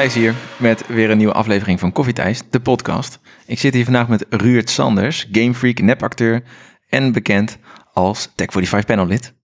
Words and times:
Thijs 0.00 0.14
hier 0.14 0.34
met 0.56 0.86
weer 0.86 1.10
een 1.10 1.16
nieuwe 1.16 1.32
aflevering 1.32 1.80
van 1.80 1.92
Koffie 1.92 2.14
Thijs, 2.14 2.42
de 2.50 2.60
podcast. 2.60 3.20
Ik 3.46 3.58
zit 3.58 3.74
hier 3.74 3.84
vandaag 3.84 4.08
met 4.08 4.26
Ruurt 4.28 4.70
Sanders, 4.70 5.28
gamefreak, 5.32 5.80
nepacteur 5.80 6.42
en 6.88 7.12
bekend 7.12 7.58
als 7.92 8.28
Tech45 8.28 8.86
panellid. 8.86 9.34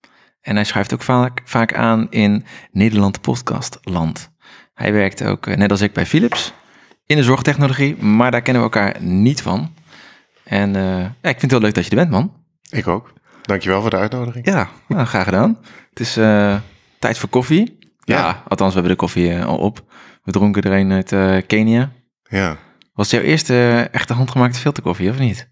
En 0.40 0.54
hij 0.54 0.64
schrijft 0.64 0.94
ook 0.94 1.02
vaak, 1.02 1.40
vaak 1.44 1.74
aan 1.74 2.06
in 2.10 2.44
Nederland 2.72 3.20
podcastland. 3.20 4.30
Hij 4.74 4.92
werkt 4.92 5.24
ook, 5.24 5.46
eh, 5.46 5.56
net 5.56 5.70
als 5.70 5.80
ik, 5.80 5.92
bij 5.92 6.06
Philips 6.06 6.52
in 7.06 7.16
de 7.16 7.22
zorgtechnologie, 7.22 7.96
maar 7.96 8.30
daar 8.30 8.42
kennen 8.42 8.62
we 8.62 8.68
elkaar 8.68 9.02
niet 9.02 9.42
van. 9.42 9.74
En 10.44 10.76
eh, 10.76 10.82
ja, 11.00 11.28
ik 11.28 11.38
vind 11.38 11.40
het 11.40 11.50
heel 11.50 11.60
leuk 11.60 11.74
dat 11.74 11.84
je 11.84 11.90
er 11.90 11.96
bent, 11.96 12.10
man. 12.10 12.32
Ik 12.70 12.86
ook. 12.86 13.12
Dankjewel 13.42 13.80
voor 13.80 13.90
de 13.90 13.96
uitnodiging. 13.96 14.46
Ja, 14.46 14.68
nou, 14.88 15.06
graag 15.06 15.24
gedaan. 15.24 15.58
Het 15.90 16.00
is 16.00 16.16
eh, 16.16 16.56
tijd 16.98 17.18
voor 17.18 17.28
koffie. 17.28 17.78
Ja. 18.06 18.16
Ja. 18.16 18.42
althans, 18.48 18.74
we 18.74 18.78
hebben 18.80 18.96
de 18.96 19.04
koffie 19.04 19.32
eh, 19.32 19.46
al 19.46 19.56
op. 19.58 19.84
We 20.22 20.32
dronken 20.32 20.62
er 20.62 20.72
een 20.72 20.92
uit 20.92 21.12
eh, 21.12 21.36
Kenia. 21.46 21.92
Ja, 22.22 22.58
Was 22.92 23.10
het 23.10 23.20
jouw 23.20 23.30
eerste 23.30 23.52
eh, 23.52 23.94
echte 23.94 24.12
handgemaakte 24.12 24.58
filterkoffie, 24.58 25.10
of 25.10 25.18
niet? 25.18 25.48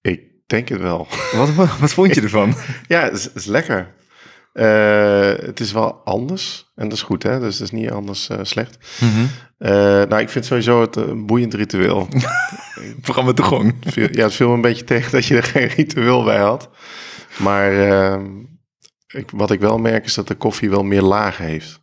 ik 0.00 0.20
denk 0.46 0.68
het 0.68 0.80
wel. 0.80 1.06
Wat, 1.36 1.54
wat, 1.54 1.92
vond 1.92 2.14
je 2.14 2.20
ervan? 2.20 2.54
Ja, 2.88 3.00
het 3.02 3.30
is, 3.34 3.44
lekker. 3.44 3.94
Het 4.52 5.60
is 5.60 5.72
wel 5.72 5.92
anders. 6.04 6.72
En 6.74 6.88
dat 6.88 6.92
is 6.98 7.02
goed, 7.02 7.22
hè? 7.22 7.40
Dus 7.40 7.58
het 7.58 7.62
is 7.62 7.80
niet 7.80 7.90
anders 7.90 8.28
slecht. 8.42 8.78
Eh, 9.62 9.72
nou, 10.08 10.20
ik 10.20 10.28
vind 10.28 10.44
sowieso 10.44 10.80
het 10.80 10.96
een 10.96 11.26
boeiend 11.26 11.54
ritueel. 11.54 12.08
Programma 13.00 13.32
de 13.32 13.42
gong. 13.42 13.74
Ja, 13.94 14.22
het 14.22 14.34
viel 14.34 14.48
me 14.48 14.54
een 14.54 14.60
beetje 14.60 14.84
tegen 14.84 15.12
dat 15.12 15.26
je 15.26 15.36
er 15.36 15.42
geen 15.42 15.66
ritueel 15.66 16.24
bij 16.24 16.38
had. 16.38 16.70
Maar 17.38 17.88
eh, 17.88 18.20
ik, 19.12 19.30
wat 19.30 19.50
ik 19.50 19.60
wel 19.60 19.78
merk 19.78 20.04
is 20.04 20.14
dat 20.14 20.28
de 20.28 20.34
koffie 20.34 20.70
wel 20.70 20.82
meer 20.82 21.02
lagen 21.02 21.44
heeft. 21.44 21.80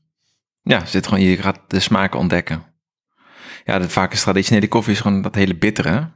Ja, 0.61 0.85
zit 0.85 1.07
gewoon, 1.07 1.23
je 1.23 1.37
gaat 1.37 1.59
de 1.67 1.79
smaken 1.79 2.19
ontdekken. 2.19 2.63
Ja, 3.65 3.79
de, 3.79 3.89
vaak 3.89 4.13
is 4.13 4.21
traditionele 4.21 4.67
koffie 4.67 4.93
is 4.93 4.99
gewoon 4.99 5.21
dat 5.21 5.35
hele 5.35 5.55
bittere. 5.55 6.11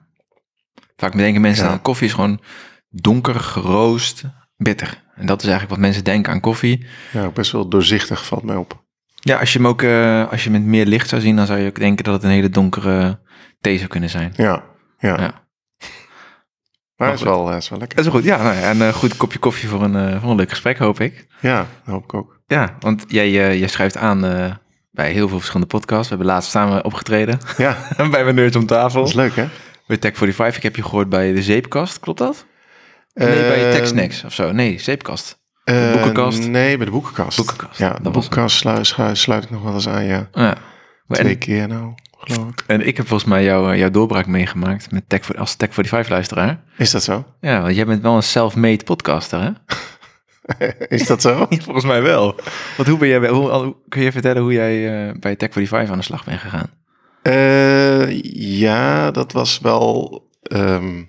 Vaak 0.96 1.12
bedenken 1.12 1.42
mensen 1.42 1.66
Ja. 1.66 1.72
dat 1.72 1.82
koffie 1.82 2.08
is 2.08 2.14
gewoon 2.14 2.42
donker, 2.90 3.40
geroost, 3.40 4.24
bitter. 4.58 5.04
En 5.16 5.26
dat 5.26 5.38
is 5.42 5.48
eigenlijk 5.48 5.70
wat 5.76 5.86
mensen 5.86 6.04
denken 6.04 6.32
aan 6.32 6.40
koffie. 6.40 6.86
Ja, 7.12 7.30
best 7.30 7.52
wel 7.52 7.68
doorzichtig 7.68 8.26
valt 8.26 8.44
mij 8.44 8.56
op. 8.56 8.84
Ja, 9.20 9.40
als 9.40 9.54
je 9.54 9.60
hem 9.60 9.68
ook, 9.68 9.82
eh, 9.82 10.32
als 10.32 10.44
je 10.44 10.50
met 10.50 10.64
meer 10.64 10.86
licht 10.86 11.10
zou 11.10 11.22
zien, 11.22 11.36
dan 11.36 11.46
zou 11.46 11.60
je 11.60 11.68
ook 11.68 11.80
denken 11.80 12.04
dat 12.04 12.14
het 12.14 12.24
een 12.24 12.30
hele 12.30 12.50
donkere 12.50 13.20
thee 13.62 13.78
zou 13.78 13.90
kunnen 13.90 14.10
zijn. 14.10 14.34
Ja, 14.36 14.64
ja. 14.98 15.20
Ja. 15.22 15.43
Maar 17.04 17.12
het 17.12 17.20
is 17.22 17.26
wel, 17.26 17.52
eh, 17.52 17.58
is 17.58 17.70
wel 17.70 17.80
lekker. 17.80 17.98
Dat 17.98 18.06
is 18.06 18.12
goed. 18.12 18.24
Ja, 18.24 18.44
nou 18.44 18.56
ja, 18.56 18.62
en 18.62 18.82
een 18.82 18.94
goed 18.94 19.18
kopje 19.18 19.40
koffie 19.40 19.70
voor 19.70 19.84
een, 19.84 19.96
eh, 19.96 20.22
voor 20.22 20.30
een 20.30 20.36
leuk 20.36 20.50
gesprek, 20.50 20.78
hoop 20.78 21.00
ik. 21.00 21.28
Ja, 21.40 21.58
dat 21.58 21.94
hoop 21.94 22.04
ik 22.04 22.14
ook. 22.14 22.40
Ja, 22.48 22.76
want 22.80 23.06
jij, 23.08 23.26
eh, 23.26 23.60
jij 23.60 23.68
schrijft 23.68 23.98
aan 23.98 24.26
eh, 24.26 24.52
bij 24.92 25.12
heel 25.12 25.28
veel 25.28 25.38
verschillende 25.38 25.72
podcasts. 25.72 26.10
We 26.10 26.16
hebben 26.16 26.34
laatst 26.34 26.52
samen 26.52 26.86
opgetreden 26.86 27.40
Ja, 27.58 27.78
bij 28.12 28.24
mijn 28.24 28.36
Nerds 28.36 28.56
om 28.56 28.66
tafel. 28.66 29.00
dat 29.00 29.10
is 29.10 29.16
leuk, 29.16 29.36
hè? 29.36 29.46
Bij 29.88 29.98
Tech45. 29.98 30.56
Ik 30.56 30.64
heb 30.64 30.76
je 30.76 30.84
gehoord 30.84 31.10
bij 31.10 31.34
de 31.34 31.42
Zeepkast, 31.44 32.00
klopt 32.00 32.20
dat? 32.20 32.46
Nee, 33.14 33.28
bij 33.28 33.64
Ehm, 33.64 33.72
TechSnacks 33.72 34.24
of 34.24 34.34
zo. 34.34 34.52
Nee, 34.52 34.80
Zeepkast. 34.80 35.40
Eh, 35.64 35.92
boekenkast? 35.92 36.48
Nee, 36.48 36.78
bij 36.78 36.86
de 36.86 36.92
boekenkast. 36.92 37.38
Boekenkast, 37.38 37.78
Ja, 37.80 37.90
dat 37.90 38.04
de 38.04 38.10
boekenkast 38.10 38.58
sluit, 38.58 38.88
sluit, 38.88 39.18
sluit 39.18 39.44
ik 39.44 39.50
nog 39.50 39.64
wel 39.64 39.74
eens 39.74 39.88
aan, 39.88 40.04
ja. 40.06 40.30
Ja. 40.32 40.56
Twee 41.08 41.32
En, 41.32 41.38
keer 41.38 41.68
nou, 41.68 41.94
geloof 42.32 42.50
ik. 42.50 42.64
en 42.68 42.88
ik 42.88 42.98
heb 42.98 43.08
volgens 43.08 43.30
mij 43.30 43.44
jou, 43.44 43.72
eh, 43.72 43.80
jouw 43.80 43.90
doorbraak 43.90 44.28
meegemaakt 44.28 44.92
met 44.92 45.04
Tech, 45.08 45.26
voor- 45.26 45.38
als 45.38 45.56
Tech45-luisteraar. 45.58 46.64
Is 46.78 46.92
dat 46.92 47.04
zo? 47.04 47.26
Ja, 47.42 47.62
want 47.62 47.76
jij 47.76 47.86
bent 47.86 48.02
wel 48.02 48.16
een 48.16 48.24
self-made 48.24 48.84
podcaster, 48.84 49.42
hè? 49.42 49.50
Is 50.98 51.08
dat 51.08 51.22
zo? 51.22 51.46
Volgens 51.66 51.86
mij 51.86 52.02
wel. 52.02 52.36
Want 52.78 52.90
hoe 52.90 52.98
ben 52.98 53.08
jij, 53.08 53.30
hoe, 53.30 53.76
kun 53.90 54.02
je 54.02 54.12
vertellen 54.12 54.42
hoe 54.42 54.54
jij 54.54 55.08
eh, 55.10 55.14
bij 55.20 55.36
Tech45 55.36 55.90
aan 55.90 55.98
de 55.98 56.04
slag 56.04 56.24
bent 56.26 56.40
gegaan? 56.40 56.70
Eh, 57.22 58.22
ja, 58.60 59.12
dat 59.12 59.32
was 59.32 59.60
wel... 59.60 60.22
ehm, 60.42 61.04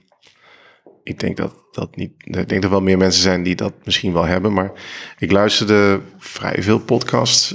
ik 1.02 1.18
denk 1.20 1.36
dat 1.36 1.54
dat 1.72 1.96
niet... 1.96 2.12
Ik 2.18 2.32
denk 2.34 2.48
dat 2.48 2.62
er 2.64 2.70
wel 2.70 2.80
meer 2.80 2.98
mensen 2.98 3.22
zijn 3.22 3.42
die 3.42 3.54
dat 3.54 3.72
misschien 3.84 4.12
wel 4.12 4.24
hebben. 4.24 4.52
Maar 4.52 4.72
ik 5.18 5.30
luisterde 5.32 6.00
vrij 6.18 6.62
veel 6.62 6.78
podcasts 6.78 7.54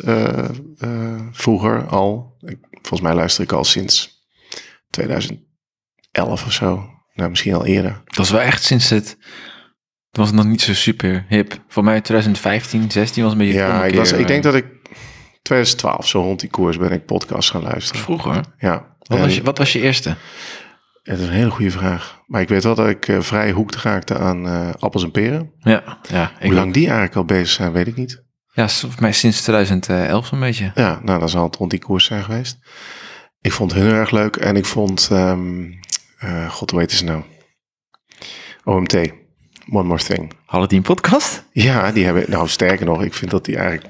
vroeger 1.32 1.86
al. 1.88 2.36
Ik, 2.42 2.58
volgens 2.82 3.02
mij 3.02 3.14
luister 3.14 3.44
ik 3.44 3.52
al 3.52 3.64
sinds 3.64 4.24
2011 4.90 6.46
of 6.46 6.54
zo. 6.54 6.90
Nou, 7.14 7.30
misschien 7.30 7.54
al 7.54 7.66
eerder. 7.66 8.02
Dat 8.06 8.16
was 8.16 8.30
wel 8.30 8.42
echt 8.42 8.64
sinds 8.64 8.90
het... 8.90 9.18
Het 10.10 10.18
was 10.18 10.32
nog 10.32 10.46
niet 10.46 10.62
zo 10.62 10.74
super 10.74 11.26
hip. 11.28 11.64
Voor 11.68 11.84
mij 11.84 12.02
2015, 12.02 12.92
16 12.92 13.24
was 13.24 13.32
een 13.32 13.38
beetje... 13.38 13.54
Ja, 13.54 13.86
ik, 13.86 13.96
was, 13.96 14.12
ik 14.12 14.28
denk 14.28 14.46
eh, 14.46 14.52
dat 14.52 14.56
ik 14.56 14.66
2012, 15.42 16.08
zo 16.08 16.22
rond 16.22 16.40
die 16.40 16.50
koers, 16.50 16.78
ben 16.78 16.92
ik 16.92 17.06
podcast 17.06 17.50
gaan 17.50 17.62
luisteren. 17.62 18.02
Vroeger. 18.02 18.44
Ja. 18.58 18.96
Wat, 19.00 19.18
En 19.18 19.24
was 19.24 19.36
je, 19.36 19.44
wat 19.44 19.58
was 19.58 19.74
je 19.74 19.82
eerste? 19.82 20.16
Het 21.04 21.20
is 21.20 21.28
een 21.28 21.34
hele 21.34 21.50
goede 21.50 21.72
vraag. 21.72 22.22
Maar 22.28 22.42
ik 22.42 22.50
weet 22.50 22.64
wel 22.64 22.76
dat 22.76 22.88
ik 22.88 23.08
eh, 23.08 23.22
vrij 23.22 23.52
hoekt 23.52 23.76
raakte 23.76 24.18
aan 24.18 24.48
eh, 24.48 24.70
appels 24.80 25.04
en 25.04 25.12
peren. 25.12 25.54
Ja, 25.60 26.00
ja. 26.10 26.32
Hoe 26.42 26.54
lang 26.54 26.74
die 26.74 26.84
eigenlijk 26.84 27.16
al 27.16 27.26
bezig 27.26 27.50
zijn, 27.50 27.72
weet 27.72 27.88
ik 27.88 27.96
niet. 27.96 28.24
Ja, 28.52 28.68
volgens 28.70 29.02
mij 29.02 29.12
sinds 29.12 29.42
2011 29.42 30.26
zo'n 30.28 30.40
beetje. 30.40 30.72
Ja, 30.76 31.00
nou, 31.04 31.20
dan 31.20 31.30
zal 31.30 31.44
het 31.44 31.56
rond 31.56 31.72
die 31.72 31.80
koers 31.80 32.06
zijn 32.06 32.24
geweest. 32.24 32.58
Ik 33.42 33.52
vond 33.52 33.74
hun 33.74 33.84
heel 33.84 33.94
erg 33.94 34.12
leuk. 34.12 34.36
En 34.36 34.56
ik 34.56 34.66
vond, 34.66 35.08
ehm, 35.12 35.72
eh, 36.20 36.50
god, 36.50 36.72
hoe 36.72 36.80
heet 36.80 36.92
ze 36.92 37.04
nou? 37.04 37.24
OMT, 38.64 38.94
One 39.72 39.88
More 39.88 40.04
Thing. 40.04 40.34
Hadden 40.46 40.70
die 40.70 40.78
een 40.78 40.84
podcast? 40.84 41.44
Ja, 41.52 41.92
die 41.92 42.06
hebben, 42.06 42.26
nou 42.28 42.48
sterker 42.48 42.86
nog, 42.86 43.04
ik 43.04 43.14
vind 43.14 43.32
dat 43.32 43.46
die 43.46 43.58
eigenlijk 43.58 43.88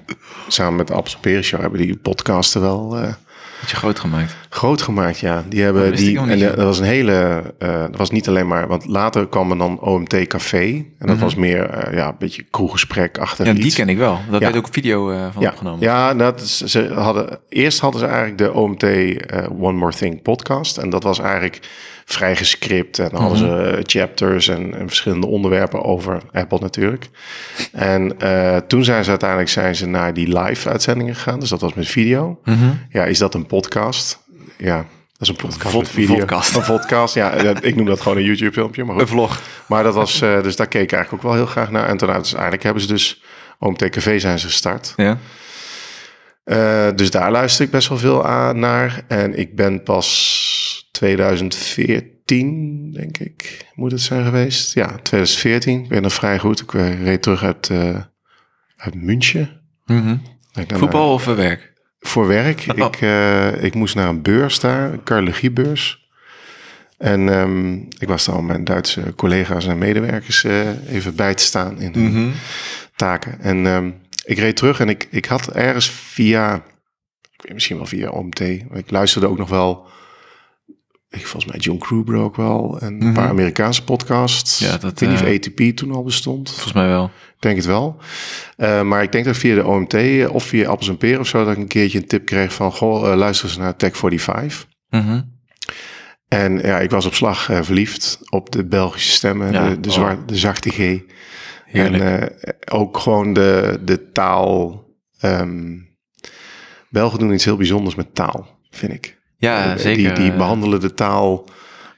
samen 0.48 0.76
met 0.76 0.88
de 0.88 0.94
Appels 0.94 1.14
en 1.16 1.20
Peren 1.20 1.44
Show 1.44 1.62
hebben 1.62 1.80
die 1.80 1.98
podcasten 1.98 2.62
wel... 2.62 2.98
eh, 2.98 3.14
Had 3.60 3.70
je 3.70 3.76
groot 3.76 4.00
gemaakt. 4.00 4.36
Groot 4.50 4.82
gemaakt, 4.82 5.20
ja. 5.20 5.44
Die 5.50 5.62
hebben 5.64 5.84
dat 5.90 5.98
die. 5.98 6.20
En 6.20 6.28
niet, 6.28 6.40
ja. 6.40 6.48
dat 6.50 6.66
was 6.66 6.80
een 6.80 6.86
hele. 6.86 7.42
eh, 7.60 7.82
dat 7.82 7.96
was 7.98 8.10
niet 8.12 8.28
alleen 8.28 8.48
maar. 8.48 8.68
Want 8.68 8.86
later 8.86 9.28
kwam 9.28 9.52
er 9.52 9.58
dan 9.58 9.80
OMT 9.80 10.28
Café. 10.28 10.86
En 11.00 11.08
dat 11.08 11.18
was 11.18 11.36
meer. 11.36 11.70
eh, 11.70 11.94
ja, 11.94 12.08
een 12.08 12.16
beetje 12.20 12.44
kroeggesprek 12.52 13.18
achter 13.18 13.40
Mhm. 13.46 13.48
Ja, 13.54 13.60
die 13.60 13.66
iets. 13.66 13.76
ken 13.76 13.90
ik 13.90 13.98
wel. 13.98 14.20
Ja. 14.32 14.38
werd 14.40 14.56
ook 14.58 14.68
video 14.72 15.12
eh, 15.12 15.26
van 15.34 15.42
ja, 15.42 15.50
opgenomen. 15.50 15.80
ja 15.82 16.14
dat 16.14 16.42
is, 16.42 16.58
ze 16.58 16.92
hadden, 16.94 17.40
eerst 17.50 17.80
hadden 17.80 18.00
ze 18.00 18.06
eigenlijk 18.08 18.38
de 18.38 18.54
OMT 18.54 18.84
One 19.60 19.78
More 19.78 19.94
Thing 19.94 20.22
podcast. 20.22 20.78
En 20.78 20.90
dat 20.90 21.04
was 21.04 21.20
eigenlijk 21.20 21.60
vrij 22.12 22.36
gescript. 22.36 23.00
En 23.00 23.10
dan 23.12 23.22
hadden 23.22 23.40
Mhm. 23.48 23.64
ze 23.66 23.70
eh, 23.78 23.84
chapters 23.86 24.48
en, 24.48 24.74
en 24.80 24.88
verschillende 24.88 25.28
onderwerpen 25.28 25.84
over 25.84 26.22
Apple 26.32 26.60
natuurlijk. 26.62 27.10
En 27.72 28.20
eh, 28.20 28.58
toen 28.58 28.84
zijn 28.84 29.04
ze 29.04 29.10
uiteindelijk 29.10 29.50
zijn 29.50 29.76
ze 29.76 29.86
naar 29.88 30.14
die 30.14 30.40
live 30.40 30.70
uitzendingen 30.70 31.16
gegaan. 31.16 31.40
Dus 31.40 31.50
dat 31.50 31.62
was 31.62 31.74
met 31.74 31.88
video. 31.88 32.40
Mhm. 32.44 32.70
Ja, 32.90 33.04
is 33.06 33.18
dat 33.18 33.34
een 33.34 33.46
podcast? 33.46 34.20
Ja, 34.58 34.76
dat 34.78 34.86
is 35.20 35.28
een 35.28 35.36
podcast 35.36 35.70
Vod- 35.74 35.90
video. 35.90 36.16
vodcast. 36.16 36.56
Een 36.56 36.64
podcast, 36.64 37.14
ja. 37.14 37.36
dat- 37.36 37.64
Ik 37.66 37.76
noem 37.76 37.86
dat 37.86 38.02
gewoon 38.02 38.18
een 38.18 38.24
YouTube-filmpje, 38.24 38.84
maar 38.84 38.94
goed. 38.94 39.02
Een 39.02 39.08
vlog. 39.08 39.42
Maar 39.68 39.84
dat 39.84 39.94
was, 39.94 40.22
eh, 40.22 40.42
dus 40.44 40.56
daar 40.56 40.68
keek 40.68 40.82
ik 40.84 40.92
eigenlijk 40.92 41.24
ook 41.24 41.30
wel 41.32 41.40
heel 41.40 41.52
graag 41.52 41.72
naar. 41.72 41.88
En 41.88 41.98
toen 41.98 42.10
uiteindelijk 42.10 42.64
hebben 42.64 42.82
ze 42.82 42.88
dus 42.88 43.22
OMT 43.60 43.90
Café 43.90 44.20
zijn 44.20 44.40
ze 44.40 44.48
gestart. 44.48 44.94
Ja. 44.96 45.18
Eh, 46.44 46.88
dus 46.96 47.12
daar 47.12 47.32
luister 47.32 47.66
ik 47.66 47.72
best 47.72 47.88
wel 47.90 47.98
veel 47.98 48.26
aan 48.26 48.60
naar. 48.60 49.02
En 49.08 49.40
ik 49.40 49.56
ben 49.56 49.84
pas 49.84 50.49
2014, 51.00 52.92
denk 52.92 53.18
ik, 53.18 53.66
moet 53.76 53.92
het 53.92 54.02
zijn 54.02 54.24
geweest. 54.24 54.74
Ja, 54.74 54.86
2014. 54.88 55.84
Ik 55.84 55.90
ben 55.90 56.04
er 56.04 56.12
vrij 56.12 56.40
goed. 56.40 56.62
Ik 56.62 56.74
eh, 56.74 57.04
reed 57.04 57.22
terug 57.22 57.44
uit, 57.44 57.70
eh, 57.70 57.96
uit 58.78 58.96
München. 58.96 59.62
Mhm. 59.86 60.18
Voetbal 60.68 61.14
of 61.14 61.28
eh, 61.28 61.34
werk? 61.36 61.74
voor 62.00 62.28
werk. 62.28 62.66
Oh. 62.78 62.78
Ik, 62.78 63.02
ik 63.62 63.74
moest 63.74 63.96
naar 63.96 64.10
een 64.10 64.22
beurs 64.22 64.60
daar, 64.60 64.94
een 64.94 65.04
cardiologiebeurs. 65.04 66.10
En 66.98 67.30
ehm, 67.30 67.74
ik 67.76 68.08
was 68.08 68.28
om 68.28 68.46
mijn 68.46 68.64
Duitse 68.64 69.14
collega's 69.16 69.68
en 69.68 69.78
medewerkers 69.78 70.44
even 70.88 71.16
bij 71.16 71.34
te 71.34 71.44
staan 71.44 71.82
in 71.82 71.92
Mhm. 71.96 72.30
taken. 72.96 73.40
En 73.40 73.66
ehm, 73.66 73.90
ik 74.26 74.38
reed 74.38 74.56
terug 74.56 74.80
en 74.80 74.90
ik, 74.90 75.08
ik 75.12 75.26
had 75.26 75.52
ergens 75.52 75.90
via, 75.90 76.56
ik 77.32 77.42
weet 77.42 77.54
misschien 77.54 77.78
wel 77.78 77.86
via 77.86 78.10
OMT, 78.10 78.40
ik 78.40 78.92
luisterde 78.92 79.28
ook 79.28 79.38
nog 79.38 79.50
wel, 79.50 79.88
ik, 81.10 81.26
volgens 81.28 81.52
mij 81.52 81.60
John 81.62 81.80
Kruber 81.80 82.16
ook 82.16 82.36
wel, 82.36 82.78
en 82.80 82.88
een 82.88 82.98
Mhm. 82.98 83.14
paar 83.14 83.30
Amerikaanse 83.30 83.84
podcasts. 83.84 84.60
Ja, 84.60 84.78
dat, 84.78 84.92
ik 84.92 85.00
weet 85.00 85.10
niet 85.10 85.22
eh, 85.22 85.28
of 85.28 85.34
ATP 85.34 85.76
toen 85.78 85.92
al 85.92 86.04
bestond. 86.04 86.50
Volgens 86.50 86.74
mij 86.74 86.88
wel. 86.88 87.06
Ik 87.06 87.42
denk 87.46 87.56
het 87.56 87.66
wel. 87.66 87.98
Eh, 88.56 88.82
maar 88.82 89.04
ik 89.04 89.12
denk 89.12 89.26
dat 89.26 89.38
via 89.38 89.56
de 89.56 89.66
OMT 89.66 89.94
eh, 89.94 90.34
of 90.34 90.44
via 90.44 90.68
Appels 90.70 90.90
en 90.90 90.98
Peren 90.98 91.20
of 91.20 91.28
zo... 91.28 91.44
dat 91.44 91.54
ik 91.54 91.60
een 91.60 91.68
keertje 91.68 91.98
een 91.98 92.08
tip 92.08 92.26
kreeg 92.26 92.54
van... 92.54 92.72
goh, 92.72 93.16
luister 93.16 93.48
eens 93.48 93.58
naar 93.58 93.74
Tech45. 93.74 94.68
Mhm. 94.90 95.22
En 96.28 96.58
ja, 96.60 96.80
ik 96.80 96.90
was 96.90 97.06
op 97.06 97.14
slag 97.14 97.44
verliefd 97.44 98.20
op 98.30 98.52
de 98.52 98.66
Belgische 98.66 99.12
stemmen. 99.12 99.52
Ja, 99.52 99.70
de, 99.70 99.80
de, 99.80 99.90
oh. 99.92 100.12
de 100.26 100.38
zachte 100.38 100.70
G. 100.70 101.02
Heerlijk. 101.66 102.04
En 102.04 102.56
ook 102.72 102.98
gewoon 102.98 103.34
de, 103.34 103.80
de 103.84 104.12
taal... 104.12 104.84
ehm 105.20 105.88
Belgen 106.90 107.20
doen 107.20 107.34
iets 107.34 107.46
heel 107.46 107.58
bijzonders 107.58 107.96
met 107.96 108.16
taal, 108.16 108.60
vind 108.70 108.94
ik. 108.94 109.19
Ja, 109.40 109.74
Eh, 109.74 109.78
zeker. 109.80 110.04
Die, 110.04 110.24
die 110.24 110.32
eh, 110.32 110.38
behandelen 110.38 110.80
de 110.80 110.94
taal 110.94 111.46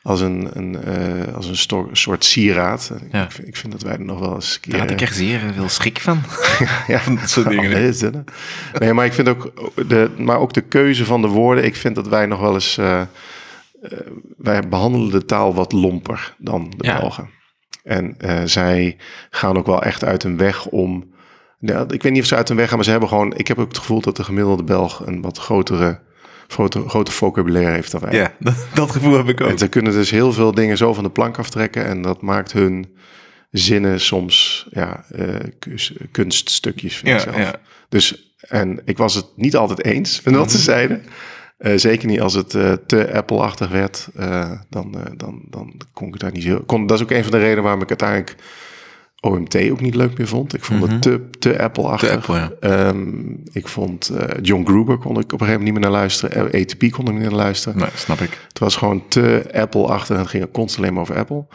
als 0.04 0.22
een, 0.22 0.50
een, 0.54 0.84
eh, 0.84 1.36
als 1.36 1.68
een 1.68 1.88
soort 1.92 2.26
sieraad. 2.26 2.92
Ja. 3.12 3.24
Ik, 3.24 3.32
vind, 3.32 3.48
ik 3.48 3.56
vind 3.58 3.72
dat 3.72 3.82
wij 3.82 3.94
er 3.94 4.02
nog 4.06 4.20
wel 4.20 4.34
eens 4.36 4.54
een 4.54 4.60
keer... 4.62 4.72
Daar 4.72 4.82
had 4.82 4.92
ik 4.92 5.02
echt 5.02 5.16
zeer 5.16 5.40
veel 5.56 5.70
schrik 5.70 6.00
van. 6.00 6.22
ja, 6.88 7.00
van 7.00 7.16
dat 7.16 7.30
soort 7.30 7.50
dingen. 7.60 7.96
Nee, 8.80 8.94
maar 8.94 9.06
ik 9.06 9.14
vind 9.14 9.30
ook 9.30 9.72
de, 9.88 10.10
maar 10.18 10.40
ook 10.40 10.54
de 10.54 10.62
keuze 10.62 11.06
van 11.06 11.22
de 11.22 11.28
woorden. 11.28 11.64
Ik 11.66 11.76
vind 11.76 11.96
dat 11.96 12.08
wij 12.08 12.26
nog 12.26 12.40
wel 12.40 12.54
eens. 12.54 12.78
eh, 12.78 13.02
wij 14.38 14.68
behandelen 14.68 15.12
de 15.12 15.26
taal 15.26 15.54
wat 15.54 15.72
lomper 15.72 16.36
dan 16.38 16.74
de 16.78 16.86
Ja. 16.88 17.00
Belgen. 17.00 17.30
En 17.84 18.18
zij 18.46 18.98
gaan 19.30 19.58
ook 19.58 19.66
wel 19.66 19.84
echt 19.84 20.04
uit 20.04 20.24
hun 20.24 20.38
weg 20.38 20.66
om. 20.66 21.14
Ik 21.88 22.04
weet 22.04 22.12
niet 22.12 22.22
of 22.22 22.28
ze 22.28 22.36
uit 22.36 22.48
hun 22.48 22.58
weg 22.58 22.68
gaan, 22.68 22.76
maar 22.76 22.86
ze 22.86 22.92
hebben 22.92 23.10
gewoon. 23.10 23.34
Ik 23.36 23.48
heb 23.48 23.60
ook 23.60 23.68
het 23.68 23.78
gevoel 23.78 24.02
dat 24.02 24.16
de 24.16 24.24
gemiddelde 24.24 24.64
Belg 24.64 25.06
een 25.06 25.22
wat 25.22 25.38
grotere, 25.38 26.00
grote, 26.52 26.90
grote 26.90 27.12
vocabulaire 27.12 27.72
heeft 27.72 27.92
dan 27.92 28.02
wij. 28.02 28.14
Ja, 28.14 28.34
dat, 28.40 28.56
dat 28.74 28.92
gevoel 28.92 29.18
heb 29.18 29.30
ik 29.30 29.42
ook. 29.42 29.50
En 29.50 29.58
ze 29.58 29.68
kunnen 29.68 29.92
dus 29.94 30.10
heel 30.10 30.34
veel 30.34 30.52
dingen 30.52 30.78
zo 30.78 30.94
van 30.94 31.04
de 31.04 31.10
plank 31.10 31.38
aftrekken. 31.38 31.86
En 31.86 32.02
dat 32.02 32.22
maakt 32.22 32.52
hun 32.52 32.96
zinnen 33.52 34.00
soms 34.00 34.68
ja, 34.72 35.06
eh, 35.10 35.36
kunststukjes, 36.12 36.96
vind 36.96 37.08
ik 37.08 37.14
Ja, 37.14 37.20
zelf. 37.20 37.38
ja. 37.38 37.56
Dus, 37.90 38.34
en 38.48 38.82
ik 38.86 38.98
was 38.98 39.16
het 39.16 39.26
niet 39.36 39.56
altijd 39.56 39.84
eens 39.86 40.22
met 40.22 40.36
wat 40.36 40.52
ze 40.52 40.58
zeiden. 40.58 41.04
Eh, 41.58 41.74
zeker 41.76 42.08
niet 42.08 42.22
als 42.22 42.34
het 42.34 42.56
eh, 42.56 42.74
te 42.88 43.14
Apple-achtig 43.14 43.70
werd. 43.70 44.08
dan, 44.70 44.96
dan, 45.18 45.42
dan 45.50 45.74
kon 45.94 46.08
ik 46.08 46.20
daar 46.20 46.32
niet 46.32 46.44
zo... 46.44 46.64
Kon, 46.66 46.88
dat 46.88 46.98
is 46.98 47.04
ook 47.04 47.12
een 47.12 47.24
van 47.24 47.32
de 47.32 47.38
redenen 47.38 47.64
waarom 47.64 47.82
ik 47.82 47.90
uiteindelijk 47.90 48.36
OMT 49.22 49.70
ook 49.72 49.82
niet 49.82 49.96
leuk 49.96 50.18
meer 50.18 50.28
vond. 50.28 50.54
Ik 50.54 50.64
vond 50.64 50.92
het 50.92 51.02
te, 51.02 51.30
te 51.40 51.62
Apple-achtig. 51.62 52.10
Te 52.10 52.16
Apple, 52.16 52.36
ja. 52.36 52.52
Ehm, 52.60 53.34
ik 53.52 53.68
vond 53.68 54.10
eh, 54.10 54.38
John 54.42 54.66
Gruber 54.66 54.98
kon 54.98 55.20
ik 55.20 55.34
op 55.34 55.42
een 55.42 55.48
gegeven 55.48 55.48
moment 55.48 55.64
niet 55.64 55.74
meer 55.74 55.82
naar 55.82 56.00
luisteren. 56.00 56.52
Eh, 56.52 56.62
ATP 56.62 56.80
kon 56.80 57.06
ik 57.06 57.12
niet 57.12 57.20
meer 57.20 57.30
naar 57.30 57.40
luisteren. 57.40 57.78
Nee, 57.78 57.90
snap 57.96 58.20
ik. 58.20 58.46
Het 58.48 58.60
was 58.60 58.76
gewoon 58.76 59.08
te 59.08 59.50
Apple-achtig 59.54 60.16
en 60.16 60.22
het 60.22 60.30
ging 60.30 60.52
constant 60.52 60.78
alleen 60.78 60.94
maar 60.94 61.02
over 61.02 61.18
Apple. 61.18 61.46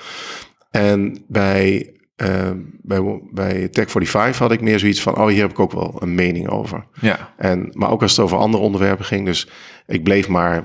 En 0.70 1.24
bij, 1.28 1.92
eh, 2.16 2.50
bij, 2.82 3.20
bij 3.30 3.68
Tech45 3.68 4.38
had 4.38 4.52
ik 4.52 4.60
meer 4.60 4.78
zoiets 4.78 5.02
van, 5.02 5.16
oh, 5.16 5.26
hier 5.26 5.40
heb 5.40 5.50
ik 5.50 5.58
ook 5.58 5.72
wel 5.72 5.96
een 5.98 6.14
mening 6.14 6.48
over. 6.48 6.86
Ja, 7.00 7.32
En, 7.36 7.70
maar 7.72 7.90
ook 7.90 8.02
als 8.02 8.10
het 8.10 8.20
over 8.20 8.38
andere 8.38 8.62
onderwerpen 8.62 9.04
ging. 9.04 9.26
Dus 9.26 9.48
ik 9.86 10.02
bleef 10.02 10.28
maar 10.28 10.64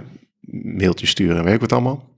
mailtjes 0.52 1.10
sturen 1.10 1.38
en 1.38 1.44
weet 1.44 1.54
ik 1.54 1.62
wat 1.62 1.72
allemaal. 1.72 2.10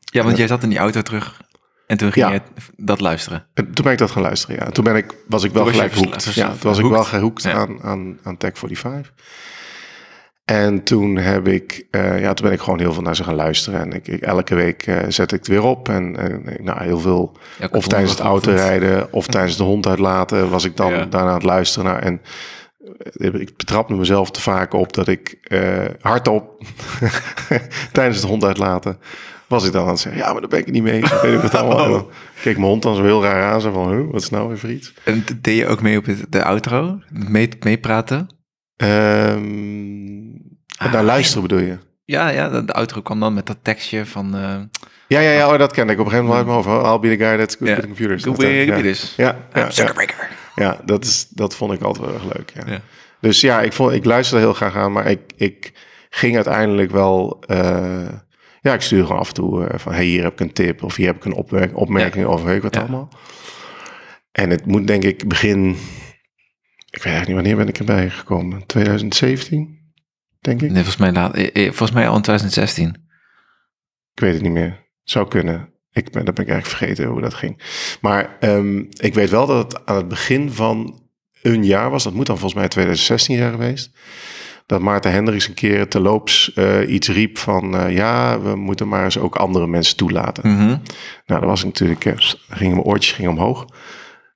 ja 0.00 0.22
want 0.22 0.36
jij 0.36 0.46
zat 0.46 0.62
in 0.62 0.68
die 0.68 0.78
auto 0.78 1.02
terug 1.02 1.48
en 1.90 1.96
toen 1.96 2.12
ging 2.12 2.26
Ja. 2.26 2.32
je 2.32 2.40
dat 2.76 3.00
luisteren. 3.00 3.46
En 3.54 3.72
toen 3.72 3.84
ben 3.84 3.92
ik 3.92 3.98
dat 3.98 4.10
gaan 4.10 4.22
luisteren, 4.22 4.56
ja. 4.56 4.64
En 4.66 4.72
toen 4.72 4.84
ben 4.84 4.96
ik, 4.96 5.14
was 5.28 5.44
ik 5.44 5.52
wel 5.52 5.64
Toen 5.64 5.72
gelijk 5.72 5.94
hoekt. 5.94 6.34
Ja, 6.34 6.48
toen 6.48 6.58
was 6.70 6.78
ik 6.78 6.84
wel 6.86 7.04
gehoekt 7.04 7.42
Ja. 7.42 7.52
aan, 7.52 7.82
aan, 7.82 8.18
aan 8.22 8.36
Tech45. 8.44 9.10
En 10.44 10.82
toen 10.82 11.16
heb 11.16 11.48
ik, 11.48 11.86
eh, 11.90 12.20
ja, 12.20 12.34
toen 12.34 12.44
ben 12.46 12.54
ik 12.54 12.60
gewoon 12.62 12.78
heel 12.78 12.92
veel 12.92 13.02
naar 13.02 13.16
ze 13.16 13.24
gaan 13.24 13.34
luisteren. 13.34 13.80
En 13.80 13.92
ik, 13.92 14.08
ik- 14.08 14.22
elke 14.22 14.54
week 14.54 14.82
eh, 14.82 14.96
zet 15.08 15.32
ik 15.32 15.38
het 15.38 15.48
weer 15.48 15.62
op. 15.62 15.88
En, 15.88 16.16
en 16.16 16.46
ik- 16.48 16.62
nou, 16.62 16.82
heel 16.82 16.98
veel, 17.00 17.36
of 17.70 17.86
tijdens 17.88 18.10
het 18.10 18.20
autorijden, 18.20 19.12
of 19.12 19.26
tijdens 19.36 19.56
de 19.56 19.62
hond 19.62 19.86
uitlaten, 19.86 20.50
was 20.50 20.64
ik 20.64 20.76
dan 20.76 20.92
Ja. 20.92 21.04
daarna 21.04 21.28
aan 21.28 21.34
het 21.34 21.42
luisteren 21.42 21.92
naar. 21.92 22.02
En 22.02 22.20
eh, 23.16 23.34
ik 23.34 23.56
betrapte 23.56 23.94
mezelf 23.94 24.30
te 24.30 24.40
vaak 24.40 24.72
op 24.74 24.92
dat 24.92 25.08
ik 25.08 25.38
eh, 25.42 25.84
hardop 26.00 26.62
tijdens 27.92 28.16
het 28.16 28.26
hond 28.26 28.44
uitlaten 28.44 28.98
was 29.50 29.66
ik 29.66 29.72
dan 29.72 29.82
aan 29.82 29.88
het 29.88 29.98
zeggen, 30.00 30.20
ja, 30.22 30.32
maar 30.32 30.40
daar 30.40 30.50
ben 30.50 30.58
ik 30.58 30.64
het 30.64 30.74
niet 30.74 30.82
mee. 30.82 30.98
Ik 30.98 31.18
weet 31.22 31.42
wat 31.42 31.54
allemaal. 31.54 31.84
En 31.84 31.90
dan 31.90 32.06
keek 32.42 32.56
mijn 32.56 32.68
hond 32.68 32.82
dan 32.82 32.96
zo 32.96 33.02
heel 33.02 33.22
raar 33.22 33.52
aan, 33.52 33.60
zo 33.60 33.72
van, 33.72 33.88
huh, 33.92 34.10
wat 34.10 34.20
is 34.22 34.30
nou 34.30 34.48
weer 34.48 34.58
voor 34.58 34.70
iets? 34.70 34.94
En 35.04 35.24
deed 35.40 35.56
je 35.56 35.66
ook 35.66 35.82
mee 35.82 35.98
op 35.98 36.04
het, 36.06 36.26
de 36.28 36.44
outro? 36.44 36.98
Mee, 37.10 37.48
meepraten? 37.60 38.28
Ehm 38.76 40.38
Ah, 40.76 40.92
naar 40.92 41.04
luisteren 41.04 41.42
bedoel 41.42 41.58
je? 41.66 41.78
Ja, 42.04 42.28
ja, 42.28 42.48
de, 42.60 42.72
outro 42.72 43.00
kwam 43.00 43.20
dan 43.20 43.34
met 43.34 43.46
dat 43.46 43.56
tekstje 43.62 44.06
van... 44.06 44.34
eh 44.36 44.56
Ja, 45.06 45.20
ja, 45.20 45.30
ja, 45.30 45.52
oh, 45.52 45.58
dat 45.58 45.72
kende 45.72 45.92
ik 45.92 45.98
op 45.98 46.04
een 46.04 46.10
gegeven 46.10 46.30
moment 46.30 46.48
uit 46.56 46.64
mijn 46.66 46.76
hoofd. 46.76 46.86
I'll 47.04 47.10
be 47.10 47.16
the 47.16 47.24
guy 47.24 47.36
that's 47.38 47.56
good 47.56 47.68
Ja. 47.68 47.74
with 47.74 47.84
computers. 47.84 48.24
Eh, 49.16 49.24
ja. 49.24 49.24
Ja, 49.24 49.36
ja, 49.54 49.68
ja, 49.74 49.92
ja, 50.54 50.80
dat, 50.84 51.04
is, 51.04 51.26
dat 51.30 51.54
vond 51.56 51.72
ik 51.72 51.80
altijd 51.82 52.04
wel 52.06 52.14
erg 52.14 52.24
leuk. 52.24 52.52
Ja. 52.54 52.72
Ja. 52.72 52.80
Dus 53.20 53.40
ja, 53.40 53.60
ik, 53.60 53.72
vond, 53.72 53.92
ik 53.92 54.04
luisterde 54.04 54.42
heel 54.44 54.54
graag 54.54 54.76
aan, 54.76 54.92
maar 54.92 55.06
ik, 55.06 55.20
ik 55.36 55.72
ging 56.10 56.34
uiteindelijk 56.34 56.90
wel... 56.90 57.42
eh, 57.46 58.08
ja, 58.60 58.74
ik 58.74 58.82
gewoon 58.82 59.18
af 59.18 59.28
en 59.28 59.34
toe 59.34 59.66
eh, 59.66 59.78
van... 59.78 59.92
hey, 59.92 60.04
hier 60.04 60.22
heb 60.22 60.32
ik 60.32 60.40
een 60.40 60.52
tip 60.52 60.82
of 60.82 60.96
hier 60.96 61.06
heb 61.06 61.16
ik 61.16 61.24
een 61.24 61.34
opmerking, 61.34 61.78
opmerking 61.78 62.24
over, 62.24 62.46
weet 62.46 62.56
ik 62.56 62.62
wat 62.62 62.74
Ja. 62.74 62.80
allemaal. 62.80 63.08
En 64.32 64.50
het 64.50 64.66
moet 64.66 64.86
denk 64.86 65.04
ik 65.04 65.28
begin... 65.28 65.68
Ik 66.90 67.02
weet 67.02 67.12
eigenlijk 67.12 67.26
niet 67.26 67.36
wanneer 67.36 67.56
ben 67.56 67.68
ik 67.68 67.78
erbij 67.78 68.10
gekomen. 68.10 68.66
2017, 68.66 69.92
denk 70.40 70.62
ik. 70.62 70.66
Nee, 70.66 70.74
volgens 70.76 70.96
mij, 70.96 71.12
laat, 71.12 71.34
eh, 71.34 71.46
eh, 71.46 71.64
volgens 71.66 71.92
mij 71.92 72.08
al 72.08 72.16
in 72.16 72.22
2016. 72.22 72.88
Ik 74.14 74.20
weet 74.20 74.32
het 74.32 74.42
niet 74.42 74.52
meer. 74.52 74.88
Zou 75.02 75.28
kunnen. 75.28 75.72
Ik 75.92 76.10
ben, 76.10 76.24
dat 76.24 76.34
ben 76.34 76.44
ik 76.44 76.50
eigenlijk 76.50 76.78
vergeten 76.78 77.04
hoe 77.04 77.20
dat 77.20 77.34
ging. 77.34 77.62
Maar 78.00 78.36
ehm, 78.40 78.78
ik 78.78 79.14
weet 79.14 79.30
wel 79.30 79.46
dat 79.46 79.72
het 79.72 79.86
aan 79.86 79.96
het 79.96 80.08
begin 80.08 80.50
van 80.50 81.02
een 81.42 81.64
jaar 81.64 81.90
was. 81.90 82.04
Dat 82.04 82.12
moet 82.14 82.26
dan 82.26 82.38
volgens 82.38 82.60
mij 82.60 82.68
2016 82.68 83.36
zijn 83.36 83.50
geweest. 83.50 83.90
Dat 84.70 84.80
Maarten 84.80 85.12
Hendricks 85.12 85.48
een 85.48 85.54
keer 85.54 85.88
terloops 85.88 86.52
eh 86.54 86.88
iets 86.90 87.08
riep 87.08 87.38
van... 87.38 87.76
eh, 87.76 87.94
ja, 87.94 88.40
we 88.40 88.56
moeten 88.56 88.88
maar 88.88 89.04
eens 89.04 89.18
ook 89.18 89.36
andere 89.36 89.66
mensen 89.66 89.96
toelaten. 89.96 90.48
Mhm. 90.52 90.66
Nou, 91.26 91.40
dat 91.40 91.44
was 91.44 91.64
natuurlijk... 91.64 92.04
eh, 92.04 92.12
dan 92.16 92.56
gingen 92.58 92.74
mijn 92.74 92.86
oortjes 92.86 93.12
gingen 93.12 93.30
omhoog. 93.30 93.64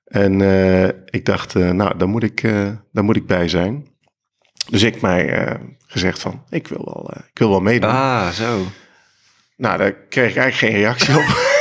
En 0.05 0.41
eh, 0.41 0.87
ik 1.05 1.25
dacht, 1.25 1.55
eh, 1.55 1.69
nou, 1.69 1.97
daar 1.97 2.07
moet 2.07 2.23
ik, 2.23 2.43
eh, 2.43 2.67
daar 2.91 3.03
moet 3.03 3.15
ik 3.15 3.27
bij 3.27 3.47
zijn. 3.47 3.87
Dus 4.69 4.83
ik 4.83 5.01
mij 5.01 5.29
eh, 5.29 5.55
gezegd 5.87 6.19
van, 6.21 6.43
ik 6.49 6.67
wil 6.67 6.81
wel, 6.85 7.09
eh, 7.13 7.21
ik 7.31 7.39
wil 7.39 7.49
wel 7.49 7.59
meedoen. 7.61 7.89
Ah, 7.89 8.29
zo. 8.29 8.65
Nou, 9.57 9.77
daar 9.77 9.93
kreeg 9.93 10.29
ik 10.29 10.37
eigenlijk 10.37 10.73
geen 10.73 10.81
reactie 10.83 11.15
op. 11.15 11.23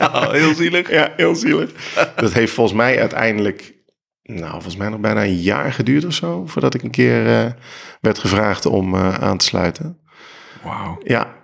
Oh, 0.00 0.30
heel 0.30 0.54
zielig. 0.54 0.90
ja, 0.98 1.12
heel 1.16 1.34
zielig. 1.34 1.70
Dat 2.16 2.32
heeft 2.32 2.52
volgens 2.52 2.76
mij 2.76 3.00
uiteindelijk, 3.00 3.73
nou, 4.24 4.50
volgens 4.50 4.76
mij 4.76 4.88
nog 4.88 5.00
bijna 5.00 5.24
een 5.24 5.36
jaar 5.40 5.72
geduurd 5.72 6.04
of 6.04 6.12
zo, 6.14 6.46
voordat 6.46 6.74
ik 6.74 6.82
een 6.82 6.90
keer 6.90 7.26
eh, 7.26 7.50
werd 8.00 8.18
gevraagd 8.18 8.66
om 8.66 8.94
eh, 8.94 9.14
aan 9.14 9.36
te 9.36 9.44
sluiten. 9.44 9.98
Wauw. 10.62 10.98
Ja, 11.04 11.34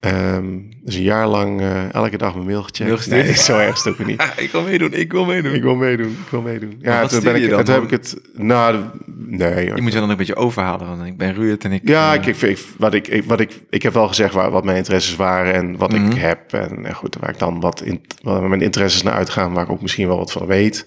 ehm, 0.00 0.58
dus 0.84 0.94
een 0.94 1.02
jaar 1.02 1.26
lang 1.26 1.60
eh, 1.60 1.94
elke 1.94 2.16
dag 2.16 2.34
mijn 2.34 2.46
mail 2.46 2.62
gecheckt. 2.62 3.06
Nee, 3.10 3.34
zo 3.48 3.58
erg 3.58 3.86
ook 3.86 4.06
niet. 4.06 4.32
Ik 4.36 4.52
wil 4.52 4.62
meedoen, 4.62 4.92
ik 4.92 5.12
wil 5.12 5.24
meedoen. 5.24 5.52
Ik 5.54 5.62
wil 5.62 5.74
meedoen, 5.74 6.10
ik 6.10 6.30
wil 6.30 6.40
meedoen. 6.40 6.78
Ja, 6.80 7.06
toen, 7.06 7.22
ben 7.22 7.42
ik, 7.42 7.50
dan? 7.50 7.64
toen 7.64 7.74
heb 7.74 7.84
ik 7.84 7.90
het, 7.90 8.20
nou, 8.32 8.76
nee. 9.16 9.74
Je 9.74 9.82
moet 9.82 9.92
je 9.92 10.00
dan 10.00 10.10
een 10.10 10.16
beetje 10.16 10.36
overhalen, 10.36 10.86
want 10.86 11.04
ik 11.06 11.16
ben 11.16 11.34
Ruud 11.34 11.64
en 11.64 11.72
ik... 11.72 11.88
Ja, 11.88 12.14
ik, 12.14 12.26
ik, 12.26 12.58
wat 12.78 12.94
ik, 12.94 13.08
ik, 13.08 13.24
wat 13.24 13.40
ik, 13.40 13.60
ik 13.70 13.82
heb 13.82 13.92
wel 13.92 14.08
gezegd 14.08 14.34
waar, 14.34 14.50
wat 14.50 14.64
mijn 14.64 14.76
interesses 14.76 15.16
waren 15.16 15.54
en 15.54 15.76
wat 15.76 15.92
Mhm. 15.92 16.10
ik 16.10 16.16
heb. 16.18 16.52
En, 16.52 16.94
goed, 16.94 17.16
waar 17.20 17.30
ik 17.30 17.38
dan 17.38 17.60
wat 17.60 17.82
in, 17.82 18.00
mijn 18.22 18.62
interesses 18.62 19.02
naar 19.02 19.14
uitgaan, 19.14 19.52
waar 19.52 19.64
ik 19.64 19.70
ook 19.70 19.82
misschien 19.82 20.06
wel 20.08 20.16
wat 20.18 20.32
van 20.32 20.46
weet. 20.46 20.86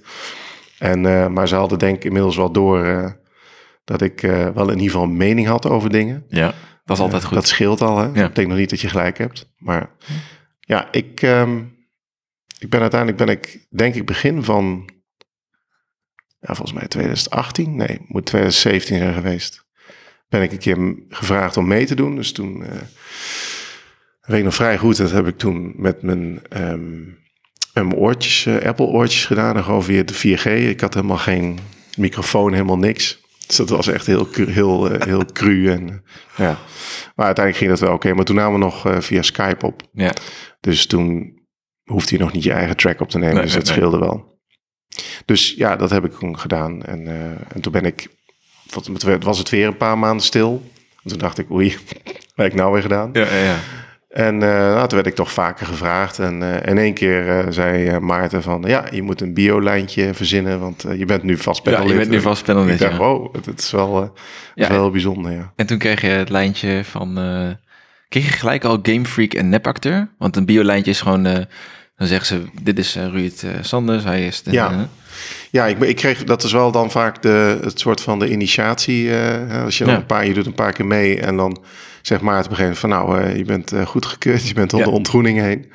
En, 0.79 1.05
eh, 1.05 1.27
maar 1.27 1.47
ze 1.47 1.55
hadden 1.55 1.79
denk 1.79 1.95
ik 1.95 2.03
inmiddels 2.03 2.35
wel 2.35 2.51
door 2.51 2.85
eh, 2.85 3.11
dat 3.83 4.01
ik 4.01 4.23
eh, 4.23 4.49
wel 4.49 4.69
in 4.69 4.77
ieder 4.77 4.91
geval 4.91 5.03
een 5.03 5.17
mening 5.17 5.47
had 5.47 5.65
over 5.65 5.89
dingen. 5.89 6.25
Ja, 6.27 6.53
dat 6.85 6.97
is 6.97 7.03
altijd 7.03 7.23
goed. 7.23 7.33
Dat 7.33 7.47
scheelt 7.47 7.81
al, 7.81 7.97
hè? 7.97 8.05
Ja. 8.05 8.13
Dat 8.13 8.27
betekent 8.27 8.47
nog 8.47 8.57
niet 8.57 8.69
dat 8.69 8.81
je 8.81 8.89
gelijk 8.89 9.17
hebt. 9.17 9.53
Maar 9.57 9.89
ja, 10.59 10.91
ik, 10.91 11.21
ehm, 11.21 11.63
ik 12.59 12.69
ben 12.69 12.81
uiteindelijk, 12.81 13.25
ben 13.25 13.35
ik 13.35 13.67
denk 13.69 13.95
ik 13.95 14.05
begin 14.05 14.43
van, 14.43 14.89
ja, 16.39 16.55
volgens 16.55 16.73
mij 16.73 16.87
2018, 16.87 17.75
nee, 17.75 17.99
moet 18.07 18.25
2017 18.25 18.97
zijn 18.97 19.13
geweest. 19.13 19.65
Ben 20.29 20.41
ik 20.41 20.51
een 20.51 20.57
keer 20.57 20.95
gevraagd 21.09 21.57
om 21.57 21.67
mee 21.67 21.85
te 21.85 21.95
doen. 21.95 22.15
Dus 22.15 22.31
toen, 22.31 22.59
weet 24.21 24.37
ik 24.37 24.43
nog 24.43 24.55
vrij 24.55 24.77
goed, 24.77 24.97
dat 24.97 25.11
heb 25.11 25.27
ik 25.27 25.37
toen 25.37 25.73
met 25.75 26.01
mijn, 26.01 26.41
ehm, 26.49 27.01
mijn 27.83 27.95
oortjes, 27.95 28.45
eh, 28.45 28.67
Apple 28.67 28.85
oortjes 28.85 29.25
gedaan. 29.25 29.55
En 29.55 29.63
gewoon 29.63 29.83
via 29.83 30.03
de 30.03 30.13
4G. 30.13 30.45
Ik 30.45 30.81
had 30.81 30.93
helemaal 30.93 31.17
geen 31.17 31.59
microfoon, 31.97 32.51
helemaal 32.53 32.77
niks. 32.77 33.23
Dus 33.47 33.55
dat 33.55 33.69
was 33.69 33.87
echt 33.87 34.05
heel, 34.05 34.27
heel, 34.33 34.89
eh, 34.91 35.01
heel 35.07 35.25
cru. 35.25 35.69
En, 35.71 35.89
eh, 35.89 35.95
ja. 36.37 36.57
Maar 37.15 37.25
uiteindelijk 37.25 37.57
ging 37.57 37.69
dat 37.69 37.79
wel 37.79 37.93
oké. 37.93 38.13
Maar 38.13 38.25
toen 38.25 38.35
namen 38.35 38.59
we 38.59 38.65
nog 38.65 38.85
via 39.03 39.21
Skype 39.21 39.65
op. 39.65 39.81
Ja, 39.93 40.13
Dus 40.59 40.85
toen 40.85 41.33
hoefde 41.83 42.15
je 42.17 42.21
nog 42.23 42.33
niet 42.33 42.43
je 42.43 42.51
eigen 42.51 42.77
track 42.77 42.99
op 42.99 43.09
te 43.09 43.17
nemen. 43.17 43.33
Nee, 43.35 43.43
dus 43.43 43.53
nee, 43.53 43.63
dat 43.63 43.69
nee. 43.69 43.77
scheelde 43.77 43.99
wel. 44.05 44.33
Dus 45.25 45.53
ja, 45.57 45.75
dat 45.75 45.89
heb 45.89 46.05
ik 46.05 46.11
toen 46.13 46.39
gedaan. 46.39 46.83
En, 46.83 47.07
en 47.53 47.61
toen 47.61 47.71
ben 47.71 47.85
ik, 47.85 48.07
wat- 48.73 48.85
het 49.05 49.23
was 49.23 49.37
het 49.37 49.49
weer 49.49 49.67
een 49.67 49.77
paar 49.77 49.97
maanden 49.97 50.25
stil. 50.25 50.63
En 51.03 51.09
toen 51.09 51.19
dacht 51.19 51.37
ik, 51.37 51.51
oei, 51.51 51.69
wat 52.03 52.35
heb 52.35 52.45
ik 52.45 52.53
nou 52.53 52.73
weer 52.73 52.81
gedaan? 52.81 53.09
ja, 53.13 53.25
ja. 53.25 53.43
ja. 53.43 53.57
En 54.15 54.43
eh, 54.43 54.49
nou, 54.49 54.87
toen 54.87 54.95
werd 54.97 55.07
ik 55.07 55.15
toch 55.15 55.31
vaker 55.31 55.65
gevraagd. 55.65 56.19
En 56.19 56.61
eh, 56.61 56.71
in 56.71 56.77
één 56.77 56.93
keer 56.93 57.29
eh, 57.29 57.45
zei 57.49 57.99
Maarten 57.99 58.41
van... 58.43 58.63
ja, 58.67 58.85
je 58.91 59.01
moet 59.01 59.21
een 59.21 59.33
bio-lijntje 59.33 60.13
verzinnen... 60.13 60.59
want 60.59 60.85
je 60.97 61.05
bent 61.05 61.23
nu 61.23 61.37
vast 61.37 61.65
Ja, 61.65 61.81
je 61.81 61.93
bent 61.93 62.09
nu 62.09 62.21
vast 62.21 62.43
panellid, 62.43 62.73
Ik 62.73 62.79
dacht, 62.79 62.91
ja. 62.91 62.97
wow, 62.97 63.35
het 63.45 63.59
is 63.59 63.71
wel, 63.71 64.01
het 64.01 64.11
Ja, 64.55 64.63
is 64.63 64.69
wel 64.69 64.81
heel 64.81 64.91
bijzonder, 64.91 65.31
ja. 65.31 65.51
En 65.55 65.65
toen 65.65 65.77
kreeg 65.77 66.01
je 66.01 66.07
het 66.07 66.29
lijntje 66.29 66.81
van... 66.83 67.13
kreeg 68.09 68.25
je 68.25 68.31
gelijk 68.31 68.63
al 68.63 68.79
Game 68.81 69.05
Freak 69.05 69.33
en 69.33 69.49
nepacteur? 69.49 70.09
Want 70.17 70.35
een 70.35 70.45
bio-lijntje 70.45 70.91
is 70.91 71.01
gewoon... 71.01 71.23
dan 71.97 72.07
zeggen 72.07 72.25
ze, 72.27 72.41
dit 72.61 72.79
is 72.79 72.95
Ruud 72.95 73.43
Sanders, 73.61 74.03
hij 74.03 74.25
is 74.25 74.43
de... 74.43 74.51
Ja. 74.51 74.87
Ja, 75.51 75.65
ik, 75.65 75.79
ik 75.79 75.95
kreeg, 75.95 76.23
dat 76.23 76.43
is 76.43 76.51
wel 76.51 76.71
dan 76.71 76.91
vaak 76.91 77.21
de, 77.21 77.59
het 77.63 77.79
soort 77.79 78.01
van 78.01 78.19
de 78.19 78.29
initiatie. 78.29 79.11
als 79.63 79.77
je 79.77 79.83
dan 79.83 79.93
Ja. 79.93 79.99
een 79.99 80.05
paar, 80.05 80.27
je 80.27 80.33
doet 80.33 80.45
een 80.45 80.53
paar 80.53 80.73
keer 80.73 80.85
mee 80.85 81.19
en 81.19 81.37
dan 81.37 81.63
Zeg 82.05 82.21
maar 82.21 82.37
het 82.37 82.49
begin 82.49 82.75
van 82.75 82.89
nou, 82.89 83.21
eh, 83.21 83.35
je 83.37 83.43
bent 83.43 83.73
uh, 83.73 83.85
goedgekeurd, 83.85 84.47
je 84.47 84.53
bent 84.53 84.73
onder 84.73 84.87
Ja. 84.87 84.93
ontgroening 84.93 85.39
heen. 85.39 85.71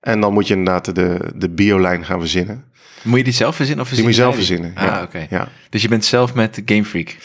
En 0.00 0.20
dan 0.20 0.32
moet 0.32 0.46
je 0.46 0.54
inderdaad 0.54 0.94
de, 0.94 1.18
de 1.34 1.48
biolijn 1.50 2.04
gaan 2.04 2.20
verzinnen. 2.20 2.64
Moet 3.02 3.18
je 3.18 3.24
die 3.24 3.32
zelf 3.32 3.56
verzinnen 3.56 3.84
of 3.84 3.90
Die 3.90 4.02
moet 4.02 4.10
je 4.14 4.20
zelf 4.20 4.34
verzinnen 4.34 4.72
verzinnen. 4.72 4.92
Ah, 4.94 4.98
ja. 5.00 5.06
oké. 5.20 5.26
ja. 5.36 5.48
Dus 5.70 5.82
je 5.82 5.88
bent 5.88 6.04
zelf 6.04 6.34
met 6.34 6.62
Game 6.64 6.84
Freak 6.84 7.16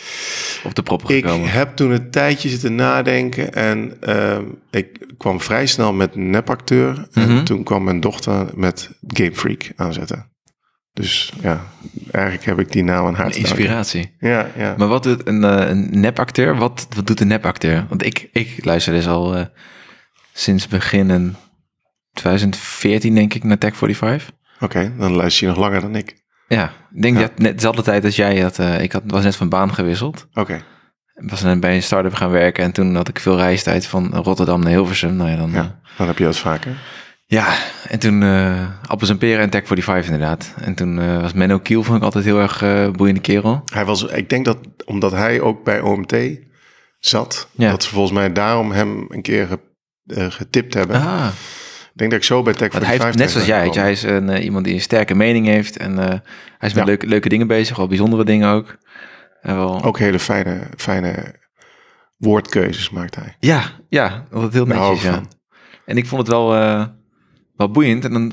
op 0.64 0.76
de 0.76 0.82
Ik 1.08 1.24
gekomen. 1.26 1.50
heb 1.50 1.76
toen 1.76 1.92
een 1.92 2.10
tijdje 2.12 2.50
zitten 2.50 2.76
nadenken 2.76 3.54
en 3.54 3.98
ehm, 4.00 4.44
ik 4.70 4.88
kwam 5.18 5.42
vrij 5.42 5.66
snel 5.66 5.94
met 5.94 6.16
nepacteur. 6.16 7.08
Mhm. 7.14 7.30
En 7.30 7.44
toen 7.44 7.64
kwam 7.64 7.84
mijn 7.84 8.00
dochter 8.00 8.46
met 8.56 8.90
Game 9.08 9.36
Freak 9.36 9.70
aanzetten. 9.76 10.31
Dus 10.94 11.34
ja, 11.42 11.62
eigenlijk 12.12 12.46
heb 12.46 12.60
ik 12.60 12.72
die 12.72 12.84
naam 12.84 13.06
aan 13.06 13.16
haar 13.16 13.26
Een 13.26 13.36
inspiratie. 13.36 14.16
Ja, 14.20 14.48
ja. 14.58 14.74
Maar 14.78 14.88
wat 14.88 15.04
doet 15.04 15.28
een, 15.28 15.44
eh, 15.44 15.70
een 15.70 16.00
nepacteur? 16.00 16.56
Wat, 16.58 16.88
wat 16.96 17.08
doet 17.08 17.20
een 17.20 17.28
nepacteur? 17.28 17.86
Want 17.90 18.06
ik, 18.06 18.30
ik 18.32 18.66
luister 18.66 18.94
dus 18.94 19.08
al 19.08 19.36
eh, 19.36 19.46
sinds 20.34 20.68
begin 20.68 21.10
in 21.10 21.36
2014 22.14 23.16
denk 23.16 23.34
ik 23.34 23.44
naar 23.44 23.58
Tech 23.58 23.76
45. 23.76 24.32
Oké, 24.60 24.94
dan 24.98 25.16
luister 25.16 25.44
je 25.48 25.54
nog 25.54 25.62
langer 25.62 25.82
dan 25.82 25.96
ik. 25.96 26.16
Ja, 26.48 26.72
ik 26.94 27.02
denk 27.02 27.16
Ja. 27.16 27.22
dat 27.22 27.38
net 27.40 27.54
dezelfde 27.56 27.82
tijd 27.82 28.06
als 28.06 28.16
jij 28.16 28.40
had. 28.40 28.60
eh, 28.60 28.82
ik 28.82 28.92
had, 28.92 29.04
was 29.06 29.24
net 29.24 29.36
van 29.36 29.50
baan 29.50 29.74
gewisseld. 29.74 30.28
Oké, 30.34 30.54
Ik 31.16 31.30
was 31.30 31.42
net 31.42 31.60
bij 31.60 31.76
een 31.76 31.84
start-up 31.84 32.14
gaan 32.14 32.32
werken 32.32 32.64
en 32.64 32.72
toen 32.72 32.96
had 32.96 33.08
ik 33.08 33.20
veel 33.20 33.38
reistijd 33.38 33.86
van 33.86 34.14
Rotterdam 34.16 34.60
naar 34.62 34.72
Hilversum. 34.72 35.16
Nou 35.16 35.30
ja, 35.30 35.36
dan, 35.36 35.52
ja, 35.52 35.80
dan 35.98 36.08
heb 36.08 36.18
je 36.18 36.24
dat 36.24 36.38
vaker. 36.38 36.78
Ja, 37.32 37.56
en 37.88 38.00
toen 38.00 38.24
eh 38.24 38.68
appels 38.88 39.10
en 39.10 39.18
peren 39.18 39.42
en 39.42 39.50
Tech 39.50 39.68
45 39.68 40.06
inderdaad. 40.12 40.54
En 40.62 40.76
toen 40.76 41.00
eh, 41.00 41.22
was 41.22 41.34
Menno 41.34 41.60
Kiel, 41.60 41.84
vond 41.84 41.98
ik 41.98 42.04
altijd 42.04 42.26
heel 42.26 42.40
erg 42.40 42.62
eh, 42.62 42.90
boeiende 42.90 43.22
kerel. 43.22 43.62
Hij 43.74 43.86
was, 43.86 44.04
ik 44.04 44.30
denk 44.30 44.46
dat 44.46 44.58
omdat 44.86 45.12
hij 45.12 45.42
ook 45.42 45.64
bij 45.64 45.82
OMT 45.82 46.16
zat, 47.00 47.48
Ja. 47.52 47.70
dat 47.70 47.84
ze 47.84 47.90
volgens 47.90 48.14
mij 48.14 48.32
daarom 48.34 48.72
hem 48.72 49.06
een 49.10 49.22
keer 49.22 49.48
ge- 49.48 50.30
getipt 50.32 50.74
hebben. 50.74 50.96
Ah, 51.02 51.28
Ik 51.94 51.98
denk 51.98 52.12
dat 52.12 52.20
ik 52.20 52.26
zo 52.26 52.44
bij 52.44 52.54
Tech 52.54 52.72
want 52.72 52.84
hij 52.86 52.92
heeft, 52.92 53.02
45 53.04 53.20
net 53.20 53.32
zoals 53.32 53.48
jij, 53.74 53.82
hij 53.84 53.92
is 53.92 54.04
een, 54.04 54.44
iemand 54.44 54.66
die 54.66 54.74
een 54.74 54.82
sterke 54.82 55.16
mening 55.16 55.46
heeft 55.46 55.78
en 55.78 55.98
hij 55.98 56.22
is 56.60 56.74
met 56.74 56.76
Ja. 56.76 56.84
leuke, 56.84 57.08
leuke 57.08 57.30
dingen 57.30 57.48
bezig, 57.48 57.78
wel 57.78 57.88
bijzondere 57.88 58.24
dingen 58.26 58.50
ook. 58.50 58.78
En 59.42 59.56
wel. 59.56 59.84
Ook 59.84 60.00
hele 60.00 60.20
fijne, 60.20 60.60
fijne 60.78 61.36
woordkeuzes 62.18 62.90
maakt 62.90 63.16
hij. 63.16 63.36
Ja, 63.40 63.64
ja, 63.90 64.26
altijd 64.32 64.54
heel 64.54 64.66
netjes, 64.66 65.02
ja. 65.04 65.14
van. 65.14 65.28
En 65.86 65.98
ik 65.98 66.06
vond 66.08 66.22
het 66.22 66.30
wel, 66.32 66.54
wel 67.62 67.72
boeiend. 67.72 68.06
En 68.06 68.14
dan, 68.14 68.32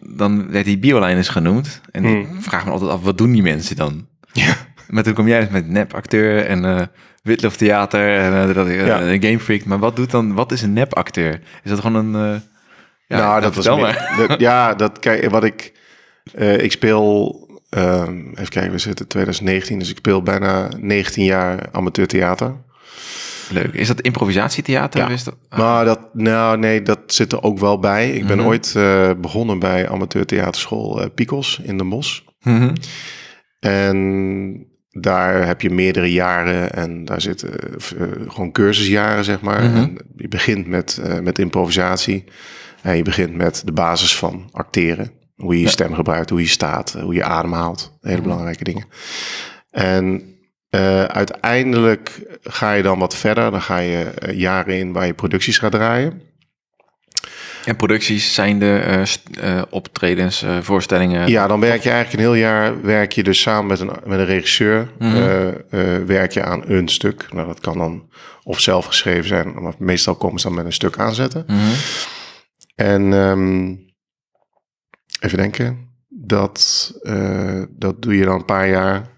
dan 0.00 0.50
werd 0.50 0.64
die 0.64 0.78
biolijners 0.78 1.28
genoemd. 1.28 1.80
En 1.90 2.04
ik 2.04 2.26
Hmm. 2.26 2.42
vraag 2.42 2.64
me 2.64 2.70
altijd 2.70 2.90
af, 2.90 3.02
wat 3.02 3.18
doen 3.18 3.32
die 3.32 3.42
mensen 3.42 3.76
dan? 3.76 4.06
Ja. 4.32 4.54
Maar 4.88 5.02
toen 5.02 5.14
kom 5.14 5.28
jij 5.28 5.40
dus 5.40 5.48
met 5.48 5.68
nepacteur 5.68 6.46
en 6.46 6.64
eh 6.64 6.80
Witlof 7.22 7.56
Theater 7.56 8.18
en 8.18 8.52
dat, 8.54 8.68
Ja. 8.68 9.00
een 9.02 9.22
Game 9.22 9.40
Freak. 9.40 9.64
Maar 9.64 9.78
wat 9.78 9.96
doet 9.96 10.10
dan, 10.10 10.34
wat 10.34 10.52
is 10.52 10.62
een 10.62 10.72
nepacteur? 10.72 11.40
Is 11.62 11.70
dat 11.70 11.80
gewoon 11.80 12.14
een... 12.14 12.42
ja, 13.06 13.16
nou, 13.18 13.40
dat 13.40 13.54
was 13.54 13.66
meer- 13.66 14.26
dat- 14.28 14.40
ja, 14.40 14.74
dat 14.82 14.98
kijk, 14.98 15.30
wat 15.30 15.44
ik, 15.44 15.72
ik 16.56 16.72
speel, 16.72 17.38
ehm, 17.70 18.18
even 18.30 18.48
kijken, 18.48 18.70
we 18.72 18.78
zitten 18.78 19.04
in 19.04 19.10
2019, 19.10 19.78
dus 19.78 19.90
ik 19.90 19.96
speel 19.96 20.22
bijna 20.22 20.68
19 20.80 21.24
jaar 21.24 21.58
amateurtheater. 21.72 22.54
Leuk. 23.50 23.72
Is 23.74 23.88
dat 23.88 24.00
improvisatietheater? 24.00 25.00
Ja. 25.00 25.08
Is 25.08 25.24
dat, 25.24 25.36
ah, 25.48 25.58
Maar 25.58 25.84
dat, 25.84 26.14
nou 26.14 26.58
nee, 26.58 26.82
dat 26.82 26.98
zit 27.06 27.32
er 27.32 27.42
ook 27.42 27.58
wel 27.58 27.78
bij. 27.78 28.10
Ik 28.10 28.26
ben 28.26 28.38
Mhm. 28.38 28.46
ooit 28.46 28.72
eh, 28.76 29.10
begonnen 29.20 29.58
bij 29.58 29.88
amateurtheaterschool 29.88 31.02
eh 31.02 31.08
Pikos 31.14 31.60
in 31.62 31.76
Den 31.78 31.88
Bosch. 31.88 32.20
mhm. 32.42 32.72
En 33.60 34.66
daar 34.90 35.46
heb 35.46 35.60
je 35.60 35.70
meerdere 35.70 36.12
jaren 36.12 36.72
en 36.72 37.04
daar 37.04 37.20
zitten 37.20 37.50
eh, 37.58 38.06
gewoon 38.28 38.52
cursusjaren, 38.52 39.24
zeg 39.24 39.40
maar. 39.40 39.62
Mhm. 39.64 39.76
En 39.76 39.96
je 40.16 40.28
begint 40.28 40.66
met, 40.66 41.02
met 41.22 41.38
improvisatie. 41.38 42.24
En 42.82 42.96
je 42.96 43.02
begint 43.02 43.34
met 43.34 43.62
de 43.64 43.72
basis 43.72 44.16
van 44.16 44.48
acteren. 44.52 45.10
Hoe 45.34 45.54
je 45.54 45.60
je 45.60 45.68
stem 45.68 45.94
gebruikt, 45.94 46.30
hoe 46.30 46.40
je 46.40 46.46
staat, 46.46 46.96
hoe 47.02 47.14
je 47.14 47.24
ademhaalt. 47.24 47.96
Hele 48.00 48.22
belangrijke 48.22 48.64
dingen. 48.64 48.84
En 49.70 50.22
eh, 50.74 51.04
uiteindelijk 51.04 52.20
ga 52.42 52.72
je 52.72 52.82
dan 52.82 52.98
wat 52.98 53.16
verder. 53.16 53.50
Dan 53.50 53.62
ga 53.62 53.78
je 53.78 54.04
eh, 54.04 54.38
jaren 54.38 54.78
in 54.78 54.92
waar 54.92 55.06
je 55.06 55.14
producties 55.14 55.58
gaat 55.58 55.72
draaien. 55.72 56.22
En 57.64 57.76
producties 57.76 58.34
zijn 58.34 58.58
de 58.58 59.04
eh, 59.40 59.62
optredens, 59.70 60.44
voorstellingen. 60.60 61.28
Ja, 61.28 61.46
dan 61.46 61.60
werk 61.60 61.82
je 61.82 61.90
eigenlijk 61.90 62.12
een 62.12 62.30
heel 62.30 62.42
jaar 62.42 62.82
werk 62.82 63.12
je 63.12 63.22
dus 63.22 63.40
samen 63.40 63.66
met 63.66 63.80
een, 63.80 63.90
met 64.04 64.18
een 64.18 64.24
regisseur. 64.24 64.88
Eh, 64.98 65.96
werk 66.06 66.32
je 66.32 66.42
aan 66.42 66.62
een 66.66 66.88
stuk. 66.88 67.26
Nou, 67.32 67.46
dat 67.46 67.60
kan 67.60 67.78
dan 67.78 68.08
of 68.42 68.60
zelf 68.60 68.86
geschreven 68.86 69.28
zijn, 69.28 69.62
maar 69.62 69.74
meestal 69.78 70.14
komen 70.14 70.40
ze 70.40 70.46
dan 70.46 70.56
met 70.56 70.64
een 70.64 70.72
stuk 70.72 70.98
aanzetten. 70.98 71.44
Mhm. 71.46 71.58
En 72.74 73.12
ehm, 73.12 73.74
even 75.20 75.38
denken, 75.38 75.88
dat, 76.08 76.92
dat 77.70 78.02
doe 78.02 78.16
je 78.16 78.24
dan 78.24 78.34
een 78.34 78.44
paar 78.44 78.68
jaar. 78.68 79.13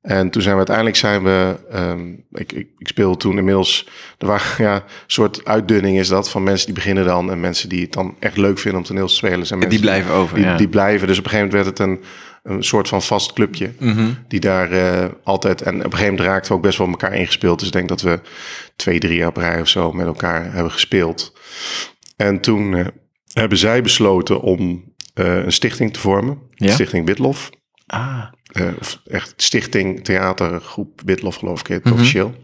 En 0.00 0.30
toen 0.30 0.42
zijn 0.42 0.52
we 0.52 0.58
uiteindelijk 0.58 0.96
zijn 0.96 1.22
we, 1.22 1.56
ehm, 1.70 2.12
ik, 2.32 2.52
ik, 2.52 2.68
ik 2.78 2.88
speel 2.88 3.16
toen 3.16 3.38
inmiddels, 3.38 3.88
er 4.18 4.26
waren 4.26 4.64
ja, 4.64 4.74
een 4.74 4.82
soort 5.06 5.44
uitdunning 5.44 5.98
is 5.98 6.08
dat 6.08 6.30
van 6.30 6.42
mensen 6.42 6.66
die 6.66 6.74
beginnen 6.74 7.04
dan 7.04 7.30
en 7.30 7.40
mensen 7.40 7.68
die 7.68 7.80
het 7.80 7.92
dan 7.92 8.16
echt 8.18 8.36
leuk 8.36 8.58
vinden 8.58 8.80
om 8.80 8.86
toneel 8.86 9.06
te 9.06 9.14
spelen. 9.14 9.46
Zijn 9.46 9.60
Die 9.60 9.68
mensen 9.68 9.86
blijven 9.86 10.12
over, 10.12 10.34
die, 10.34 10.44
ja. 10.44 10.56
die 10.56 10.68
blijven. 10.68 11.06
Dus 11.06 11.18
op 11.18 11.24
een 11.24 11.30
gegeven 11.30 11.56
moment 11.56 11.66
werd 11.66 11.78
het 11.78 11.88
een, 11.88 12.04
een 12.42 12.64
soort 12.64 12.88
van 12.88 13.02
vast 13.02 13.32
clubje. 13.32 13.72
Mhm. 13.78 14.10
Die 14.28 14.40
daar 14.40 14.70
eh, 14.72 15.08
altijd. 15.22 15.62
En 15.62 15.74
op 15.74 15.84
een 15.84 15.90
gegeven 15.90 16.12
moment 16.12 16.28
raakten 16.28 16.50
we 16.50 16.56
ook 16.56 16.64
best 16.64 16.78
wel 16.78 16.86
met 16.86 17.02
elkaar 17.02 17.16
ingespeeld. 17.16 17.58
Dus 17.58 17.68
ik 17.68 17.74
denk 17.74 17.88
dat 17.88 18.02
we 18.02 18.20
twee, 18.76 18.98
drie 18.98 19.16
jaar 19.16 19.28
op 19.28 19.36
rij 19.36 19.60
of 19.60 19.68
zo 19.68 19.92
met 19.92 20.06
elkaar 20.06 20.52
hebben 20.52 20.72
gespeeld. 20.72 21.32
En 22.16 22.40
toen 22.40 22.76
eh, 22.76 22.86
hebben 23.32 23.58
zij 23.58 23.82
besloten 23.82 24.40
om 24.40 24.94
eh, 25.14 25.44
een 25.44 25.52
stichting 25.52 25.92
te 25.92 26.00
vormen. 26.00 26.38
Ja? 26.54 26.72
Stichting 26.72 27.06
Witlof. 27.06 27.50
Ah, 27.86 28.24
Of 28.80 29.00
echt 29.06 29.32
Stichting 29.36 30.04
Theatergroep 30.04 31.00
Witlof, 31.04 31.36
geloof 31.36 31.60
ik, 31.60 31.66
het 31.66 31.84
Mhm. 31.84 31.94
officieel. 31.94 32.34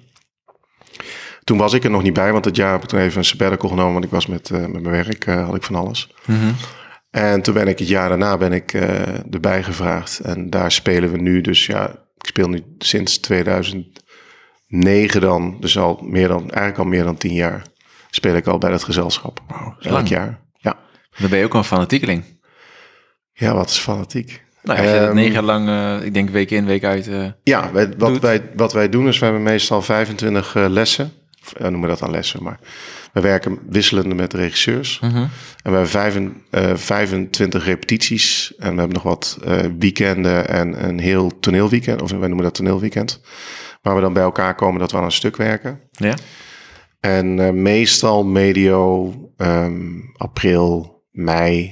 Toen 1.44 1.58
was 1.58 1.72
ik 1.72 1.84
er 1.84 1.90
nog 1.90 2.02
niet 2.02 2.12
bij, 2.12 2.32
want 2.32 2.44
dat 2.44 2.56
jaar 2.56 2.72
heb 2.72 2.82
ik 2.82 2.88
toen 2.88 3.00
even 3.00 3.18
een 3.18 3.24
sabbatical 3.24 3.68
genomen. 3.68 3.92
Want 3.92 4.04
ik 4.04 4.10
was 4.10 4.26
met, 4.26 4.50
eh, 4.50 4.58
met 4.60 4.82
mijn 4.82 5.04
werk, 5.04 5.26
eh, 5.26 5.44
had 5.44 5.54
ik 5.54 5.62
van 5.62 5.74
alles. 5.74 6.14
Mhm. 6.26 6.52
En 7.10 7.42
toen 7.42 7.54
ben 7.54 7.68
ik 7.68 7.78
het 7.78 7.88
jaar 7.88 8.08
daarna 8.08 8.36
ben 8.36 8.52
ik 8.52 8.72
erbij 9.30 9.62
gevraagd. 9.62 10.20
En 10.20 10.50
daar 10.50 10.72
spelen 10.72 11.10
we 11.10 11.18
nu. 11.18 11.40
Dus 11.40 11.66
ja, 11.66 11.88
ik 12.16 12.26
speel 12.26 12.48
nu 12.48 12.62
sinds 12.78 13.18
2009 13.18 15.20
dan. 15.20 15.56
Dus 15.60 15.78
al 15.78 16.00
meer 16.02 16.28
dan, 16.28 16.40
eigenlijk 16.40 16.78
al 16.78 16.84
meer 16.84 17.04
dan 17.04 17.16
tien 17.16 17.32
jaar. 17.34 17.62
Speel 18.10 18.34
ik 18.36 18.46
al 18.46 18.58
bij 18.58 18.70
dat 18.70 18.84
gezelschap. 18.84 19.40
Elk 19.48 19.84
lang. 19.84 20.08
jaar. 20.08 20.40
Ja. 20.54 20.76
dan 21.18 21.30
ben 21.30 21.38
je 21.38 21.44
ook 21.44 21.54
een 21.54 21.64
fanatiekeling. 21.64 22.24
ja, 23.32 23.54
wat 23.54 23.70
is 23.70 23.78
fanatiek. 23.78 24.44
Nou, 24.66 24.78
als 24.78 24.88
je 24.90 24.94
dat 24.98 25.06
Ehm, 25.06 25.14
negen 25.14 25.32
jaar 25.32 25.42
lang, 25.42 25.68
eh, 25.68 26.06
ik 26.06 26.14
denk 26.14 26.30
week 26.30 26.50
in, 26.50 26.64
week 26.66 26.84
uit... 26.84 27.08
eh, 27.08 27.26
Ja, 27.42 27.72
wij, 27.72 27.88
wat, 27.98 28.12
Doet. 28.12 28.22
wij, 28.22 28.42
wat 28.56 28.72
wij 28.72 28.88
doen 28.88 29.08
is, 29.08 29.18
we 29.18 29.24
hebben 29.24 29.42
meestal 29.42 29.82
25 29.82 30.54
eh, 30.54 30.64
lessen. 30.68 31.12
Of, 31.42 31.58
noemen 31.58 31.80
we 31.80 31.86
dat 31.86 31.98
dan 31.98 32.10
lessen, 32.10 32.42
maar 32.42 32.58
we 33.12 33.20
werken 33.20 33.58
wisselende 33.68 34.14
met 34.14 34.34
regisseurs. 34.34 35.00
mhm. 35.00 35.16
En 35.62 35.72
we 35.72 35.88
hebben 35.88 36.42
eh, 36.50 36.74
25 36.74 37.64
repetities. 37.64 38.52
En 38.58 38.72
we 38.72 38.78
hebben 38.78 38.94
nog 38.94 39.02
wat 39.02 39.38
weekenden 39.78 40.48
en 40.48 40.84
een 40.88 40.98
heel 40.98 41.38
toneelweekend. 41.40 42.02
Of 42.02 42.10
wij 42.10 42.18
noemen 42.20 42.42
dat 42.44 42.54
toneelweekend. 42.54 43.20
Waar 43.82 43.94
we 43.94 44.00
dan 44.00 44.12
bij 44.12 44.22
elkaar 44.22 44.54
komen 44.54 44.80
dat 44.80 44.90
we 44.90 44.96
aan 44.96 45.04
een 45.04 45.12
stuk 45.12 45.36
werken. 45.36 45.80
Ja? 45.90 46.14
En 47.00 47.62
meestal 47.62 48.24
medio 48.24 49.14
ehm, 49.36 50.00
april, 50.16 51.02
mei, 51.10 51.70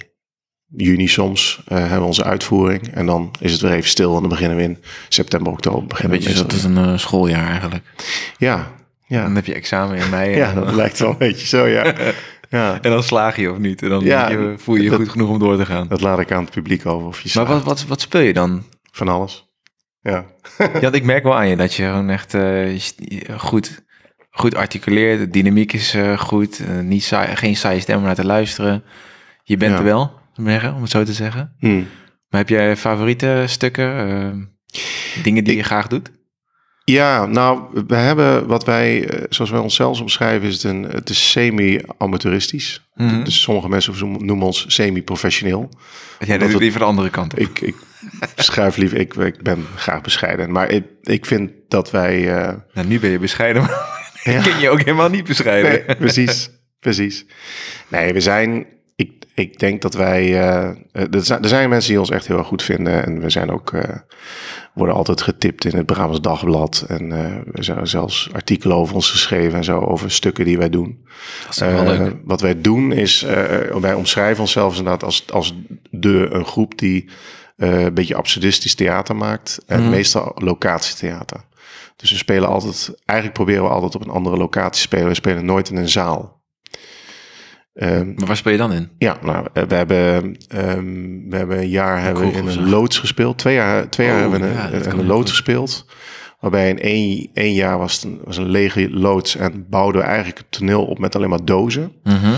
juni 0.76 1.08
soms 1.08 1.62
eh, 1.66 1.78
hebben 1.78 1.98
we 1.98 2.04
onze 2.04 2.24
uitvoering. 2.24 2.88
En 2.92 3.06
dan 3.06 3.30
is 3.40 3.52
het 3.52 3.60
weer 3.60 3.72
even 3.72 3.88
stil 3.90 4.14
en 4.14 4.20
dan 4.20 4.28
beginnen 4.28 4.56
we 4.56 4.62
in 4.62 4.78
september, 5.08 5.52
oktober. 5.52 5.86
Beginnen 5.86 6.18
beetje 6.18 6.42
het 6.42 6.52
is 6.52 6.64
een 6.64 6.76
eh, 6.78 6.96
schooljaar 6.98 7.48
eigenlijk. 7.48 7.84
Ja, 8.38 8.72
ja. 9.06 9.22
Dan 9.22 9.34
heb 9.34 9.46
je 9.46 9.54
examen 9.54 9.96
in 9.96 10.10
mei 10.10 10.36
ja, 10.36 10.52
dat 10.52 10.72
lijkt 10.74 10.98
wel 10.98 11.10
een 11.10 11.16
beetje 11.18 11.46
zo, 11.46 11.66
ja. 11.66 11.84
ja. 12.50 12.78
en 12.82 12.90
dan 12.90 13.02
slaag 13.02 13.36
je 13.36 13.50
of 13.50 13.58
niet. 13.58 13.82
En 13.82 13.88
dan 13.88 14.04
Ja, 14.04 14.28
denk 14.28 14.40
je, 14.40 14.54
voel 14.58 14.74
je 14.76 14.82
je 14.82 14.90
dat- 14.90 14.98
goed 14.98 15.08
genoeg 15.08 15.28
om 15.28 15.38
door 15.38 15.56
te 15.56 15.66
gaan. 15.66 15.88
Dat 15.88 16.00
laat 16.00 16.18
ik 16.18 16.32
aan 16.32 16.42
het 16.44 16.52
publiek 16.52 16.86
over 16.86 17.06
of 17.08 17.20
je 17.20 17.30
Maar 17.34 17.46
wat, 17.46 17.62
wat, 17.64 17.84
wat 17.86 18.00
speel 18.00 18.20
je 18.20 18.32
dan? 18.32 18.64
Van 18.92 19.08
alles. 19.08 19.52
Ja. 20.00 20.24
Ja, 20.80 20.92
ik 20.92 21.04
merk 21.04 21.22
wel 21.22 21.36
aan 21.36 21.48
je 21.48 21.56
dat 21.56 21.74
je 21.74 21.82
gewoon 21.84 22.10
echt 22.10 22.34
eh, 22.34 22.80
goed, 23.36 23.84
goed 24.30 24.54
articuleert. 24.54 25.18
De 25.18 25.30
dynamiek 25.30 25.72
is 25.72 25.96
goed. 26.16 26.60
niet 26.82 27.04
saai, 27.04 27.36
geen 27.36 27.56
saaie 27.56 27.80
stem 27.80 27.96
om 27.98 28.02
naar 28.04 28.14
te 28.14 28.26
luisteren. 28.26 28.84
Je 29.42 29.56
bent 29.56 29.72
Ja. 29.72 29.78
er 29.78 29.84
wel, 29.84 30.12
om 30.36 30.82
het 30.82 30.90
zo 30.90 31.04
te 31.04 31.12
zeggen. 31.12 31.54
Hm. 31.58 31.76
Maar 32.28 32.40
heb 32.40 32.48
jij 32.48 32.76
favoriete 32.76 33.44
stukken? 33.46 33.98
eh, 34.08 34.32
dingen 35.22 35.44
die 35.44 35.52
Ik- 35.52 35.58
je 35.58 35.64
graag 35.64 35.86
doet? 35.86 36.10
Ja, 36.84 37.26
nou, 37.26 37.62
we 37.86 37.94
hebben 37.94 38.46
wat 38.46 38.64
wij, 38.64 39.08
eh, 39.08 39.22
zoals 39.28 39.50
wij 39.50 39.60
onszelf 39.60 40.00
omschrijven, 40.00 40.48
is 40.48 40.54
het, 40.54 40.62
een, 40.62 40.82
het 40.82 41.10
is 41.10 41.30
semi-amateuristisch. 41.30 42.88
Mhm. 42.94 43.24
Dus 43.24 43.40
sommige 43.42 43.68
mensen 43.68 43.94
noemen 44.26 44.46
ons 44.46 44.64
semi-professioneel. 44.68 45.68
Jij 46.18 46.38
doet 46.38 46.48
het- 46.52 46.60
liever 46.60 46.78
de 46.80 46.86
andere 46.86 47.10
kant 47.10 47.32
op. 47.32 47.38
Ik, 47.38 47.60
ik 47.60 47.74
schrijf 48.36 48.76
liever, 48.76 48.98
ik, 48.98 49.14
ik 49.14 49.42
ben 49.42 49.66
graag 49.76 50.00
bescheiden. 50.00 50.50
Maar 50.52 50.70
ik, 50.70 50.84
ik 51.02 51.26
vind 51.26 51.50
dat 51.68 51.90
wij, 51.90 52.36
eh, 52.36 52.54
Nou, 52.74 52.86
nu 52.86 53.00
ben 53.00 53.10
je 53.10 53.18
bescheiden. 53.18 53.62
maar 53.62 54.02
Ja. 54.22 54.42
Kun 54.42 54.58
je 54.58 54.70
ook 54.70 54.78
helemaal 54.78 55.10
niet 55.10 55.24
beschrijven. 55.24 55.70
Nee, 55.86 55.96
precies, 55.96 56.50
precies. 56.80 57.26
Nee, 57.88 58.12
we 58.12 58.20
zijn. 58.20 58.66
Ik, 59.34 59.58
denk 59.58 59.82
dat 59.82 59.94
wij. 59.94 60.22
eh, 60.40 60.68
eh, 60.92 61.14
er, 61.14 61.24
zijn, 61.24 61.42
er 61.42 61.48
zijn 61.48 61.68
mensen 61.68 61.90
die 61.90 62.00
ons 62.00 62.10
echt 62.10 62.26
heel 62.26 62.38
erg 62.38 62.46
goed 62.46 62.62
vinden. 62.62 63.04
En 63.04 63.20
we 63.20 63.30
zijn 63.30 63.50
ook. 63.50 63.72
eh, 63.72 63.96
worden 64.74 64.94
altijd 64.94 65.22
getipt 65.22 65.64
in 65.64 65.76
het 65.76 65.86
Brabants 65.86 66.20
Dagblad. 66.20 66.84
En 66.88 67.12
eh, 67.12 67.24
er 67.52 67.64
zijn 67.64 67.86
zelfs 67.86 68.28
artikelen 68.32 68.76
over 68.76 68.94
ons 68.94 69.10
geschreven 69.10 69.58
en 69.58 69.64
zo. 69.64 69.78
Over 69.80 70.10
stukken 70.10 70.44
die 70.44 70.58
wij 70.58 70.70
doen. 70.70 70.98
Dat 71.42 71.50
is 71.50 71.56
toch 71.56 71.70
wel 71.72 71.84
leuk. 71.84 72.16
Wat 72.24 72.40
wij 72.40 72.60
doen 72.60 72.92
is. 72.92 73.20
wij 73.80 73.94
omschrijven 73.94 74.40
onszelf 74.40 74.76
inderdaad 74.76 75.02
als, 75.04 75.24
als 75.32 75.54
de 75.90 76.28
een 76.30 76.44
groep 76.46 76.78
die. 76.78 77.08
een 77.56 77.94
beetje 77.94 78.16
absurdistisch 78.16 78.74
theater 78.74 79.16
maakt. 79.16 79.58
En 79.66 79.80
Mhm. 79.80 79.90
meestal 79.90 80.32
locatietheater. 80.34 81.40
Dus 81.96 82.10
we 82.10 82.16
spelen 82.16 82.48
altijd. 82.48 82.94
Eigenlijk 83.04 83.38
proberen 83.38 83.62
we 83.62 83.68
altijd 83.70 83.94
op 83.94 84.04
een 84.04 84.10
andere 84.14 84.36
locatie 84.36 84.72
te 84.72 84.78
spelen. 84.78 85.06
We 85.08 85.14
spelen 85.14 85.44
nooit 85.44 85.70
in 85.70 85.76
een 85.76 85.88
zaal. 85.88 86.33
Ehm, 87.74 88.12
Maar 88.16 88.26
waar 88.26 88.36
speel 88.36 88.52
je 88.52 88.58
dan 88.58 88.72
in? 88.72 88.88
ja, 88.98 89.16
nou, 89.22 89.46
eh, 89.52 89.62
we 89.62 89.74
hebben, 89.74 90.36
ehm, 90.48 91.28
we 91.28 91.36
hebben 91.36 91.58
een 91.58 91.68
jaar 91.68 92.02
hebben 92.02 92.26
we 92.26 92.32
in 92.32 92.46
een 92.46 92.68
loods 92.68 92.98
gespeeld. 92.98 93.38
Twee 93.38 93.54
jaar, 93.54 93.88
twee 93.88 94.06
jaar 94.06 94.24
Oh, 94.24 94.30
hebben 94.30 94.48
we 94.48 94.54
ja, 94.54 94.72
een, 94.72 95.06
loods 95.06 95.20
goed. 95.20 95.28
gespeeld. 95.30 95.86
Waarbij 96.40 96.68
in 96.68 96.80
één, 96.80 97.30
één 97.34 97.52
jaar 97.54 97.78
was 97.78 97.94
het 97.94 98.02
een, 98.04 98.20
was 98.24 98.36
een 98.36 98.48
lege 98.48 98.90
loods 98.90 99.36
en 99.36 99.66
bouwden 99.70 100.00
we 100.00 100.06
eigenlijk 100.06 100.38
het 100.38 100.50
toneel 100.50 100.84
op 100.84 100.98
met 100.98 101.16
alleen 101.16 101.28
maar 101.28 101.44
dozen. 101.44 101.92
Mhm. 102.02 102.34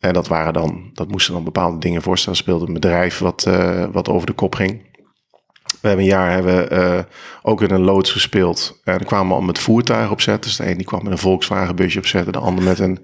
En 0.00 0.12
dat 0.12 0.28
waren 0.28 0.52
dan, 0.52 0.90
dat 0.92 1.08
moesten 1.08 1.34
dan 1.34 1.44
bepaalde 1.44 1.78
dingen 1.78 2.02
voorstellen. 2.02 2.38
Speelde 2.38 2.66
een 2.66 2.72
bedrijf 2.72 3.18
wat, 3.18 3.44
eh, 3.46 3.84
wat 3.92 4.08
over 4.08 4.26
de 4.26 4.32
kop 4.32 4.54
ging. 4.54 4.86
We 5.80 5.88
hebben 5.88 6.04
een 6.04 6.10
jaar 6.10 6.30
hebben, 6.30 6.56
we, 6.56 6.64
eh, 6.64 6.98
ook 7.42 7.62
in 7.62 7.70
een 7.70 7.80
loods 7.84 8.12
gespeeld. 8.12 8.80
En 8.84 9.04
kwamen 9.04 9.34
al 9.36 9.42
met 9.42 9.58
voertuigen 9.58 10.10
opzet. 10.12 10.42
Dus 10.42 10.56
de 10.56 10.70
een 10.70 10.76
die 10.76 10.86
kwam 10.86 11.02
met 11.02 11.12
een 11.12 11.18
Volkswagen 11.18 11.76
busje 11.76 11.98
opzetten. 11.98 12.32
De 12.32 12.38
ander 12.38 12.64
met 12.64 12.78
een 12.78 12.98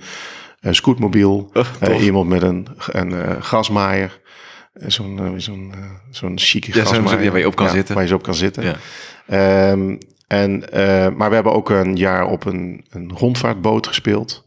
eh, 0.65 0.73
scootmobiel. 0.73 1.51
Eh, 1.81 2.05
iemand 2.05 2.29
met 2.29 2.43
een, 2.43 2.69
een 2.87 3.13
eh, 3.13 3.37
gasmaaier. 3.39 4.21
Zo'n 4.75 5.35
zo'n 5.37 5.75
zo'n 6.11 6.39
chique 6.39 6.79
Ja, 6.79 6.95
ja, 6.95 7.03
waar 7.03 7.39
je 7.39 7.47
op 7.47 7.57
kan 7.57 7.69
zitten. 7.69 7.95
Waar 7.95 8.07
je 8.07 8.15
op 8.15 8.23
kan 8.23 8.35
zitten. 8.35 8.65
Ja. 8.65 8.77
Ehm, 9.27 9.97
en, 10.27 10.59
maar 11.17 11.29
we 11.29 11.35
hebben 11.35 11.53
ook 11.53 11.71
een 11.71 11.97
jaar 11.97 12.27
op 12.27 12.45
een, 12.45 12.85
een 12.91 13.13
rondvaartboot 13.13 13.87
gespeeld. 13.87 14.47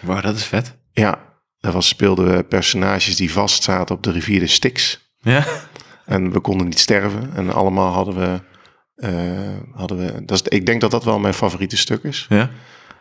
Wow, 0.00 0.22
dat 0.22 0.36
is 0.36 0.44
vet. 0.44 0.76
Ja, 0.92 1.18
daar 1.60 1.72
was, 1.72 1.88
speelden 1.88 2.36
we 2.36 2.42
personages 2.42 3.16
die 3.16 3.32
vastzaten 3.32 3.94
op 3.94 4.02
de 4.02 4.10
rivier 4.10 4.40
de 4.40 4.46
Styx. 4.46 5.10
Ja. 5.18 5.44
En 6.06 6.32
we 6.32 6.40
konden 6.40 6.66
niet 6.66 6.78
sterven. 6.78 7.30
En 7.34 7.52
allemaal 7.52 7.92
hadden 7.92 8.14
we... 8.14 8.40
hadden 9.72 9.98
we 9.98 10.24
dat 10.24 10.40
is, 10.40 10.58
ik 10.58 10.66
denk 10.66 10.80
dat 10.80 10.90
dat 10.90 11.04
wel 11.04 11.18
mijn 11.18 11.34
favoriete 11.34 11.76
stuk 11.76 12.02
is. 12.02 12.26
Ja. 12.28 12.50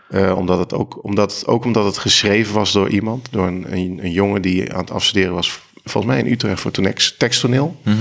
Eh, 0.09 0.37
omdat 0.37 0.59
het 0.59 0.73
ook, 0.73 1.03
omdat, 1.03 1.43
ook 1.47 1.65
omdat 1.65 1.85
het 1.85 1.97
geschreven 1.97 2.53
was 2.53 2.71
door 2.71 2.89
iemand. 2.89 3.27
Door 3.31 3.47
een, 3.47 3.65
een, 3.69 3.99
een 4.03 4.11
jongen 4.11 4.41
die 4.41 4.73
aan 4.73 4.79
het 4.79 4.91
afstuderen 4.91 5.33
was. 5.35 5.59
Volgens 5.83 6.13
mij 6.13 6.23
in 6.23 6.31
Utrecht 6.31 6.61
voor 6.61 6.71
tonex, 6.71 7.15
teksttoneel. 7.17 7.75
Mhm. 7.83 7.97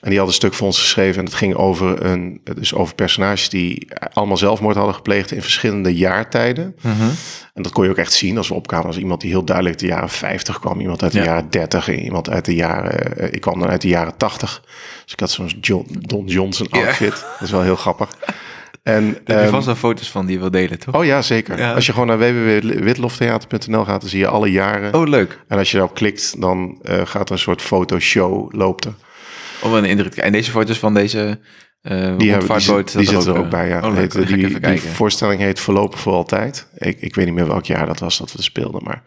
En 0.00 0.10
die 0.10 0.18
had 0.18 0.28
een 0.28 0.34
stuk 0.34 0.54
voor 0.54 0.66
ons 0.66 0.78
geschreven. 0.80 1.18
En 1.18 1.24
het 1.24 1.34
ging 1.34 1.54
over, 1.54 2.04
een, 2.04 2.40
dus 2.56 2.74
over 2.74 2.94
personages 2.94 3.48
die 3.48 3.88
allemaal 4.12 4.36
zelfmoord 4.36 4.76
hadden 4.76 4.94
gepleegd 4.94 5.30
in 5.32 5.42
verschillende 5.42 5.94
jaartijden. 5.94 6.76
Mhm. 6.82 7.02
En 7.54 7.62
dat 7.62 7.72
kon 7.72 7.84
je 7.84 7.90
ook 7.90 7.96
echt 7.96 8.12
zien 8.12 8.36
als 8.36 8.48
we 8.48 8.54
opkwamen. 8.54 8.86
Als 8.86 8.98
iemand 8.98 9.20
die 9.20 9.30
heel 9.30 9.44
duidelijk 9.44 9.78
de 9.78 9.86
jaren 9.86 10.08
50 10.08 10.58
kwam. 10.58 10.80
Iemand 10.80 11.02
uit 11.02 11.12
de 11.12 11.18
Ja. 11.18 11.24
jaren 11.24 11.50
30. 11.50 11.88
en 11.88 11.98
Iemand 12.04 12.30
uit 12.30 12.44
de 12.44 12.54
jaren... 12.54 13.16
eh, 13.18 13.32
ik 13.32 13.40
kwam 13.40 13.58
dan 13.58 13.68
uit 13.68 13.80
de 13.82 13.88
jaren 13.88 14.16
80. 14.16 14.62
Dus 15.04 15.12
ik 15.12 15.20
had 15.20 15.30
zo'n 15.30 15.50
John, 15.60 15.86
Don 16.00 16.26
Johnson 16.26 16.66
outfit. 16.70 17.10
Dat 17.10 17.40
is 17.40 17.50
wel 17.50 17.62
heel 17.62 17.76
grappig. 17.76 18.08
En, 18.82 19.18
Daar 19.24 19.36
heb 19.36 19.44
je 19.44 19.50
vast 19.50 19.66
wel 19.66 19.74
foto's 19.74 20.10
van 20.10 20.26
die 20.26 20.34
je 20.34 20.40
wil 20.40 20.50
delen, 20.50 20.78
toch? 20.78 20.94
Oh 20.94 21.04
ja, 21.04 21.22
zeker. 21.22 21.58
Ja. 21.58 21.74
Als 21.74 21.86
je 21.86 21.92
gewoon 21.92 22.06
naar 22.06 22.18
www.witloftheater.nl 22.18 23.84
gaat, 23.84 24.00
dan 24.00 24.10
zie 24.10 24.18
je 24.18 24.26
alle 24.26 24.50
jaren. 24.50 24.94
Oh, 24.94 25.08
leuk. 25.08 25.38
En 25.48 25.58
als 25.58 25.70
je 25.70 25.76
daarop 25.76 25.94
klikt, 25.94 26.40
dan 26.40 26.78
eh, 26.82 27.06
gaat 27.06 27.28
er 27.28 27.32
een 27.32 27.38
soort 27.38 27.62
fotoshow 27.62 28.54
loopt 28.54 28.84
er. 28.84 28.94
Om 29.62 29.74
een 29.74 29.84
indruk 29.84 30.08
te 30.08 30.16
krijgen. 30.16 30.24
En 30.24 30.32
deze 30.32 30.50
foto's 30.50 30.78
van 30.78 30.94
deze 30.94 31.38
eh 31.82 32.16
Die, 32.16 32.30
hebben, 32.30 32.58
die, 32.58 32.84
die 32.84 33.06
zitten 33.06 33.34
er 33.34 33.38
ook 33.38 33.44
eh, 33.44 33.50
bij, 33.50 33.68
ja. 33.68 33.80
Oh. 33.88 33.94
Heet, 33.94 34.12
ga 34.12 34.20
ik 34.20 34.26
die, 34.26 34.60
die 34.60 34.80
voorstelling 34.80 35.40
heet 35.40 35.60
Voorlopig 35.60 36.00
voor 36.00 36.12
Altijd. 36.12 36.66
Ik, 36.78 37.00
ik 37.00 37.14
weet 37.14 37.24
niet 37.24 37.34
meer 37.34 37.46
welk 37.46 37.64
jaar 37.64 37.86
dat 37.86 37.98
was 37.98 38.18
dat 38.18 38.32
we 38.32 38.42
speelden, 38.42 38.82
maar... 38.84 39.02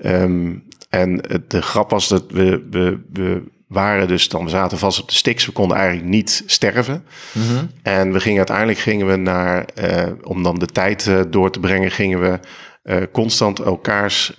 ehm, 0.00 0.54
en 0.90 1.16
de 1.48 1.62
grap 1.62 1.90
was 1.90 2.08
dat 2.08 2.24
we, 2.28 2.66
we, 2.70 3.00
we 3.12 3.42
waren 3.66 4.08
dus 4.08 4.28
dan, 4.28 4.44
we 4.44 4.50
zaten 4.50 4.78
vast 4.78 5.00
op 5.00 5.08
de 5.08 5.14
Styx. 5.14 5.46
We 5.46 5.52
konden 5.52 5.76
eigenlijk 5.76 6.08
niet 6.08 6.42
sterven. 6.46 7.04
Mhm. 7.32 7.64
En 7.82 8.12
we 8.12 8.20
gingen 8.20 8.38
uiteindelijk 8.38 8.78
gingen 8.78 9.06
we 9.06 9.16
naar, 9.16 9.64
eh, 9.64 10.12
om 10.22 10.42
dan 10.42 10.58
de 10.58 10.66
tijd 10.66 11.06
eh, 11.06 11.20
door 11.30 11.50
te 11.50 11.60
brengen, 11.60 11.90
gingen 11.90 12.20
we 12.20 12.40
eh, 12.82 13.02
constant 13.12 13.60
elkaars 13.60 14.32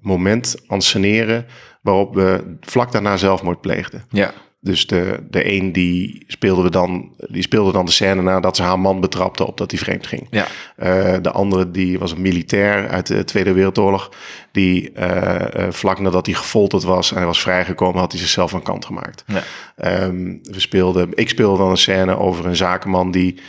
moment 0.00 0.56
anseneren 0.66 1.46
waarop 1.80 2.14
we 2.14 2.56
vlak 2.60 2.92
daarna 2.92 3.16
zelfmoord 3.16 3.60
pleegden. 3.60 4.04
Ja. 4.10 4.32
Dus 4.62 4.86
de, 4.86 5.26
de 5.30 5.52
een 5.52 5.72
die 5.72 6.24
speelde, 6.26 6.62
we 6.62 6.70
dan, 6.70 7.14
die 7.16 7.42
speelde 7.42 7.72
dan 7.72 7.84
de 7.84 7.90
scène 7.90 8.22
nadat 8.22 8.56
ze 8.56 8.62
haar 8.62 8.78
man 8.78 9.00
betrapte 9.00 9.46
op 9.46 9.56
dat 9.56 9.70
hij 9.70 9.80
vreemd 9.80 10.06
ging. 10.06 10.26
Ja. 10.30 10.46
Eh, 10.76 11.14
de 11.22 11.30
andere 11.30 11.70
die 11.70 11.98
was 11.98 12.12
een 12.12 12.20
militair 12.20 12.88
uit 12.88 13.06
de 13.06 13.24
Tweede 13.24 13.52
Wereldoorlog. 13.52 14.12
Die 14.52 14.92
eh, 14.92 15.66
vlak 15.70 16.00
nadat 16.00 16.26
hij 16.26 16.34
gefolterd 16.34 16.82
was 16.82 17.10
en 17.10 17.16
hij 17.16 17.26
was 17.26 17.40
vrijgekomen, 17.40 18.00
had 18.00 18.12
hij 18.12 18.20
zichzelf 18.20 18.54
aan 18.54 18.62
kant 18.62 18.84
gemaakt. 18.84 19.24
Ja. 19.26 19.42
Ehm, 19.76 20.36
we 20.42 20.60
speelden, 20.60 21.08
ik 21.14 21.28
speelde 21.28 21.58
dan 21.58 21.70
een 21.70 21.76
scène 21.76 22.18
over 22.18 22.46
een 22.46 22.56
zakenman 22.56 23.10
die 23.10 23.40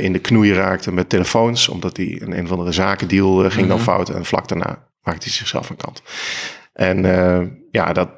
in 0.00 0.12
de 0.12 0.18
knoei 0.18 0.52
raakte 0.52 0.92
met 0.92 1.08
telefoons. 1.08 1.68
Omdat 1.68 1.96
hij 1.96 2.18
een, 2.22 2.38
een 2.38 2.44
of 2.44 2.50
andere 2.50 2.72
zakendeal 2.72 3.50
ging 3.50 3.68
dan 3.68 3.80
fout. 3.80 4.08
En 4.08 4.24
vlak 4.24 4.48
daarna 4.48 4.88
maakte 5.02 5.24
hij 5.24 5.32
zichzelf 5.32 5.70
aan 5.70 5.76
kant. 5.76 6.02
En 6.72 7.02
ja, 7.70 7.92
dat, 7.92 8.08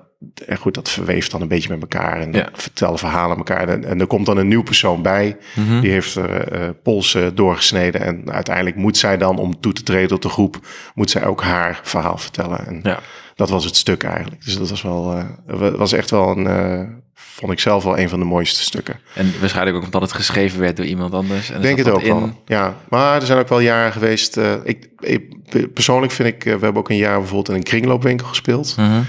en 0.46 0.57
goed, 0.57 0.74
dat 0.74 0.88
verweeft 0.90 1.31
dan 1.31 1.40
een 1.40 1.48
beetje 1.48 1.68
met 1.68 1.81
elkaar. 1.81 2.20
En 2.20 2.33
Ja. 2.33 2.48
vertellen 2.52 2.98
verhalen 2.98 3.37
elkaar. 3.37 3.68
En, 3.68 3.85
en 3.85 4.00
er 4.00 4.07
komt 4.07 4.26
dan 4.26 4.37
een 4.37 4.48
nieuw 4.48 4.62
persoon 4.62 5.02
bij. 5.02 5.37
Die 5.81 5.90
heeft 5.90 6.16
eh, 6.16 6.68
polsen 6.83 7.35
doorgesneden. 7.35 8.00
En 8.00 8.33
uiteindelijk 8.33 8.76
moet 8.76 8.96
zij 8.96 9.16
dan, 9.16 9.38
om 9.38 9.61
toe 9.61 9.72
te 9.72 9.83
treden 9.83 10.09
tot 10.09 10.22
de 10.22 10.29
groep... 10.29 10.59
moet 10.94 11.11
zij 11.11 11.24
ook 11.26 11.42
haar 11.42 11.81
verhaal 11.83 12.18
vertellen. 12.18 12.66
En 12.66 12.81
Ja. 12.83 12.98
dat 13.35 13.50
was 13.50 13.64
het 13.64 13.76
stuk 13.76 14.02
eigenlijk. 14.02 14.44
Dus 14.44 14.59
dat 14.59 14.70
was 14.70 14.83
wel, 14.83 15.14
eh, 15.48 15.70
was 15.76 15.92
echt 15.92 16.11
wel 16.11 16.37
een, 16.37 17.02
vond 17.14 17.52
ik 17.52 17.61
zelf 17.61 17.85
wel 17.85 17.98
een 17.98 18.09
van 18.09 18.18
de 18.18 18.24
mooiste 18.24 18.62
stukken. 18.62 18.98
En 19.14 19.33
waarschijnlijk 19.40 19.76
ook 19.76 19.85
omdat 19.85 20.02
het 20.02 20.12
geschreven 20.12 20.61
werd 20.61 20.76
door 20.76 20.87
iemand 20.87 21.12
anders. 21.14 21.50
En 21.50 21.61
denk 21.61 21.79
het 21.79 21.88
ook 21.90 22.02
in. 22.02 22.14
wel. 22.14 22.42
Ja, 22.46 22.76
maar 22.88 23.20
er 23.20 23.26
zijn 23.26 23.38
ook 23.38 23.48
wel 23.48 23.61
jaren 23.61 23.92
geweest. 23.92 24.37
ik, 24.64 24.88
ik- 24.98 25.35
persoonlijk 25.74 26.12
vind 26.12 26.29
ik, 26.29 26.42
we 26.44 26.50
hebben 26.50 26.76
ook 26.76 26.90
een 26.90 26.96
jaar 26.96 27.18
bijvoorbeeld 27.18 27.48
in 27.48 27.55
een 27.55 27.62
kringloopwinkel 27.62 28.26
gespeeld. 28.26 28.74
Mhm. 28.76 29.00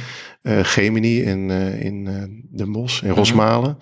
Gemini 0.42 1.22
in, 1.22 1.52
eh, 1.52 1.82
in 1.82 2.08
eh 2.08 2.58
Den 2.58 2.72
Bosch, 2.72 3.02
in 3.04 3.10
Rosmalen. 3.10 3.78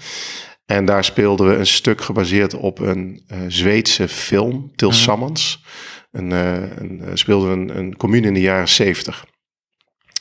En 0.66 0.86
daar 0.86 1.04
speelden 1.04 1.48
we 1.50 1.56
een 1.56 1.68
stuk 1.68 2.02
gebaseerd 2.02 2.54
op 2.54 2.80
een 2.80 3.24
eh, 3.28 3.40
Zweedse 3.48 4.08
film, 4.08 4.72
Til 4.76 4.92
Sammans. 4.92 5.64
Een, 6.12 6.32
eh, 6.32 6.78
een, 6.78 7.02
eh, 7.02 7.12
speelden 7.14 7.50
we 7.50 7.56
een, 7.56 7.78
een 7.78 7.98
commune 7.98 8.28
in 8.28 8.34
de 8.34 8.40
jaren 8.40 8.70
zeventig. 8.70 9.26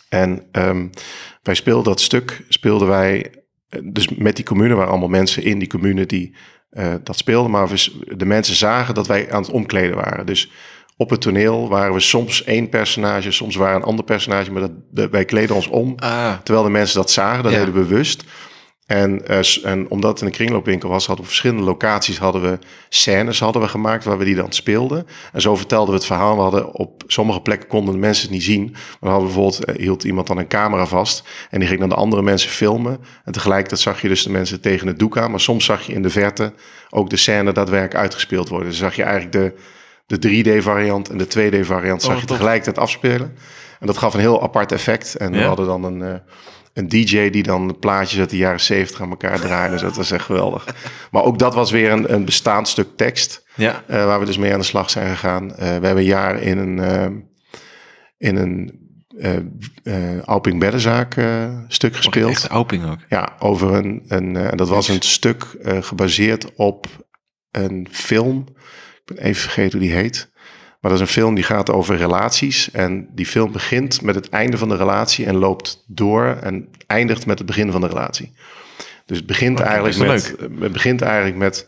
En 0.09 0.49
ehm, 0.53 0.87
wij 1.43 1.55
speelden 1.55 1.85
dat 1.85 2.01
stuk, 2.01 2.45
speelden 2.49 2.89
wij, 2.89 3.33
eh, 3.69 3.81
dus 3.85 4.09
met 4.09 4.37
die 4.37 4.45
commune 4.45 4.75
waren 4.75 4.91
allemaal 4.91 5.09
mensen 5.09 5.43
in 5.43 5.59
die 5.59 5.69
commune 5.69 6.07
die 6.07 6.37
eh, 6.71 6.95
dat 7.03 7.17
speelden. 7.17 7.51
Maar 7.51 7.69
we, 7.69 8.15
de 8.17 8.25
mensen 8.25 8.55
zagen 8.55 8.95
dat 8.95 9.07
wij 9.07 9.33
aan 9.33 9.43
het 9.43 9.51
omkleden 9.51 9.97
waren. 9.97 10.27
Dus 10.27 10.51
op 10.97 11.11
het 11.11 11.21
toneel 11.21 11.69
waren 11.69 11.95
we 11.95 12.01
soms 12.01 12.45
één 12.45 12.69
personage, 12.69 13.31
soms 13.31 13.57
waren 13.57 13.77
een 13.77 13.83
ander 13.87 14.05
personage, 14.05 14.53
maar 14.53 14.61
dat, 14.61 14.73
de- 14.91 15.09
wij 15.09 15.25
kleden 15.25 15.57
ons 15.57 15.67
om. 15.69 15.93
Ah, 15.97 16.33
Terwijl 16.43 16.65
de 16.67 16.73
mensen 16.73 16.97
dat 16.97 17.11
zagen, 17.11 17.43
dat 17.43 17.53
Ja. 17.53 17.59
deden 17.59 17.75
bewust. 17.75 18.25
En, 18.87 19.27
eh, 19.27 19.39
en 19.67 19.91
omdat 19.91 20.11
het 20.11 20.21
in 20.21 20.27
een 20.27 20.33
kringloopwinkel 20.33 20.89
was, 20.89 21.07
hadden 21.07 21.17
we 21.17 21.31
op 21.31 21.37
verschillende 21.37 21.63
locaties 21.71 22.19
hadden 22.19 22.43
we 22.43 22.59
scènes 22.89 23.41
hadden 23.41 23.63
we 23.63 23.69
gemaakt 23.69 24.05
waar 24.05 24.19
we 24.19 24.25
die 24.25 24.35
dan 24.35 24.53
speelden. 24.53 25.07
En 25.33 25.41
zo 25.41 25.57
vertelden 25.57 25.89
we 25.89 25.95
het 25.95 26.05
verhaal. 26.07 26.37
We 26.37 26.43
hadden 26.43 26.75
op 26.75 27.03
sommige 27.07 27.41
plekken 27.41 27.69
konden 27.69 27.95
de 27.95 28.01
mensen 28.01 28.23
het 28.25 28.33
niet 28.33 28.43
zien. 28.43 28.63
Maar 28.71 28.81
dan 29.01 29.11
hadden 29.11 29.29
we 29.29 29.35
bijvoorbeeld, 29.35 29.65
eh, 29.65 29.83
hield 29.85 30.05
iemand 30.05 30.27
dan 30.27 30.39
een 30.39 30.49
camera 30.49 30.87
vast. 30.87 31.25
En 31.51 31.59
die 31.59 31.69
ging 31.69 31.81
dan 31.81 31.89
de 31.89 31.95
andere 31.95 32.23
mensen 32.23 32.51
filmen. 32.51 32.99
En 33.25 33.33
tegelijkertijd 33.33 33.81
zag 33.81 34.03
je 34.03 34.09
dus 34.09 34.23
de 34.23 34.31
mensen 34.31 34.61
tegen 34.61 34.87
het 34.87 34.99
doek 34.99 35.19
aan. 35.19 35.31
Maar 35.31 35.41
soms 35.41 35.65
zag 35.65 35.83
je 35.87 35.93
in 35.93 36.03
de 36.03 36.11
verte 36.11 36.53
ook 36.91 37.11
de 37.11 37.17
scène 37.17 37.53
daadwerkelijk 37.53 37.95
uitgespeeld 38.01 38.49
worden. 38.49 38.69
Dus 38.69 38.79
zag 38.79 38.97
je 38.97 39.03
eigenlijk 39.03 39.33
de, 39.33 39.55
de 40.07 40.17
3D-variant 40.17 41.09
en 41.11 41.19
de 41.19 41.27
2D-variant 41.27 42.03
zag 42.03 42.15
Oh, 42.15 42.21
je 42.21 42.27
tegelijkertijd 42.27 42.79
afspelen. 42.79 43.35
En 43.81 43.87
dat 43.87 43.99
gaf 43.99 44.15
een 44.15 44.21
heel 44.21 44.43
apart 44.43 44.73
effect. 44.73 45.15
En 45.15 45.33
we 45.33 45.43
hadden 45.43 45.67
dan 45.67 45.85
een, 45.85 46.03
eh, 46.03 46.15
een 46.73 46.89
DJ 46.89 47.31
die 47.31 47.43
dan 47.43 47.79
plaatjes 47.79 48.19
uit 48.19 48.31
de 48.31 48.37
jaren 48.37 48.61
70 48.61 49.01
aan 49.01 49.11
elkaar 49.11 49.41
draaide. 49.41 49.73
Dus 49.73 49.83
dat 49.83 49.97
was 49.97 50.11
echt 50.11 50.25
geweldig. 50.25 50.67
Maar 51.11 51.23
ook 51.23 51.39
dat 51.39 51.55
was 51.55 51.71
weer 51.71 51.91
een, 51.91 52.13
een 52.15 52.25
bestaand 52.25 52.69
stuk 52.69 52.89
tekst. 52.97 53.45
ja. 53.55 53.83
eh, 53.87 54.05
waar 54.05 54.19
we 54.21 54.25
dus 54.27 54.39
mee 54.39 54.53
aan 54.53 54.59
de 54.59 54.65
slag 54.65 54.91
zijn 54.91 55.09
gegaan. 55.09 55.51
Eh, 55.51 55.57
we 55.57 55.65
hebben 55.65 55.97
een 55.97 56.05
jaar 56.05 56.41
in 56.41 56.59
een, 56.59 57.29
in 58.19 58.37
een 58.37 58.83
Alping 60.25 60.61
Beddenzaak 60.61 61.17
stuk 61.69 61.97
gespeeld. 61.97 62.31
Echt 62.31 62.47
Auping 62.47 62.91
ook. 62.91 62.99
Ja, 63.09 63.33
over 63.39 63.75
een, 63.75 64.05
een 64.09 64.57
dat 64.57 64.69
was 64.69 64.89
een 64.89 65.03
stuk 65.03 65.57
gebaseerd 65.81 66.55
op 66.55 66.87
een 67.51 67.89
film. 67.91 68.47
Ik 69.07 69.15
ben 69.15 69.25
even 69.25 69.43
vergeten 69.43 69.79
hoe 69.79 69.89
die 69.89 69.97
heet. 69.97 70.31
Maar 70.81 70.91
dat 70.93 71.01
is 71.03 71.07
een 71.09 71.13
film 71.23 71.35
die 71.35 71.45
gaat 71.45 71.71
over 71.71 71.97
relaties. 71.97 72.71
En 72.71 73.09
die 73.15 73.27
film 73.27 73.53
begint 73.53 74.03
met 74.03 74.15
het 74.15 74.29
einde 74.29 74.59
van 74.59 74.69
de 74.69 74.77
relatie 74.77 75.27
en 75.27 75.35
loopt 75.37 75.85
door 75.87 76.39
en 76.43 76.69
eindigt 76.87 77.27
met 77.27 77.39
het 77.39 77.47
begin 77.47 77.71
van 77.71 77.81
de 77.81 77.87
relatie. 77.87 78.33
Dus 79.07 79.17
het 79.17 79.27
begint, 79.27 79.61
Oké, 79.61 79.69
eigenlijk, 79.69 79.99
met, 80.11 80.35
het 80.61 80.73
begint 80.73 81.03
eigenlijk 81.03 81.37
met 81.37 81.67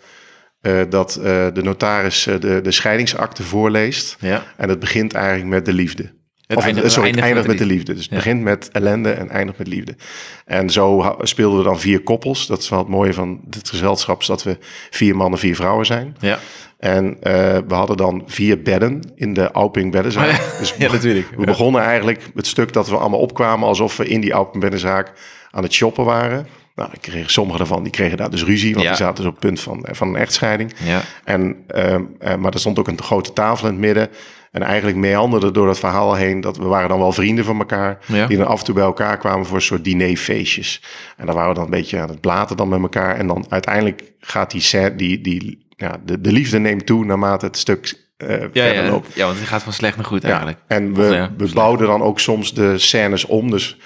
eh, 0.61 0.81
dat 0.88 1.16
eh, 1.16 1.22
de 1.53 1.62
notaris 1.62 2.27
eh, 2.27 2.40
de, 2.40 2.61
de 2.61 2.70
scheidingsakte 2.70 3.42
voorleest. 3.42 4.16
Ja. 4.20 4.44
En 4.57 4.68
het 4.68 4.79
begint 4.79 5.12
eigenlijk 5.14 5.49
met 5.49 5.64
de 5.64 5.72
liefde. 5.72 6.14
Het 6.46 6.57
of, 6.57 6.64
eindigt- 6.64 6.92
sorry, 6.92 7.11
het 7.11 7.18
eindigt 7.20 7.46
met 7.46 7.59
de 7.59 7.66
liefde. 7.66 7.92
Dus 7.94 8.03
het 8.03 8.11
Ja. 8.11 8.16
begint 8.16 8.42
met 8.42 8.68
ellende 8.72 9.11
en 9.11 9.29
eindigt 9.31 9.59
met 9.59 9.66
liefde. 9.66 9.96
En 10.44 10.70
zo 10.70 11.16
speelden 11.20 11.59
we 11.59 11.64
dan 11.64 11.81
vier 11.81 12.01
koppels. 12.03 12.46
Dat 12.46 12.62
is 12.62 12.68
wel 12.68 12.79
het 12.79 12.88
mooie 12.88 13.12
van 13.14 13.40
dit 13.46 13.68
gezelschap, 13.68 14.20
is 14.20 14.27
dat 14.27 14.42
we 14.42 14.59
vier 14.90 15.16
mannen, 15.16 15.38
vier 15.38 15.55
vrouwen 15.57 15.87
zijn. 15.87 16.16
Ja. 16.20 16.38
En 16.79 17.17
eh, 17.23 17.33
we 17.69 17.75
hadden 17.75 17.97
dan 17.97 18.23
vier 18.27 18.62
bedden 18.62 19.01
in 19.15 19.35
de 19.35 19.51
Auping 19.51 19.93
beddenzaak. 19.93 20.29
Oh 20.29 20.33
ja. 20.35 20.59
Dus 20.59 20.75
Ja, 20.79 20.93
natuurlijk. 20.93 21.29
we 21.37 21.45
begonnen 21.45 21.83
eigenlijk 21.83 22.31
het 22.35 22.47
stuk 22.47 22.73
dat 22.73 22.89
we 22.89 22.97
allemaal 22.97 23.21
opkwamen 23.21 23.69
alsof 23.69 23.97
we 23.97 24.09
in 24.09 24.21
die 24.21 24.33
Auping 24.33 24.62
beddenzaak 24.62 25.12
aan 25.51 25.62
het 25.62 25.73
shoppen 25.73 26.05
waren. 26.05 26.47
Nou, 26.75 26.91
ik 26.93 27.01
kreeg, 27.01 27.31
sommige 27.31 27.59
daarvan 27.59 27.83
die 27.83 27.93
kregen 27.93 28.17
daar 28.17 28.31
dus 28.31 28.45
ruzie, 28.45 28.73
want 28.73 28.85
Ja. 28.85 28.91
die 28.91 28.99
zaten 28.99 29.17
dus 29.17 29.27
op 29.27 29.31
het 29.31 29.41
punt 29.41 29.61
van, 29.61 29.87
van 29.91 30.09
een 30.09 30.17
echtscheiding. 30.17 30.73
Ja. 30.85 31.01
En, 31.25 31.57
ehm, 31.67 32.03
eh, 32.19 32.35
maar 32.35 32.53
er 32.53 32.59
stond 32.59 32.79
ook 32.79 32.89
een 32.89 33.03
grote 33.03 33.33
tafel 33.33 33.67
in 33.67 33.73
het 33.73 33.83
midden. 33.83 34.09
En 34.51 34.62
eigenlijk 34.62 34.97
meanderde 34.97 35.51
door 35.51 35.67
dat 35.67 35.79
verhaal 35.79 36.15
heen 36.15 36.41
dat 36.41 36.57
we 36.57 36.65
waren 36.65 36.89
dan 36.89 36.99
wel 36.99 37.12
vrienden 37.12 37.45
van 37.45 37.59
elkaar. 37.59 37.99
Ja. 38.07 38.27
Die 38.27 38.37
dan 38.37 38.47
af 38.47 38.59
en 38.59 38.65
toe 38.65 38.75
bij 38.75 38.85
elkaar 38.85 39.19
kwamen 39.19 39.47
voor 39.47 39.57
een 39.57 39.62
soort 39.62 39.85
dinerfeestjes. 39.85 40.83
En 41.17 41.27
dan 41.27 41.35
waren 41.35 41.49
we 41.51 41.55
dan 41.55 41.65
een 41.65 41.71
beetje 41.71 41.99
aan 41.99 42.09
het 42.09 42.21
blaten 42.21 42.57
dan 42.57 42.69
met 42.69 42.81
elkaar. 42.81 43.17
En 43.17 43.27
dan 43.27 43.45
uiteindelijk 43.49 44.12
gaat 44.21 44.51
die, 44.51 44.95
die, 44.97 45.21
die 45.21 45.65
ja, 45.77 46.01
de, 46.05 46.21
de 46.21 46.33
liefde 46.33 46.59
neemt 46.59 46.87
toe 46.87 47.05
naarmate 47.05 47.47
het 47.47 47.57
stuk 47.57 48.05
eh, 48.17 48.29
Ja, 48.31 48.37
verder 48.37 48.75
ja, 48.85 48.91
loopt. 48.91 49.15
ja, 49.15 49.27
want 49.27 49.39
het 49.39 49.49
gaat 49.49 49.62
van 49.62 49.73
slecht 49.73 49.97
naar 49.97 50.05
goed 50.07 50.23
Ja, 50.23 50.29
eigenlijk. 50.29 50.59
en 50.67 50.95
we, 50.95 51.05
ja, 51.05 51.33
we 51.37 51.51
bouwden 51.55 51.87
dan 51.87 52.03
ook 52.03 52.21
soms 52.21 52.55
de 52.55 52.79
scènes 52.79 53.25
om. 53.25 53.51
Dus 53.51 53.79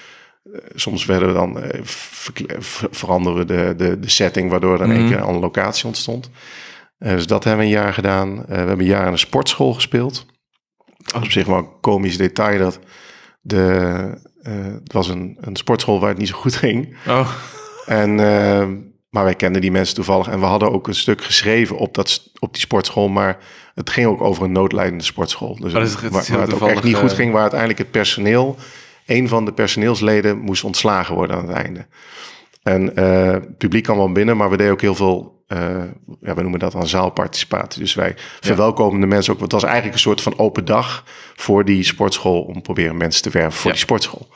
eh, 0.43 0.51
soms 0.75 1.05
werden 1.05 1.27
we 1.27 1.33
dan 1.33 1.59
eh, 1.61 1.79
ver- 1.83 2.87
veranderen 2.91 3.37
we 3.37 3.45
de, 3.45 3.73
de, 3.77 3.99
de 3.99 4.09
setting, 4.09 4.49
waardoor 4.49 4.79
er 4.79 4.85
in 4.85 4.91
één 4.91 4.99
Mhm. 4.99 5.07
keer 5.09 5.17
een 5.17 5.23
andere 5.23 5.45
locatie 5.45 5.85
ontstond. 5.85 6.29
Dus 6.97 7.27
dat 7.27 7.43
hebben 7.43 7.65
we 7.65 7.71
een 7.71 7.77
jaar 7.79 7.93
gedaan. 7.93 8.35
We 8.47 8.53
hebben 8.53 8.79
een 8.79 8.85
jaar 8.85 9.05
in 9.05 9.11
een 9.11 9.17
sportschool 9.17 9.73
gespeeld. 9.73 10.25
Dat 10.97 11.11
was 11.13 11.23
op 11.23 11.31
zich 11.31 11.45
wel 11.45 11.57
een 11.57 11.79
komisch 11.81 12.17
detail 12.17 12.59
dat 12.59 12.79
de, 13.41 13.61
het 14.83 14.93
was 14.93 15.07
een, 15.07 15.37
een 15.41 15.55
sportschool 15.55 15.99
waar 15.99 16.09
het 16.09 16.17
niet 16.17 16.27
zo 16.27 16.37
goed 16.37 16.55
ging. 16.55 16.97
Oh, 17.07 17.31
En, 17.85 18.19
maar 19.11 19.23
wij 19.23 19.35
kenden 19.35 19.61
die 19.61 19.71
mensen 19.71 19.95
toevallig. 19.95 20.27
En 20.27 20.39
we 20.39 20.45
hadden 20.45 20.71
ook 20.71 20.87
een 20.87 20.95
stuk 20.95 21.23
geschreven 21.23 21.77
op, 21.77 21.93
dat, 21.93 22.29
op 22.39 22.53
die 22.53 22.61
sportschool. 22.61 23.09
Maar 23.09 23.37
het 23.75 23.89
ging 23.89 24.07
ook 24.07 24.21
over 24.21 24.43
een 24.43 24.51
noodlijdende 24.51 25.03
sportschool. 25.03 25.55
Dus 25.55 25.73
dat 25.73 25.81
is- 25.81 25.93
het 25.93 26.11
waar, 26.11 26.41
het 26.41 26.53
ook 26.53 26.67
echt 26.67 26.83
niet 26.83 26.95
goed 26.95 27.09
eh, 27.11 27.15
ging. 27.15 27.31
Waar 27.31 27.41
uiteindelijk 27.41 27.79
het 27.79 27.91
personeel... 27.91 28.55
Een 29.05 29.27
van 29.27 29.45
de 29.45 29.53
personeelsleden 29.53 30.39
moest 30.39 30.63
ontslagen 30.63 31.15
worden 31.15 31.35
aan 31.35 31.47
het 31.47 31.55
einde. 31.55 31.85
En 32.63 32.95
eh, 32.95 33.31
het 33.31 33.57
publiek 33.57 33.83
kwam 33.83 33.97
wel 33.97 34.11
binnen, 34.11 34.37
maar 34.37 34.49
we 34.49 34.57
deden 34.57 34.71
ook 34.73 34.81
heel 34.81 34.95
veel... 34.95 35.40
eh, 35.51 35.83
ja, 36.21 36.33
we 36.35 36.41
noemen 36.41 36.59
dat 36.59 36.71
dan 36.71 36.87
zaalparticipatie. 36.87 37.81
Dus 37.81 37.93
wij 37.93 38.15
verwelkomden 38.39 38.99
de 38.99 39.07
mensen 39.07 39.33
ook. 39.33 39.39
Want 39.39 39.51
het 39.51 39.61
was 39.61 39.69
eigenlijk 39.71 39.99
een 40.01 40.03
soort 40.09 40.21
van 40.21 40.37
open 40.37 40.65
dag 40.65 41.03
voor 41.35 41.65
die 41.65 41.83
sportschool... 41.83 42.41
om 42.41 42.61
proberen 42.61 42.97
mensen 42.97 43.21
te 43.21 43.29
werven 43.29 43.51
voor 43.53 43.65
Ja. 43.65 43.71
die 43.71 43.81
sportschool. 43.85 44.27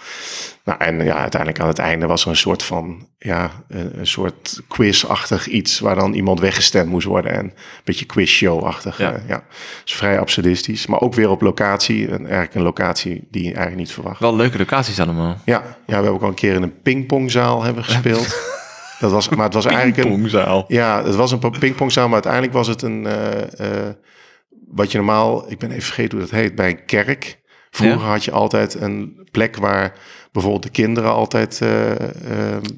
Nou, 0.63 0.79
en 0.79 1.03
ja, 1.03 1.15
uiteindelijk 1.15 1.61
aan 1.61 1.67
het 1.67 1.79
einde 1.79 2.05
was 2.07 2.23
er 2.23 2.29
een 2.29 2.35
soort 2.37 2.63
van, 2.63 3.07
ja, 3.17 3.51
een, 3.67 3.99
een 3.99 4.07
soort 4.07 4.61
quizachtig 4.67 5.47
iets 5.47 5.79
waar 5.79 5.95
dan 5.95 6.13
iemand 6.13 6.39
weggestemd 6.39 6.89
moest 6.89 7.07
worden 7.07 7.31
en 7.31 7.43
een 7.45 7.53
beetje 7.83 8.05
quizshow-achtig. 8.05 8.97
Ja. 8.97 9.09
Ja. 9.09 9.21
ja. 9.27 9.43
Dus 9.83 9.93
vrij 9.95 10.19
absurdistisch, 10.19 10.87
maar 10.87 11.01
ook 11.01 11.13
weer 11.13 11.29
op 11.29 11.41
locatie, 11.41 12.11
een, 12.11 12.19
eigenlijk 12.25 12.55
een 12.55 12.61
locatie 12.61 13.27
die 13.31 13.41
je 13.41 13.47
eigenlijk 13.47 13.77
niet 13.77 13.91
verwacht. 13.91 14.19
wel 14.19 14.35
leuke 14.35 14.57
locaties 14.57 14.99
allemaal. 14.99 15.37
Ja, 15.45 15.53
ja, 15.61 15.65
we 15.85 15.93
hebben 15.93 16.11
ook 16.11 16.21
al 16.21 16.27
een 16.27 16.33
keer 16.33 16.53
in 16.55 16.63
een 16.63 16.81
pingpongzaal 16.81 17.63
hebben 17.63 17.83
gespeeld. 17.89 18.53
Dat 18.99 19.11
was, 19.11 19.29
maar 19.29 19.45
het 19.45 19.53
was 19.53 19.65
eigenlijk 19.65 19.97
een, 19.97 20.03
Pingpongzaal. 20.03 20.65
ja, 20.67 21.03
het 21.03 21.15
was 21.15 21.31
een 21.31 21.39
pingpongzaal, 21.59 22.05
maar 22.05 22.13
uiteindelijk 22.13 22.53
was 22.53 22.67
het 22.67 22.81
een, 22.81 23.05
eh, 23.05 23.87
eh, 23.87 23.93
wat 24.71 24.91
je 24.91 24.97
normaal, 24.97 25.51
ik 25.51 25.57
ben 25.59 25.69
even 25.71 25.83
vergeten 25.83 26.17
hoe 26.17 26.27
dat 26.27 26.39
heet, 26.39 26.55
bij 26.55 26.69
een 26.69 26.85
kerk. 26.85 27.43
Vroeger 27.69 27.99
Ja. 27.99 28.05
had 28.05 28.23
je 28.23 28.31
altijd 28.31 28.81
een 28.81 29.27
plek 29.31 29.55
waar 29.57 29.93
bijvoorbeeld 30.31 30.63
de 30.63 30.69
kinderen 30.69 31.11
altijd, 31.11 31.61
eh, 31.61 31.91
eh, 31.91 31.97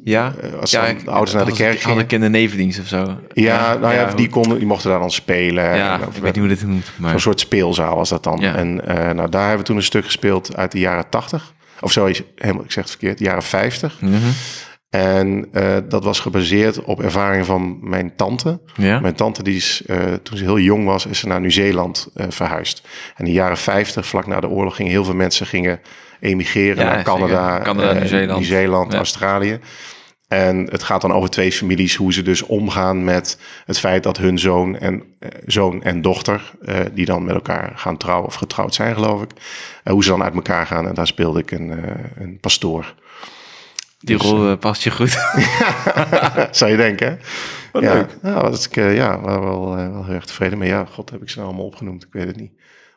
Ja, 0.04 0.34
als 0.62 0.72
ja, 0.72 0.94
de 0.94 1.12
ouders 1.12 1.34
naar 1.34 1.46
de 1.46 1.52
kerk 1.52 1.72
Hadden 1.74 1.92
gingen. 1.92 2.06
kindernevendienst 2.06 2.80
of 2.80 2.88
zo. 2.88 3.20
Ja, 3.34 3.78
nou 3.78 3.94
ja, 3.94 4.14
die, 4.14 4.30
konden, 4.30 4.58
die 4.58 4.68
mochten 4.68 4.90
daar 4.90 5.00
dan 5.00 5.12
spelen. 5.12 5.64
Ja, 5.76 5.94
En, 6.02 6.08
ik 6.08 6.22
weet 6.22 6.24
niet 6.36 6.36
hoe 6.46 6.48
dit 6.48 6.68
noemt, 6.68 6.92
maar... 6.96 7.14
Een 7.14 7.20
soort 7.20 7.40
speelzaal 7.40 7.96
was 7.96 8.10
dat 8.10 8.24
dan. 8.24 8.42
En 8.44 8.76
nou, 9.16 9.30
daar 9.30 9.42
hebben 9.42 9.58
we 9.60 9.64
toen 9.64 9.76
een 9.76 9.84
stuk 9.84 10.06
gespeeld 10.06 10.56
uit 10.56 10.72
de 10.72 10.80
jaren 10.80 11.10
80. 11.10 11.54
Of 11.82 11.92
zo, 11.92 12.06
helemaal, 12.36 12.64
ik 12.64 12.72
zeg 12.72 12.84
het 12.84 12.90
verkeerd, 12.92 13.18
de 13.18 13.24
jaren 13.24 13.44
50. 13.44 14.02
Mhm. 14.02 14.16
En 14.90 15.48
eh, 15.52 15.78
dat 15.90 16.04
was 16.04 16.20
gebaseerd 16.20 16.84
op 16.84 17.02
ervaringen 17.02 17.46
van 17.46 17.78
mijn 17.82 18.16
tante. 18.16 18.60
Ja? 18.76 19.00
Mijn 19.00 19.16
tante, 19.16 19.44
die 19.44 19.56
is, 19.56 19.82
eh, 19.86 20.14
toen 20.24 20.38
ze 20.38 20.44
heel 20.44 20.60
jong 20.60 20.86
was, 20.86 21.06
is 21.06 21.20
ze 21.20 21.28
naar 21.28 21.40
Nieuw-Zeeland 21.40 22.08
eh, 22.14 22.26
verhuisd. 22.30 22.82
En 23.16 23.18
in 23.18 23.26
de 23.26 23.32
jaren 23.32 23.58
50, 23.58 24.06
vlak 24.06 24.28
na 24.28 24.40
de 24.40 24.50
oorlog, 24.50 24.76
gingen 24.76 24.92
heel 24.92 25.04
veel 25.04 25.16
mensen 25.16 25.46
gingen 25.46 25.80
emigreren 26.20 26.86
Ja, 26.86 26.92
naar 26.92 27.04
Canada, 27.04 27.74
Nieuw-Zeeland. 28.34 28.92
Ja. 28.92 28.98
Australië. 28.98 29.60
En 30.28 30.68
het 30.72 30.84
gaat 30.84 31.02
dan 31.02 31.14
over 31.14 31.30
twee 31.30 31.52
families, 31.52 31.96
hoe 31.96 32.14
ze 32.14 32.22
dus 32.22 32.42
omgaan 32.42 33.04
met 33.04 33.40
het 33.66 33.80
feit 33.80 34.04
dat 34.04 34.18
hun 34.18 34.40
zoon 34.40 34.78
en, 34.78 35.04
zoon 35.46 35.84
en 35.84 36.02
dochter, 36.02 36.52
die 36.94 37.06
dan 37.06 37.26
met 37.26 37.36
elkaar 37.36 37.72
gaan 37.76 37.98
trouwen 37.98 38.28
of 38.28 38.36
getrouwd 38.36 38.76
zijn, 38.76 38.94
geloof 38.94 39.22
ik, 39.22 39.32
eh, 39.84 39.94
hoe 39.94 40.04
ze 40.04 40.10
dan 40.10 40.24
uit 40.24 40.34
elkaar 40.34 40.66
gaan. 40.66 40.88
En 40.88 40.94
daar 40.94 41.08
speelde 41.08 41.40
ik 41.40 41.52
een, 41.52 41.74
een 42.16 42.40
pastoor. 42.40 42.96
Die 44.08 44.18
Dus, 44.18 44.28
rol 44.28 44.50
eh, 44.50 44.58
past 44.58 44.84
je 44.84 44.92
goed. 44.92 45.10
Zou 46.52 46.72
je 46.72 46.78
denken, 46.78 47.08
hè? 47.08 47.16
Wat 47.72 47.84
ja, 47.84 47.94
leuk. 47.94 48.18
Ja, 48.24 48.42
was 48.50 48.66
ik 48.66 48.78
eh, 48.78 48.96
ja, 48.96 49.22
wel, 49.22 49.40
wel, 49.42 49.78
eh, 49.78 49.90
wel 49.92 50.06
heel 50.06 50.14
erg 50.16 50.26
tevreden 50.26 50.58
mee. 50.58 50.70
Ja, 50.70 50.86
god, 50.92 51.10
heb 51.10 51.22
ik 51.22 51.30
ze 51.30 51.38
nou 51.38 51.48
allemaal 51.50 51.66
opgenoemd? 51.68 52.04
Ik 52.04 52.10
weet 52.12 52.28
het 52.28 52.36
niet. 52.36 52.52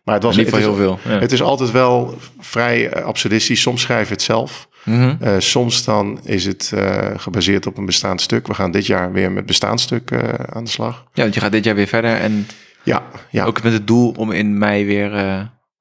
Maar 0.05 0.15
het 0.15 0.25
was 0.25 0.37
geval 0.37 0.59
is- 0.59 0.65
heel 0.65 0.75
veel, 0.75 0.99
ja. 1.05 1.19
Het 1.19 1.33
is 1.33 1.43
altijd 1.43 1.71
wel 1.71 2.15
vrij 2.39 2.89
eh, 2.91 3.05
absurdistisch. 3.05 3.61
Soms 3.61 3.81
schrijf 3.83 4.07
je 4.07 4.13
het 4.13 4.23
zelf. 4.23 4.69
Mhm. 4.85 5.15
Eh, 5.21 5.35
soms 5.39 5.85
dan 5.85 6.21
is 6.25 6.45
het 6.47 6.73
eh, 6.75 7.07
gebaseerd 7.17 7.67
op 7.67 7.79
een 7.79 7.87
bestaand 7.87 8.21
stuk. 8.21 8.47
We 8.47 8.55
gaan 8.55 8.71
dit 8.71 8.87
jaar 8.87 9.13
weer 9.13 9.33
met 9.33 9.47
bestaand 9.47 9.81
stuk 9.81 10.11
eh, 10.11 10.19
aan 10.53 10.65
de 10.65 10.71
slag. 10.71 11.05
Ja, 11.13 11.23
want 11.23 11.35
je 11.35 11.41
gaat 11.41 11.53
dit 11.53 11.65
jaar 11.65 11.75
weer 11.75 11.87
verder 11.87 12.15
en 12.17 12.47
Ja, 12.83 13.03
ja. 13.31 13.45
ook 13.45 13.63
met 13.63 13.73
het 13.73 13.87
doel 13.87 14.15
om 14.17 14.31
in 14.33 14.59
mei 14.59 14.85
weer... 14.87 15.11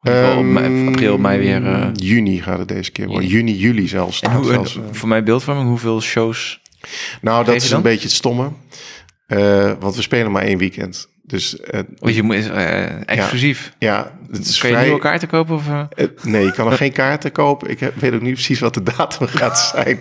eh, 0.02 0.40
mei- 0.40 0.66
Ehm, 0.66 0.88
april, 0.88 1.18
mei 1.18 1.40
weer... 1.40 1.66
eh, 1.66 1.88
juni 1.94 2.42
gaat 2.42 2.60
het 2.60 2.68
deze 2.68 2.92
keer 2.92 3.08
worden. 3.08 3.30
Juni. 3.30 3.58
Juli 3.58 3.88
zelfs. 3.88 4.20
en 4.20 4.32
hoe, 4.32 4.46
zelfs, 4.46 4.76
eh. 4.76 4.82
voor 4.92 5.08
mijn 5.08 5.24
beeldvorming, 5.24 5.68
hoeveel 5.68 6.02
shows... 6.02 6.62
nou, 7.22 7.46
dat 7.46 7.56
is 7.56 7.72
een 7.72 7.82
beetje 7.82 8.04
het 8.08 8.12
stomme. 8.16 8.50
Eh, 9.28 9.72
want 9.80 9.96
we 9.96 10.02
spelen 10.02 10.32
maar 10.32 10.44
één 10.44 10.58
weekend. 10.58 11.08
Dus 11.24 11.58
Oh, 12.00 12.10
je 12.10 12.24
moet 12.24 12.50
exclusief. 13.06 13.74
ja, 13.80 14.18
het 14.32 14.46
is 14.48 14.58
Kun 14.60 14.70
je 14.70 14.74
vrij... 14.76 14.86
nieuwe 14.88 15.02
kaarten 15.02 15.28
kopen? 15.28 15.56
Of, 15.56 15.64
nee, 16.24 16.46
je 16.46 16.52
kan 16.52 16.66
nog 16.66 16.78
geen 16.78 16.92
kaarten 16.92 17.32
kopen. 17.32 17.70
Ik 17.70 17.80
heb, 17.80 17.96
weet 17.96 18.14
ook 18.14 18.22
niet 18.22 18.34
precies 18.34 18.60
wat 18.60 18.74
de 18.74 18.84
datum 18.84 19.28
gaat 19.42 19.60
zijn. 19.60 19.98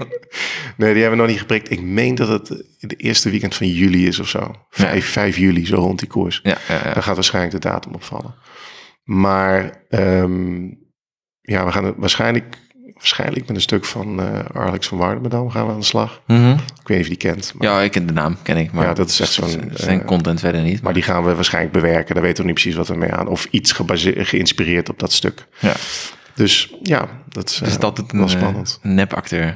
Nee, 0.77 0.93
die 0.93 1.03
hebben 1.03 1.11
we 1.11 1.17
nog 1.17 1.27
niet 1.27 1.39
geprikt. 1.39 1.71
Ik 1.71 1.81
meen 1.83 2.15
dat 2.15 2.29
het 2.29 2.47
de 2.79 2.95
eerste 2.97 3.31
weekend 3.31 3.55
van 3.55 3.67
juli 3.69 4.07
is 4.07 4.19
of 4.19 4.29
zo. 4.29 4.55
5, 4.71 5.07
5 5.07 5.37
juli, 5.37 5.67
zo 5.67 5.77
rond 5.77 5.99
die 5.99 6.09
koers. 6.09 6.41
Ja, 6.43 6.57
ja, 6.69 6.81
ja. 6.85 6.93
Dan 6.95 7.03
gaat 7.03 7.15
waarschijnlijk 7.15 7.55
de 7.63 7.69
datum 7.69 7.95
opvallen. 7.95 8.35
Maar 9.09 9.73
ehm, 9.89 10.63
ja, 11.41 11.65
we 11.65 11.73
gaan 11.73 11.85
het 11.85 11.95
waarschijnlijk, 11.97 12.59
waarschijnlijk 12.95 13.47
met 13.47 13.57
een 13.57 13.63
stuk 13.63 13.85
van 13.85 14.21
eh 14.21 14.39
Alex 14.63 14.89
van 14.89 14.99
Waardenbedam 14.99 15.51
gaan 15.51 15.67
we 15.67 15.73
aan 15.73 15.79
de 15.79 15.85
slag. 15.85 16.23
Mhm. 16.27 16.51
Ik 16.51 16.57
weet 16.57 16.89
niet 16.89 16.99
of 16.99 17.03
je 17.03 17.09
die 17.09 17.17
kent. 17.17 17.55
Maar, 17.55 17.69
Ja, 17.69 17.81
ik 17.81 17.91
ken 17.91 18.07
de 18.07 18.13
naam, 18.13 18.37
ken 18.43 18.57
ik. 18.57 18.73
Maar 18.73 18.85
Ja, 18.87 18.93
dat 18.95 19.09
is 19.09 19.21
echt 19.21 19.33
zo'n, 19.33 19.71
Zijn 19.75 20.01
eh, 20.01 20.07
content 20.07 20.41
verder 20.41 20.63
niet. 20.63 20.83
maar 20.83 20.93
die 20.95 21.03
gaan 21.03 21.25
we 21.25 21.35
waarschijnlijk 21.35 21.73
bewerken. 21.75 22.15
Daar 22.15 22.23
weten 22.25 22.39
we 22.45 22.51
niet 22.51 22.61
precies 22.61 22.75
wat 22.79 22.89
we 22.89 22.95
mee 22.97 23.13
aan. 23.13 23.29
Of 23.29 23.47
iets 23.51 23.73
geïnspireerd 24.15 24.89
op 24.89 24.99
dat 24.99 25.13
stuk. 25.13 25.47
ja. 25.61 25.73
Dus 26.35 26.75
ja, 26.83 27.09
dat 27.29 27.49
is, 27.51 27.57
Dus 27.57 27.75
eh, 27.75 27.81
dat 27.81 27.97
het 27.97 28.13
wel 28.13 28.23
een, 28.23 28.29
spannend. 28.29 28.79
een 28.83 28.95
nepacteur. 28.95 29.55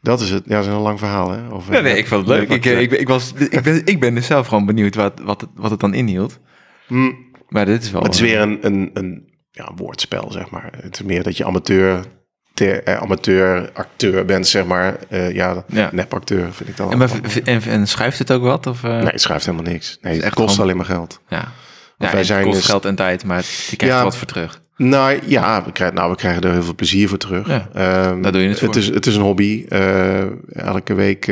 Dat 0.00 0.20
is 0.20 0.30
het. 0.30 0.42
Ja, 0.46 0.54
dat 0.56 0.64
is 0.66 0.70
een 0.72 0.78
lang 0.78 0.98
verhaal, 0.98 1.30
hè? 1.30 1.50
Over, 1.52 1.72
Nee, 1.72 1.82
nee, 1.82 1.96
ik 1.96 2.06
vond 2.06 2.28
het 2.28 2.36
leuk. 2.38 2.64
Ik, 2.64 2.90
ik, 2.92 3.08
was, 3.08 3.32
ik, 3.32 3.62
ben, 3.62 3.82
ik 3.84 4.00
ben 4.00 4.14
dus 4.14 4.26
zelf 4.26 4.46
gewoon 4.46 4.66
benieuwd 4.66 4.94
wat, 4.94 5.20
wat, 5.24 5.40
het, 5.40 5.50
wat 5.54 5.70
het 5.70 5.80
dan 5.80 5.94
inhield. 5.94 6.38
Hm, 6.86 7.10
Maar 7.56 7.66
dit 7.66 7.82
is 7.82 7.90
wel... 7.90 8.02
het 8.02 8.14
is 8.14 8.20
weer 8.20 8.40
een, 8.40 8.58
een, 8.60 8.90
een 8.94 9.28
ja, 9.50 9.70
woordspel, 9.76 10.32
zeg 10.32 10.50
maar. 10.50 10.70
Het 10.80 10.94
is 10.94 11.02
meer 11.02 11.22
dat 11.22 11.36
je 11.36 11.44
amateur, 11.44 12.00
te, 12.54 12.82
eh, 12.82 12.96
amateur 12.96 13.70
acteur 13.72 14.24
bent, 14.24 14.46
zeg 14.46 14.64
maar. 14.64 14.96
Eh, 15.08 15.34
ja, 15.34 15.64
Ja. 15.68 15.88
nepacteur 15.92 16.52
vind 16.52 16.68
ik 16.68 16.76
dan. 16.76 16.92
En, 16.92 16.98
maar, 16.98 17.10
en, 17.44 17.62
en 17.62 17.88
schuift 17.88 18.18
het 18.18 18.32
ook 18.32 18.42
wat? 18.42 18.66
Of, 18.66 18.84
eh, 18.84 18.90
nee, 18.90 19.04
het 19.10 19.20
schrijft 19.20 19.46
helemaal 19.46 19.72
niks. 19.72 19.98
Nee, 20.00 20.20
het 20.20 20.34
kost 20.34 20.48
gewoon- 20.48 20.62
alleen 20.64 20.76
maar 20.76 20.86
geld. 20.86 21.20
Ja, 21.28 21.52
wij 21.98 22.10
ja 22.10 22.16
het 22.16 22.26
zijn 22.26 22.44
kost 22.44 22.56
dus- 22.56 22.66
geld 22.66 22.84
en 22.84 22.94
tijd, 22.94 23.24
maar 23.24 23.44
je 23.70 23.76
krijgt 23.76 23.96
Ja. 23.96 24.02
wat 24.04 24.16
voor 24.16 24.26
terug. 24.26 24.60
Nou 24.76 25.18
ja, 25.26 25.64
we 25.64 25.72
krijgen, 25.72 25.96
nou, 25.96 26.10
we 26.10 26.16
krijgen 26.16 26.42
er 26.42 26.52
heel 26.52 26.62
veel 26.62 26.74
plezier 26.74 27.08
voor 27.08 27.18
terug. 27.18 27.46
Ja, 27.48 27.68
daar 28.22 28.32
doe 28.32 28.42
je 28.42 28.48
het 28.48 28.58
voor. 28.58 28.76
is, 28.76 28.86
het 28.86 29.06
is 29.06 29.16
een 29.16 29.22
hobby. 29.22 29.64
Elke 30.52 30.94
week 30.94 31.30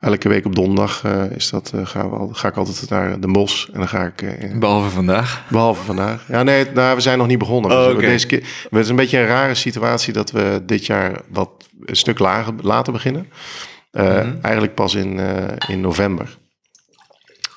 elke 0.00 0.28
week 0.28 0.44
op 0.44 0.54
donderdag 0.54 1.04
uh, 1.04 1.30
is 1.30 1.50
dat, 1.50 1.72
uh, 1.74 1.86
gaan 1.86 2.10
we 2.10 2.16
al, 2.16 2.28
ga 2.32 2.48
ik 2.48 2.56
altijd 2.56 2.90
naar 2.90 3.20
de 3.20 3.26
Mos. 3.26 3.68
En 3.72 3.78
dan 3.78 3.88
ga 3.88 4.04
ik... 4.04 4.22
Uh, 4.22 4.58
behalve 4.58 4.88
vandaag? 4.88 5.44
Behalve 5.50 5.84
vandaag. 5.84 6.24
Ja, 6.28 6.42
nee, 6.42 6.64
nou, 6.74 6.94
we 6.94 7.00
zijn 7.00 7.18
nog 7.18 7.26
niet 7.26 7.38
begonnen. 7.38 7.70
Oh, 7.70 7.84
dus 7.84 7.94
okay. 7.94 8.08
deze 8.08 8.26
keer, 8.26 8.46
het 8.70 8.80
is 8.80 8.88
een 8.88 8.96
beetje 8.96 9.18
een 9.18 9.26
rare 9.26 9.54
situatie 9.54 10.12
dat 10.12 10.30
we 10.30 10.62
dit 10.66 10.86
jaar 10.86 11.20
wat 11.28 11.50
een 11.84 11.96
stuk 11.96 12.18
lager, 12.18 12.54
later 12.62 12.92
beginnen. 12.92 13.28
-hmm. 13.90 14.38
Eigenlijk 14.42 14.74
pas 14.74 14.94
in, 14.94 15.20
in 15.68 15.80
november. 15.80 16.38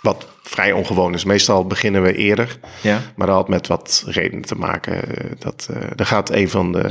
Wat 0.02 0.28
vrij 0.44 0.72
ongewoon 0.72 1.14
is. 1.14 1.24
Meestal 1.24 1.68
beginnen 1.68 2.02
we 2.02 2.16
eerder. 2.16 2.60
Ja. 2.82 3.02
Maar 3.16 3.28
dat 3.28 3.36
had 3.36 3.48
met 3.50 3.68
wat 3.68 4.04
redenen 4.06 4.46
te 4.46 4.56
maken. 4.56 5.02
Dat, 5.40 5.70
er 5.96 6.06
gaat 6.06 6.30
een 6.30 6.50
van 6.50 6.72
de... 6.72 6.90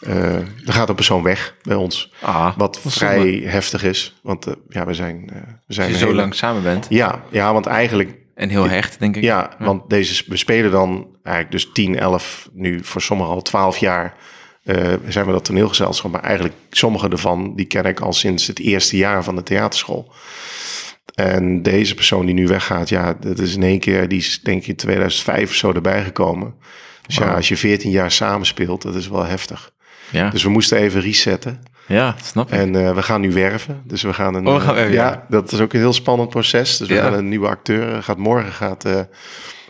Er 0.00 0.72
gaat 0.72 0.88
een 0.88 0.94
persoon 0.94 1.22
weg 1.22 1.54
bij 1.62 1.76
ons. 1.76 2.12
Ah, 2.20 2.56
wat 2.56 2.80
vrij 2.86 3.16
zonde. 3.16 3.48
heftig 3.48 3.82
is. 3.82 4.18
Want 4.22 4.48
uh, 4.48 4.54
ja, 4.68 4.86
we 4.86 4.94
zijn. 4.94 5.30
Uh, 5.32 5.40
we 5.66 5.74
zijn 5.74 5.86
Als 5.86 5.96
je 5.96 6.02
zo 6.02 6.06
hele... 6.06 6.20
lang 6.20 6.34
samen 6.34 6.62
bent. 6.62 6.86
Ja, 6.88 7.22
ja, 7.30 7.52
want 7.52 7.66
eigenlijk. 7.66 8.18
En 8.34 8.48
heel 8.48 8.68
hecht, 8.68 8.98
denk 8.98 9.16
ik. 9.16 9.22
Ja, 9.22 9.50
ja, 9.58 9.64
want 9.64 9.90
deze, 9.90 10.24
we 10.26 10.36
spelen 10.36 10.70
dan 10.70 11.16
eigenlijk 11.22 11.50
dus 11.50 11.72
10, 11.72 11.98
11, 11.98 12.48
nu 12.52 12.84
voor 12.84 13.02
sommigen 13.02 13.32
al 13.32 13.42
12 13.42 13.78
jaar. 13.78 14.14
zijn 15.08 15.26
we 15.26 15.32
dat 15.32 15.44
toneelgezelschap. 15.44 16.10
Maar 16.10 16.22
eigenlijk 16.22 16.54
sommige 16.70 17.08
ervan, 17.08 17.54
die 17.54 17.66
ken 17.66 17.84
ik 17.84 18.00
al 18.00 18.12
sinds 18.12 18.46
het 18.46 18.58
eerste 18.58 18.96
jaar 18.96 19.24
van 19.24 19.36
de 19.36 19.42
theaterschool. 19.42 20.12
En 21.14 21.62
deze 21.62 21.94
persoon 21.94 22.26
die 22.26 22.34
nu 22.34 22.46
weggaat, 22.46 22.88
ja, 22.88 23.14
dat 23.20 23.38
is 23.38 23.54
in 23.54 23.62
één 23.62 23.78
keer, 23.78 24.08
die 24.08 24.18
is 24.18 24.40
denk 24.42 24.62
ik 24.62 24.68
in 24.68 24.76
2005 24.76 25.48
of 25.48 25.54
zo 25.54 25.72
erbij 25.72 26.04
gekomen. 26.04 26.54
Dus 27.06 27.18
wow. 27.18 27.28
ja, 27.28 27.34
als 27.34 27.48
je 27.48 27.56
14 27.56 27.90
jaar 27.90 28.10
samenspeelt, 28.10 28.82
dat 28.82 28.94
is 28.94 29.08
wel 29.08 29.24
heftig. 29.24 29.70
Ja. 30.10 30.30
Dus 30.30 30.42
we 30.42 30.48
moesten 30.48 30.78
even 30.78 31.00
resetten. 31.00 31.62
Ja, 31.86 32.14
snap 32.22 32.52
ik. 32.52 32.58
En 32.58 32.74
uh, 32.74 32.94
we 32.94 33.02
gaan 33.02 33.20
nu 33.20 33.32
werven. 33.32 33.82
Dus 33.84 34.02
we 34.02 34.12
gaan 34.12 34.34
een. 34.34 34.46
Oh, 34.46 34.60
gaan 34.60 34.74
we, 34.74 34.80
ja, 34.80 34.88
ja, 34.88 35.24
dat 35.28 35.52
is 35.52 35.60
ook 35.60 35.72
een 35.72 35.78
heel 35.78 35.92
spannend 35.92 36.28
proces. 36.30 36.76
Dus 36.76 36.88
we 36.88 36.96
gaan 36.96 37.12
een 37.14 37.28
nieuwe 37.28 37.48
acteur. 37.48 38.02
Gaat 38.02 38.16
morgen 38.16 38.52
gaat, 38.52 38.86
uh, 38.86 39.00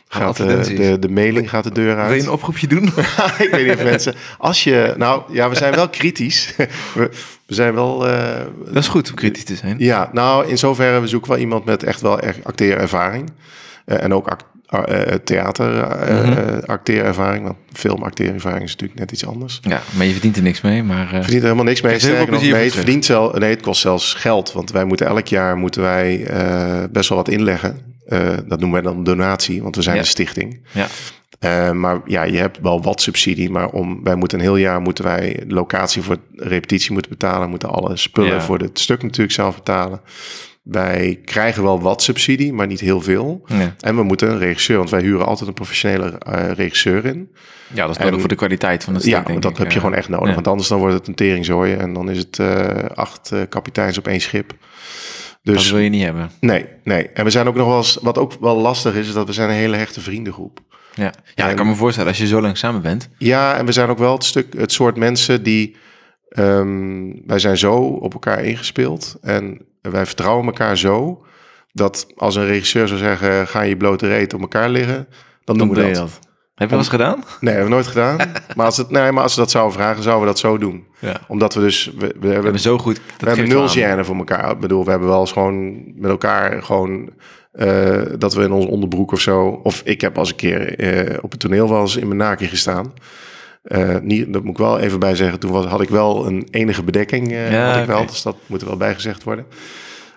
gaat 0.09 0.41
uh, 0.41 0.63
de, 0.63 0.99
de 0.99 1.09
mailing 1.09 1.51
gaat 1.51 1.65
de 1.65 1.73
deur 1.73 1.97
uit. 1.97 2.09
Wil 2.09 2.17
je 2.17 2.23
een 2.23 2.31
oproepje 2.31 2.67
doen? 2.67 2.85
ik 3.39 3.49
weet 3.51 3.67
niet 3.67 3.75
of 3.77 3.83
mensen. 3.83 4.15
Als 4.39 4.65
je. 4.65 4.95
Nou 4.97 5.23
ja, 5.33 5.49
we 5.49 5.55
zijn 5.55 5.75
wel 5.75 5.89
kritisch. 5.89 6.55
we, 6.95 7.11
we 7.47 7.55
zijn 7.55 7.75
wel. 7.75 8.09
uh, 8.09 8.29
Dat 8.65 8.83
is 8.83 8.89
goed 8.89 9.09
om 9.09 9.15
kritisch 9.15 9.45
te 9.45 9.57
zijn. 9.57 9.77
Ja, 9.79 10.11
nou 10.13 10.47
in 10.47 10.59
zoverre 10.59 11.01
we 11.01 11.07
zoeken 11.07 11.31
wel 11.31 11.41
iemand 11.41 11.65
met 11.65 11.83
echt 11.83 12.01
wel 12.01 12.21
echt 12.21 12.45
acteerervaring. 12.45 13.31
Uh, 13.87 14.03
en 14.03 14.15
ook 14.15 14.29
act, 14.29 14.45
uh, 14.73 14.81
theater 15.25 15.87
Mhm. 16.23 16.33
uh, 16.33 16.59
acteerervaring. 16.67 17.45
Want 17.45 17.57
film 17.73 18.03
acteerervaring 18.03 18.63
is 18.63 18.71
natuurlijk 18.71 18.99
net 19.01 19.13
iets 19.13 19.27
anders. 19.27 19.59
Ja, 19.63 19.81
maar 19.97 20.07
je 20.07 20.13
verdient 20.13 20.37
er 20.37 20.43
niks 20.43 20.61
mee. 20.61 20.83
Maar, 20.83 21.05
uh, 21.05 21.09
verdient 21.11 21.33
er 21.33 21.43
helemaal 21.43 21.65
niks 21.65 21.81
mee. 21.81 21.93
Heeft 21.93 22.05
heel 22.05 22.15
veel 22.15 22.25
Sterker 22.25 22.33
nog, 22.33 22.51
plezier 22.51 22.55
nee, 22.57 22.65
het 22.65 22.75
verdient 22.75 23.05
zelf, 23.05 23.39
nee, 23.39 23.51
het 23.51 23.63
kost 23.63 23.81
zelfs 23.81 24.15
geld. 24.15 24.53
Want 24.53 24.71
wij 24.71 24.85
moeten 24.85 25.07
elk 25.07 25.27
jaar 25.27 25.57
moeten 25.57 25.83
wij 25.83 26.31
uh, 26.31 26.85
best 26.91 27.09
wel 27.09 27.19
wat 27.19 27.29
inleggen. 27.29 27.79
Uh, 28.09 28.29
dat 28.47 28.61
noemen 28.61 28.83
wij 28.83 28.93
dan 28.93 29.05
donatie, 29.05 29.63
want 29.63 29.77
we 29.77 29.83
zijn 29.83 29.95
Ja. 29.95 30.01
een 30.01 30.07
stichting. 30.09 30.61
ja. 30.73 30.87
Uh, 31.41 31.71
maar 31.71 32.01
ja, 32.05 32.23
je 32.23 32.37
hebt 32.37 32.59
wel 32.63 32.83
wat 32.83 33.01
subsidie, 33.01 33.51
maar 33.51 33.69
om, 33.69 34.01
wij 34.05 34.15
moeten 34.15 34.39
een 34.39 34.45
heel 34.45 34.57
jaar 34.57 34.81
moeten 34.81 35.05
wij 35.05 35.43
locatie 35.49 36.03
voor 36.03 36.17
repetitie 36.37 36.93
moeten 36.93 37.11
betalen, 37.11 37.51
moeten 37.51 37.69
alle 37.71 37.97
spullen 37.97 38.33
Ja. 38.33 38.41
voor 38.41 38.59
het 38.59 38.79
stuk 38.79 39.03
natuurlijk 39.03 39.33
zelf 39.35 39.55
betalen. 39.55 40.01
Wij 40.71 41.21
krijgen 41.25 41.63
wel 41.63 41.81
wat 41.81 42.03
subsidie, 42.03 42.53
maar 42.53 42.67
niet 42.67 42.81
heel 42.81 43.01
veel. 43.01 43.43
Ja. 43.47 43.75
En 43.81 43.97
we 43.97 44.03
moeten 44.03 44.31
een 44.31 44.39
regisseur, 44.39 44.77
want 44.77 44.91
wij 44.91 45.01
huren 45.01 45.27
altijd 45.27 45.49
een 45.49 45.55
professionele 45.55 46.21
uh, 46.29 46.51
regisseur 46.53 47.05
in. 47.05 47.31
ja, 47.75 47.87
dat 47.87 47.91
is 47.91 47.97
nodig 47.97 48.13
En- 48.15 48.21
voor 48.21 48.29
de 48.29 48.35
kwaliteit 48.35 48.85
van 48.85 48.93
het 48.95 49.03
stuk, 49.03 49.15
Ja, 49.15 49.23
denk 49.23 49.43
dat 49.43 49.51
ik. 49.53 49.57
heb 49.59 49.73
je 49.73 49.79
gewoon 49.81 49.95
echt 49.95 50.09
nodig. 50.09 50.29
ja. 50.29 50.35
Want 50.35 50.49
anders 50.49 50.69
dan 50.69 50.79
wordt 50.79 50.95
het 50.95 51.07
een 51.07 51.15
teringzooi 51.15 51.75
en 51.75 51.93
dan 51.93 52.11
is 52.11 52.19
het 52.19 52.39
uh, 52.39 52.67
acht 52.95 53.31
uh, 53.35 53.41
kapiteins 53.49 53.99
op 53.99 54.07
één 54.09 54.21
schip. 54.21 54.53
Dat 55.43 55.55
Dus 55.55 55.71
wil 55.71 55.81
je 55.81 55.89
niet 55.89 56.03
hebben. 56.05 56.31
nee, 56.41 56.67
nee. 56.85 57.09
En 57.09 57.25
we 57.25 57.31
zijn 57.31 57.49
ook 57.49 57.55
nog 57.55 57.67
wel 57.67 57.77
eens, 57.77 57.99
wat 58.03 58.19
ook 58.19 58.33
wel 58.41 58.57
lastig 58.57 58.95
is, 58.95 59.07
is 59.07 59.13
dat 59.13 59.27
we 59.27 59.33
zijn 59.33 59.49
een 59.49 59.55
hele 59.55 59.77
hechte 59.77 60.01
vriendengroep. 60.01 60.61
Ja, 60.95 61.13
ja 61.35 61.49
ik 61.49 61.57
kan 61.57 61.67
me 61.67 61.75
voorstellen, 61.75 62.09
als 62.09 62.19
je 62.19 62.27
zo 62.27 62.41
lang 62.41 62.57
samen 62.59 62.83
bent. 62.83 63.09
Ja, 63.19 63.57
en 63.57 63.67
we 63.67 63.73
zijn 63.73 63.89
ook 63.89 63.99
wel 63.99 64.13
het, 64.13 64.25
stuk, 64.25 64.55
het 64.59 64.73
soort 64.73 64.97
mensen 64.97 65.43
die. 65.43 65.77
Um, 66.39 67.23
wij 67.27 67.39
zijn 67.39 67.59
zo 67.59 67.75
op 67.77 68.13
elkaar 68.13 68.45
ingespeeld. 68.45 69.17
En 69.21 69.61
wij 69.81 70.07
vertrouwen 70.07 70.47
elkaar 70.47 70.79
zo. 70.79 71.25
Dat 71.73 72.07
als 72.17 72.35
een 72.35 72.47
regisseur 72.47 72.89
zou 72.89 73.01
zeggen: 73.01 73.49
ga 73.49 73.61
je 73.61 73.77
blote 73.77 74.07
reet 74.07 74.35
op 74.35 74.41
elkaar 74.41 74.69
liggen. 74.69 75.09
Dan 75.45 75.59
doen 75.59 75.69
we 75.69 75.75
dat. 75.75 75.95
dat. 75.95 76.19
Heb 76.57 76.69
je 76.69 76.75
wel 76.75 76.79
eens 76.79 76.89
gedaan? 76.89 77.25
Nee, 77.41 77.55
hebben 77.55 77.71
we 77.71 77.75
nooit 77.75 77.87
gedaan. 77.87 78.17
maar, 78.57 78.67
als 78.67 78.77
het, 78.77 78.91
nee, 78.91 79.13
maar 79.13 79.23
als 79.23 79.35
ze 79.35 79.41
dat 79.41 79.51
zouden 79.51 79.75
vragen, 79.75 80.03
zouden 80.03 80.27
we 80.27 80.33
dat 80.33 80.39
zo 80.39 80.59
doen. 80.59 80.87
Ja. 80.99 81.21
Omdat 81.29 81.55
we 81.55 81.61
dus. 81.61 81.93
We, 81.99 82.07
we 82.07 82.29
We 82.29 82.33
hebben, 82.33 82.61
zo 82.61 82.79
goed. 82.79 82.95
Dat 82.95 83.21
we 83.21 83.29
hebben 83.29 83.49
nul 83.49 83.69
gêne 83.69 84.05
voor 84.05 84.17
elkaar. 84.17 84.51
Ik 84.51 84.59
bedoel, 84.59 84.85
we 84.85 84.91
hebben 84.91 85.09
wel 85.09 85.21
eens 85.21 85.33
gewoon 85.33 85.83
met 86.01 86.11
elkaar 86.11 86.63
gewoon. 86.63 87.11
Uh, 87.53 88.03
dat 88.19 88.35
we 88.35 88.43
in 88.43 88.53
ons 88.53 88.67
onderbroek 88.67 89.13
of 89.13 89.21
zo. 89.21 89.61
Of 89.63 89.83
ik 89.85 90.01
heb 90.01 90.19
als 90.19 90.31
een 90.31 90.37
keer 90.37 90.81
uh, 91.11 91.19
op 91.21 91.31
het 91.31 91.41
toneel 91.41 91.69
wel 91.69 91.81
eens 91.81 91.97
in 91.97 92.07
mijn 92.07 92.19
naakje 92.19 92.47
gestaan. 92.47 92.93
Uh, 93.69 93.97
niet, 94.03 94.33
dat 94.33 94.43
moet 94.43 94.53
ik 94.53 94.59
wel 94.59 94.79
even 94.79 94.99
bij 94.99 95.15
zeggen. 95.15 95.39
Toen 95.39 95.51
was, 95.51 95.65
had 95.65 95.81
ik 95.81 95.89
wel 95.89 96.27
een 96.27 96.49
enige 96.51 96.83
bedekking. 96.83 97.33
Uh, 97.33 97.53
Ja, 97.53 97.71
had 97.71 97.81
ik 97.81 97.87
wel, 97.87 98.07
dus 98.07 98.23
dat 98.23 98.37
moet 98.47 98.61
er 98.61 98.67
wel 98.67 98.77
bijgezegd 98.77 99.23
worden. 99.23 99.47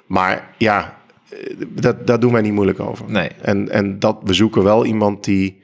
Maar 0.06 0.54
ja, 0.58 0.98
eh, 1.30 1.38
dat, 1.68 2.08
daar 2.08 2.20
doen 2.20 2.32
wij 2.32 2.42
niet 2.42 2.54
moeilijk 2.54 2.80
over. 2.80 3.06
Nee. 3.08 3.30
En, 3.42 3.70
en 3.70 4.00
dat, 4.00 4.18
we 4.24 4.34
zoeken 4.34 4.64
wel 4.64 4.86
iemand 4.86 5.24
die 5.24 5.62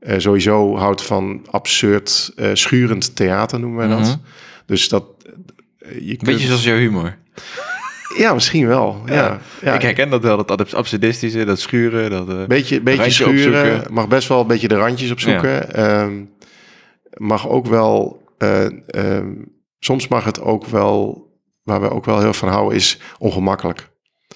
uh, 0.00 0.14
sowieso 0.18 0.76
houdt 0.76 1.02
van 1.02 1.46
absurd, 1.50 2.32
schurend 2.52 3.16
theater, 3.16 3.60
noemen 3.60 3.78
wij 3.78 3.96
dat. 3.96 4.06
Mhm. 4.06 4.16
Dus 4.66 4.88
dat... 4.88 5.04
je 6.00 6.16
kunt, 6.16 6.22
Beetje 6.22 6.46
zoals 6.46 6.64
jouw 6.64 6.76
humor. 6.76 7.16
Ja, 8.16 8.34
misschien 8.34 8.66
wel. 8.66 9.02
Ja, 9.06 9.14
ja, 9.14 9.40
Ja, 9.62 9.74
ik 9.74 9.82
herken 9.82 10.10
dat 10.10 10.22
wel, 10.22 10.44
dat 10.44 10.74
absurdistische, 10.74 11.44
dat 11.44 11.60
schuren. 11.60 12.10
Dat, 12.10 12.48
Beetje, 12.48 12.80
beetje 12.80 13.10
schuren, 13.10 13.62
opzoeken. 13.62 13.92
mag 13.94 14.08
best 14.08 14.28
wel 14.28 14.40
een 14.40 14.46
beetje 14.46 14.68
de 14.68 14.76
randjes 14.76 15.10
opzoeken. 15.10 15.66
Ja. 15.72 16.02
Um, 16.02 16.32
mag 17.16 17.48
ook 17.48 17.66
wel, 17.66 18.22
uh, 18.38 18.64
um, 18.96 19.52
soms 19.78 20.08
mag 20.08 20.24
het 20.24 20.40
ook 20.40 20.66
wel, 20.66 21.26
waar 21.62 21.80
we 21.80 21.90
ook 21.90 22.04
wel 22.04 22.20
heel 22.20 22.32
van 22.32 22.48
houden, 22.48 22.76
is 22.78 22.98
ongemakkelijk. 23.18 23.90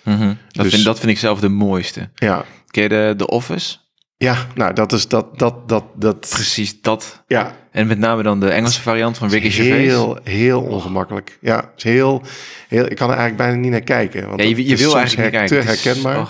Mm 0.04 0.16
-hmm. 0.16 0.38
dat, 0.48 0.64
Dus- 0.64 0.72
vind, 0.74 0.84
dat 0.84 0.98
vind 0.98 1.10
ik 1.12 1.18
zelf 1.18 1.40
de 1.40 1.48
mooiste. 1.48 2.10
Ja, 2.14 2.44
Ken 2.66 2.82
je 2.82 2.88
de, 2.88 3.14
de 3.16 3.26
Office? 3.26 3.76
ja 4.16 4.46
nou 4.54 4.72
dat 4.74 4.92
is 4.92 5.08
dat, 5.08 5.38
dat, 5.38 5.68
dat, 5.68 5.84
dat, 5.94 6.20
Precies 6.30 6.80
dat. 6.80 7.22
ja, 7.26 7.54
En 7.70 7.86
met 7.86 7.98
name 7.98 8.22
dan 8.22 8.40
de 8.40 8.48
Engelse 8.50 8.80
variant 8.82 9.18
van 9.18 9.28
Ricky 9.28 9.50
Gervais. 9.50 9.78
heel, 9.80 10.18
heel 10.24 10.60
ongemakkelijk. 10.62 11.38
Ja, 11.40 11.56
het 11.56 11.72
is 11.76 11.82
heel, 11.82 12.22
heel, 12.68 12.84
ik 12.90 12.96
kan 12.96 13.10
er 13.10 13.16
eigenlijk 13.16 13.36
bijna 13.36 13.54
niet 13.62 13.70
naar 13.70 13.80
kijken. 13.80 14.28
Want 14.28 14.40
Ja, 14.40 14.46
je, 14.48 14.66
je 14.68 14.76
wil 14.76 14.96
eigenlijk 14.96 15.30
niet 15.30 15.40
kijken. 15.40 15.60
te 15.62 15.68
Het 15.68 15.78
is- 15.78 15.84
herkenbaar. 15.84 16.28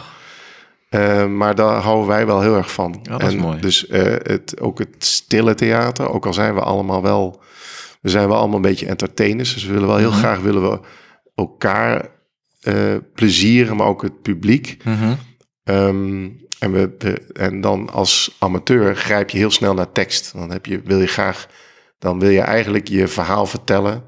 Uh, 0.90 1.26
maar 1.26 1.54
daar 1.54 1.80
houden 1.80 2.06
wij 2.06 2.26
wel 2.26 2.40
heel 2.40 2.56
erg 2.56 2.72
van. 2.72 3.00
Ja, 3.02 3.18
dat 3.18 3.28
is 3.28 3.36
mooi. 3.36 3.60
Dus 3.60 3.88
uh, 3.88 4.02
het, 4.02 4.60
ook 4.60 4.78
het 4.78 4.94
stille 4.98 5.54
theater, 5.54 6.10
ook 6.10 6.26
al 6.26 6.32
zijn 6.34 6.54
we 6.54 6.60
allemaal 6.60 7.02
wel, 7.02 7.40
we 8.00 8.08
zijn 8.08 8.28
wel 8.28 8.36
allemaal 8.36 8.56
een 8.56 8.62
beetje 8.62 8.86
entertainers. 8.86 9.54
Dus 9.54 9.64
we 9.64 9.72
willen 9.72 9.88
wel 9.88 9.96
heel 9.96 10.10
Mhm. 10.10 10.18
graag 10.18 10.40
willen 10.40 10.70
we 10.70 10.80
elkaar 11.34 12.08
uh, 12.62 12.74
plezieren, 13.14 13.76
maar 13.76 13.86
ook 13.86 14.02
het 14.02 14.22
publiek. 14.22 14.76
mhm. 14.84 15.12
Um, 15.64 16.46
en, 16.58 16.72
we, 16.72 16.96
en 17.32 17.60
dan 17.60 17.90
als 17.90 18.36
amateur 18.38 18.96
grijp 18.96 19.30
je 19.30 19.38
heel 19.38 19.50
snel 19.50 19.74
naar 19.74 19.92
tekst. 19.92 20.32
Dan 20.32 20.50
heb 20.50 20.66
je, 20.66 20.80
wil 20.84 21.00
je 21.00 21.06
graag, 21.06 21.46
dan 21.98 22.18
wil 22.18 22.30
je 22.30 22.40
eigenlijk 22.40 22.88
je 22.88 23.08
verhaal 23.08 23.46
vertellen 23.46 24.02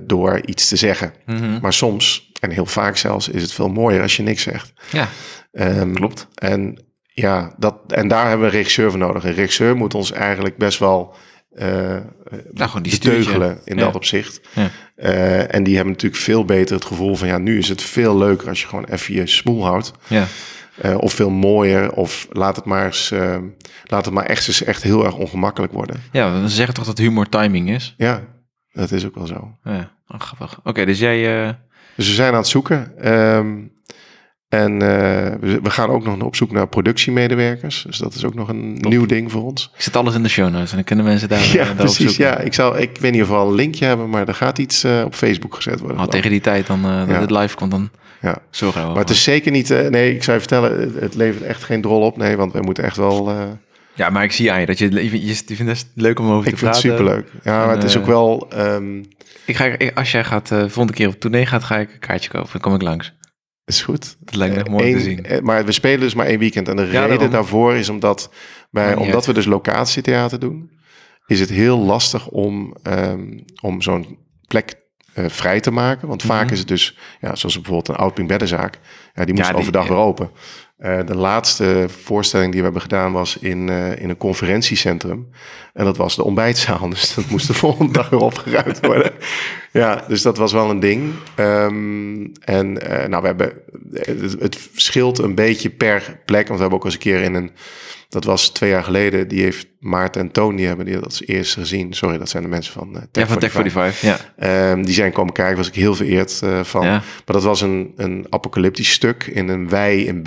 door 0.00 0.40
iets 0.46 0.68
te 0.68 0.76
zeggen. 0.76 1.12
Mhm. 1.26 1.58
Maar 1.60 1.72
soms, 1.72 2.30
en 2.40 2.50
heel 2.50 2.66
vaak 2.66 2.96
zelfs, 2.96 3.28
is 3.28 3.42
het 3.42 3.52
veel 3.52 3.68
mooier 3.68 4.02
als 4.02 4.16
je 4.16 4.22
niks 4.22 4.42
zegt. 4.42 4.72
Ja, 4.92 5.08
Um, 5.54 5.94
klopt. 5.94 6.28
En 6.34 6.84
ja, 7.06 7.54
dat, 7.58 7.76
en 7.88 8.08
daar 8.08 8.28
hebben 8.28 8.46
we 8.46 8.52
een 8.52 8.58
regisseur 8.58 8.90
voor 8.90 8.98
nodig. 8.98 9.24
Een 9.24 9.34
regisseur 9.34 9.76
moet 9.76 9.94
ons 9.94 10.12
eigenlijk 10.12 10.56
best 10.56 10.78
wel 10.78 11.14
uh, 11.52 11.66
Nou, 12.52 12.68
gewoon 12.68 12.82
die 12.82 12.92
beteugelen 12.92 13.60
in 13.64 13.76
Ja. 13.76 13.84
dat 13.84 13.94
opzicht. 13.94 14.40
Ja. 14.54 14.70
Uh, 14.96 15.54
en 15.54 15.62
die 15.62 15.74
hebben 15.74 15.92
natuurlijk 15.92 16.22
veel 16.22 16.44
beter 16.44 16.74
het 16.74 16.84
gevoel 16.84 17.14
van... 17.14 17.28
ja, 17.28 17.38
nu 17.38 17.58
is 17.58 17.68
het 17.68 17.82
veel 17.82 18.16
leuker 18.16 18.48
als 18.48 18.60
je 18.60 18.66
gewoon 18.66 18.84
even 18.84 19.14
je 19.14 19.26
smoel 19.26 19.64
houdt. 19.64 19.92
Ja. 20.06 20.26
Uh, 20.84 20.96
of 20.98 21.12
veel 21.12 21.30
mooier, 21.30 21.92
of 21.92 22.26
laat 22.30 22.56
het 22.56 22.64
maar 22.64 22.84
eens... 22.84 23.10
uh, 23.10 23.36
laat 23.84 24.04
het 24.04 24.14
maar 24.14 24.24
echt, 24.26 24.48
eens 24.48 24.64
echt 24.64 24.82
heel 24.82 25.04
erg 25.04 25.14
ongemakkelijk 25.14 25.72
worden. 25.72 26.02
ja, 26.12 26.40
we 26.40 26.48
zeggen 26.48 26.74
toch 26.74 26.84
dat 26.84 26.98
humor 26.98 27.28
timing 27.28 27.70
is? 27.70 27.94
Ja, 27.96 28.24
dat 28.72 28.90
is 28.90 29.06
ook 29.06 29.14
wel 29.14 29.26
zo. 29.26 29.58
Ja, 29.64 29.92
oh, 30.08 30.20
grappig. 30.20 30.58
Oké, 30.58 30.68
okay, 30.68 30.84
dus 30.84 30.98
jij... 30.98 31.44
Uh... 31.44 31.50
Dus 31.96 32.08
we 32.08 32.14
zijn 32.14 32.32
aan 32.32 32.38
het 32.38 32.48
zoeken. 32.48 33.12
Um, 33.12 33.72
en 34.54 34.72
uh, 34.72 34.78
we, 35.40 35.58
we, 35.62 35.70
gaan 35.70 35.88
ook 35.88 36.04
nog 36.04 36.20
op 36.20 36.36
zoek 36.36 36.52
naar 36.52 36.66
productiemedewerkers. 36.68 37.82
Dus 37.86 37.98
dat 37.98 38.14
is 38.14 38.24
ook 38.24 38.34
nog 38.34 38.48
een 38.48 38.78
Top. 38.80 38.90
nieuw 38.90 39.06
ding 39.06 39.30
voor 39.30 39.42
ons. 39.42 39.70
Ik 39.76 39.82
zet 39.82 39.96
alles 39.96 40.14
in 40.14 40.22
de 40.22 40.28
show 40.28 40.50
notes 40.50 40.70
en 40.70 40.76
dan 40.76 40.84
kunnen 40.84 41.04
mensen 41.04 41.28
daar, 41.28 41.46
ja, 41.52 41.64
daar 41.64 41.74
precies, 41.74 41.96
zoeken. 41.96 42.24
Ja, 42.24 42.38
ik, 42.38 42.54
zal, 42.54 42.78
ik 42.78 42.98
weet 43.00 43.12
niet 43.12 43.22
of 43.22 43.28
we 43.28 43.34
al 43.34 43.48
een 43.48 43.54
linkje 43.54 43.84
hebben, 43.84 44.08
maar 44.10 44.28
er 44.28 44.34
gaat 44.34 44.58
iets 44.58 44.84
uh, 44.84 45.02
op 45.04 45.14
Facebook 45.14 45.54
gezet 45.54 45.80
worden. 45.80 45.98
Oh, 45.98 46.06
tegen 46.06 46.30
die 46.30 46.40
tijd 46.40 46.66
dan, 46.66 46.78
uh, 46.86 46.98
dat 46.98 47.08
ja. 47.08 47.20
het 47.20 47.30
live 47.30 47.56
komt, 47.56 47.70
dan 47.70 47.90
ja. 48.20 48.36
zorgen 48.50 48.80
we 48.80 48.86
Maar 48.86 48.96
het 48.96 49.10
is 49.10 49.22
zeker 49.22 49.50
niet... 49.50 49.70
Uh, 49.70 49.88
nee, 49.88 50.14
ik 50.14 50.22
zou 50.22 50.36
je 50.36 50.42
vertellen, 50.42 50.94
het, 51.00 51.14
levert 51.14 51.44
echt 51.44 51.62
geen 51.62 51.80
drol 51.80 52.00
op. 52.00 52.16
Nee, 52.16 52.36
want 52.36 52.52
wij 52.52 52.62
moeten 52.62 52.84
echt 52.84 52.96
wel... 52.96 53.30
uh, 53.30 53.42
Ja, 53.94 54.10
maar 54.10 54.24
ik 54.24 54.32
zie 54.32 54.52
aan 54.52 54.60
je 54.60 54.66
dat 54.66 54.78
je, 54.78 54.90
je, 55.10 55.26
je 55.26 55.34
vindt 55.34 55.72
het 55.72 55.86
leuk 55.94 56.18
om 56.18 56.30
over 56.30 56.46
Ik 56.46 56.52
te 56.52 56.58
vind 56.58 56.74
het 56.74 56.80
praten. 56.82 56.98
superleuk. 57.04 57.28
Ja, 57.42 57.66
maar 57.66 57.74
het 57.74 57.84
is 57.84 57.94
eh, 57.94 58.00
ook 58.00 58.06
wel... 58.06 58.46
ehm, 58.50 58.98
Ik 59.44 59.56
ga, 59.56 59.64
ik- 59.64 59.98
als 59.98 60.10
jij 60.12 60.24
gaat, 60.24 60.50
eh 60.50 60.58
volgende 60.58 60.92
keer 60.92 61.08
op 61.08 61.20
tournee 61.20 61.46
gaat, 61.46 61.64
ga 61.64 61.76
ik 61.78 61.92
een 61.92 61.98
kaartje 61.98 62.30
kopen. 62.30 62.48
Dan 62.52 62.60
kom 62.60 62.74
ik 62.74 62.82
langs. 62.82 63.12
Is 63.64 63.82
goed. 63.82 64.16
Dat 64.20 64.34
lijkt 64.34 64.54
me 64.54 64.60
echt 64.60 64.70
mooi 64.70 64.86
Eén- 64.86 64.92
te 64.96 65.00
zien. 65.00 65.24
eh, 65.24 65.40
Maar 65.40 65.64
we 65.64 65.72
spelen 65.72 66.00
dus 66.00 66.14
maar 66.14 66.26
één 66.26 66.38
weekend. 66.38 66.68
En 66.68 66.76
de 66.76 66.84
reden 66.84 67.08
daarom. 67.08 67.30
daarvoor 67.30 67.74
is 67.74 67.88
omdat, 67.88 68.30
wij, 68.70 68.94
omdat 68.94 69.26
we 69.26 69.32
dus 69.32 69.44
locatietheater 69.44 70.38
doen, 70.38 70.70
is 71.26 71.40
het 71.40 71.50
heel 71.50 71.78
lastig 71.78 72.28
om, 72.28 72.76
ehm, 72.82 73.38
om 73.62 73.82
zo'n 73.82 74.18
plek 74.46 74.82
eh, 75.14 75.24
vrij 75.28 75.60
te 75.60 75.70
maken. 75.70 76.08
Want 76.08 76.22
vaak 76.22 76.44
Mhm. 76.44 76.52
is 76.52 76.58
het 76.58 76.68
dus, 76.68 76.98
ja, 77.20 77.34
zoals 77.34 77.54
bijvoorbeeld 77.54 77.88
een 77.88 77.96
Oudping 77.96 78.28
beddenzaak, 78.28 78.78
ja, 79.14 79.24
die 79.24 79.34
moest 79.34 79.48
die- 79.48 79.56
overdag 79.58 79.88
weer 79.88 79.96
open. 79.96 80.30
Eh, 80.84 80.98
de 81.06 81.16
laatste 81.16 81.86
voorstelling 82.02 82.50
die 82.50 82.58
we 82.58 82.64
hebben 82.64 82.82
gedaan 82.82 83.12
was 83.12 83.36
in, 83.36 83.68
eh, 83.68 83.98
in 83.98 84.08
een 84.08 84.16
conferentiecentrum. 84.16 85.28
En 85.72 85.84
dat 85.84 85.96
was 85.96 86.16
de 86.16 86.24
ontbijtzaal. 86.24 86.88
Dus 86.94 87.14
dat 87.14 87.28
moest 87.28 87.46
de 87.46 87.54
volgende 87.54 87.92
dag 87.92 88.08
weer 88.08 88.20
opgeruimd 88.20 88.80
worden. 88.86 89.12
Ja, 89.72 90.04
dus 90.08 90.22
dat 90.22 90.36
was 90.36 90.52
wel 90.52 90.70
een 90.70 90.80
ding. 90.80 91.12
Ehm, 91.34 92.26
en 92.40 92.90
eh, 92.90 93.08
nou, 93.08 93.22
we 93.22 93.26
hebben, 93.26 93.52
het, 93.92 94.36
het 94.40 94.56
verschilt 94.72 95.18
een 95.18 95.34
beetje 95.34 95.70
per 95.70 96.20
plek. 96.24 96.48
Want 96.48 96.54
we 96.54 96.60
hebben 96.60 96.78
ook 96.78 96.84
eens 96.84 96.94
een 96.94 97.00
keer 97.00 97.22
in 97.22 97.34
een, 97.34 97.50
dat 98.08 98.24
was 98.24 98.48
twee 98.48 98.70
jaar 98.70 98.84
geleden, 98.84 99.28
die 99.28 99.42
heeft 99.42 99.66
Maarten 99.80 100.20
en 100.20 100.30
Toon, 100.30 100.56
die 100.56 100.66
hebben 100.66 100.84
die 100.84 100.94
dat 100.94 101.04
als 101.04 101.26
eerste 101.26 101.60
gezien. 101.60 101.92
Sorry, 101.92 102.18
dat 102.18 102.28
zijn 102.28 102.42
de 102.42 102.48
mensen 102.48 102.72
van 102.72 102.88
uh, 102.94 103.02
Ja, 103.12 103.26
van 103.26 103.38
Tech 103.38 103.52
45. 103.52 104.00
Ja. 104.00 104.18
Ehm, 104.36 104.82
die 104.82 104.94
zijn 104.94 105.12
komen 105.12 105.32
kijken, 105.32 105.56
was 105.56 105.68
ik 105.68 105.74
heel 105.74 105.94
vereerd 105.94 106.42
van. 106.62 106.84
Ja. 106.84 106.90
Maar 106.90 107.02
dat 107.24 107.42
was 107.42 107.60
een, 107.60 107.92
een 107.96 108.26
apocalyptisch 108.28 108.92
stuk 108.92 109.24
in 109.24 109.48
een 109.48 109.68
wei 109.68 110.06
in 110.06 110.22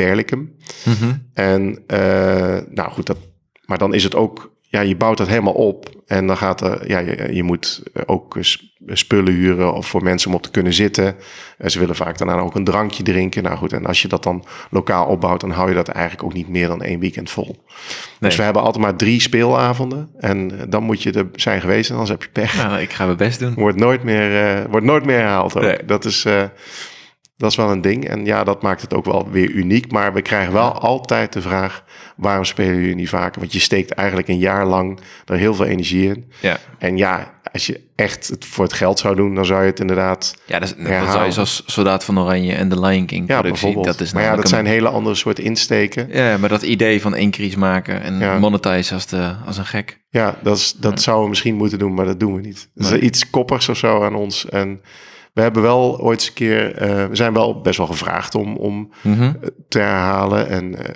Mhm. 0.86 1.14
En 1.34 1.84
eh, 1.88 2.58
nou 2.70 2.92
goed, 2.92 3.06
dat, 3.06 3.18
maar 3.66 3.78
dan 3.78 3.94
is 3.94 4.04
het 4.04 4.16
ook, 4.16 4.52
ja, 4.62 4.82
je 4.82 4.96
bouwt 4.96 5.18
dat 5.18 5.28
helemaal 5.28 5.54
op. 5.54 5.96
En 6.06 6.28
dan 6.28 6.38
gaat 6.38 6.62
er, 6.62 6.90
ja, 6.90 7.00
je, 7.00 7.30
je 7.34 7.44
moet 7.44 7.84
ook 8.06 8.38
spullen 8.86 9.34
huren 9.34 9.74
of 9.74 9.88
voor 9.88 10.04
mensen 10.04 10.30
om 10.30 10.36
op 10.36 10.44
te 10.44 10.52
kunnen 10.52 10.74
zitten. 10.74 11.16
En 11.58 11.72
ze 11.72 11.80
willen 11.80 11.96
vaak 11.96 12.18
daarna 12.18 12.40
ook 12.40 12.56
een 12.56 12.64
drankje 12.64 13.04
drinken. 13.04 13.44
Nou 13.44 13.58
goed, 13.58 13.74
en 13.74 13.86
als 13.86 14.02
je 14.02 14.08
dat 14.08 14.24
dan 14.24 14.46
lokaal 14.70 15.06
opbouwt, 15.06 15.42
dan 15.42 15.52
hou 15.52 15.70
je 15.70 15.76
dat 15.76 15.88
eigenlijk 15.88 16.24
ook 16.24 16.34
niet 16.34 16.48
meer 16.50 16.68
dan 16.68 16.82
één 16.82 17.00
weekend 17.00 17.30
vol. 17.30 17.64
Dus 18.20 18.36
we 18.36 18.44
hebben 18.44 18.62
altijd 18.62 18.84
maar 18.84 18.96
drie 18.96 19.22
speelavonden. 19.22 20.10
En 20.18 20.60
eh, 20.60 20.66
dan 20.70 20.84
moet 20.84 21.04
je 21.04 21.12
er 21.12 21.28
zijn 21.34 21.62
geweest 21.62 21.90
en 21.90 21.96
anders 21.96 22.12
heb 22.12 22.24
je 22.24 22.30
pech. 22.30 22.56
Nou, 22.56 22.80
ik 22.80 22.94
ga 22.94 23.06
mijn 23.06 23.18
best 23.18 23.40
doen. 23.40 23.54
Wordt 23.54 23.78
nooit 23.78 24.04
meer, 24.04 24.46
eh, 24.46 24.64
wordt 24.70 24.86
nooit 24.86 25.06
meer 25.06 25.20
herhaald 25.20 25.56
ook. 25.56 25.64
Nee. 25.64 25.86
Dat, 25.86 26.06
is, 26.06 26.26
dat 27.38 27.50
is 27.52 27.56
wel 27.58 27.72
een 27.72 27.82
ding. 27.82 28.08
En 28.08 28.26
ja, 28.26 28.44
dat 28.44 28.62
maakt 28.62 28.82
het 28.82 28.94
ook 28.94 29.06
wel 29.06 29.28
weer 29.32 29.50
uniek. 29.50 29.92
Maar 29.92 30.14
we 30.14 30.22
krijgen 30.22 30.54
wel 30.54 30.72
altijd 30.72 31.34
de 31.34 31.42
vraag... 31.42 31.84
waarom 32.16 32.44
spelen 32.46 32.76
jullie 32.76 32.96
niet 32.96 33.10
vaker? 33.10 33.40
Want 33.40 33.54
je 33.54 33.60
steekt 33.60 33.92
eigenlijk 33.92 34.28
een 34.28 34.38
jaar 34.40 34.66
lang 34.66 35.00
er 35.26 35.38
heel 35.38 35.54
veel 35.56 35.66
energie 35.66 36.08
in. 36.08 36.32
Ja, 36.42 36.58
En 36.78 36.98
ja, 36.98 37.36
als 37.52 37.66
je 37.68 37.82
echt 37.96 38.28
het 38.28 38.46
voor 38.46 38.64
het 38.64 38.74
geld 38.74 39.00
zou 39.00 39.16
doen... 39.16 39.36
dan 39.36 39.46
zou 39.46 39.62
je 39.62 39.70
het 39.70 39.80
inderdaad... 39.80 40.36
ja 40.46 40.60
dat, 40.60 40.68
is, 40.78 40.84
dat 40.90 41.12
zou 41.12 41.26
je 41.26 41.32
zoals 41.32 41.64
Soldaat 41.66 42.04
van 42.04 42.20
Oranje 42.20 42.54
en 42.54 42.70
de 42.70 42.80
Lion 42.80 43.06
King 43.06 43.28
Ja, 43.28 43.42
bijvoorbeeld. 43.42 43.86
Dat 43.86 44.00
is 44.00 44.14
maar 44.14 44.24
ja, 44.24 44.28
dat 44.36 44.38
namelijk 44.44 44.64
zijn 44.68 44.76
hele 44.76 44.96
andere 44.96 45.16
soort 45.16 45.40
insteken. 45.40 46.04
een- 46.18 46.24
Ja, 46.24 46.38
maar 46.38 46.50
dat 46.50 46.62
idee 46.62 47.02
van 47.02 47.18
iets 47.18 47.56
maken 47.56 48.02
en 48.02 48.20
Ja. 48.20 48.40
monetize 48.40 48.94
als, 48.94 49.06
de, 49.08 49.36
als 49.46 49.58
een 49.58 49.66
gek. 49.66 50.00
Ja, 50.10 50.36
dat, 50.44 50.58
is, 50.58 50.74
dat 50.74 51.02
zouden 51.02 51.24
we 51.24 51.30
misschien 51.30 51.56
moeten 51.56 51.80
doen, 51.80 51.94
maar 51.94 52.06
dat 52.06 52.20
doen 52.20 52.36
we 52.36 52.42
niet. 52.42 52.70
Er 52.76 52.84
is 52.84 52.90
Nee. 52.90 53.00
iets 53.00 53.30
koppigs 53.30 53.70
of 53.70 53.78
zo 53.78 54.04
aan 54.04 54.16
ons. 54.16 54.50
En 54.50 54.82
we 55.38 55.44
hebben 55.44 55.62
wel 55.62 56.00
ooit 56.02 56.20
eens 56.20 56.28
een 56.28 56.34
keer... 56.34 56.76
eh, 56.76 57.06
we 57.08 57.16
zijn 57.16 57.34
wel 57.34 57.62
best 57.62 57.78
wel 57.78 57.88
gevraagd 57.88 58.36
om... 58.36 58.56
om 58.56 58.92
Mhm. 59.04 59.34
te 59.70 59.80
herhalen. 59.80 60.48
En 60.50 60.86
eh, 60.86 60.96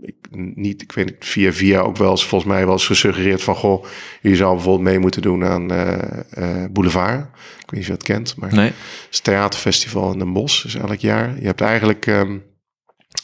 ik, 0.00 0.14
niet, 0.54 0.82
ik 0.82 0.92
weet 0.92 1.04
niet, 1.06 1.16
via 1.24 1.52
via 1.52 1.80
ook 1.80 1.96
wel 1.96 2.10
eens 2.10 2.26
volgens 2.26 2.50
mij 2.52 2.64
wel 2.64 2.72
eens 2.72 2.86
gesuggereerd 2.86 3.42
van... 3.42 3.54
goh, 3.54 3.84
je 4.22 4.36
zou 4.36 4.54
bijvoorbeeld 4.54 4.84
mee 4.88 4.98
moeten 4.98 5.22
doen 5.22 5.44
aan 5.44 5.70
eh, 5.70 5.92
eh, 6.30 6.70
Boulevard. 6.72 7.20
Ik 7.20 7.70
weet 7.70 7.70
niet 7.70 7.80
of 7.80 7.86
je 7.86 7.92
dat 7.92 8.02
kent, 8.02 8.36
maar 8.36 8.54
Nee. 8.54 8.64
het 8.66 8.74
is 9.10 9.20
theaterfestival 9.20 10.12
in 10.12 10.18
Den 10.18 10.32
Bosch. 10.32 10.62
Dus 10.62 10.74
elk 10.74 10.98
jaar. 11.00 11.34
Je 11.40 11.46
hebt 11.46 11.60
eigenlijk... 11.60 12.06
ehm, 12.06 12.38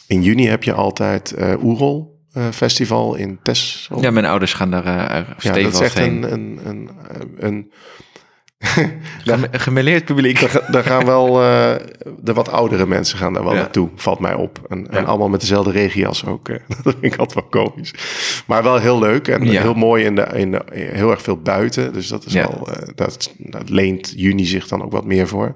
in 0.06 0.22
juni 0.22 0.46
heb 0.46 0.62
je 0.62 0.72
altijd 0.72 1.32
eh 1.32 1.64
Oerol 1.64 2.18
eh, 2.32 2.48
Festival 2.50 3.14
in 3.14 3.38
Texel. 3.42 4.00
Ja, 4.02 4.10
mijn 4.10 4.24
ouders 4.24 4.52
gaan 4.52 4.70
daar 4.70 4.86
uh, 4.86 5.28
Ja, 5.38 5.52
dat 5.62 5.72
is 5.72 5.80
echt 5.80 5.98
heen. 5.98 6.32
een, 6.32 6.32
een, 6.32 6.60
een, 6.68 6.90
een, 7.38 7.72
Geme- 9.24 9.48
gemêleerd 9.52 10.04
publiek. 10.04 10.40
Daar, 10.40 10.48
ga- 10.48 10.70
daar 10.70 10.82
gaan 10.84 11.04
wel 11.04 11.42
eh, 11.42 11.74
de 12.20 12.32
wat 12.32 12.48
oudere 12.50 12.86
mensen 12.86 13.18
gaan 13.18 13.32
daar 13.32 13.44
wel 13.44 13.52
Ja. 13.54 13.58
naartoe, 13.58 13.88
valt 13.94 14.18
mij 14.18 14.34
op. 14.34 14.60
En, 14.68 14.90
en 14.90 15.06
allemaal 15.06 15.28
met 15.28 15.40
dezelfde 15.40 15.70
regias 15.70 16.26
ook. 16.26 16.48
Dat 16.82 16.94
vind 17.00 17.02
ik 17.12 17.16
altijd 17.16 17.34
wel 17.52 17.62
komisch. 17.64 17.94
Maar 18.46 18.62
wel 18.62 18.76
heel 18.78 18.98
leuk 18.98 19.28
en 19.28 19.44
Ja. 19.50 19.60
heel 19.62 19.74
mooi 19.74 20.04
in 20.04 20.14
de, 20.14 20.26
in 20.34 20.50
de, 20.50 20.62
heel 20.72 21.10
erg 21.10 21.22
veel 21.22 21.36
buiten. 21.36 21.92
Dus 21.92 22.08
dat 22.08 22.24
is 22.26 22.32
wel, 22.34 22.68
eh, 22.72 22.88
dat, 22.94 23.34
dat 23.38 23.68
leent 23.68 24.12
juni 24.16 24.44
zich 24.44 24.68
dan 24.68 24.82
ook 24.84 24.92
wat 24.92 25.04
meer 25.04 25.28
voor. 25.28 25.54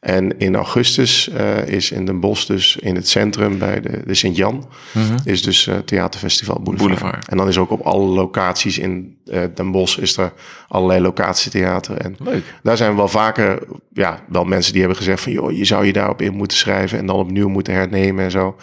En 0.00 0.38
in 0.38 0.54
augustus 0.56 1.28
eh, 1.28 1.66
is 1.66 1.90
in 1.90 2.04
Den 2.04 2.20
Bosch 2.20 2.46
dus 2.46 2.76
in 2.76 2.94
het 2.94 3.08
centrum 3.08 3.58
bij 3.58 3.80
de, 3.80 4.02
de 4.06 4.14
Sint-Jan... 4.14 4.68
is 5.24 5.42
dus 5.42 5.66
eh, 5.66 5.76
Theaterfestival 5.84 6.60
Boulevard. 6.60 6.90
Mhm. 6.90 6.98
Boulevard. 7.00 7.28
En 7.28 7.36
dan 7.36 7.48
is 7.48 7.58
ook 7.58 7.70
op 7.70 7.80
alle 7.80 8.06
locaties 8.06 8.78
in 8.78 9.16
eh, 9.26 9.40
Den 9.54 9.70
Bosch... 9.70 9.98
is 9.98 10.16
er 10.16 10.32
allerlei 10.68 11.00
locatietheater. 11.00 11.96
En 11.96 12.16
Leuk. 12.18 12.42
daar 12.62 12.76
zijn 12.76 12.96
wel 12.96 13.08
vaker, 13.08 13.58
ja, 13.92 14.20
wel 14.28 14.44
mensen 14.44 14.70
die 14.72 14.80
hebben 14.80 14.98
gezegd 14.98 15.22
van, 15.22 15.32
joh, 15.32 15.56
je 15.56 15.64
zou 15.64 15.86
je 15.86 15.92
daarop 15.92 16.22
in 16.22 16.34
moeten 16.34 16.56
schrijven 16.56 16.98
en 16.98 17.06
dan 17.06 17.16
opnieuw 17.16 17.48
moeten 17.48 17.72
hernemen 17.74 18.24
en 18.24 18.30
zo. 18.30 18.56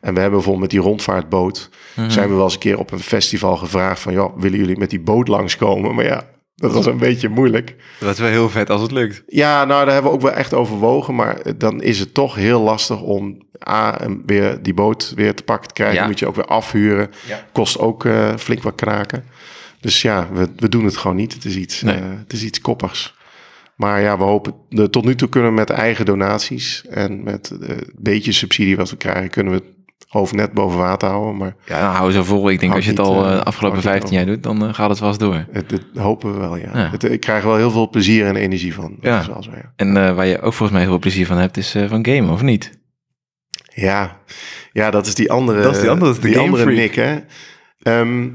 En 0.00 0.14
we 0.14 0.20
hebben 0.20 0.38
bijvoorbeeld 0.38 0.60
met 0.60 0.70
die 0.70 0.80
rondvaartboot, 0.80 1.70
Mhm. 1.94 2.10
zijn 2.10 2.28
we 2.28 2.34
wel 2.34 2.44
eens 2.44 2.52
een 2.52 2.58
keer 2.58 2.78
op 2.78 2.90
een 2.92 3.00
festival 3.00 3.56
gevraagd 3.56 4.00
van, 4.00 4.12
joh, 4.12 4.38
willen 4.40 4.58
jullie 4.58 4.78
met 4.78 4.90
die 4.90 5.00
boot 5.00 5.28
langskomen? 5.28 5.94
Maar 5.94 6.04
ja, 6.04 6.22
dat 6.58 6.72
was 6.72 6.86
een 6.86 6.98
beetje 6.98 7.28
moeilijk. 7.28 7.74
Dat 8.00 8.12
is 8.12 8.18
wel 8.18 8.28
heel 8.28 8.50
vet 8.50 8.70
als 8.70 8.82
het 8.82 8.90
lukt. 8.90 9.22
Ja, 9.26 9.64
nou, 9.64 9.84
daar 9.84 9.92
hebben 9.94 10.10
we 10.10 10.16
ook 10.16 10.22
wel 10.22 10.32
echt 10.32 10.54
overwogen, 10.54 11.14
maar 11.14 11.56
dan 11.56 11.82
is 11.82 11.98
het 11.98 12.14
toch 12.14 12.34
heel 12.34 12.60
lastig 12.60 13.00
om 13.00 13.38
A, 13.68 14.00
en 14.00 14.22
weer 14.26 14.62
die 14.62 14.74
boot 14.74 15.12
weer 15.16 15.34
te 15.34 15.42
pakken 15.42 15.68
te 15.68 15.74
krijgen. 15.74 16.00
Ja. 16.00 16.06
Moet 16.06 16.18
je 16.18 16.26
ook 16.26 16.34
weer 16.34 16.44
afhuren. 16.44 17.10
Ja. 17.28 17.44
Kost 17.52 17.78
ook 17.78 18.04
eh, 18.04 18.36
flink 18.36 18.62
wat 18.62 18.74
kraken. 18.74 19.24
Dus 19.80 20.02
ja, 20.02 20.28
we, 20.32 20.48
we 20.56 20.68
doen 20.68 20.84
het 20.84 20.96
gewoon 20.96 21.16
niet. 21.16 21.32
Het 21.34 21.44
is 21.44 21.56
iets, 21.56 21.82
Nee. 21.82 21.94
eh, 21.96 22.02
het 22.22 22.32
is 22.32 22.42
iets 22.44 22.60
koppigs. 22.60 23.16
Maar 23.76 24.00
ja, 24.00 24.18
we 24.18 24.24
hopen, 24.24 24.54
de, 24.68 24.90
tot 24.90 25.04
nu 25.04 25.14
toe 25.14 25.28
kunnen 25.28 25.50
we 25.50 25.56
met 25.56 25.70
eigen 25.70 26.04
donaties 26.04 26.84
en 26.90 27.22
met 27.22 27.50
eh, 27.62 27.68
een 27.68 27.90
beetje 27.98 28.32
subsidie 28.32 28.76
wat 28.76 28.90
we 28.90 28.96
krijgen, 28.96 29.30
kunnen 29.30 29.52
we 29.52 29.58
het 29.58 29.77
hoofd 30.08 30.34
net 30.34 30.52
boven 30.52 30.78
water 30.78 31.08
houden. 31.08 31.36
Maar 31.36 31.54
Ja, 31.66 31.80
dan 31.80 31.94
hou 31.94 32.12
zo 32.12 32.22
vol. 32.22 32.50
Ik 32.50 32.60
denk 32.60 32.74
als 32.74 32.84
je 32.84 32.90
het 32.90 33.00
al 33.00 33.24
eh, 33.26 33.32
eh, 33.34 33.40
afgelopen 33.40 33.82
houdt 33.82 33.92
niet 34.00 34.10
15 34.10 34.16
jaar 34.16 34.26
doet, 34.26 34.42
dan 34.42 34.66
eh, 34.68 34.74
gaat 34.74 34.90
het 34.90 35.00
eens 35.00 35.18
door. 35.18 35.46
het, 35.50 35.70
het 35.70 35.84
hopen 35.96 36.32
we 36.32 36.38
wel, 36.38 36.56
ja. 36.56 36.70
Ja. 36.74 36.90
Het, 36.90 37.04
ik 37.04 37.20
krijg 37.20 37.44
wel 37.44 37.56
heel 37.56 37.70
veel 37.70 37.88
plezier 37.88 38.26
en 38.26 38.36
energie 38.36 38.74
van. 38.74 38.96
Ja. 39.00 39.20
is 39.20 39.26
wel 39.26 39.42
zo, 39.42 39.50
ja. 39.50 39.72
En 39.76 39.96
eh, 39.96 40.14
waar 40.14 40.26
je 40.26 40.36
ook 40.36 40.42
volgens 40.42 40.70
mij 40.70 40.80
heel 40.80 40.90
veel 40.90 40.98
plezier 40.98 41.26
van 41.26 41.36
hebt, 41.36 41.56
is 41.56 41.74
eh, 41.74 41.88
van 41.88 42.06
gamen, 42.06 42.30
of 42.30 42.42
niet? 42.42 42.78
Ja, 43.74 44.20
ja 44.72 44.90
dat 44.90 45.06
is 45.06 45.14
die 45.14 45.30
andere, 45.30 45.62
Dat 45.62 45.74
is 45.74 45.80
die 45.80 45.90
andere, 45.90 46.10
is 46.10 46.20
de 46.20 46.28
die 46.28 46.38
andere 46.38 46.62
freak. 46.62 46.76
Nick, 46.78 46.94
hè? 46.94 47.18
Ehm, 47.82 48.28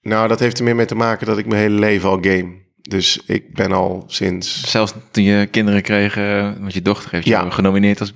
nou, 0.00 0.28
dat 0.28 0.38
heeft 0.40 0.58
er 0.58 0.64
meer 0.64 0.76
mee 0.76 0.86
te 0.86 0.94
maken 0.94 1.26
dat 1.26 1.38
ik 1.38 1.46
mijn 1.46 1.60
hele 1.60 1.78
leven 1.78 2.08
al 2.08 2.18
game. 2.20 2.62
Dus 2.88 3.22
ik 3.26 3.54
ben 3.54 3.72
al 3.72 4.04
sinds... 4.06 4.70
Zelfs 4.70 4.94
toen 5.10 5.24
je 5.24 5.46
kinderen 5.46 5.82
kreeg, 5.82 6.16
eh, 6.16 6.50
want 6.60 6.74
je 6.74 6.82
dochter 6.82 7.10
heeft 7.10 7.26
Ja. 7.26 7.44
je 7.44 7.50
genomineerd 7.50 8.00
als... 8.00 8.12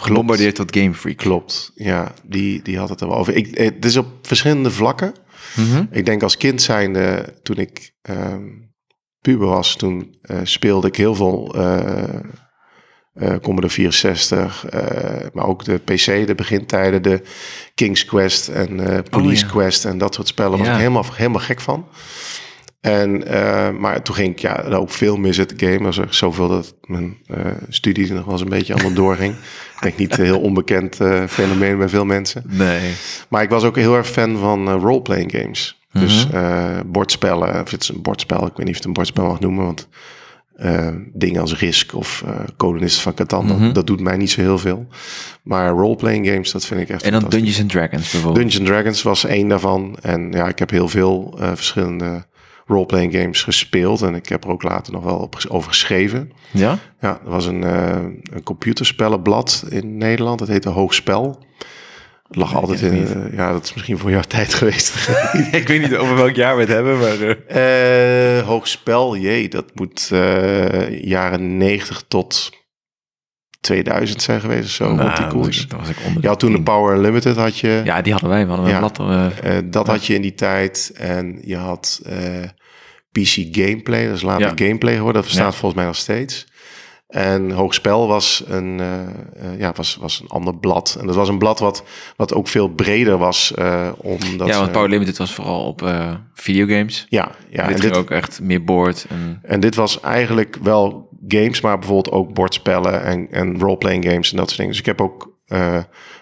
gebombardeerd 0.00 0.54
tot 0.54 0.76
Game 0.76 0.94
Freak. 0.94 1.16
Klopt, 1.16 1.70
ja, 1.74 2.12
die, 2.24 2.62
die 2.62 2.78
had 2.78 2.88
het 2.88 3.00
er 3.00 3.08
wel 3.08 3.16
over. 3.16 3.34
Ik, 3.34 3.58
het 3.58 3.84
is 3.84 3.96
op 3.96 4.06
verschillende 4.22 4.70
vlakken. 4.70 5.14
Mhm. 5.56 5.84
Ik 5.90 6.06
denk 6.06 6.22
als 6.22 6.36
kind 6.36 6.62
zijnde, 6.62 7.34
toen 7.42 7.56
ik 7.56 7.92
ehm, 8.02 8.44
puber 9.20 9.46
was, 9.46 9.76
toen 9.76 10.16
eh, 10.20 10.38
speelde 10.42 10.86
ik 10.86 10.96
heel 10.96 11.14
veel 11.14 11.54
eh 11.54 12.20
eh, 13.16 13.34
Commodore 13.42 13.72
64, 13.72 14.66
eh, 14.66 15.26
maar 15.32 15.46
ook 15.46 15.64
de 15.64 15.78
PC, 15.78 16.26
de 16.26 16.34
begintijden, 16.36 17.02
de 17.02 17.22
King's 17.74 18.04
Quest 18.04 18.48
en 18.48 18.76
Police 19.10 19.44
Oh, 19.44 19.50
ja. 19.50 19.56
Quest 19.56 19.84
en 19.84 19.98
dat 19.98 20.14
soort 20.14 20.28
spellen 20.28 20.58
was 20.58 20.66
Ja. 20.66 20.72
ik 20.72 20.78
helemaal, 20.78 21.04
helemaal 21.12 21.40
gek 21.40 21.60
van. 21.60 21.88
En, 22.80 23.26
eh, 23.26 23.70
maar 23.70 24.02
toen 24.02 24.14
ging 24.14 24.32
ik 24.32 24.38
ja, 24.38 24.62
ook 24.70 24.90
veel 24.90 25.16
meer 25.16 25.34
zitten 25.34 25.58
gamen. 25.60 25.82
Was 25.82 25.98
er 25.98 26.06
zoveel 26.14 26.48
dat 26.48 26.74
mijn 26.84 27.16
eh, 27.26 27.40
studie 27.68 28.12
nog 28.12 28.24
wel 28.24 28.32
eens 28.32 28.42
een 28.42 28.48
beetje 28.48 28.72
allemaal 28.74 28.92
doorging. 29.04 29.34
Ik 29.34 29.82
denk 29.82 29.96
niet 29.96 30.18
een 30.18 30.24
heel 30.24 30.40
onbekend 30.40 31.00
eh, 31.00 31.24
fenomeen 31.28 31.78
bij 31.78 31.88
veel 31.88 32.04
mensen. 32.04 32.42
Nee. 32.46 32.92
Maar 33.28 33.42
ik 33.42 33.50
was 33.50 33.64
ook 33.64 33.76
heel 33.76 33.96
erg 33.96 34.08
fan 34.08 34.36
van 34.38 34.70
role-playing 34.70 35.32
games. 35.32 35.80
Dus 35.92 36.28
Mhm. 36.28 36.82
bordspellen, 36.86 37.60
of 37.62 37.70
het 37.70 37.82
is 37.82 37.88
een 37.88 38.02
bordspel, 38.02 38.46
ik 38.46 38.56
weet 38.56 38.66
niet 38.66 38.66
of 38.66 38.70
je 38.70 38.74
het 38.76 38.84
een 38.84 38.92
bordspel 38.92 39.26
mag 39.26 39.40
noemen, 39.40 39.64
want 39.64 39.88
dingen 41.12 41.40
als 41.40 41.58
Risk 41.58 41.94
of 41.94 42.24
Kolonisten 42.56 43.02
van 43.02 43.14
Catan, 43.14 43.48
dat- 43.48 43.58
Mhm. 43.58 43.72
dat, 43.72 43.86
doet 43.86 44.00
mij 44.00 44.16
niet 44.16 44.30
zo 44.30 44.40
heel 44.40 44.58
veel. 44.58 44.86
Maar 45.42 45.70
role-playing 45.70 46.26
games, 46.26 46.52
dat 46.52 46.66
vind 46.66 46.80
ik 46.80 46.88
echt 46.88 47.02
En 47.02 47.12
dan. 47.12 47.24
Dungeons 47.28 47.60
and 47.60 47.70
Dragons 47.70 48.10
bijvoorbeeld. 48.10 48.44
Dungeons 48.44 48.68
Dragons 48.70 49.02
was 49.02 49.24
één 49.24 49.48
daarvan. 49.48 49.96
En 50.02 50.32
ja, 50.32 50.48
ik 50.48 50.58
heb 50.58 50.70
heel 50.70 50.88
veel 50.88 51.34
verschillende 51.38 52.26
role-playing 52.66 53.14
games 53.14 53.42
gespeeld. 53.42 54.02
En 54.02 54.14
ik 54.14 54.28
heb 54.28 54.44
er 54.44 54.50
ook 54.50 54.62
later 54.62 54.92
nog 54.92 55.04
wel 55.04 55.16
op, 55.16 55.36
over 55.48 55.68
geschreven. 55.68 56.32
ja? 56.50 56.78
Ja, 57.00 57.20
er 57.24 57.30
was 57.30 57.46
een, 57.46 57.64
eh 57.64 57.96
een 58.32 58.42
computerspellenblad 58.44 59.64
in 59.68 59.96
Nederland. 59.98 60.38
Dat 60.38 60.48
heette 60.48 60.68
Hoogspel. 60.68 61.44
lag 62.28 62.52
Nee, 62.52 62.60
altijd 62.60 62.80
in... 62.80 62.94
ik 62.94 63.08
eh, 63.08 63.36
ja, 63.36 63.52
dat 63.52 63.64
is 63.64 63.72
misschien 63.74 63.98
voor 63.98 64.10
jouw 64.10 64.20
tijd 64.36 64.54
geweest. 64.54 65.08
ik 65.52 65.68
weet 65.68 65.80
niet 65.80 65.96
over 65.96 66.14
welk 66.16 66.34
jaar 66.34 66.54
we 66.54 66.60
het 66.60 66.70
hebben, 66.70 66.98
maar... 66.98 67.28
eh, 67.46 68.46
hoogspel, 68.46 69.16
jee, 69.16 69.48
dat 69.48 69.64
moet 69.74 70.08
jaren 71.02 71.56
90 71.56 72.04
tot 72.08 72.50
2000 73.60 74.22
zijn 74.22 74.40
geweest 74.40 74.64
of 74.64 74.70
zo, 74.70 74.88
die 74.88 74.96
nou, 74.96 75.28
koers. 75.28 75.66
Was 75.76 75.88
ik 75.88 75.96
onder 76.06 76.22
Je 76.22 76.28
had 76.28 76.38
toen 76.38 76.52
de. 76.52 76.62
Power 76.62 76.94
Unlimited, 76.94 77.36
had 77.36 77.58
je. 77.58 77.80
Ja, 77.84 78.02
die 78.02 78.12
hadden 78.12 78.30
wij. 78.30 78.42
We 78.46 78.52
hadden 78.52 78.66
een 78.74 78.80
Ja. 78.80 78.90
blad. 78.90 79.72
dat 79.72 79.86
had 79.86 80.06
je 80.06 80.14
in 80.14 80.22
die 80.22 80.34
tijd. 80.34 80.92
En 80.96 81.38
je 81.44 81.56
had 81.56 82.02
PC 83.22 83.56
Gameplay, 83.56 84.06
dat 84.06 84.16
is 84.16 84.22
later 84.22 84.46
Ja. 84.46 84.66
Gameplay 84.66 84.94
geworden. 84.94 85.22
Dat 85.22 85.30
bestaat 85.30 85.52
Ja. 85.52 85.58
volgens 85.58 85.74
mij 85.74 85.84
nog 85.84 85.96
steeds. 85.96 86.46
En 87.06 87.50
Hoogspel 87.50 88.08
was 88.08 88.44
een, 88.46 88.80
eh, 88.80 89.00
eh, 89.02 89.58
ja, 89.58 89.72
was, 89.76 89.96
was 90.00 90.20
een 90.20 90.28
ander 90.28 90.56
blad. 90.56 90.96
En 91.00 91.06
dat 91.06 91.14
was 91.14 91.28
een 91.28 91.38
blad 91.38 91.58
wat, 91.58 91.84
wat 92.16 92.34
ook 92.34 92.48
veel 92.48 92.68
breder 92.68 93.18
was. 93.18 93.54
eh 93.54 93.88
omdat 93.96 94.48
ja, 94.48 94.58
want 94.58 94.72
Power 94.72 94.88
Limited 94.88 95.16
was 95.18 95.34
vooral 95.34 95.64
op 95.66 95.94
videogames. 96.34 97.06
Ja, 97.08 97.30
ja 97.50 97.62
en 97.62 97.66
en, 97.66 97.72
dit 97.72 97.80
ging 97.80 97.94
ook 97.94 98.10
echt 98.10 98.40
meer 98.40 98.64
board. 98.64 99.06
En, 99.08 99.38
en 99.42 99.60
dit 99.60 99.74
was 99.74 100.00
eigenlijk 100.00 100.58
wel 100.62 101.08
games, 101.28 101.60
maar 101.60 101.78
bijvoorbeeld 101.78 102.14
ook 102.14 102.34
bordspellen 102.34 103.02
en, 103.02 103.28
en 103.30 103.58
roleplaying 103.58 104.04
games 104.04 104.30
en 104.30 104.36
dat 104.36 104.46
soort 104.46 104.56
dingen. 104.56 104.72
Dus 104.72 104.80
ik 104.80 104.86
heb 104.86 105.00
ook 105.00 105.34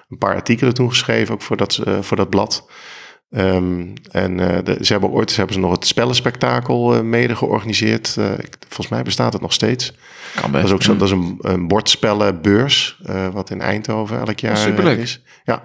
een 0.08 0.18
paar 0.18 0.34
artikelen 0.34 0.74
toen 0.74 0.88
geschreven, 0.88 1.34
ook 1.34 1.42
voor 1.42 1.56
dat, 1.56 1.80
voor 2.00 2.16
dat 2.16 2.30
blad. 2.30 2.66
Ehm, 3.34 3.86
en 4.10 4.40
eh, 4.40 4.64
de, 4.64 4.76
ze 4.80 4.92
hebben 4.92 5.10
ooit 5.10 5.30
ze 5.30 5.36
hebben 5.36 5.54
ze 5.54 5.60
nog 5.60 5.70
het 5.70 5.86
spellenspectakel 5.86 6.94
eh, 6.94 7.00
mede 7.00 7.36
georganiseerd. 7.36 8.16
Eh, 8.18 8.32
ik- 8.32 8.56
volgens 8.68 8.88
mij 8.88 9.02
bestaat 9.02 9.32
het 9.32 9.42
nog 9.42 9.52
steeds. 9.52 9.92
kan 10.40 10.50
best. 10.50 10.52
Dat 10.52 10.64
is 10.64 10.72
ook 10.72 10.82
zo, 10.82 10.96
dat 10.96 11.06
is 11.08 11.10
een, 11.14 11.38
een 11.40 11.68
bordspellenbeurs, 11.68 13.00
wat 13.32 13.50
in 13.50 13.60
Eindhoven 13.60 14.18
elk 14.26 14.38
jaar 14.38 14.56
superleuk. 14.56 14.98
is. 14.98 15.22
Ja. 15.44 15.62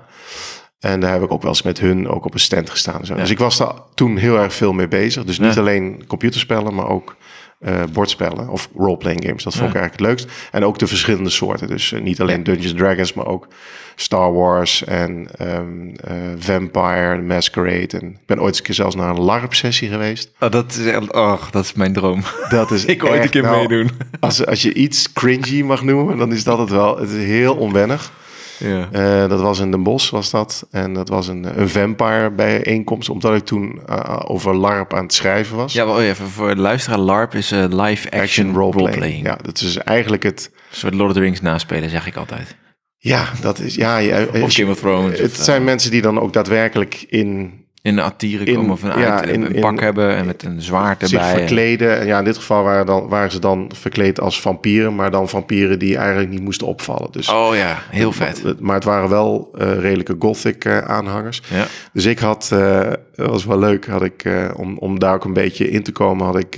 En 0.80 1.00
daar 1.00 1.12
heb 1.12 1.22
ik 1.24 1.32
ook 1.32 1.42
wel 1.42 1.52
eens 1.52 1.62
met 1.62 1.80
hun 1.80 2.08
ook 2.08 2.26
op 2.26 2.34
een 2.34 2.40
stand 2.40 2.70
gestaan. 2.70 3.00
en 3.00 3.06
Zo. 3.06 3.14
Ja. 3.14 3.20
Dus 3.20 3.30
ik 3.30 3.40
was 3.40 3.58
daar 3.58 3.74
toen 3.96 4.18
heel 4.18 4.38
erg 4.40 4.54
veel 4.54 4.74
mee 4.74 4.88
bezig. 4.88 5.24
Dus 5.26 5.40
niet 5.40 5.54
Ja. 5.54 5.60
alleen 5.60 6.04
computerspellen, 6.08 6.74
maar 6.76 6.88
ook 6.88 7.16
eh, 7.60 7.84
bordspellen 7.94 8.50
of 8.50 8.70
roleplaying 8.76 9.26
games. 9.26 9.44
Dat 9.44 9.56
vond 9.56 9.68
ik 9.70 9.74
Ja. 9.76 9.80
eigenlijk 9.80 10.18
het 10.18 10.26
leukst. 10.26 10.48
En 10.52 10.66
ook 10.66 10.80
de 10.80 10.88
verschillende 10.88 11.30
soorten. 11.30 11.68
Dus 11.68 11.92
eh, 11.92 12.02
niet 12.02 12.22
alleen 12.22 12.44
Dungeons 12.44 12.74
Dragons, 12.74 13.14
maar 13.14 13.26
ook 13.26 13.48
Star 13.96 14.34
Wars 14.34 14.84
en 14.84 15.28
ehm, 15.38 15.90
eh, 16.04 16.14
Vampire, 16.38 17.16
The 17.16 17.22
Masquerade. 17.22 17.98
En 18.00 18.08
ik 18.08 18.26
ben 18.26 18.38
ooit 18.40 18.48
eens 18.48 18.58
een 18.58 18.64
keer 18.64 18.76
zelfs 18.76 18.96
naar 18.96 19.10
een 19.10 19.22
LARP-sessie 19.22 19.90
geweest. 19.90 20.32
Oh, 20.40 20.52
dat 20.52 20.72
is 20.76 20.86
echt, 20.86 21.14
oh, 21.14 21.42
dat 21.52 21.64
is 21.64 21.74
mijn 21.74 21.94
droom. 21.94 22.24
Dat 22.50 22.72
is 22.72 22.86
ik 22.96 23.02
wil 23.02 23.12
ooit 23.12 23.24
een 23.24 23.30
keer 23.30 23.42
nou, 23.42 23.58
meedoen. 23.58 23.90
Als, 24.20 24.46
als 24.46 24.62
je 24.62 24.74
iets 24.74 25.14
cringy 25.14 25.62
mag 25.62 25.84
noemen, 25.84 26.18
dan 26.18 26.32
is 26.34 26.44
dat 26.44 26.58
het 26.58 26.70
wel. 26.70 26.98
Het 26.98 27.10
is 27.10 27.24
heel 27.26 27.56
onwennig. 27.56 28.12
Ja. 28.60 28.90
Eh, 28.92 29.30
dat 29.30 29.42
was 29.42 29.60
in 29.60 29.72
Den 29.72 29.84
Bosch, 29.84 30.12
was 30.12 30.30
dat. 30.30 30.68
En 30.72 30.94
dat 30.94 31.10
was 31.10 31.28
een, 31.28 31.60
een 31.60 31.70
vampire 31.70 32.32
bijeenkomst, 32.32 33.10
omdat 33.10 33.36
ik 33.36 33.46
toen 33.46 33.82
eh, 33.86 34.20
over 34.24 34.56
LARP 34.56 34.94
aan 34.94 35.04
het 35.04 35.14
schrijven 35.14 35.56
was. 35.56 35.74
Ja, 35.74 35.86
wel 35.86 36.02
even 36.02 36.28
voor 36.28 36.56
de 36.56 36.62
luisteraar. 36.62 37.00
LARP 37.00 37.36
is 37.36 37.52
eh, 37.52 37.66
live 37.70 38.12
action, 38.12 38.54
roleplaying. 38.54 39.26
Ja, 39.26 39.38
dat 39.42 39.62
is 39.62 39.78
eigenlijk 39.78 40.24
het... 40.24 40.52
Een 40.54 40.78
soort 40.78 40.94
Lord 40.94 41.10
of 41.10 41.16
the 41.16 41.22
Rings 41.22 41.42
naspelen, 41.42 41.90
zeg 41.90 42.08
ik 42.08 42.16
altijd. 42.16 42.56
Ja, 42.98 43.26
dat 43.42 43.60
is... 43.60 43.76
Ja, 43.76 43.98
je, 43.98 44.30
Of 44.42 44.54
Game 44.54 44.72
of 44.72 44.80
Thrones. 44.80 45.20
het 45.20 45.38
of, 45.38 45.44
zijn 45.44 45.64
mensen 45.64 45.92
die 45.92 46.02
dan 46.02 46.20
ook 46.20 46.34
daadwerkelijk 46.34 47.06
in 47.08 47.64
in 47.82 47.98
een 47.98 48.04
attieren 48.04 48.56
komen 48.56 48.78
een, 48.82 49.00
ja, 49.00 49.22
in- 49.24 49.44
een 49.44 49.54
in- 49.54 49.62
pak 49.62 49.80
hebben 49.80 50.16
en 50.16 50.26
met 50.26 50.44
een 50.44 50.62
zwaard 50.62 51.10
zich 51.10 51.20
erbij. 51.20 51.38
verkleden. 51.38 52.00
En 52.00 52.06
ja, 52.06 52.18
in 52.20 52.24
dit 52.26 52.38
geval 52.38 52.64
waren, 52.64 52.86
dan, 52.86 53.08
waren 53.08 53.32
ze 53.32 53.40
dan 53.40 53.72
verkleed 53.76 54.20
als 54.20 54.42
vampieren, 54.42 54.96
maar 54.96 55.12
dan 55.12 55.30
vampieren 55.30 55.80
die 55.80 55.98
eigenlijk 55.98 56.30
niet 56.30 56.42
moesten 56.42 56.68
opvallen. 56.68 57.12
Dus, 57.12 57.30
Oh 57.30 57.56
ja, 57.56 57.78
heel 57.90 58.12
vet. 58.12 58.60
Maar 58.60 58.76
het 58.76 58.84
waren 58.84 59.10
wel 59.10 59.52
eh, 59.58 59.80
redelijke 59.80 60.16
gothic 60.20 60.66
eh, 60.66 60.78
aanhangers. 60.78 61.42
Ja. 61.54 61.66
Dus 61.94 62.06
ik 62.06 62.20
had, 62.20 62.50
eh, 62.54 62.80
dat 63.16 63.30
was 63.30 63.46
wel 63.46 63.60
leuk, 63.60 63.88
had 63.88 64.04
ik, 64.04 64.24
om, 64.56 64.78
om 64.78 65.00
daar 65.00 65.14
ook 65.14 65.26
een 65.26 65.34
beetje 65.34 65.70
in 65.70 65.84
te 65.84 65.92
komen, 65.92 66.26
had 66.26 66.38
ik, 66.38 66.56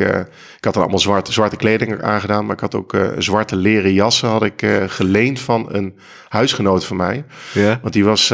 ik 0.57 0.63
had 0.65 0.75
er 0.75 0.81
allemaal 0.81 0.99
zwarte, 0.99 1.31
zwarte 1.31 1.55
kleding 1.55 2.01
aangedaan, 2.01 2.45
maar 2.45 2.55
ik 2.55 2.61
had 2.61 2.75
ook 2.75 2.97
zwarte 3.17 3.55
leren 3.55 3.93
jassen 3.93 4.29
had 4.29 4.43
ik 4.43 4.65
geleend 4.87 5.39
van 5.39 5.67
een 5.71 5.95
huisgenoot 6.29 6.85
van 6.85 6.97
mij. 6.97 7.23
Ja. 7.53 7.79
Want 7.81 7.93
die 7.93 8.05
was, 8.05 8.33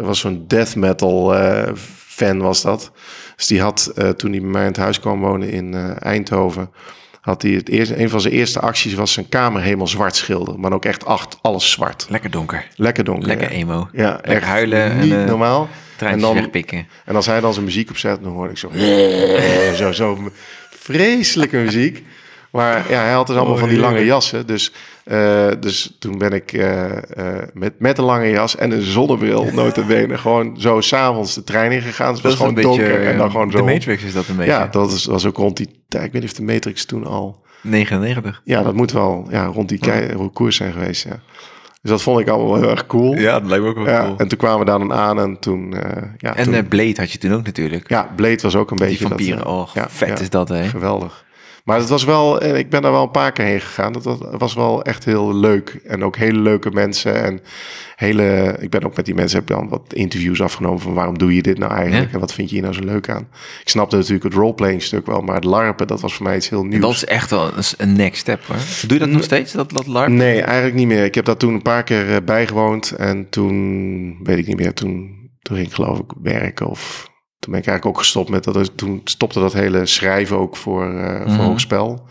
was 0.00 0.18
zo'n 0.20 0.44
death 0.46 0.76
metal 0.76 1.34
fan 2.26 2.38
was 2.40 2.62
dat. 2.62 2.90
Dus 3.36 3.46
die 3.46 3.60
had, 3.60 3.92
eh, 3.96 4.08
toen 4.08 4.30
hij 4.30 4.40
bij 4.40 4.50
mij 4.50 4.60
in 4.60 4.66
het 4.66 4.76
huis 4.76 5.00
kwam 5.00 5.20
wonen 5.20 5.50
in 5.50 5.74
eh, 5.74 5.90
Eindhoven, 5.98 6.70
had 7.20 7.42
hij 7.42 7.50
het 7.50 7.68
eerste, 7.68 8.00
een 8.00 8.10
van 8.10 8.20
zijn 8.20 8.34
eerste 8.34 8.60
acties 8.60 8.94
was 8.94 9.12
zijn 9.12 9.28
kamer 9.28 9.62
helemaal 9.62 9.86
zwart 9.86 10.16
schilderen. 10.16 10.60
Maar 10.60 10.72
ook 10.72 10.84
echt 10.84 11.04
acht, 11.04 11.38
alles 11.42 11.70
zwart. 11.70 12.06
Lekker 12.08 12.30
donker. 12.30 12.66
Lekker 12.76 13.04
donker. 13.04 13.28
Lekker 13.28 13.50
ja. 13.50 13.56
emo. 13.56 13.88
Ja, 13.92 14.10
Lekker 14.10 14.32
echt 14.32 14.44
huilen 14.44 14.98
Niet 14.98 15.12
en, 15.12 15.20
eh, 15.20 15.26
normaal. 15.26 15.68
En 15.98 16.20
dan, 16.20 16.34
wegpikken. 16.34 16.86
en 17.04 17.16
als 17.16 17.26
hij 17.26 17.40
dan 17.40 17.52
zijn 17.52 17.64
muziek 17.64 17.90
opzet, 17.90 18.22
dan 18.22 18.32
hoorde 18.32 18.50
ik 18.50 18.58
zo... 18.58 18.70
zo, 19.82 19.92
zo 19.92 20.30
vreselijke 20.70 21.56
muziek. 21.56 22.04
Maar 22.50 22.90
ja, 22.90 23.02
hij 23.02 23.12
had 23.12 23.26
dus 23.26 23.36
allemaal 23.36 23.54
Oh, 23.54 23.60
van 23.60 23.68
die 23.68 23.78
lange 23.78 24.04
jassen. 24.04 24.46
Dus, 24.46 24.72
eh, 25.10 25.46
dus 25.60 25.96
toen 25.98 26.18
ben 26.18 26.32
ik 26.32 26.52
eh, 26.52 26.86
eh, 26.96 27.48
met, 27.52 27.72
met 27.78 27.98
een 27.98 28.04
lange 28.04 28.30
jas 28.30 28.56
en 28.56 28.70
een 28.70 28.82
zonnebril, 28.82 29.44
notabene, 29.52 30.18
gewoon 30.18 30.56
zo 30.60 30.80
s'avonds 30.80 31.34
de 31.34 31.44
trein 31.44 31.72
ingegaan. 31.72 32.12
Dus 32.12 32.22
was 32.22 32.34
gewoon 32.34 32.48
een 32.48 32.54
beetje, 32.54 32.68
donker 32.68 33.06
en 33.06 33.18
dan 33.18 33.30
gewoon 33.30 33.48
De 33.50 33.56
zo... 33.56 33.64
Matrix 33.64 34.02
is 34.02 34.12
dat 34.12 34.28
een 34.28 34.36
beetje. 34.36 34.52
Ja, 34.52 34.66
dat 34.66 34.92
is, 34.92 35.04
was 35.04 35.26
ook 35.26 35.36
rond 35.36 35.56
die 35.56 35.82
tijd. 35.88 36.04
Ik 36.04 36.12
weet 36.12 36.22
niet 36.22 36.30
of 36.30 36.36
de 36.36 36.42
Matrix 36.42 36.84
toen 36.84 37.06
al... 37.06 37.42
99. 37.62 38.40
Ja, 38.44 38.62
dat 38.62 38.74
moet 38.74 38.92
wel 38.92 39.26
ja, 39.30 39.44
rond 39.44 39.68
die 39.68 39.78
kei- 39.78 40.30
koers 40.32 40.56
zijn 40.56 40.72
geweest, 40.72 41.04
ja. 41.04 41.20
Dus 41.82 41.90
dat 41.90 42.02
vond 42.02 42.20
ik 42.20 42.28
allemaal 42.28 42.52
wel 42.52 42.60
heel 42.60 42.70
erg 42.70 42.86
cool. 42.86 43.14
Ja, 43.14 43.40
dat 43.40 43.48
lijkt 43.48 43.64
me 43.64 43.70
ook 43.70 43.76
wel 43.76 43.86
Ja, 43.86 44.00
cool. 44.04 44.14
En 44.18 44.28
toen 44.28 44.38
kwamen 44.38 44.58
we 44.58 44.64
daar 44.64 44.78
dan 44.78 44.92
aan 44.92 45.20
en 45.20 45.38
toen... 45.38 45.74
ja, 46.16 46.36
En 46.36 46.52
toen, 46.52 46.68
Blade 46.68 46.94
had 46.96 47.12
je 47.12 47.18
toen 47.18 47.32
ook 47.32 47.44
natuurlijk. 47.44 47.88
ja, 47.88 48.10
Blade 48.16 48.38
was 48.42 48.56
ook 48.56 48.70
een 48.70 48.76
Die 48.76 48.86
beetje... 49.08 49.34
eh, 49.34 49.46
oh, 49.46 49.68
ja, 49.74 49.86
vet 49.88 50.08
ja. 50.08 50.18
is 50.18 50.30
dat, 50.30 50.48
hè? 50.48 50.64
Geweldig. 50.68 51.24
Maar 51.70 51.78
het 51.78 51.88
was 51.88 52.04
wel, 52.04 52.40
en 52.40 52.56
ik 52.56 52.70
ben 52.70 52.82
daar 52.82 52.92
wel 52.92 53.02
een 53.02 53.10
paar 53.10 53.32
keer 53.32 53.44
heen 53.44 53.60
gegaan. 53.60 53.92
Dat 53.92 54.18
was, 54.38 54.54
wel 54.54 54.82
echt 54.82 55.04
heel 55.04 55.34
leuk. 55.34 55.80
En 55.84 56.04
ook 56.04 56.16
hele 56.16 56.38
leuke 56.38 56.70
mensen. 56.70 57.22
En 57.22 57.40
hele, 57.96 58.56
ik 58.60 58.70
ben 58.70 58.84
ook 58.84 58.96
met 58.96 59.04
die 59.04 59.14
mensen, 59.14 59.38
heb 59.38 59.46
dan 59.48 59.68
wat 59.68 59.92
interviews 59.92 60.42
afgenomen 60.42 60.80
van 60.80 60.94
waarom 60.94 61.18
doe 61.18 61.34
je 61.34 61.42
dit 61.42 61.58
nou 61.58 61.72
eigenlijk? 61.72 62.06
Ja. 62.08 62.14
En 62.14 62.20
wat 62.20 62.32
vind 62.32 62.48
je 62.48 62.54
hier 62.54 62.64
nou 62.64 62.74
zo 62.74 62.84
leuk 62.84 63.08
aan? 63.08 63.28
Ik 63.62 63.68
snapte 63.68 63.96
natuurlijk 63.96 64.24
het 64.24 64.34
roleplaying 64.34 64.82
stuk 64.82 65.06
wel, 65.06 65.20
maar 65.20 65.34
het 65.34 65.44
larpen, 65.44 65.86
dat 65.86 66.00
was 66.00 66.14
voor 66.14 66.26
mij 66.26 66.36
iets 66.36 66.48
heel 66.48 66.62
En 66.62 66.68
nieuws. 66.68 66.80
dat 66.82 66.90
is 66.92 67.04
echt 67.04 67.30
wel 67.30 67.50
een- 67.76 67.92
next 67.92 68.20
step, 68.20 68.44
hoor. 68.46 68.56
Doe 68.86 68.92
je 68.92 69.04
dat 69.04 69.08
nog 69.08 69.22
steeds, 69.22 69.52
dat, 69.52 69.70
dat 69.70 69.86
LARP? 69.86 70.08
Nee, 70.10 70.42
eigenlijk 70.42 70.74
niet 70.74 70.86
meer. 70.86 71.04
Ik 71.04 71.14
heb 71.14 71.24
daar 71.24 71.36
toen 71.36 71.54
een 71.54 71.62
paar 71.62 71.82
keer 71.82 72.10
eh, 72.14 72.16
bijgewoond. 72.24 72.90
En 72.90 73.28
toen, 73.28 74.18
weet 74.22 74.38
ik 74.38 74.46
niet 74.46 74.56
meer, 74.58 74.74
toen, 74.74 75.18
toen 75.42 75.56
ging 75.56 75.68
ik 75.68 75.74
geloof 75.74 75.98
ik 75.98 76.10
werken 76.22 76.66
of... 76.66 77.08
Toen 77.40 77.52
ben 77.52 77.60
ik 77.60 77.66
eigenlijk 77.66 77.86
ook 77.86 77.98
gestopt 78.04 78.28
met 78.30 78.44
dat. 78.44 78.76
Toen 78.76 79.00
stopte 79.04 79.40
dat 79.40 79.52
hele 79.52 79.86
schrijven 79.86 80.38
ook 80.38 80.56
voor, 80.56 80.82
eh 80.98 81.20
Mhm. 81.26 81.30
voor 81.34 81.44
hoogspel. 81.44 82.06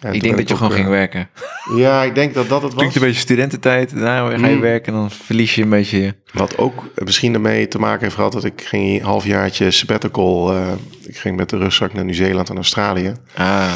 En 0.00 0.12
Ik 0.14 0.22
denk 0.22 0.36
dat 0.36 0.48
je 0.48 0.56
gewoon 0.56 0.70
eh, 0.72 0.76
ging 0.78 0.88
werken. 0.88 1.28
Ja, 1.76 2.02
ik 2.02 2.14
denk 2.14 2.34
dat 2.34 2.48
dat 2.48 2.62
het 2.62 2.70
was. 2.72 2.78
Klinkt 2.80 2.94
een 2.96 3.02
beetje 3.02 3.20
studententijd. 3.20 3.90
Daarna 3.90 4.36
ga 4.38 4.46
je 4.46 4.54
Mm. 4.54 4.60
werken 4.60 4.92
en 4.92 4.98
dan 4.98 5.10
verlies 5.10 5.54
je 5.54 5.62
een 5.62 5.68
beetje... 5.70 6.14
Wat 6.32 6.58
ook 6.58 6.84
misschien 7.04 7.34
ermee 7.34 7.68
te 7.68 7.78
maken 7.78 8.02
heeft 8.02 8.14
gehad 8.14 8.32
dat 8.32 8.44
ik 8.44 8.62
ging 8.64 8.98
een 9.00 9.06
halfjaartje 9.06 9.70
sabbatical. 9.70 10.52
eh 10.54 10.66
ik 11.02 11.16
ging 11.16 11.36
met 11.36 11.48
de 11.50 11.56
rugzak 11.56 11.92
naar 11.92 12.04
Nieuw-Zeeland 12.04 12.48
en 12.50 12.56
Australië. 12.56 13.12
Ah, 13.36 13.72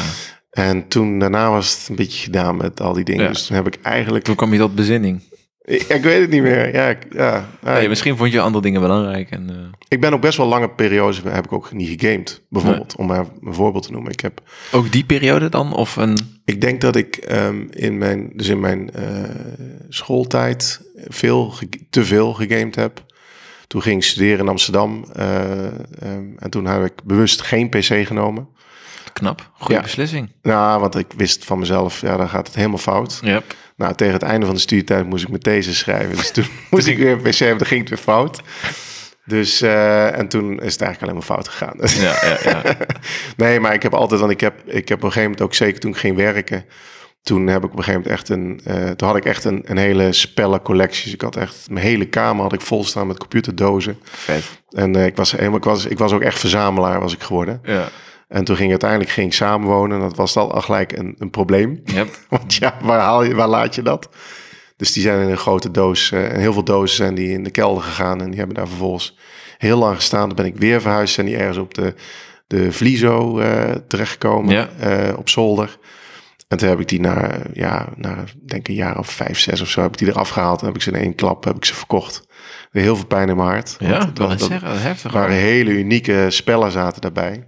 En 0.49 0.87
toen 0.87 1.19
daarna 1.19 1.49
was 1.49 1.71
het 1.79 1.89
een 1.89 1.95
beetje 1.95 2.23
gedaan 2.23 2.57
met 2.57 2.81
al 2.81 2.93
die 2.93 3.03
dingen. 3.03 3.23
Ja. 3.23 3.29
Dus 3.29 3.45
toen 3.45 3.55
heb 3.55 3.67
ik 3.67 3.77
eigenlijk. 3.81 4.23
toen 4.23 4.35
kwam 4.35 4.53
je 4.53 4.59
tot 4.59 4.75
bezinning. 4.75 5.21
Ik, 5.67 6.01
weet 6.03 6.21
het 6.21 6.29
niet 6.29 6.41
meer. 6.41 6.73
Ja, 6.73 6.87
ik, 6.87 6.97
ja, 7.13 7.45
ja, 7.63 7.73
Nee, 7.73 7.89
misschien 7.89 8.17
vond 8.17 8.31
je 8.31 8.39
andere 8.41 8.63
dingen 8.63 8.81
belangrijk. 8.81 9.31
En, 9.31 9.49
eh, 9.49 9.55
ik 9.87 10.01
ben 10.01 10.13
ook 10.13 10.21
best 10.21 10.37
wel 10.37 10.47
lange 10.47 10.69
periodes 10.69 11.21
heb 11.23 11.45
ik 11.45 11.51
ook 11.53 11.71
niet 11.71 11.99
gegamed. 11.99 12.41
Bijvoorbeeld, 12.49 12.95
om 12.95 13.05
maar 13.07 13.25
een 13.41 13.53
voorbeeld 13.53 13.83
te 13.83 13.91
noemen. 13.91 14.11
Ik 14.11 14.19
heb 14.19 14.41
ook 14.71 14.91
die 14.91 15.05
periode 15.05 15.49
dan? 15.49 15.73
Of 15.73 15.95
een... 15.95 16.17
Ik 16.45 16.61
denk 16.61 16.81
dat 16.81 16.95
ik 16.95 17.15
ehm, 17.15 17.65
in 17.69 17.97
mijn, 17.97 18.31
dus 18.35 18.47
in 18.47 18.59
mijn 18.59 18.91
eh, 18.93 19.03
schooltijd 19.89 20.81
veel, 21.07 21.53
te 21.89 22.05
veel 22.05 22.33
gegamed 22.33 22.75
heb. 22.75 23.05
Toen 23.67 23.81
ging 23.81 23.95
ik 24.01 24.03
studeren 24.07 24.39
in 24.39 24.47
Amsterdam. 24.47 25.05
eh, 25.13 25.65
ehm, 25.65 25.73
en 26.37 26.49
toen 26.49 26.65
heb 26.65 26.85
ik 26.85 26.93
bewust 27.03 27.41
geen 27.41 27.69
PC 27.69 27.83
genomen. 28.07 28.47
Knap. 29.13 29.49
Goede 29.53 29.73
Ja. 29.73 29.81
beslissing. 29.81 30.31
Nou, 30.41 30.79
want 30.79 30.95
ik 30.95 31.07
wist 31.17 31.45
van 31.45 31.59
mezelf, 31.59 32.01
ja, 32.01 32.17
dan 32.17 32.29
gaat 32.29 32.47
het 32.47 32.55
helemaal 32.55 32.77
fout. 32.77 33.19
Yep. 33.23 33.55
Nou, 33.77 33.95
tegen 33.95 34.13
het 34.13 34.23
einde 34.23 34.45
van 34.45 34.55
de 34.55 34.61
studietijd 34.61 35.05
moest 35.05 35.23
ik 35.23 35.29
mijn 35.29 35.41
thesis 35.41 35.77
schrijven. 35.77 36.15
Dus 36.15 36.31
toen 36.31 36.45
moest 36.71 36.87
ik 36.87 36.97
weer 36.97 37.17
PC 37.17 37.37
hebben, 37.37 37.57
dan 37.57 37.67
ging 37.67 37.79
het 37.79 37.89
weer 37.89 37.97
fout. 37.97 38.41
Dus, 39.25 39.61
eh, 39.61 40.17
en 40.17 40.27
toen 40.27 40.61
is 40.61 40.73
het 40.73 40.81
eigenlijk 40.81 41.01
alleen 41.01 41.13
maar 41.13 41.23
fout 41.23 41.47
gegaan. 41.47 41.75
Ja, 41.77 42.27
ja, 42.27 42.37
ja. 42.43 42.75
nee, 43.45 43.59
maar 43.59 43.73
ik 43.73 43.83
heb 43.83 43.93
altijd, 43.93 44.19
want 44.19 44.31
ik 44.31 44.39
heb, 44.39 44.53
ik 44.65 44.89
heb 44.89 44.97
op 44.97 45.03
een 45.03 45.11
gegeven 45.11 45.21
moment 45.21 45.41
ook 45.41 45.53
zeker 45.53 45.79
toen 45.79 45.91
ik 45.91 45.97
ging 45.97 46.15
werken, 46.15 46.65
toen 47.21 47.47
heb 47.47 47.63
ik 47.63 47.71
op 47.71 47.77
een 47.77 47.83
gegeven 47.83 48.01
moment 48.01 48.19
echt 48.19 48.29
een, 48.29 48.61
eh, 48.63 48.89
toen 48.91 49.07
had 49.07 49.17
ik 49.17 49.25
echt 49.25 49.43
een, 49.43 49.61
een 49.65 49.77
hele 49.77 50.13
spellencollectie. 50.13 51.03
Dus 51.03 51.13
ik 51.13 51.21
had 51.21 51.35
echt, 51.35 51.69
mijn 51.69 51.85
hele 51.85 52.05
kamer 52.05 52.43
had 52.43 52.53
ik 52.53 52.61
vol 52.61 52.83
staan 52.83 53.07
met 53.07 53.17
computerdozen. 53.17 53.99
Vet. 54.03 54.43
En 54.69 54.95
eh, 54.95 55.05
ik 55.05 55.15
was 55.15 55.31
helemaal, 55.31 55.57
ik 55.57 55.63
was, 55.63 55.85
ik 55.85 55.97
was 55.97 56.11
ook 56.11 56.21
echt 56.21 56.39
verzamelaar 56.39 56.99
was 56.99 57.13
ik 57.13 57.23
geworden. 57.23 57.61
Ja. 57.63 57.89
En 58.27 58.43
toen 58.43 58.55
ging 58.55 58.69
uiteindelijk 58.69 59.09
ging 59.09 59.33
samenwonen. 59.33 59.97
En 59.97 60.03
dat 60.03 60.15
was 60.15 60.33
dan 60.33 60.51
al 60.51 60.61
gelijk 60.61 60.91
een, 60.97 61.15
een 61.17 61.29
probleem. 61.29 61.81
Yep. 61.83 62.17
Want 62.29 62.53
ja, 62.55 62.77
waar 62.81 62.99
haal 62.99 63.23
je, 63.23 63.35
waar 63.35 63.47
laat 63.47 63.75
je 63.75 63.81
dat? 63.81 64.09
Dus 64.77 64.93
die 64.93 65.03
zijn 65.03 65.21
in 65.21 65.29
een 65.29 65.37
grote 65.37 65.71
doos. 65.71 66.11
eh, 66.11 66.33
en 66.33 66.39
heel 66.39 66.53
veel 66.53 66.63
dozen 66.63 66.95
zijn 66.95 67.15
die 67.15 67.31
in 67.31 67.43
de 67.43 67.49
kelder 67.51 67.83
gegaan. 67.83 68.21
En 68.21 68.27
die 68.29 68.37
hebben 68.37 68.55
daar 68.55 68.67
vervolgens 68.67 69.17
heel 69.57 69.77
lang 69.77 69.95
gestaan. 69.95 70.27
Dan 70.27 70.35
ben 70.35 70.45
ik 70.45 70.57
weer 70.57 70.81
verhuisd. 70.81 71.13
Zijn 71.13 71.27
die 71.27 71.37
ergens 71.37 71.57
op 71.57 71.73
de, 71.73 71.93
de 72.47 72.71
Vliezo 72.71 73.39
eh 73.39 73.71
terechtgekomen. 73.87 74.53
Ja. 74.53 74.69
eh, 74.79 75.17
op 75.17 75.29
zolder. 75.29 75.77
En 76.47 76.57
toen 76.57 76.69
heb 76.69 76.79
ik 76.79 76.87
die 76.87 76.99
na, 76.99 77.31
ja, 77.53 77.87
na 77.95 78.23
denk 78.45 78.67
een 78.67 78.73
jaar 78.73 78.97
of 78.99 79.09
vijf, 79.09 79.39
zes 79.39 79.61
of 79.61 79.69
zo, 79.69 79.81
heb 79.81 79.91
ik 79.91 79.97
die 79.97 80.07
eraf 80.07 80.29
gehaald. 80.29 80.59
En 80.59 80.65
heb 80.65 80.75
ik 80.75 80.81
ze 80.81 80.91
in 80.91 80.99
één 80.99 81.15
klap 81.15 81.43
heb 81.43 81.55
ik 81.55 81.65
ze 81.65 81.73
verkocht. 81.75 82.27
Heel 82.71 82.95
veel 82.95 83.05
pijn 83.05 83.29
in 83.29 83.35
mijn 83.35 83.47
hart. 83.49 83.75
Ja, 83.79 83.99
dat-. 84.13 84.15
Dat 84.15 84.41
is 84.41 84.47
heftig. 84.61 85.11
waren 85.11 85.35
hele 85.35 85.69
unieke 85.71 86.25
spellen 86.29 86.71
zaten 86.71 87.01
daarbij. 87.01 87.47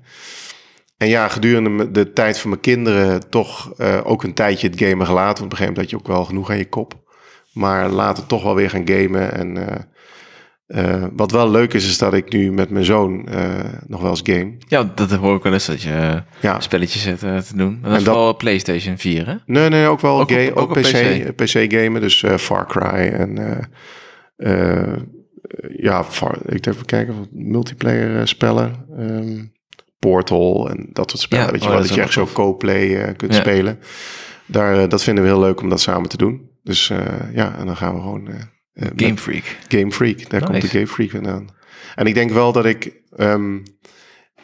En 1.00 1.08
ja, 1.08 1.28
gedurende 1.28 1.92
de 1.92 2.14
tijd 2.14 2.40
van 2.40 2.50
mijn 2.50 2.62
kinderen 2.62 3.30
toch 3.30 3.74
eh, 3.78 4.00
ook 4.04 4.24
een 4.24 4.34
tijdje 4.34 4.68
het 4.68 4.80
gamen 4.82 5.06
gelaten. 5.06 5.40
Want 5.40 5.40
op 5.40 5.52
een 5.52 5.58
gegeven 5.58 5.74
moment 5.74 5.78
had 5.78 5.90
je 5.90 5.96
ook 5.98 6.08
wel 6.16 6.26
genoeg 6.26 6.50
aan 6.50 6.58
je 6.58 6.70
kop. 6.70 6.94
Maar 7.54 7.90
later 7.90 8.26
toch 8.26 8.44
wel 8.44 8.56
weer 8.56 8.70
gaan 8.70 8.88
gamen. 8.90 9.34
En 9.34 9.58
eh, 9.68 9.76
eh, 10.68 11.04
wat 11.16 11.32
wel 11.32 11.50
leuk 11.52 11.74
is, 11.74 11.86
is 11.86 11.98
dat 11.98 12.14
ik 12.14 12.32
nu 12.34 12.52
met 12.52 12.70
mijn 12.70 12.86
zoon 12.86 13.28
nog 13.88 14.02
wel 14.02 14.10
eens 14.10 14.22
game. 14.24 14.54
Ja, 14.68 14.92
dat 14.96 15.12
hoor 15.12 15.36
ik 15.36 15.44
wel 15.44 15.54
eens 15.54 15.66
dat 15.66 15.82
je 15.82 16.24
Ja, 16.40 16.60
spelletjes 16.60 17.02
zit 17.02 17.20
te 17.20 17.44
doen. 17.56 17.80
Dat 17.82 17.92
En 17.92 17.98
is 17.98 18.04
dat- 18.04 18.14
vooral 18.14 18.36
PlayStation 18.36 18.98
4, 18.98 19.28
hè? 19.28 19.36
nee, 19.46 19.70
nee, 19.70 19.88
ook 19.88 20.00
wel 20.00 20.20
Ook 20.20 20.32
op- 20.32 20.56
ook 20.56 20.74
PC, 20.74 20.82
PC. 20.82 21.36
PC 21.36 21.74
gamen. 21.74 22.02
Dus 22.02 22.24
Far 22.38 22.68
Cry 22.68 23.08
en 23.14 23.38
ja, 25.78 26.04
Far, 26.04 26.38
ik 26.46 26.66
even 26.66 26.86
kijken, 26.86 27.28
multiplayer 27.32 28.28
spellen. 28.28 28.74
Ehm, 28.98 29.44
Portal 30.00 30.70
en 30.70 30.90
dat 30.92 31.10
soort 31.10 31.22
spellen. 31.22 31.46
Ja, 31.46 31.52
weet 31.52 31.62
je 31.62 31.68
oh, 31.68 31.74
wel, 31.74 31.82
dat 31.84 31.94
je 31.94 32.02
echt 32.02 32.14
zo 32.14 32.28
co-play 32.34 33.02
eh, 33.02 33.16
kunt 33.18 33.34
Ja. 33.34 33.40
spelen. 33.40 33.80
Daar, 34.46 34.82
eh, 34.82 34.90
dat 34.90 35.04
vinden 35.04 35.24
we 35.24 35.30
heel 35.30 35.40
leuk 35.40 35.62
om 35.62 35.70
dat 35.70 35.82
samen 35.82 36.10
te 36.10 36.18
doen. 36.18 36.50
Dus 36.64 36.90
eh, 36.90 37.34
ja, 37.34 37.56
en 37.58 37.66
dan 37.66 37.78
gaan 37.78 37.96
we 37.96 38.02
gewoon... 38.02 38.30
Game 38.96 39.18
Freak. 39.18 39.58
Game 39.68 39.92
Freak, 39.92 40.30
daar 40.30 40.40
Nice. 40.40 40.52
komt 40.52 40.62
de 40.62 40.68
Game 40.68 40.88
Freak 40.88 41.10
vandaan. 41.10 41.48
En 41.96 42.06
ik 42.06 42.14
denk 42.14 42.32
wel 42.32 42.52
dat 42.52 42.66
ik, 42.66 43.02
ehm, 43.16 43.58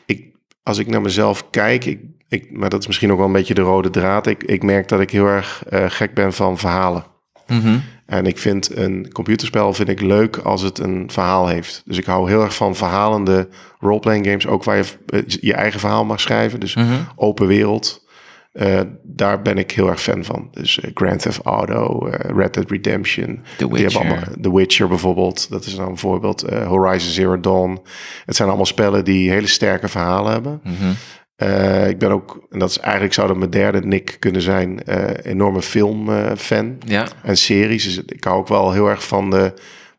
ik 0.05 0.35
als 0.63 0.77
ik 0.77 0.87
naar 0.87 1.01
mezelf 1.01 1.49
kijk, 1.49 1.85
ik, 1.85 1.99
ik, 2.27 2.51
maar 2.51 2.69
dat 2.69 2.79
is 2.79 2.87
misschien 2.87 3.11
ook 3.11 3.17
wel 3.17 3.27
een 3.27 3.31
beetje 3.33 3.53
de 3.53 3.61
rode 3.61 3.89
draad. 3.89 4.27
Ik, 4.27 4.43
ik 4.43 4.63
merk 4.63 4.87
dat 4.87 4.99
ik 4.99 5.09
heel 5.09 5.27
erg 5.27 5.63
gek 5.69 6.13
ben 6.13 6.33
van 6.33 6.57
verhalen. 6.57 7.05
Mhm. 7.47 7.77
En 8.05 8.25
ik 8.25 8.37
vind 8.37 8.77
een 8.77 9.11
computerspel 9.11 9.73
vind 9.73 9.89
ik 9.89 10.01
leuk 10.01 10.37
als 10.37 10.61
het 10.61 10.79
een 10.79 11.09
verhaal 11.11 11.47
heeft. 11.47 11.81
Dus 11.85 11.97
ik 11.97 12.05
hou 12.05 12.29
heel 12.29 12.41
erg 12.43 12.55
van 12.55 12.75
verhalende 12.75 13.47
roleplaying 13.79 14.25
games, 14.25 14.47
ook 14.47 14.63
waar 14.63 14.77
je 14.77 14.83
eh, 15.07 15.21
je 15.27 15.53
eigen 15.53 15.79
verhaal 15.79 16.05
mag 16.05 16.19
schrijven. 16.21 16.59
Dus 16.59 16.75
Mhm. 16.75 16.93
open 17.15 17.47
wereld. 17.47 18.03
Eh, 18.51 18.79
daar 19.03 19.41
ben 19.41 19.57
ik 19.57 19.71
heel 19.71 19.89
erg 19.89 20.01
fan 20.01 20.23
van. 20.23 20.47
Dus 20.51 20.79
eh, 20.79 20.91
Grand 20.93 21.19
Theft 21.21 21.41
Auto, 21.41 22.07
Red 22.35 22.53
Dead 22.53 22.69
Redemption. 22.71 23.43
The 23.57 23.69
Witcher. 23.71 23.99
allemaal, 24.01 24.23
The 24.41 24.55
Witcher 24.55 24.87
bijvoorbeeld. 24.87 25.49
Dat 25.49 25.65
is 25.65 25.75
dan 25.75 25.89
een 25.89 25.97
voorbeeld. 25.97 26.41
Horizon 26.67 27.11
Zero 27.11 27.39
Dawn. 27.39 27.79
Het 28.25 28.35
zijn 28.35 28.47
allemaal 28.47 28.65
spellen 28.65 29.05
die 29.05 29.29
hele 29.29 29.47
sterke 29.47 29.87
verhalen 29.87 30.31
hebben. 30.31 30.59
Mhm. 30.63 30.91
Eh, 31.35 31.87
ik 31.89 31.97
ben 31.97 32.11
ook, 32.11 32.47
en 32.49 32.59
dat 32.59 32.69
is 32.69 32.79
eigenlijk 32.79 33.13
zou 33.13 33.27
dat 33.27 33.37
mijn 33.37 33.49
derde 33.49 33.79
nick 33.81 34.15
kunnen 34.19 34.41
zijn, 34.41 34.83
eh, 34.83 35.31
enorme 35.31 35.61
filmfan 35.61 36.77
Ja, 36.85 37.07
en 37.23 37.37
series. 37.37 37.83
Dus 37.83 37.97
ik 38.05 38.23
hou 38.23 38.37
ook 38.37 38.47
wel 38.47 38.71
heel 38.71 38.87
erg 38.89 39.07
van 39.07 39.29
de 39.29 39.53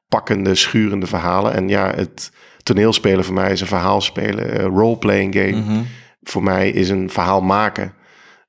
pakkende, 0.08 0.54
schurende 0.54 1.06
verhalen. 1.06 1.52
En 1.54 1.68
ja, 1.68 1.92
het 1.94 2.30
toneelspelen 2.62 3.24
voor 3.24 3.34
mij 3.34 3.52
is 3.52 3.60
een 3.60 3.66
verhaal 3.66 4.00
spelen. 4.00 4.50
Eh, 4.58 4.64
roleplaying 4.64 5.34
game 5.34 5.50
Mhm. 5.56 5.80
voor 6.22 6.42
mij 6.42 6.70
is 6.70 6.88
een 6.88 7.10
verhaal 7.10 7.40
maken. 7.42 7.92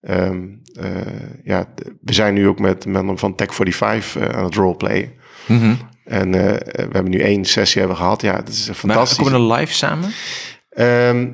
Ehm, 0.01 0.43
eh, 0.79 0.85
ja, 1.43 1.65
we 2.01 2.13
zijn 2.13 2.33
nu 2.33 2.47
ook 2.47 2.59
met 2.59 2.85
mensen 2.85 3.17
van 3.17 3.35
Tech 3.35 3.53
45 3.55 4.17
eh, 4.17 4.37
aan 4.37 4.43
het 4.43 4.55
roleplayen. 4.55 5.11
Mhm. 5.47 5.73
En 6.05 6.31
we 6.31 6.59
hebben 6.91 7.09
nu 7.09 7.19
één 7.19 7.45
sessie 7.45 7.79
hebben 7.79 7.97
gehad. 7.97 8.21
Ja, 8.21 8.35
het 8.35 8.49
is 8.49 8.65
Maar 8.67 8.75
fantastisch. 8.75 9.17
komen 9.17 9.33
er 9.33 9.57
live 9.57 9.73
samen? 9.73 10.09
Ehm, 10.69 11.27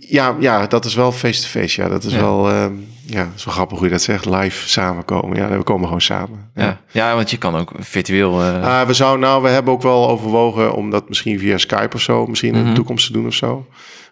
ja, 0.00 0.36
ja, 0.40 0.66
dat 0.66 0.84
is 0.84 0.94
wel 0.94 1.12
face-to-face. 1.12 1.82
Ja, 1.82 1.88
dat 1.88 2.04
is 2.04 2.12
Ja. 2.12 2.20
wel, 2.20 2.50
ehm, 2.50 2.72
ja, 3.06 3.28
zo 3.34 3.50
grappig 3.50 3.76
hoe 3.78 3.86
je 3.86 3.92
dat 3.92 4.02
zegt. 4.02 4.24
Live 4.24 4.68
samenkomen. 4.68 5.36
Ja, 5.36 5.56
we 5.56 5.62
komen 5.62 5.84
gewoon 5.86 6.00
samen. 6.00 6.50
Ja. 6.54 6.80
ja, 6.90 7.14
want 7.14 7.30
je 7.30 7.36
kan 7.36 7.56
ook 7.56 7.72
virtueel... 7.78 8.42
Ah, 8.42 8.86
we 8.86 8.92
zouden, 8.92 9.20
nou, 9.20 9.42
we 9.42 9.48
hebben 9.48 9.72
ook 9.72 9.82
wel 9.82 10.08
overwogen 10.08 10.74
om 10.74 10.90
dat 10.90 11.08
misschien 11.08 11.38
via 11.38 11.58
Skype 11.58 11.94
of 11.96 12.00
zo, 12.02 12.26
misschien 12.26 12.54
in 12.54 12.60
Mhm. 12.60 12.68
de 12.68 12.74
toekomst 12.74 13.06
te 13.06 13.12
doen 13.12 13.26
of 13.26 13.34
zo. 13.34 13.66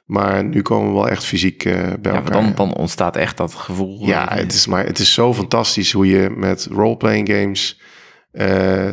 Maar 0.06 0.44
nu 0.44 0.62
komen 0.62 0.88
we 0.88 0.94
wel 0.94 1.08
echt 1.08 1.24
fysiek 1.24 1.64
eh, 1.64 1.72
bij 1.74 2.12
ja, 2.12 2.18
elkaar. 2.18 2.32
dan, 2.32 2.52
dan 2.54 2.74
ontstaat 2.74 3.16
echt 3.16 3.36
dat 3.36 3.54
gevoel. 3.54 4.06
Ja, 4.06 4.30
eh, 4.30 4.36
het 4.38 4.52
is, 4.52 4.66
maar 4.66 4.86
het 4.86 4.98
is 4.98 5.12
zo 5.14 5.34
fantastisch 5.34 5.92
hoe 5.92 6.06
je 6.06 6.30
met 6.36 6.68
roleplaying 6.70 7.28
games. 7.32 7.80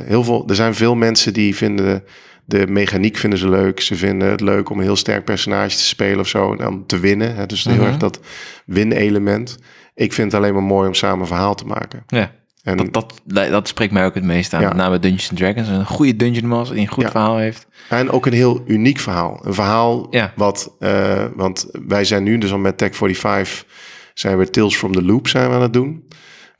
heel 0.06 0.24
veel, 0.24 0.44
er 0.48 0.56
zijn 0.56 0.76
veel 0.76 0.96
mensen 0.96 1.34
die 1.34 1.56
vinden 1.56 2.04
de 2.50 2.68
mechaniek 2.68 3.18
vinden 3.18 3.40
ze 3.40 3.50
leuk. 3.50 3.82
Ze 3.82 3.96
vinden 3.96 4.30
het 4.30 4.42
leuk 4.42 4.70
om 4.70 4.78
een 4.78 4.84
heel 4.84 4.96
sterk 4.96 5.26
personage 5.26 5.76
te 5.78 5.84
spelen 5.84 6.20
of 6.20 6.28
zo. 6.28 6.52
En 6.52 6.58
dan 6.58 6.86
te 6.86 7.00
winnen. 7.00 7.36
Hè? 7.36 7.46
Dus 7.46 7.64
heel 7.64 7.76
Mhm. 7.76 7.84
erg 7.86 7.98
dat 7.98 8.20
win-element. 8.66 9.58
Ik 9.96 10.14
vind 10.14 10.32
het 10.32 10.42
alleen 10.42 10.54
maar 10.54 10.64
mooi 10.64 10.88
om 10.88 10.94
samen 10.94 11.20
een 11.20 11.28
verhaal 11.28 11.56
te 11.56 11.66
maken. 11.66 12.04
Ja, 12.08 12.32
En 12.64 12.78
dat, 12.78 12.94
dat, 13.26 13.50
dat 13.50 13.68
spreekt 13.68 13.94
mij 13.94 14.06
ook 14.06 14.16
het 14.16 14.24
meest 14.24 14.54
aan. 14.54 14.62
Ja. 14.62 14.68
Met 14.68 14.78
name 14.78 15.00
Dungeons 15.00 15.32
Dragons. 15.34 15.68
Een 15.68 15.86
goede 15.86 16.16
Dungeon 16.16 16.48
Master 16.48 16.76
die 16.76 16.86
een 16.86 16.92
goed 16.94 17.04
Ja. 17.04 17.10
verhaal 17.10 17.38
heeft. 17.38 17.68
En 17.90 18.10
ook 18.12 18.26
een 18.26 18.34
heel 18.34 18.64
uniek 18.68 19.00
verhaal. 19.00 19.40
Een 19.44 19.54
verhaal 19.54 20.08
Ja. 20.10 20.34
wat, 20.36 20.76
eh, 20.80 21.26
want 21.36 21.70
wij 21.88 22.04
zijn 22.06 22.24
nu 22.24 22.38
dus 22.38 22.52
al 22.52 22.58
met 22.58 22.78
Tech 22.78 22.96
45, 22.96 23.66
zijn 24.14 24.38
we 24.38 24.50
Tales 24.50 24.76
from 24.76 24.92
the 24.96 25.04
Loop 25.04 25.28
zijn 25.28 25.50
we 25.50 25.56
aan 25.56 25.62
het 25.62 25.74
doen. 25.74 26.04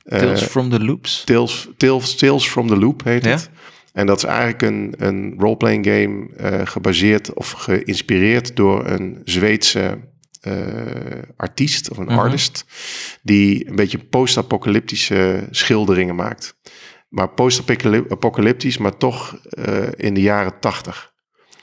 Tales 0.04 0.42
from 0.42 0.70
the 0.70 0.84
Loops. 0.84 1.22
Tales, 1.24 1.68
Tales, 1.76 2.14
Tales 2.16 2.48
from 2.48 2.66
the 2.68 2.76
Loop 2.76 3.04
heet 3.04 3.24
Ja? 3.24 3.30
het. 3.30 3.50
En 3.92 4.06
dat 4.06 4.16
is 4.16 4.24
eigenlijk 4.24 4.62
een, 4.62 4.94
een 4.98 5.34
roleplaying 5.38 5.86
game 5.86 6.26
eh, 6.36 6.66
gebaseerd 6.66 7.34
of 7.34 7.50
geïnspireerd 7.50 8.56
door 8.56 8.86
een 8.86 9.20
Zweedse 9.24 10.08
eh, 10.40 10.52
artiest 11.36 11.90
of 11.90 11.96
een 11.98 12.04
Mhm. 12.04 12.18
artist. 12.18 12.64
Die 13.22 13.68
een 13.68 13.76
beetje 13.76 13.98
post-apocalyptische 13.98 15.46
schilderingen 15.50 16.14
maakt. 16.14 16.54
Maar 17.08 17.28
post-apocalyptisch, 17.28 18.78
maar 18.78 18.96
toch 18.96 19.38
eh, 19.50 19.76
in 19.96 20.14
de 20.14 20.20
jaren 20.20 20.52
tachtig. 20.60 21.08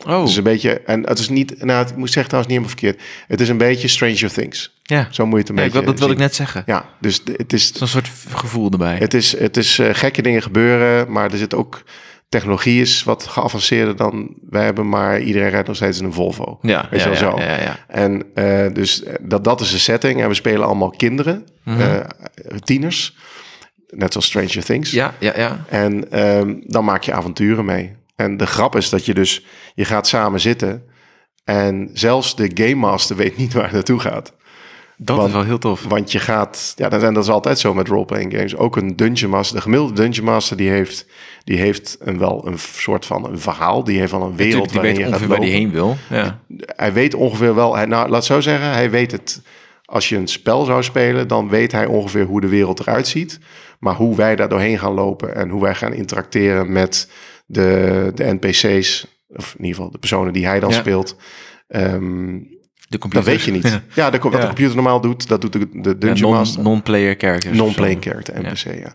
Oh, 0.06 0.22
Dus 0.26 0.36
een 0.36 0.44
beetje, 0.44 0.80
en 0.82 1.08
het 1.08 1.20
is 1.20 1.30
niet, 1.30 1.64
nou, 1.64 1.88
ik 1.88 1.96
moet 1.96 2.12
zeggen 2.12 2.30
trouwens 2.32 2.54
niet 2.54 2.64
helemaal 2.64 2.70
verkeerd. 2.70 3.02
Het 3.28 3.42
is 3.42 3.50
een 3.50 3.58
beetje 3.58 3.88
Stranger 3.88 4.32
Things. 4.34 4.74
ja. 4.84 5.08
Zo 5.12 5.26
moet 5.26 5.34
je 5.34 5.40
het 5.40 5.50
een 5.50 5.56
ja 5.56 5.62
beetje 5.64 5.80
wil- 5.80 5.88
dat 5.92 6.00
wil 6.00 6.10
ik 6.12 6.18
net 6.18 6.36
zeggen. 6.36 6.64
Ja, 6.66 6.90
dus 7.02 7.22
het 7.38 7.54
is, 7.54 7.74
Zo'n 7.74 7.88
soort 7.88 8.10
gevoel 8.30 8.72
erbij. 8.72 8.96
het 8.98 9.14
is, 9.14 9.38
het 9.40 9.58
is 9.58 9.80
gekke 9.92 10.22
dingen 10.22 10.42
gebeuren, 10.42 11.12
maar 11.12 11.32
er 11.32 11.38
zit 11.38 11.56
ook 11.56 11.84
technologie 12.30 12.82
is 12.82 13.04
wat 13.04 13.24
geavanceerder 13.28 13.96
dan 13.96 14.38
wij 14.50 14.64
hebben, 14.64 14.90
maar 14.90 15.20
iedereen 15.20 15.50
rijdt 15.50 15.68
nog 15.68 15.76
steeds 15.76 16.00
in 16.00 16.06
een 16.06 16.14
Volvo. 16.14 16.60
ja, 16.62 16.88
weet 16.92 17.04
ja, 17.04 17.10
je 17.12 17.20
wel 17.20 17.40
ja, 17.40 17.46
zo. 17.48 17.52
ja, 17.52 17.62
ja. 17.62 17.78
En 17.88 18.24
eh, 18.34 18.74
dus 18.74 19.04
eh, 19.04 19.14
dat, 19.22 19.44
dat 19.44 19.62
is 19.62 19.72
de 19.72 19.78
setting. 19.80 20.22
En 20.22 20.28
we 20.28 20.34
spelen 20.34 20.66
allemaal 20.66 20.90
kinderen, 20.90 21.46
Mhm. 21.64 21.82
eh, 21.82 22.00
tieners, 22.64 23.16
net 23.88 24.12
zoals 24.12 24.26
Stranger 24.28 24.64
Things. 24.64 24.92
Ja, 24.92 25.14
ja, 25.20 25.34
ja. 25.36 25.66
En 25.70 26.12
ehm, 26.12 26.56
dan 26.62 26.86
maak 26.86 27.04
je 27.04 27.14
avonturen 27.14 27.66
mee. 27.66 27.96
En 28.16 28.38
de 28.38 28.46
grap 28.46 28.76
is 28.76 28.90
dat 28.90 29.06
je 29.06 29.14
dus, 29.14 29.46
je 29.76 29.86
gaat 29.86 30.08
samen 30.08 30.40
zitten 30.40 30.84
en 31.44 31.90
zelfs 31.94 32.36
de 32.36 32.52
Game 32.54 32.76
Master 32.76 33.16
weet 33.16 33.38
niet 33.38 33.54
waar 33.54 33.64
het 33.64 33.72
naartoe 33.74 34.00
gaat. 34.00 34.34
Dat 35.00 35.16
Want- 35.18 35.28
is 35.28 35.34
wel 35.34 35.43
heel 35.43 35.58
tof. 35.58 35.84
Want 35.84 36.12
je 36.12 36.20
gaat, 36.20 36.74
ja, 36.76 36.89
dat, 36.89 37.04
en 37.04 37.14
dat 37.14 37.24
is 37.24 37.30
altijd 37.30 37.60
zo 37.60 37.74
met 37.74 37.88
roleplaying 37.88 38.34
games. 38.34 38.56
Ook 38.56 38.76
een 38.76 38.95
Dungeon 38.95 39.30
Master, 39.32 39.56
de 39.56 39.62
gemiddelde 39.62 39.93
Dungeon 39.93 40.26
Master, 40.26 40.58
die 40.58 40.70
heeft, 40.70 41.06
die 41.43 41.58
heeft 41.58 41.98
een, 42.00 42.18
wel 42.18 42.48
een 42.48 42.58
soort 42.60 43.06
van 43.06 43.26
een 43.26 43.39
verhaal. 43.39 43.84
Die 43.84 44.00
heeft 44.00 44.14
al 44.14 44.22
een 44.22 44.36
wereld 44.36 44.64
Natuurlijk, 44.64 44.72
die 44.72 44.82
waarin 44.82 44.95
weet 44.95 45.06
je 45.06 45.12
gaat 45.12 45.14
ongeveer 45.22 45.38
waar 45.38 45.45
die 45.45 45.56
heen 45.56 45.72
wil. 45.72 45.98
Ja. 46.10 46.39
Hij 46.76 46.93
weet 46.93 47.14
ongeveer 47.14 47.56
wel, 47.56 47.76
hij, 47.76 47.86
nou, 47.86 48.10
laat 48.10 48.26
zo 48.26 48.41
zeggen, 48.41 48.70
hij 48.72 48.89
weet 48.89 49.12
het. 49.12 49.41
Als 49.86 50.10
je 50.10 50.16
een 50.16 50.28
spel 50.28 50.66
zou 50.66 50.84
spelen, 50.84 51.28
dan 51.28 51.50
weet 51.50 51.72
hij 51.72 51.86
ongeveer 51.86 52.24
hoe 52.26 52.41
de 52.41 52.48
wereld 52.48 52.80
eruit 52.80 53.08
ziet. 53.08 53.39
Maar 53.80 53.95
hoe 53.95 54.16
wij 54.16 54.36
daar 54.36 54.50
doorheen 54.50 54.80
gaan 54.80 54.93
lopen 54.93 55.36
en 55.36 55.50
hoe 55.50 55.62
wij 55.62 55.76
gaan 55.76 55.93
interacteren 55.93 56.72
met 56.72 57.10
de, 57.45 58.12
de 58.16 58.38
NPC's, 58.39 59.06
of 59.30 59.52
in 59.58 59.64
ieder 59.64 59.76
geval 59.76 59.91
de 59.91 59.98
personen 59.98 60.34
die 60.34 60.45
hij 60.45 60.60
dan 60.60 60.70
Ja. 60.70 60.76
speelt. 60.76 61.16
ehm, 61.68 62.36
De 62.88 62.98
computer. 62.98 63.26
dat 63.30 63.36
weet 63.36 63.46
je 63.46 63.52
niet. 63.52 63.82
Ja, 63.94 64.10
de, 64.10 64.18
wat 64.20 64.32
Ja. 64.34 64.40
de 64.40 64.46
computer 64.46 64.76
normaal 64.76 65.02
doet, 65.02 65.28
dat 65.28 65.42
doet 65.42 65.54
de, 65.54 65.98
Dungeon 65.98 66.20
non- 66.22 66.32
Master. 66.32 66.64
Non-player 66.64 67.16
characters. 67.18 67.58
Non-playing 67.58 68.04
zo. 68.04 68.10
character, 68.10 68.42
NPC, 68.42 68.80
ja. 68.84 68.94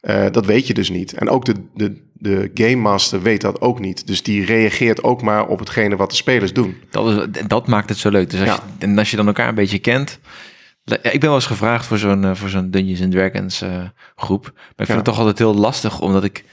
Eh, 0.00 0.30
dat 0.32 0.46
weet 0.46 0.66
je 0.66 0.74
dus 0.74 0.90
niet. 0.90 1.12
En 1.12 1.28
ook 1.28 1.44
de, 1.44 1.54
de, 1.74 2.02
de 2.12 2.50
Game 2.54 2.76
Master 2.76 3.22
weet 3.22 3.40
dat 3.40 3.60
ook 3.60 3.80
niet. 3.80 4.06
Dus 4.06 4.22
die 4.22 4.44
reageert 4.44 5.02
ook 5.02 5.22
maar 5.22 5.46
op 5.46 5.58
hetgene 5.58 5.96
wat 5.96 6.10
de 6.10 6.16
spelers 6.16 6.52
doen. 6.52 6.76
Dat, 6.90 7.28
is, 7.36 7.42
dat 7.46 7.66
maakt 7.66 7.88
het 7.88 7.98
zo 7.98 8.10
leuk. 8.10 8.30
Dus 8.30 8.40
als, 8.40 8.48
Ja. 8.48 8.58
je, 8.78 8.86
en 8.86 8.98
als 8.98 9.10
je 9.10 9.16
dan 9.16 9.26
elkaar 9.26 9.48
een 9.48 9.54
beetje 9.54 9.78
kent. 9.78 10.18
Ik 10.84 11.10
ben 11.20 11.20
wel 11.20 11.34
eens 11.34 11.46
gevraagd 11.46 11.86
voor 11.86 11.98
zo'n 11.98 12.24
eh, 12.24 12.34
voor 12.34 12.48
zo'n 12.48 12.70
Dungeons 12.70 13.02
and 13.02 13.12
Dragons 13.12 13.60
eh, 13.62 13.82
groep. 14.16 14.42
Maar 14.54 14.60
ik 14.62 14.74
vind 14.76 14.88
Ja. 14.88 14.94
het 14.94 15.04
toch 15.04 15.18
altijd 15.18 15.38
heel 15.38 15.54
lastig, 15.54 16.00
omdat 16.00 16.24
ik... 16.24 16.44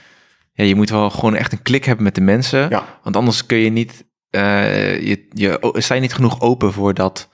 Ja, 0.53 0.63
je 0.63 0.75
moet 0.75 0.89
wel 0.89 1.09
gewoon 1.09 1.35
echt 1.35 1.51
een 1.51 1.61
klik 1.61 1.85
hebben 1.85 2.03
met 2.03 2.15
de 2.15 2.21
mensen. 2.21 2.69
Ja. 2.69 2.99
Want 3.03 3.15
anders 3.15 3.45
kun 3.45 3.57
je 3.57 3.69
niet... 3.69 4.05
eh, 4.29 5.01
je, 5.07 5.25
je, 5.29 5.71
sta 5.77 5.95
je 5.95 6.01
niet 6.01 6.13
genoeg 6.13 6.41
open 6.41 6.73
voor 6.73 6.93
dat, 6.93 7.29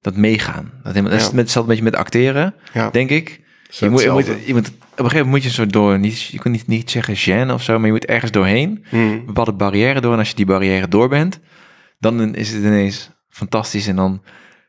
dat 0.00 0.16
meegaan. 0.16 0.72
Dat, 0.82 0.94
is 0.96 1.00
Ja. 1.02 1.08
met, 1.10 1.32
hetzelfde 1.34 1.68
beetje 1.70 1.84
met 1.84 1.96
acteren, 1.96 2.54
Ja. 2.72 2.90
denk 2.90 3.10
ik. 3.10 3.40
Je 3.70 3.88
moet, 3.90 4.02
je 4.02 4.10
moet, 4.10 4.18
hetzelfde. 4.26 4.46
je 4.46 4.52
moet, 4.54 4.66
op 4.68 4.74
een 4.74 5.04
gegeven 5.04 5.16
moment 5.26 5.28
moet 5.28 5.42
je 5.42 5.50
zo 5.50 5.66
door, 5.66 5.98
niet, 5.98 6.22
je 6.22 6.38
kunt 6.38 6.54
niet, 6.54 6.66
niet 6.66 6.90
zeggen 6.90 7.16
gêne 7.16 7.52
of 7.52 7.62
zo, 7.62 7.76
maar 7.76 7.86
je 7.86 7.92
moet 7.92 8.04
ergens 8.04 8.30
doorheen, 8.30 8.84
Hmm. 8.88 9.00
een 9.10 9.26
bepaalde 9.26 9.52
barrière 9.52 10.00
door. 10.00 10.12
En 10.12 10.18
als 10.18 10.28
je 10.28 10.34
die 10.34 10.46
barrière 10.46 10.88
door 10.88 11.08
bent, 11.08 11.40
dan 11.98 12.34
is 12.34 12.50
het 12.52 12.62
ineens 12.62 13.10
fantastisch. 13.28 13.86
En 13.86 13.96
dan 13.96 14.22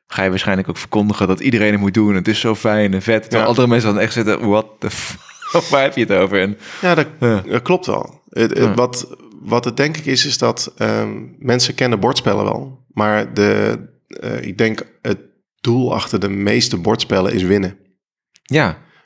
ga 0.08 0.24
je 0.24 0.30
waarschijnlijk 0.30 0.70
ook 0.70 0.78
verkondigen 0.78 1.28
dat 1.28 1.40
iedereen 1.40 1.72
het 1.72 1.80
moet 1.80 1.94
doen. 1.94 2.16
Het 2.16 2.28
is 2.28 2.40
zo 2.40 2.56
fijn 2.56 2.94
en 2.94 3.02
vet. 3.02 3.22
Terwijl 3.22 3.42
Ja. 3.44 3.48
andere 3.50 3.68
mensen 3.68 3.94
dan 3.94 4.00
echt 4.00 4.14
zitten, 4.14 4.48
what 4.50 4.68
the 4.80 4.90
fuck, 4.92 5.64
waar 5.72 5.82
heb 5.82 5.96
je 5.96 6.02
het 6.02 6.12
over? 6.12 6.42
En, 6.42 6.58
Ja, 6.82 6.96
dat, 6.96 7.08
Ja. 7.20 7.44
dat 7.48 7.62
klopt 7.62 7.86
wel. 7.86 8.22
Het, 8.30 8.74
wat, 8.76 9.16
wat 9.44 9.66
het 9.66 9.78
denk 9.78 9.98
ik 9.98 10.06
is, 10.06 10.26
is 10.26 10.38
dat 10.38 10.74
ehm, 10.78 11.22
mensen 11.38 11.76
kennen 11.76 12.00
bordspellen 12.00 12.44
wel. 12.44 12.86
Maar 12.88 13.34
de, 13.34 13.80
eh, 14.08 14.42
ik 14.42 14.58
denk 14.58 14.98
het 15.02 15.20
doel 15.62 15.94
achter 15.94 16.20
de 16.20 16.30
meeste 16.30 16.78
bordspellen 16.78 17.34
is 17.34 17.44
winnen. 17.44 17.78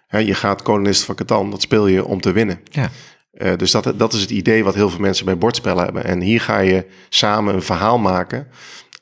ja, 0.08 0.18
je 0.18 0.34
gaat 0.34 0.62
kolonist 0.62 1.04
van 1.04 1.16
Catan, 1.16 1.52
dat 1.52 1.62
speel 1.62 1.88
je 1.88 2.06
om 2.06 2.22
te 2.22 2.32
winnen. 2.32 2.60
ja, 2.72 2.92
Eh, 3.32 3.58
dus 3.58 3.72
dat, 3.72 3.94
dat 3.96 4.14
is 4.14 4.22
het 4.22 4.30
idee 4.30 4.64
wat 4.64 4.76
heel 4.76 4.90
veel 4.90 5.00
mensen 5.00 5.26
bij 5.26 5.38
bordspellen 5.38 5.84
hebben. 5.84 6.04
En 6.04 6.22
hier 6.22 6.42
ga 6.42 6.60
je 6.60 6.86
samen 7.10 7.54
een 7.54 7.62
verhaal 7.62 7.98
maken. 7.98 8.48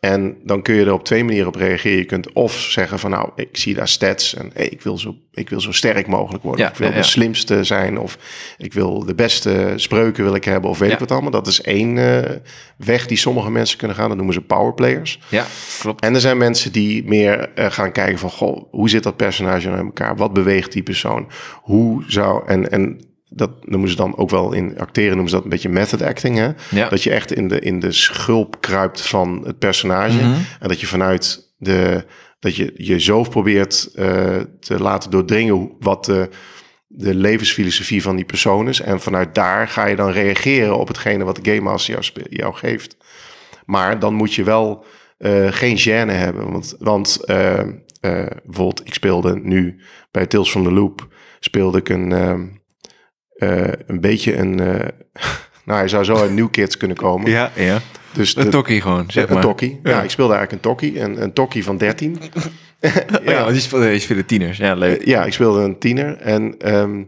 En 0.06 0.38
dan 0.44 0.62
kun 0.62 0.76
je 0.76 0.86
er 0.86 0.94
op 0.94 1.04
twee 1.04 1.24
manieren 1.24 1.48
op 1.48 1.56
reageren. 1.56 1.98
Je 1.98 2.06
kunt 2.06 2.34
of 2.34 2.54
zeggen 2.54 3.00
van 3.00 3.10
nou, 3.10 3.30
ik 3.36 3.58
zie 3.58 3.74
daar 3.74 3.88
stats 3.88 4.36
en 4.36 4.52
hey, 4.54 4.68
ik, 4.68 4.82
wil 4.82 4.98
zo, 4.98 5.16
ik 5.32 5.50
wil 5.50 5.62
zo 5.62 5.72
sterk 5.72 6.08
mogelijk 6.08 6.44
worden. 6.44 6.66
Ja, 6.66 6.72
ik 6.72 6.78
wil 6.78 6.90
ja, 6.90 6.96
de 6.96 7.04
slimste 7.04 7.64
zijn 7.64 8.00
of 8.00 8.18
ik 8.58 8.74
wil 8.74 9.06
de 9.06 9.16
beste 9.16 9.74
spreuken 9.76 10.24
wil 10.24 10.36
ik 10.36 10.44
hebben 10.44 10.70
of 10.70 10.80
weet 10.80 10.92
ik 10.92 11.00
wat 11.00 11.12
allemaal. 11.12 11.32
Dat 11.32 11.48
is 11.48 11.62
één 11.62 11.98
eh, 11.98 12.36
weg 12.78 13.08
die 13.08 13.18
sommige 13.18 13.52
mensen 13.52 13.78
kunnen 13.78 13.98
gaan. 13.98 14.08
Dat 14.08 14.18
noemen 14.18 14.36
ze 14.36 14.42
powerplayers. 14.42 15.20
ja, 15.30 15.46
klopt. 15.80 16.04
En 16.04 16.14
er 16.14 16.22
zijn 16.22 16.38
mensen 16.38 16.72
die 16.72 17.06
meer 17.06 17.50
eh, 17.56 17.72
gaan 17.72 17.92
kijken 17.92 18.20
van... 18.20 18.30
Goh, 18.30 18.64
hoe 18.72 18.90
zit 18.90 19.04
dat 19.04 19.18
personage 19.18 19.68
nou 19.68 19.80
in 19.80 19.86
elkaar? 19.86 20.16
Wat 20.16 20.34
beweegt 20.34 20.72
die 20.72 20.84
persoon? 20.84 21.28
Hoe 21.62 22.04
zou... 22.08 22.48
En, 22.48 22.72
en 22.72 23.00
dat 23.30 23.68
noemen 23.68 23.90
ze 23.90 23.96
dan 23.96 24.18
ook 24.18 24.30
wel 24.30 24.54
in 24.54 24.80
acteren... 24.80 25.12
noemen 25.12 25.30
ze 25.30 25.36
dat 25.36 25.44
een 25.44 25.50
beetje 25.50 25.70
method 25.70 26.02
acting, 26.02 26.38
hè? 26.38 26.50
Ja. 26.70 26.90
Dat 26.90 27.04
je 27.04 27.12
echt 27.12 27.34
in 27.34 27.48
de, 27.48 27.60
in 27.60 27.80
de 27.80 27.92
schulp 27.92 28.62
kruipt 28.62 29.02
van 29.02 29.44
het 29.46 29.60
personage. 29.60 30.18
Mhm. 30.18 30.40
En 30.60 30.68
dat 30.68 30.80
je 30.80 30.88
vanuit 30.88 31.54
de... 31.58 32.06
Dat 32.40 32.56
je 32.56 32.74
je 32.76 33.00
zo 33.00 33.22
probeert 33.22 33.90
eh, 33.96 34.38
te 34.60 34.80
laten 34.80 35.12
doordringen... 35.12 35.72
wat 35.80 36.06
de, 36.06 36.30
de 36.88 37.16
levensfilosofie 37.16 38.02
van 38.02 38.16
die 38.16 38.26
persoon 38.26 38.68
is. 38.68 38.80
En 38.80 39.02
vanuit 39.02 39.36
daar 39.36 39.68
ga 39.68 39.86
je 39.86 39.96
dan 39.96 40.12
reageren 40.12 40.78
op 40.78 40.88
hetgene... 40.88 41.24
wat 41.24 41.36
de 41.36 41.52
Game 41.52 41.62
Master 41.62 41.94
jou, 41.94 42.26
jou 42.30 42.54
geeft. 42.54 42.98
Maar 43.66 44.00
dan 44.00 44.14
moet 44.14 44.34
je 44.34 44.44
wel 44.44 44.86
eh, 45.18 45.48
geen 45.52 45.78
gêne 45.78 46.12
hebben. 46.12 46.52
Want, 46.52 46.76
want 46.80 47.26
eh, 47.26 47.64
bijvoorbeeld, 48.44 48.82
ik 48.86 48.94
speelde 48.94 49.40
nu 49.44 49.82
bij 50.12 50.26
Tales 50.26 50.50
from 50.50 50.64
the 50.64 50.72
Loop... 50.72 51.08
speelde 51.40 51.78
ik 51.78 51.90
een, 51.90 52.12
eh, 53.36 53.68
een 53.88 54.02
beetje 54.02 54.38
een... 54.38 54.60
eh, 54.60 54.88
nou, 55.66 55.80
hij 55.80 55.88
zou 55.88 56.04
zo 56.04 56.16
uit 56.16 56.32
New 56.34 56.52
Kids 56.52 56.78
kunnen 56.78 56.98
komen. 56.98 57.32
Ja, 57.32 57.52
ja. 57.56 57.80
Dus 58.14 58.36
Een 58.36 58.50
tokkie 58.50 58.82
gewoon, 58.82 59.04
zeg 59.08 59.28
een 59.28 59.34
maar. 59.34 59.42
tokkie. 59.44 59.80
Ja. 59.84 60.02
ik 60.02 60.10
speelde 60.10 60.34
eigenlijk 60.34 60.66
een 60.66 60.70
tokkie. 60.72 61.00
Een, 61.00 61.22
een 61.22 61.34
tokkie 61.34 61.64
van 61.64 61.78
13. 61.78 62.18
Oh 62.86 63.24
ja, 63.26 63.40
want 63.42 63.52
die 63.52 63.62
spelen, 63.62 63.90
die 63.90 64.00
spelen 64.00 64.26
tieners. 64.26 64.58
Ja, 64.58 64.74
leuk. 64.74 65.06
Ja, 65.06 65.26
ik 65.26 65.34
speelde 65.34 65.62
een 65.62 65.80
tiener. 65.80 66.18
En 66.18 66.56
ehm, 66.60 67.04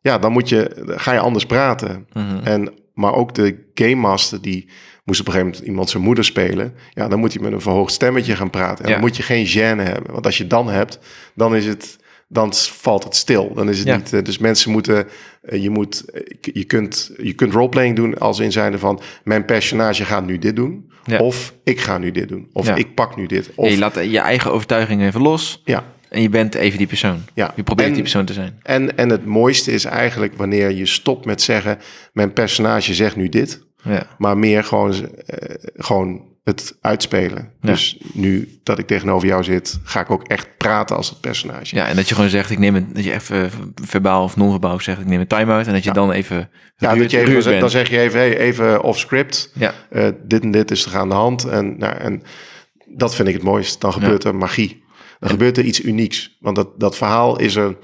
ja, 0.00 0.18
dan 0.18 0.32
moet 0.32 0.48
je, 0.48 0.82
ga 0.86 1.12
je 1.12 1.18
anders 1.18 1.46
praten. 1.46 2.06
Mhm. 2.12 2.38
En, 2.44 2.72
maar 2.94 3.14
ook 3.14 3.34
de 3.34 3.56
Game 3.74 3.94
Master, 3.94 4.40
die 4.40 4.68
moest 5.04 5.20
op 5.20 5.26
een 5.26 5.32
gegeven 5.32 5.52
moment 5.52 5.68
iemand 5.70 5.90
zijn 5.90 6.02
moeder 6.02 6.24
spelen. 6.24 6.74
Ja, 6.94 7.08
dan 7.08 7.18
moet 7.18 7.32
hij 7.32 7.42
met 7.42 7.52
een 7.52 7.60
verhoogd 7.60 7.92
stemmetje 7.92 8.36
gaan 8.36 8.50
praten. 8.50 8.84
En 8.84 8.88
Ja. 8.90 8.96
dan 8.96 9.06
moet 9.06 9.16
je 9.16 9.22
geen 9.22 9.46
gêne 9.46 9.82
hebben. 9.82 10.12
Want 10.12 10.26
als 10.26 10.38
je 10.38 10.46
dan 10.46 10.68
hebt, 10.68 10.98
dan 11.34 11.56
is 11.56 11.66
het... 11.66 11.98
Dan 12.32 12.54
valt 12.54 13.04
het 13.04 13.16
stil. 13.16 13.54
Dan 13.54 13.68
is 13.68 13.78
het 13.78 13.86
Ja. 13.86 13.96
niet. 13.96 14.12
eh, 14.12 14.22
dus 14.22 14.38
mensen 14.38 14.70
moeten. 14.70 15.06
eh, 15.42 15.62
je 15.62 15.70
moet. 15.70 16.04
eh, 16.10 16.20
Je 16.52 16.64
kunt. 16.64 17.10
Je 17.22 17.32
kunt 17.32 17.52
roleplaying 17.52 17.96
doen 17.96 18.18
als 18.18 18.38
in 18.38 18.52
zijnde 18.52 18.78
van. 18.78 19.00
Mijn 19.24 19.44
personage 19.44 20.04
gaat 20.04 20.26
nu 20.26 20.38
dit 20.38 20.56
doen. 20.56 20.90
Ja. 21.04 21.18
Of 21.18 21.54
ik 21.64 21.80
ga 21.80 21.98
nu 21.98 22.10
dit 22.10 22.28
doen. 22.28 22.48
Of 22.52 22.66
Ja. 22.66 22.74
ik 22.74 22.94
pak 22.94 23.16
nu 23.16 23.26
dit. 23.26 23.50
Of 23.54 23.70
je 23.70 23.78
laat 23.78 23.94
je 23.94 24.18
eigen 24.18 24.52
overtuiging 24.52 25.02
even 25.02 25.20
los 25.20 25.62
ja. 25.64 25.84
en 26.08 26.22
je 26.22 26.28
bent 26.28 26.54
even 26.54 26.78
die 26.78 26.86
persoon. 26.86 27.22
Ja. 27.34 27.52
Je 27.56 27.62
probeert 27.62 27.88
En- 27.88 27.94
die 27.94 28.02
persoon 28.02 28.24
te 28.24 28.32
zijn. 28.32 28.58
En, 28.62 28.96
en 28.96 29.08
het 29.08 29.24
mooiste 29.24 29.72
is 29.72 29.84
eigenlijk 29.84 30.34
wanneer 30.36 30.70
je 30.70 30.86
stopt 30.86 31.24
met 31.24 31.42
zeggen: 31.42 31.78
Mijn 32.12 32.32
personage 32.32 32.94
zegt 32.94 33.16
nu 33.16 33.28
dit. 33.28 33.60
Ja. 33.82 34.06
Maar 34.18 34.38
meer 34.38 34.64
gewoon, 34.64 34.94
gewoon 35.76 36.22
het 36.44 36.76
uitspelen. 36.80 37.52
Ja. 37.60 37.70
Dus 37.70 37.98
nu 38.12 38.58
dat 38.62 38.78
ik 38.78 38.86
tegenover 38.86 39.28
jou 39.28 39.44
zit, 39.44 39.80
ga 39.84 40.00
ik 40.00 40.10
ook 40.10 40.28
echt 40.28 40.56
praten 40.56 40.96
als 40.96 41.08
het 41.08 41.20
personage. 41.20 41.76
ja, 41.76 41.86
en 41.86 41.96
dat 41.96 42.08
je 42.08 42.14
gewoon 42.14 42.30
zegt, 42.30 42.50
ik 42.50 42.58
neem 42.58 42.74
een, 42.76 42.88
dat 42.92 43.04
je 43.04 43.12
even 43.12 43.50
verbaal 43.82 44.22
of 44.24 44.36
non-verbaal 44.36 44.80
zegt, 44.80 45.00
ik 45.00 45.06
neem 45.06 45.20
een 45.20 45.26
time-out 45.26 45.66
en 45.66 45.72
dat 45.72 45.84
je 45.84 45.92
dan 45.92 46.10
even 46.12 46.50
Ja, 46.76 46.94
dat 46.94 47.10
je 47.10 47.18
even, 47.18 47.60
dan, 47.60 47.70
zeg 47.70 47.88
je 47.90 47.98
even, 47.98 48.18
hey, 48.18 48.38
even 48.38 48.82
off 48.82 48.98
script. 48.98 49.52
Ja, 49.54 49.74
Eh, 49.90 50.08
dit 50.24 50.42
en 50.42 50.50
dit 50.50 50.70
is 50.70 50.84
er 50.84 50.96
aan 50.96 51.08
de 51.08 51.14
hand. 51.14 51.44
En, 51.44 51.78
nou, 51.78 51.96
en 51.96 52.22
dat 52.86 53.14
vind 53.14 53.28
ik 53.28 53.34
het 53.34 53.42
mooist. 53.42 53.80
Dan 53.80 53.92
gebeurt 53.92 54.24
er 54.24 54.34
magie. 54.34 54.82
Dan 55.18 55.30
gebeurt 55.30 55.58
er 55.58 55.64
iets 55.64 55.82
unieks. 55.82 56.36
Want 56.40 56.56
dat, 56.56 56.80
dat 56.80 56.96
verhaal 56.96 57.38
is 57.38 57.56
er, 57.56 57.76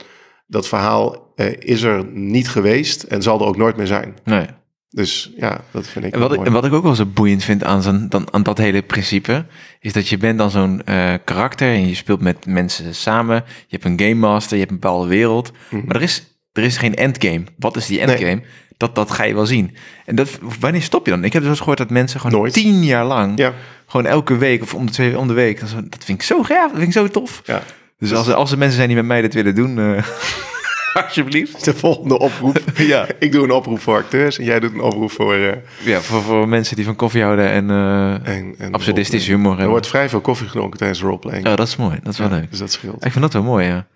dat 0.46 0.68
verhaal, 0.68 1.32
eh, 1.36 1.46
is 1.58 1.82
er 1.82 2.04
niet 2.12 2.48
geweest 2.48 3.02
en 3.02 3.22
zal 3.22 3.40
er 3.40 3.46
ook 3.46 3.56
nooit 3.56 3.76
meer 3.76 3.86
zijn. 3.86 4.16
nee. 4.24 4.46
Dus 4.88 5.32
ja, 5.36 5.60
dat 5.70 5.86
vind 5.88 6.04
ik 6.04 6.14
En 6.14 6.20
wat, 6.20 6.32
ik, 6.32 6.44
en 6.46 6.52
wat 6.52 6.64
ik 6.64 6.72
ook 6.72 6.82
wel 6.82 6.94
zo 6.94 7.06
boeiend 7.06 7.44
vind 7.44 7.64
aan, 7.64 8.06
dan, 8.08 8.32
aan 8.32 8.42
dat 8.42 8.58
hele 8.58 8.82
principe, 8.82 9.46
is 9.80 9.92
dat 9.92 10.08
je 10.08 10.16
bent 10.16 10.38
dan 10.38 10.50
zo'n 10.50 10.82
eh, 10.84 11.14
karakter 11.24 11.68
en 11.68 11.88
je 11.88 11.94
speelt 11.94 12.20
met 12.20 12.46
mensen 12.46 12.94
samen. 12.94 13.44
Je 13.46 13.78
hebt 13.78 13.84
een 13.84 14.00
game 14.00 14.14
master, 14.14 14.52
je 14.52 14.58
hebt 14.62 14.70
een 14.72 14.78
bepaalde 14.80 15.08
wereld. 15.08 15.52
Maar 15.70 15.96
er 15.96 16.02
is, 16.02 16.22
er 16.52 16.62
is 16.62 16.76
geen 16.76 16.94
endgame. 16.94 17.42
Wat 17.58 17.76
is 17.76 17.86
die 17.86 17.98
Mhm. 17.98 18.06
Nee. 18.06 18.16
endgame? 18.16 18.42
Dat, 18.76 18.94
dat 18.94 19.10
ga 19.10 19.24
je 19.24 19.34
wel 19.34 19.46
zien. 19.46 19.76
En 20.06 20.16
dat, 20.16 20.38
wanneer 20.60 20.82
stop 20.82 21.04
je 21.04 21.10
dan? 21.10 21.24
Ik 21.24 21.32
heb 21.32 21.42
dus 21.42 21.50
eens 21.50 21.58
gehoord 21.60 21.78
dat 21.78 21.90
mensen 21.90 22.20
gewoon 22.20 22.38
Nooit. 22.38 22.52
tien 22.52 22.84
jaar 22.84 23.04
lang, 23.04 23.38
Ja, 23.38 23.52
gewoon 23.86 24.06
elke 24.06 24.36
week 24.36 24.62
of 24.62 24.74
om 24.74 24.86
de 24.86 24.92
twee 24.92 25.18
om 25.18 25.26
de 25.28 25.34
week, 25.34 25.60
dat, 25.60 26.04
vind 26.04 26.08
ik 26.18 26.22
zo 26.22 26.42
gaaf, 26.42 26.70
dat 26.70 26.76
vind 26.80 26.86
ik 26.86 26.92
zo 26.92 27.08
tof. 27.08 27.42
ja. 27.44 27.62
Dus 27.98 28.12
als 28.14 28.26
er, 28.28 28.34
als 28.34 28.50
er 28.52 28.58
mensen 28.58 28.76
zijn 28.76 28.88
die 28.88 28.96
met 28.96 29.06
mij 29.06 29.20
dit 29.20 29.34
willen 29.34 29.54
doen, 29.54 29.78
eh, 29.78 30.04
alsjeblieft. 31.04 31.64
De 31.64 31.74
volgende 31.74 32.18
oproep. 32.18 32.58
Ja. 32.76 33.06
Ik 33.18 33.32
doe 33.32 33.44
een 33.44 33.50
oproep 33.50 33.80
voor 33.80 33.96
acteurs 33.96 34.38
en 34.38 34.44
jij 34.44 34.60
doet 34.60 34.72
een 34.72 34.80
oproep 34.80 35.10
voor... 35.10 35.34
eh, 35.34 35.56
Ja, 35.84 36.00
voor, 36.00 36.22
voor 36.22 36.48
mensen 36.48 36.76
die 36.76 36.84
van 36.84 36.96
koffie 36.96 37.22
houden 37.22 37.50
en, 37.50 37.70
eh 37.70 38.12
en, 38.36 38.54
en 38.58 38.72
absurdistische 38.72 39.30
roleplay. 39.30 39.36
humor 39.36 39.50
Er 39.50 39.56
hebben. 39.56 39.68
wordt 39.70 39.86
vrij 39.86 40.08
veel 40.08 40.20
koffie 40.20 40.46
gedronken 40.46 40.78
tijdens 40.78 41.00
roleplaying. 41.00 41.46
Oh, 41.46 41.56
dat 41.56 41.66
is 41.66 41.76
mooi. 41.76 41.98
Dat 42.02 42.12
is 42.12 42.18
wel 42.18 42.28
leuk. 42.28 42.50
Dus 42.50 42.58
dat 42.58 42.72
scheelt. 42.72 43.04
Ik 43.04 43.10
vind 43.12 43.24
dat 43.24 43.32
wel 43.32 43.42
mooi, 43.42 43.66
ja. 43.66 43.86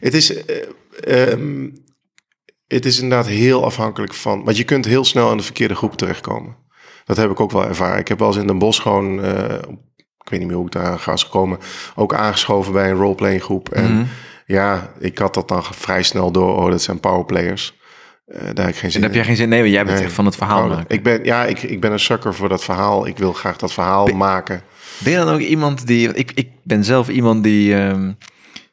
Het 0.00 0.14
is, 0.14 0.44
eh, 0.44 1.32
ehm, 1.32 1.68
het 2.66 2.84
is 2.86 3.00
inderdaad 3.00 3.26
heel 3.26 3.64
afhankelijk 3.64 4.14
van... 4.14 4.44
Want 4.44 4.56
je 4.56 4.64
kunt 4.64 4.84
heel 4.84 5.04
snel 5.04 5.30
in 5.30 5.36
de 5.36 5.42
verkeerde 5.42 5.74
groep 5.74 5.96
terechtkomen. 5.96 6.56
Dat 7.04 7.16
heb 7.16 7.30
ik 7.30 7.40
ook 7.40 7.52
wel 7.52 7.66
ervaren. 7.66 7.98
Ik 7.98 8.08
heb 8.08 8.18
wel 8.18 8.28
eens 8.28 8.36
in 8.36 8.46
Den 8.46 8.58
Bosch 8.58 8.82
gewoon... 8.82 9.24
ik 9.24 10.28
weet 10.30 10.38
niet 10.40 10.48
meer 10.48 10.56
hoe 10.56 10.66
ik 10.66 10.72
daar 10.72 10.98
ga 10.98 11.16
gekomen... 11.16 11.58
ook 11.94 12.14
aangeschoven 12.14 12.72
bij 12.72 12.90
een 12.90 12.96
roleplaying 12.96 13.42
groep. 13.42 13.68
En 13.68 13.92
Mhm. 13.92 14.04
Ja, 14.46 14.92
ik 14.98 15.18
had 15.18 15.34
dat 15.34 15.48
dan 15.48 15.64
vrij 15.64 16.02
snel 16.02 16.30
door. 16.30 16.56
Oh, 16.56 16.70
dat 16.70 16.82
zijn 16.82 17.00
powerplayers. 17.00 17.74
Eh 18.26 18.40
daar 18.54 18.64
heb 18.66 18.74
ik 18.74 18.80
geen 18.80 18.90
zin 18.90 19.00
En 19.02 19.06
heb 19.06 19.10
in. 19.10 19.16
jij 19.16 19.24
geen 19.26 19.36
zin? 19.36 19.48
Nee, 19.48 19.60
want 19.60 19.72
jij 19.72 19.84
bent 19.84 19.96
Nee. 19.96 20.04
echt 20.04 20.14
van 20.14 20.24
het 20.24 20.36
verhaal 20.36 20.62
Oh, 20.62 20.68
maken. 20.68 20.94
Ik 20.96 21.02
ben, 21.02 21.24
ja, 21.24 21.44
ik, 21.44 21.62
ik 21.62 21.80
ben 21.80 21.92
een 21.92 22.00
sucker 22.00 22.34
voor 22.34 22.48
dat 22.48 22.64
verhaal. 22.64 23.06
Ik 23.06 23.18
wil 23.18 23.32
graag 23.32 23.56
dat 23.56 23.72
verhaal 23.72 24.06
maken. 24.06 24.62
Ben 24.98 25.12
je 25.12 25.18
dan 25.18 25.28
ook 25.34 25.40
iemand 25.40 25.86
die... 25.86 26.12
Ik, 26.12 26.32
ik 26.34 26.48
ben 26.62 26.84
zelf 26.84 27.08
iemand 27.08 27.42
die... 27.44 27.74
ehm, 27.76 28.12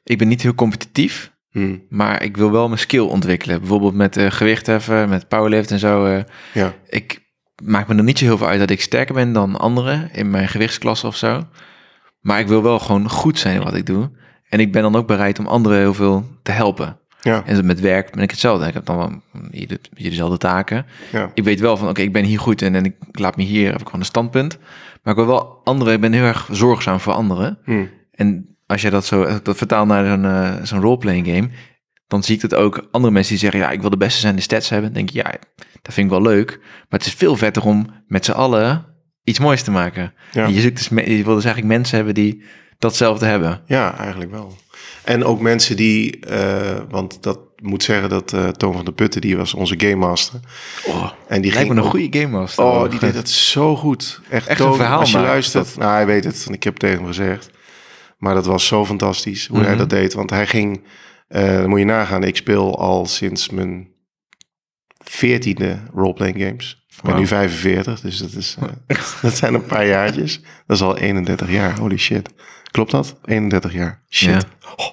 ik 0.04 0.18
ben 0.18 0.28
niet 0.28 0.42
heel 0.42 0.56
competitief, 0.56 1.32
Hm, 1.52 1.78
maar 1.90 2.24
ik 2.24 2.38
wil 2.38 2.52
wel 2.52 2.68
mijn 2.68 2.80
skill 2.80 3.00
ontwikkelen. 3.00 3.60
Bijvoorbeeld 3.60 3.94
met 3.94 4.18
eh 4.18 4.32
gewichtheffen, 4.32 5.10
met 5.10 5.28
powerlift 5.28 5.72
en 5.72 5.80
zo. 5.80 6.06
eh. 6.06 6.24
ja, 6.54 6.74
ik 6.90 7.20
maak 7.64 7.88
me 7.88 7.96
er 7.96 8.04
niet 8.04 8.18
zo 8.18 8.26
heel 8.26 8.38
veel 8.38 8.48
uit 8.48 8.60
dat 8.60 8.70
ik 8.70 8.82
sterker 8.82 9.14
ben 9.14 9.34
dan 9.34 9.60
anderen 9.60 10.10
in 10.14 10.30
mijn 10.30 10.48
gewichtsklasse 10.48 11.08
of 11.08 11.16
zo. 11.16 11.44
Maar 12.20 12.40
ik 12.40 12.48
wil 12.48 12.64
wel 12.64 12.80
gewoon 12.80 13.10
goed 13.10 13.40
zijn 13.40 13.56
in 13.56 13.64
wat 13.64 13.76
ik 13.76 13.86
doe. 13.86 14.12
En 14.54 14.60
ik 14.60 14.72
ben 14.72 14.82
dan 14.82 14.96
ook 14.96 15.08
bereid 15.08 15.40
om 15.40 15.48
anderen 15.48 15.78
heel 15.78 15.94
veel 15.94 16.26
te 16.44 16.52
helpen. 16.52 16.98
ja, 17.22 17.44
En 17.46 17.66
met 17.66 17.80
werk 17.80 18.12
ben 18.12 18.24
ik 18.24 18.32
hetzelfde. 18.32 18.68
Ik 18.68 18.74
heb 18.74 18.86
dan 18.86 18.98
wel 18.98 19.12
je 19.52 19.68
doet 19.68 19.90
je 19.96 20.10
dezelfde 20.10 20.38
taken. 20.38 20.86
ja. 21.12 21.32
ik 21.34 21.44
weet 21.44 21.60
wel 21.60 21.78
van, 21.78 21.90
oké, 21.90 22.02
ik 22.02 22.14
ben 22.14 22.24
hier 22.24 22.40
goed 22.40 22.62
en, 22.62 22.76
en 22.76 22.86
ik 22.86 22.96
laat 23.12 23.38
me 23.38 23.44
hier, 23.44 23.72
heb 23.72 23.80
ik 23.80 23.86
gewoon 23.86 24.00
een 24.00 24.06
standpunt. 24.06 24.58
Maar 25.04 25.14
ik 25.14 25.20
wil 25.20 25.28
wel 25.30 25.62
anderen, 25.64 25.94
ik 25.94 26.02
ben 26.02 26.14
heel 26.14 26.24
erg 26.24 26.48
zorgzaam 26.52 27.00
voor 27.00 27.14
anderen. 27.14 27.58
Hm, 27.64 27.84
En 28.12 28.56
als 28.68 28.82
je 28.82 28.90
dat 28.90 29.06
zo 29.06 29.40
dat 29.44 29.58
vertaalt 29.58 29.88
naar 29.88 30.06
zo'n 30.06 30.26
eh, 30.26 30.54
zo'n 30.64 30.82
roleplaying 30.82 31.28
game, 31.28 31.50
dan 32.08 32.24
zie 32.24 32.36
ik 32.36 32.42
dat 32.42 32.54
ook 32.56 32.88
andere 32.92 33.14
mensen 33.14 33.32
die 33.32 33.42
zeggen, 33.42 33.60
ja, 33.60 33.70
ik 33.72 33.82
wil 33.82 33.90
de 33.90 33.98
beste 33.98 34.20
zijn, 34.20 34.36
de 34.36 34.42
stats 34.42 34.70
hebben. 34.70 34.94
Dan 34.94 35.06
denk 35.06 35.10
ik, 35.18 35.26
ja, 35.26 35.32
dat 35.82 35.94
vind 35.94 36.06
ik 36.12 36.12
wel 36.20 36.22
leuk. 36.22 36.58
Maar 36.62 37.00
het 37.00 37.06
is 37.06 37.14
veel 37.14 37.36
vetter 37.36 37.64
om 37.64 37.88
met 38.08 38.26
z'n 38.26 38.32
allen 38.32 38.86
iets 39.24 39.40
moois 39.40 39.62
te 39.64 39.72
maken. 39.72 40.14
Ja. 40.32 40.46
En 40.46 40.54
je, 40.54 40.62
zoekt 40.62 40.78
dus, 40.78 41.06
je 41.06 41.24
wil 41.24 41.36
dus 41.36 41.46
eigenlijk 41.46 41.66
mensen 41.76 41.96
hebben 41.96 42.14
die 42.14 42.44
datzelfde 42.84 43.26
hebben. 43.26 43.62
Ja, 43.66 43.98
eigenlijk 43.98 44.32
wel. 44.32 44.58
En 45.04 45.24
ook 45.24 45.40
mensen 45.40 45.76
die, 45.76 46.20
eh, 46.20 46.80
want 46.90 47.24
dat 47.24 47.40
moet 47.62 47.84
zeggen 47.84 48.10
dat 48.10 48.34
eh 48.34 48.48
Toon 48.48 48.74
van 48.74 48.86
der 48.86 48.94
Putten, 48.94 49.22
die 49.22 49.38
was 49.38 49.54
onze 49.54 49.74
game 49.80 49.96
master. 49.96 50.40
Oh, 50.86 51.12
En 51.28 51.42
die 51.42 51.54
lijkt 51.54 51.70
me 51.70 51.76
een 51.76 51.84
goede 51.90 52.20
game 52.20 52.38
master. 52.40 52.64
Oh, 52.64 52.90
die 52.90 53.00
deed 53.00 53.14
het 53.16 53.30
zo 53.30 53.76
goed. 53.76 54.22
Echt, 54.30 54.48
Echt 54.48 54.60
een 54.60 54.74
verhaal 54.76 55.00
Als 55.00 55.12
je 55.12 55.20
luistert, 55.20 55.66
dat- 55.66 55.78
nou 55.78 55.92
hij 55.92 56.06
weet 56.06 56.24
het, 56.24 56.48
ik 56.52 56.64
heb 56.64 56.74
het 56.74 56.82
tegen 56.82 56.98
hem 56.98 57.08
gezegd. 57.08 57.50
Maar 58.18 58.34
dat 58.34 58.46
was 58.46 58.68
zo 58.68 58.86
fantastisch 58.86 59.48
hoe 59.48 59.60
hij 59.60 59.70
Mhm. 59.70 59.78
dat 59.78 59.90
deed. 59.90 60.14
Want 60.14 60.30
hij 60.30 60.48
ging, 60.48 60.84
Eh, 61.28 61.66
moet 61.66 61.80
je 61.80 61.86
nagaan, 61.86 62.24
ik 62.24 62.36
speel 62.36 62.80
al 62.80 63.06
sinds 63.06 63.50
mijn 63.50 63.88
veertiende 65.04 65.80
roleplaying 65.94 66.42
games. 66.42 66.86
Ik 66.98 67.02
ben 67.04 67.16
nu 67.16 67.28
45, 67.28 68.02
dus 68.02 68.18
dat, 68.18 68.32
is, 68.34 68.58
dat 69.22 69.34
zijn 69.34 69.54
een 69.54 69.66
paar 69.66 69.88
jaartjes. 69.88 70.42
Dat 70.68 70.78
is 70.78 70.84
al 70.84 70.98
31 70.98 71.50
jaar, 71.52 71.80
holy 71.80 71.98
shit. 71.98 72.30
Klopt 72.74 72.92
dat? 72.92 73.16
31 73.26 73.74
jaar. 73.74 74.02
Shit. 74.10 74.30
Ja. 74.30 74.42
Oh, 74.76 74.86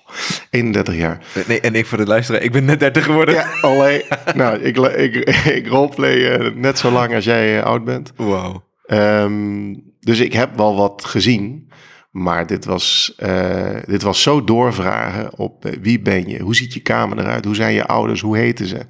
31 0.51 0.97
jaar. 0.97 1.19
Nee, 1.47 1.61
en 1.61 1.75
ik 1.75 1.87
voor 1.87 1.99
de 1.99 2.07
luisteraar, 2.07 2.43
ik 2.43 2.53
ben 2.53 2.65
net 2.65 2.81
30 2.81 3.05
geworden. 3.05 3.35
Ja, 3.35 3.51
alleen, 3.61 4.03
nou, 4.35 4.59
ik, 4.59 4.77
ik, 4.77 5.15
ik 5.45 5.69
roleplay 5.69 6.31
eh, 6.31 6.55
net 6.55 6.79
zo 6.79 6.91
lang 6.91 7.15
als 7.15 7.25
jij 7.25 7.59
eh, 7.59 7.65
oud 7.65 7.85
bent. 7.85 8.13
Wow. 8.17 8.57
Ehm, 8.87 9.75
dus 10.01 10.21
ik 10.21 10.33
heb 10.33 10.57
wel 10.57 10.77
wat 10.77 11.05
gezien. 11.05 11.71
Maar 12.11 12.47
dit 12.47 12.65
was, 12.65 13.15
eh, 13.17 13.77
dit 13.85 14.03
was 14.03 14.23
zo 14.23 14.45
doorvragen 14.45 15.39
op 15.39 15.71
wie 15.81 16.01
ben 16.01 16.29
je? 16.29 16.43
Hoe 16.43 16.55
ziet 16.55 16.75
je 16.75 16.81
kamer 16.81 17.19
eruit? 17.19 17.45
Hoe 17.45 17.55
zijn 17.55 17.75
je 17.75 17.87
ouders? 17.87 18.21
Hoe 18.21 18.37
heten 18.37 18.67
ze? 18.67 18.87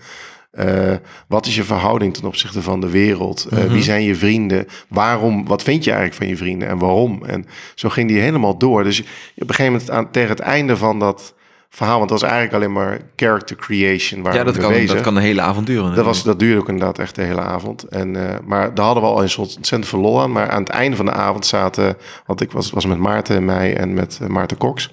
Eh, 0.51 0.93
wat 1.29 1.47
is 1.47 1.55
je 1.57 1.65
verhouding 1.65 2.15
ten 2.15 2.25
opzichte 2.25 2.63
van 2.63 2.81
de 2.81 2.91
wereld? 2.91 3.47
Eh, 3.51 3.65
Wie 3.65 3.83
zijn 3.83 4.03
je 4.03 4.15
vrienden? 4.15 4.67
Waarom? 4.89 5.47
Wat 5.47 5.63
vind 5.63 5.85
je 5.85 5.91
eigenlijk 5.91 6.21
van 6.21 6.29
je 6.29 6.37
vrienden 6.37 6.69
en 6.69 6.79
waarom? 6.79 7.25
En 7.25 7.47
zo 7.75 7.89
ging 7.89 8.09
die 8.09 8.21
helemaal 8.21 8.59
door. 8.59 8.85
Dus 8.85 9.01
op 9.01 9.07
een 9.37 9.55
gegeven 9.55 9.73
moment 9.73 9.91
aan, 9.91 10.11
tegen 10.11 10.29
het 10.29 10.41
einde 10.41 10.77
van 10.77 10.99
dat 10.99 11.35
verhaal, 11.71 11.99
want 11.99 12.09
dat 12.11 12.21
was 12.21 12.31
eigenlijk 12.31 12.63
alleen 12.63 12.73
maar 12.75 12.99
character 13.17 13.57
creation 13.57 14.23
waar 14.23 14.35
Ja, 14.35 14.45
dat 14.45 14.57
kan, 14.59 14.73
bezig. 14.73 14.95
dat 14.95 15.03
kan 15.03 15.17
een 15.17 15.23
hele 15.23 15.41
avond 15.41 15.67
duren. 15.67 15.95
Dat, 15.95 16.05
was, 16.05 16.23
dat 16.23 16.39
duurde 16.39 16.61
ook 16.61 16.69
inderdaad 16.69 16.99
echt 16.99 17.15
de 17.15 17.23
hele 17.23 17.41
avond. 17.41 17.83
En, 17.83 18.29
eh, 18.29 18.37
maar 18.45 18.75
daar 18.75 18.85
hadden 18.85 19.03
we 19.03 19.09
al 19.09 19.23
een 19.23 19.31
soort 19.31 19.57
ontzettend 19.57 19.91
veel 19.91 20.01
lol 20.01 20.21
aan. 20.21 20.33
Maar 20.33 20.51
aan 20.51 20.61
het 20.63 20.69
einde 20.69 20.97
van 20.97 21.07
de 21.07 21.13
avond 21.13 21.47
zaten... 21.47 21.97
Want 22.27 22.41
ik 22.41 22.53
was, 22.53 22.71
was 22.71 22.87
met 22.87 22.99
Maarten 22.99 23.37
en 23.37 23.45
mij 23.45 23.77
en 23.77 23.95
met 23.95 24.21
Maarten 24.29 24.57
Cox. 24.57 24.91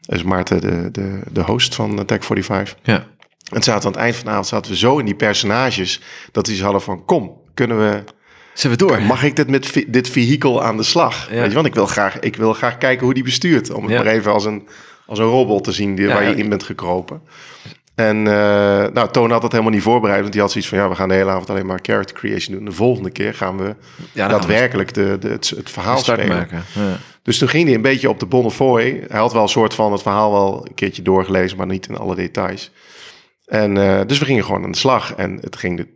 Dus 0.00 0.22
Maarten, 0.22 0.60
de, 0.60 0.88
de, 0.92 1.20
de 1.32 1.42
host 1.42 1.74
van 1.74 1.98
eh, 1.98 2.04
Tech 2.04 2.24
45. 2.24 2.76
Ja. 2.82 3.06
En 3.52 3.62
zaten 3.62 3.86
aan 3.86 3.92
het 3.92 4.00
eind 4.00 4.16
van 4.16 4.24
de 4.24 4.30
avond 4.30 4.46
zaten 4.46 4.70
we 4.70 4.76
zo 4.76 4.98
in 4.98 5.04
die 5.04 5.14
personages... 5.14 6.00
dat 6.32 6.44
die 6.44 6.56
ze 6.56 6.62
hadden 6.62 6.82
van, 6.82 7.04
kom, 7.04 7.32
kunnen 7.54 7.78
we... 7.78 8.04
Zullen 8.54 8.78
we 8.78 8.86
door? 8.86 9.02
Mag 9.02 9.22
ik 9.22 9.36
dit 9.36 9.48
met 9.48 9.84
dit 9.86 10.08
vehikel 10.10 10.62
aan 10.62 10.76
de 10.76 10.82
slag? 10.82 11.30
Ja. 11.30 11.40
Weet 11.40 11.48
je, 11.48 11.54
want 11.54 11.66
ik 11.66 11.74
wil, 11.74 11.86
graag, 11.86 12.18
ik 12.18 12.36
wil 12.36 12.52
graag 12.52 12.78
kijken 12.78 13.04
hoe 13.04 13.14
die 13.14 13.22
bestuurt. 13.22 13.72
Om 13.72 13.82
het 13.82 13.92
Ja. 13.92 14.02
maar 14.02 14.12
even 14.12 14.32
als 14.32 14.44
een, 14.44 14.68
als 15.06 15.18
een 15.18 15.24
robot 15.24 15.64
te 15.64 15.72
zien 15.72 15.94
die, 15.94 16.06
Ja, 16.06 16.14
waar 16.14 16.28
je 16.28 16.34
in 16.34 16.48
bent 16.48 16.62
gekropen. 16.62 17.20
En 17.94 18.16
uh, 18.16 18.24
nou, 18.92 19.10
Toon 19.10 19.30
had 19.30 19.42
dat 19.42 19.52
helemaal 19.52 19.72
niet 19.72 19.82
voorbereid. 19.82 20.20
Want 20.20 20.32
die 20.32 20.40
had 20.40 20.50
zoiets 20.50 20.70
van, 20.70 20.78
ja, 20.78 20.88
we 20.88 20.94
gaan 20.94 21.08
de 21.08 21.14
hele 21.14 21.30
avond 21.30 21.50
alleen 21.50 21.66
maar 21.66 21.78
character 21.82 22.16
creation 22.16 22.56
doen. 22.56 22.64
De 22.64 22.72
volgende 22.72 23.10
keer 23.10 23.34
gaan 23.34 23.56
we 23.56 23.74
daadwerkelijk 24.12 24.94
de, 24.94 25.16
de, 25.20 25.28
het, 25.28 25.52
het 25.56 25.70
verhaal 25.70 25.98
spelen. 25.98 26.28
maken. 26.28 26.64
Dus 27.22 27.38
toen 27.38 27.48
ging 27.48 27.64
hij 27.64 27.74
een 27.74 27.82
beetje 27.82 28.08
op 28.08 28.20
de 28.20 28.26
Bonnefoy. 28.26 29.04
Hij 29.08 29.18
had 29.18 29.32
wel 29.32 29.42
een 29.42 29.48
soort 29.48 29.74
van 29.74 29.92
het 29.92 30.02
verhaal 30.02 30.32
wel 30.32 30.66
een 30.68 30.74
keertje 30.74 31.02
doorgelezen, 31.02 31.56
maar 31.56 31.66
niet 31.66 31.88
in 31.88 31.96
alle 31.96 32.14
details. 32.14 32.70
En 33.46 33.76
uh, 33.76 34.00
dus 34.06 34.18
we 34.18 34.24
gingen 34.24 34.44
gewoon 34.44 34.64
aan 34.64 34.70
de 34.70 34.76
slag. 34.76 35.14
En 35.14 35.38
het 35.40 35.56
ging, 35.56 35.76
de, 35.76 35.88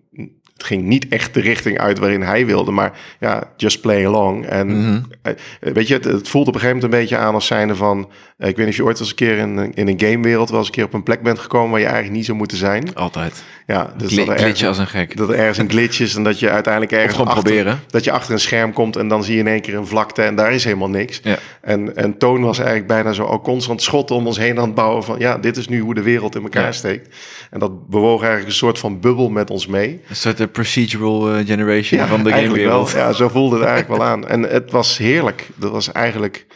het 0.61 0.69
ging 0.69 0.83
niet 0.83 1.09
echt 1.09 1.35
de 1.35 1.41
richting 1.41 1.79
uit 1.79 1.99
waarin 1.99 2.23
hij 2.23 2.47
wilde, 2.47 2.71
maar 2.71 2.93
ja, 3.21 3.43
just 3.57 3.81
play 3.81 4.07
along. 4.07 4.47
En 4.47 4.67
Mhm. 4.67 4.77
mm 4.77 5.05
-hmm. 5.23 5.35
weet 5.75 5.89
je, 5.89 5.95
het, 5.95 6.05
het, 6.05 6.29
voelt 6.29 6.49
op 6.49 6.55
een 6.55 6.61
gegeven 6.61 6.81
moment 6.81 6.95
een 6.95 7.01
beetje 7.01 7.17
aan 7.17 7.35
als 7.35 7.47
zijnde 7.47 7.75
van, 7.75 8.01
ik 8.39 8.57
weet 8.57 8.57
niet 8.57 8.69
of 8.69 8.77
je 8.77 8.85
ooit 8.85 9.01
eens 9.01 9.09
een 9.09 9.15
keer 9.15 9.39
in, 9.39 9.75
in 9.75 9.89
een 9.89 10.01
gamewereld 10.01 10.49
wel 10.51 10.59
eens 10.59 10.67
een 10.69 10.75
keer 10.75 10.85
op 10.85 10.93
een 10.95 11.03
plek 11.03 11.23
bent 11.23 11.39
gekomen 11.39 11.71
waar 11.71 11.79
je 11.81 11.85
eigenlijk 11.85 12.17
niet 12.17 12.25
zou 12.25 12.39
moeten 12.39 12.57
zijn. 12.57 12.95
Altijd. 12.95 13.43
Ja, 13.67 13.93
dus 13.97 14.13
Gl- 14.13 14.17
dat 14.17 14.29
er 14.29 14.35
ergens, 14.41 14.65
als 14.65 14.79
een 14.79 14.87
gek. 14.87 15.17
Dat 15.17 15.29
er 15.29 15.35
ergens 15.35 15.59
een 15.59 15.71
glitch 15.71 16.01
is 16.01 16.15
en 16.15 16.23
dat 16.25 16.39
je 16.39 16.51
uiteindelijk 16.51 16.93
ergens 16.93 17.19
achter, 17.19 17.43
proberen. 17.43 17.81
dat 17.87 18.05
je 18.05 18.13
achter 18.13 18.33
een 18.33 18.41
scherm 18.41 18.73
komt 18.73 18.97
en 18.97 19.09
dan 19.09 19.25
zie 19.25 19.35
je 19.35 19.41
in 19.41 19.47
één 19.47 19.61
keer 19.61 19.75
een 19.75 19.87
vlakte 19.87 20.23
en 20.23 20.35
daar 20.35 20.53
is 20.53 20.65
helemaal 20.65 20.89
niks. 20.91 21.21
Ja. 21.23 21.39
En, 21.61 21.97
en 21.97 22.19
Toon 22.19 22.43
was 22.43 22.59
eigenlijk 22.59 22.87
bijna 22.89 23.13
zo 23.13 23.23
al 23.25 23.41
constant 23.41 23.83
schotten 23.83 24.17
om 24.17 24.27
ons 24.27 24.39
heen 24.39 24.59
aan 24.59 24.65
het 24.65 24.75
bouwen 24.75 25.05
van 25.05 25.19
ja, 25.19 25.39
dit 25.39 25.57
is 25.57 25.69
nu 25.69 25.81
hoe 25.81 25.95
de 25.95 26.03
wereld 26.03 26.35
in 26.35 26.43
elkaar 26.43 26.65
Ja. 26.65 26.73
steekt. 26.73 27.17
En 27.51 27.59
dat 27.61 27.89
bewoog 27.89 28.19
eigenlijk 28.21 28.51
een 28.51 28.57
soort 28.57 28.79
van 28.79 29.01
bubbel 29.01 29.31
met 29.31 29.51
ons 29.51 29.67
mee. 29.67 30.01
Een 30.09 30.17
soort 30.17 30.50
procedural 30.53 31.39
uh, 31.39 31.47
generation 31.47 32.01
ja, 32.01 32.07
van 32.07 32.25
de 32.25 32.31
gamewereld. 32.31 32.93
wel. 32.93 33.03
Ja, 33.03 33.13
zo 33.13 33.29
voelde 33.29 33.57
het 33.57 33.67
eigenlijk 33.67 34.01
wel 34.01 34.11
aan. 34.11 34.29
En 34.29 34.43
het 34.43 34.71
was 34.71 34.99
heerlijk. 34.99 35.49
Dat 35.55 35.71
was 35.71 35.93
eigenlijk... 35.93 36.47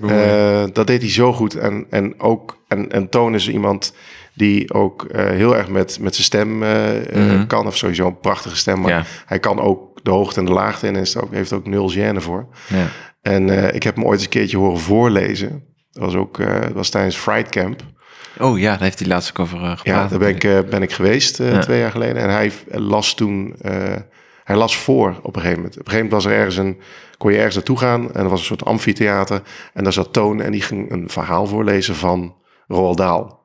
Mooi. 0.00 0.14
Uh, 0.14 0.64
dat 0.72 0.86
deed 0.86 1.00
hij 1.00 1.10
zo 1.10 1.32
goed. 1.32 1.54
En, 1.54 1.86
en 1.90 2.20
ook 2.20 2.58
en, 2.68 2.90
en 2.92 3.08
Toon 3.08 3.34
is 3.34 3.48
iemand 3.48 3.94
die 4.34 4.72
ook 4.72 5.06
uh, 5.10 5.24
heel 5.24 5.56
erg 5.56 5.68
met, 5.68 5.98
met 6.00 6.14
zijn 6.14 6.26
stem 6.26 6.48
mm 6.48 7.02
-hmm. 7.12 7.46
kan. 7.46 7.66
Of 7.66 7.76
sowieso 7.76 8.06
een 8.06 8.20
prachtige 8.20 8.56
stem. 8.56 8.80
Maar 8.80 8.90
Ja. 8.90 9.04
hij 9.26 9.38
kan 9.38 9.60
ook 9.60 10.00
de 10.02 10.10
hoogte 10.10 10.40
en 10.40 10.46
de 10.46 10.52
laagte 10.52 10.86
in. 10.86 10.94
En 10.94 11.00
is 11.00 11.16
ook, 11.16 11.32
heeft 11.34 11.52
ook 11.52 11.66
nul 11.66 11.92
gêne 11.92 12.16
voor. 12.16 12.46
Ja. 12.68 12.86
En 13.22 13.74
ik 13.74 13.82
heb 13.82 13.94
hem 13.94 14.04
ooit 14.04 14.14
eens 14.14 14.22
een 14.22 14.28
keertje 14.28 14.56
horen 14.56 14.80
voorlezen. 14.80 15.64
Dat 15.92 16.04
was 16.04 16.14
ook 16.14 16.36
dat 16.38 16.72
was 16.72 16.88
tijdens 16.88 17.16
Fright 17.16 17.50
Camp. 17.50 17.82
Oh 18.38 18.58
ja, 18.58 18.70
daar 18.70 18.82
heeft 18.82 18.98
hij 18.98 19.08
laatst 19.08 19.30
ook 19.30 19.38
over 19.38 19.58
uh, 19.58 19.70
gepraat. 19.76 19.84
Ja, 19.84 20.08
daar 20.08 20.18
ben 20.18 20.28
ik, 20.28 20.44
uh, 20.44 20.58
ben 20.70 20.82
ik 20.82 20.92
geweest 20.92 21.38
ja. 21.38 21.58
twee 21.58 21.78
jaar 21.78 21.90
geleden. 21.90 22.22
En 22.22 22.30
hij 22.30 22.52
las 22.68 23.14
toen... 23.14 23.56
hij 24.44 24.56
las 24.56 24.76
voor 24.76 25.18
op 25.22 25.36
een 25.36 25.40
gegeven 25.40 25.62
moment. 25.62 25.78
Op 25.80 25.86
een 25.86 25.92
gegeven 25.92 26.06
moment 26.08 26.22
was 26.22 26.32
er 26.32 26.38
ergens 26.38 26.56
een... 26.56 26.80
kon 27.16 27.30
je 27.30 27.36
ergens 27.36 27.54
naartoe 27.54 27.78
gaan 27.78 28.12
en 28.12 28.22
er 28.22 28.28
was 28.28 28.40
een 28.40 28.46
soort 28.46 28.64
amfitheater. 28.64 29.42
En 29.72 29.84
daar 29.84 29.92
zat 29.92 30.12
Toon 30.12 30.40
en 30.40 30.52
die 30.52 30.62
ging 30.62 30.90
een 30.90 31.08
verhaal 31.08 31.46
voorlezen 31.46 31.96
van 31.96 32.34
Roald 32.68 32.96
Dahl. 32.96 33.38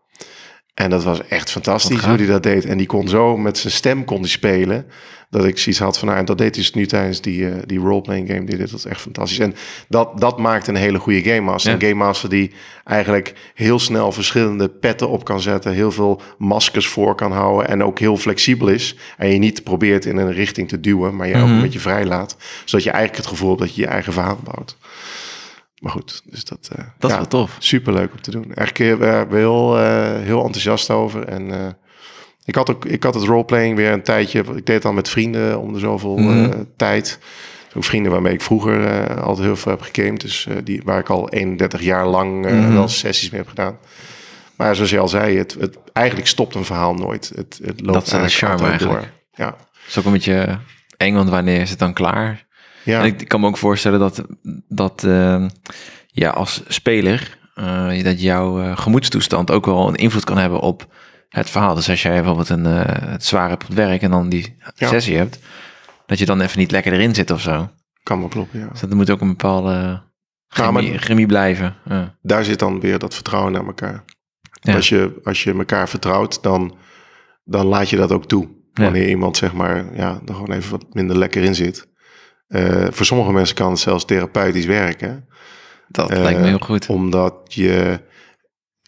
En 0.73 0.89
dat 0.89 1.03
was 1.03 1.27
echt 1.27 1.51
fantastisch 1.51 2.05
hoe 2.05 2.17
hij 2.17 2.25
dat 2.25 2.43
deed. 2.43 2.65
En 2.65 2.77
die 2.77 2.87
kon 2.87 3.07
zo 3.07 3.37
met 3.37 3.57
zijn 3.57 3.73
stem 3.73 4.05
kon 4.05 4.21
die 4.21 4.31
spelen. 4.31 4.85
Dat 5.35 5.45
ik 5.45 5.57
zoiets 5.57 5.81
had 5.81 5.97
van, 5.97 6.07
nou, 6.07 6.23
dat 6.25 6.37
deed 6.37 6.55
hij 6.55 6.63
dus 6.63 6.73
nu 6.73 6.85
tijdens 6.85 7.21
die, 7.21 7.39
uh, 7.39 7.55
die 7.65 7.79
roleplaying 7.79 8.27
game. 8.29 8.43
Die 8.43 8.57
dit 8.57 8.71
was 8.71 8.85
echt 8.85 9.01
fantastisch. 9.01 9.39
En 9.39 9.55
dat, 9.87 10.19
dat 10.19 10.37
maakt 10.37 10.67
een 10.67 10.75
hele 10.75 10.99
goede 10.99 11.23
game 11.23 11.41
master. 11.41 11.71
Ja. 11.71 11.77
Een 11.77 11.87
game 11.87 12.05
master 12.05 12.29
die 12.29 12.51
eigenlijk 12.83 13.33
heel 13.53 13.79
snel 13.79 14.11
verschillende 14.11 14.69
petten 14.69 15.09
op 15.09 15.23
kan 15.23 15.41
zetten. 15.41 15.71
Heel 15.71 15.91
veel 15.91 16.21
maskers 16.37 16.87
voor 16.87 17.15
kan 17.15 17.31
houden. 17.31 17.67
En 17.67 17.83
ook 17.83 17.99
heel 17.99 18.17
flexibel 18.17 18.67
is. 18.67 18.95
En 19.17 19.29
je 19.29 19.37
niet 19.37 19.63
probeert 19.63 20.05
in 20.05 20.17
een 20.17 20.31
richting 20.31 20.67
te 20.67 20.79
duwen. 20.79 21.15
Maar 21.15 21.27
je 21.27 21.33
Mhm. 21.35 21.43
ook 21.43 21.49
een 21.49 21.61
beetje 21.61 21.79
vrij 21.79 22.05
laat. 22.05 22.37
Zodat 22.65 22.85
je 22.85 22.91
eigenlijk 22.91 23.21
het 23.23 23.31
gevoel 23.31 23.49
hebt 23.49 23.61
dat 23.61 23.75
je 23.75 23.81
je 23.81 23.87
eigen 23.87 24.13
verhaal 24.13 24.39
bouwt. 24.43 24.77
Maar 25.79 25.91
goed, 25.91 26.21
dus 26.25 26.43
dat, 26.43 26.69
uh, 26.71 26.85
dat 26.97 27.09
is 27.09 27.15
ja, 27.15 27.21
wel 27.21 27.27
tof. 27.27 27.55
Super 27.59 27.93
leuk 27.93 28.11
om 28.11 28.21
te 28.21 28.31
doen. 28.31 28.53
Eigenlijk 28.53 29.01
uh, 29.01 29.21
ben 29.29 29.37
heel, 29.37 29.79
uh, 29.79 30.11
heel 30.17 30.43
enthousiast 30.43 30.89
over. 30.89 31.23
En 31.27 31.49
uh, 31.49 31.67
ik, 32.45 32.55
had 32.55 32.69
ook, 32.69 32.85
ik 32.85 33.03
had 33.03 33.13
het 33.13 33.23
roleplaying 33.23 33.75
weer 33.75 33.91
een 33.91 34.03
tijdje. 34.03 34.39
Ik 34.39 34.65
deed 34.65 34.67
het 34.67 34.81
dan 34.81 34.95
met 34.95 35.09
vrienden 35.09 35.59
om 35.59 35.73
de 35.73 35.79
zoveel 35.79 36.17
mm 36.17 36.27
-hmm. 36.27 36.67
tijd. 36.75 37.19
Ook 37.75 37.83
vrienden 37.83 38.11
waarmee 38.11 38.33
ik 38.33 38.41
vroeger 38.41 38.79
uh, 38.81 39.21
altijd 39.21 39.45
heel 39.45 39.55
veel 39.55 39.71
heb 39.71 39.81
gegamed. 39.81 40.21
Dus 40.21 40.45
uh, 40.49 40.55
die, 40.63 40.81
waar 40.83 40.99
ik 40.99 41.09
al 41.09 41.29
31 41.29 41.81
jaar 41.81 42.07
lang 42.07 42.35
mm 42.35 42.63
-hmm. 42.63 42.73
wel 42.73 42.87
sessies 42.87 43.29
mee 43.29 43.39
heb 43.39 43.49
gedaan. 43.49 43.77
Maar 44.55 44.75
zoals 44.75 44.89
je 44.89 44.99
al 44.99 45.07
zei, 45.07 45.37
het, 45.37 45.55
het, 45.59 45.77
eigenlijk 45.93 46.27
stopt 46.27 46.55
een 46.55 46.65
verhaal 46.65 46.93
nooit. 46.93 47.31
Het, 47.35 47.59
het 47.63 47.81
loopt 47.81 48.11
dat 48.11 48.21
een 48.21 48.29
charme 48.29 48.67
eigenlijk. 48.67 48.99
Door. 48.99 49.11
Ja. 49.45 49.45
Het 49.45 49.87
is 49.87 49.97
ook 49.97 50.05
een 50.05 50.11
beetje 50.11 50.59
eng, 50.97 51.13
want 51.13 51.29
wanneer 51.29 51.61
is 51.61 51.69
het 51.69 51.79
dan 51.79 51.93
klaar? 51.93 52.45
Ja. 52.83 52.99
En 52.99 53.05
ik 53.05 53.27
kan 53.27 53.39
me 53.39 53.47
ook 53.47 53.57
voorstellen 53.57 53.99
dat, 53.99 54.23
dat 54.67 55.03
uh, 55.05 55.45
ja, 56.07 56.29
als 56.29 56.63
speler, 56.67 57.37
dat 58.03 58.21
jouw 58.21 58.75
gemoedstoestand 58.75 59.51
ook 59.51 59.65
wel 59.65 59.87
een 59.87 59.95
invloed 59.95 60.23
kan 60.23 60.37
hebben 60.37 60.59
op 60.59 60.87
het 61.35 61.49
verhaal. 61.49 61.75
Dus 61.75 61.89
als 61.89 62.01
jij 62.01 62.13
bijvoorbeeld 62.13 62.49
een, 62.49 62.65
uh, 62.65 62.81
het 62.85 63.25
zwaar 63.25 63.49
hebt 63.49 63.61
op 63.63 63.67
het 63.67 63.77
werk 63.77 64.01
en 64.01 64.11
dan 64.11 64.29
die 64.29 64.55
ja. 64.75 64.87
sessie 64.87 65.17
hebt, 65.17 65.39
dat 66.05 66.19
je 66.19 66.25
dan 66.25 66.41
even 66.41 66.59
niet 66.59 66.71
lekker 66.71 66.93
erin 66.93 67.15
zit 67.15 67.31
of 67.31 67.41
zo. 67.41 67.69
Kan 68.03 68.19
wel 68.19 68.27
kloppen, 68.27 68.59
ja. 68.59 68.67
Dus 68.67 68.79
dat 68.79 68.93
moet 68.93 69.09
ook 69.09 69.21
een 69.21 69.27
bepaalde 69.27 70.03
chemie, 70.47 70.91
ja, 70.91 70.97
chemie 70.97 71.25
blijven. 71.25 71.75
Ja. 71.85 72.17
Daar 72.21 72.43
zit 72.43 72.59
dan 72.59 72.79
weer 72.79 72.99
dat 72.99 73.13
vertrouwen 73.13 73.51
naar 73.51 73.65
elkaar. 73.65 74.03
Als, 74.61 74.89
je, 74.89 75.19
als 75.23 75.43
je 75.43 75.53
elkaar 75.53 75.89
vertrouwt, 75.89 76.43
dan, 76.43 76.77
dan 77.43 77.65
laat 77.65 77.89
je 77.89 77.97
dat 77.97 78.11
ook 78.11 78.25
toe. 78.25 78.49
Wanneer 78.73 79.09
iemand 79.09 79.37
zeg 79.37 79.53
maar, 79.53 79.95
ja, 79.95 80.21
er 80.25 80.33
gewoon 80.33 80.51
even 80.51 80.71
wat 80.71 80.93
minder 80.93 81.17
lekker 81.17 81.43
in 81.43 81.55
zit. 81.55 81.87
Uh, 82.47 82.87
voor 82.89 83.05
sommige 83.05 83.31
mensen 83.31 83.55
kan 83.55 83.69
het 83.69 83.79
zelfs 83.79 84.05
therapeutisch 84.05 84.65
werken. 84.65 85.27
Dat 85.87 86.11
uh, 86.11 86.21
lijkt 86.21 86.39
me 86.39 86.47
heel 86.47 86.57
goed. 86.57 86.87
Omdat 86.89 87.35
je, 87.45 87.99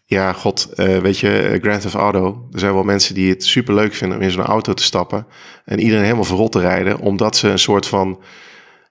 ja, 0.09 0.33
god, 0.33 0.69
uh, 0.75 0.97
weet 0.97 1.19
je, 1.19 1.59
Grand 1.61 1.81
Theft 1.81 1.95
Auto. 1.95 2.47
Er 2.51 2.59
zijn 2.59 2.73
wel 2.73 2.83
mensen 2.83 3.15
die 3.15 3.29
het 3.29 3.43
super 3.43 3.73
leuk 3.73 3.93
vinden 3.93 4.17
om 4.17 4.23
in 4.23 4.31
zo'n 4.31 4.43
auto 4.43 4.73
te 4.73 4.83
stappen 4.83 5.27
en 5.65 5.79
iedereen 5.79 6.03
helemaal 6.03 6.23
verrot 6.23 6.51
te 6.51 6.59
rijden, 6.59 6.99
omdat 6.99 7.35
ze 7.35 7.47
een 7.47 7.59
soort 7.59 7.85
van, 7.85 8.21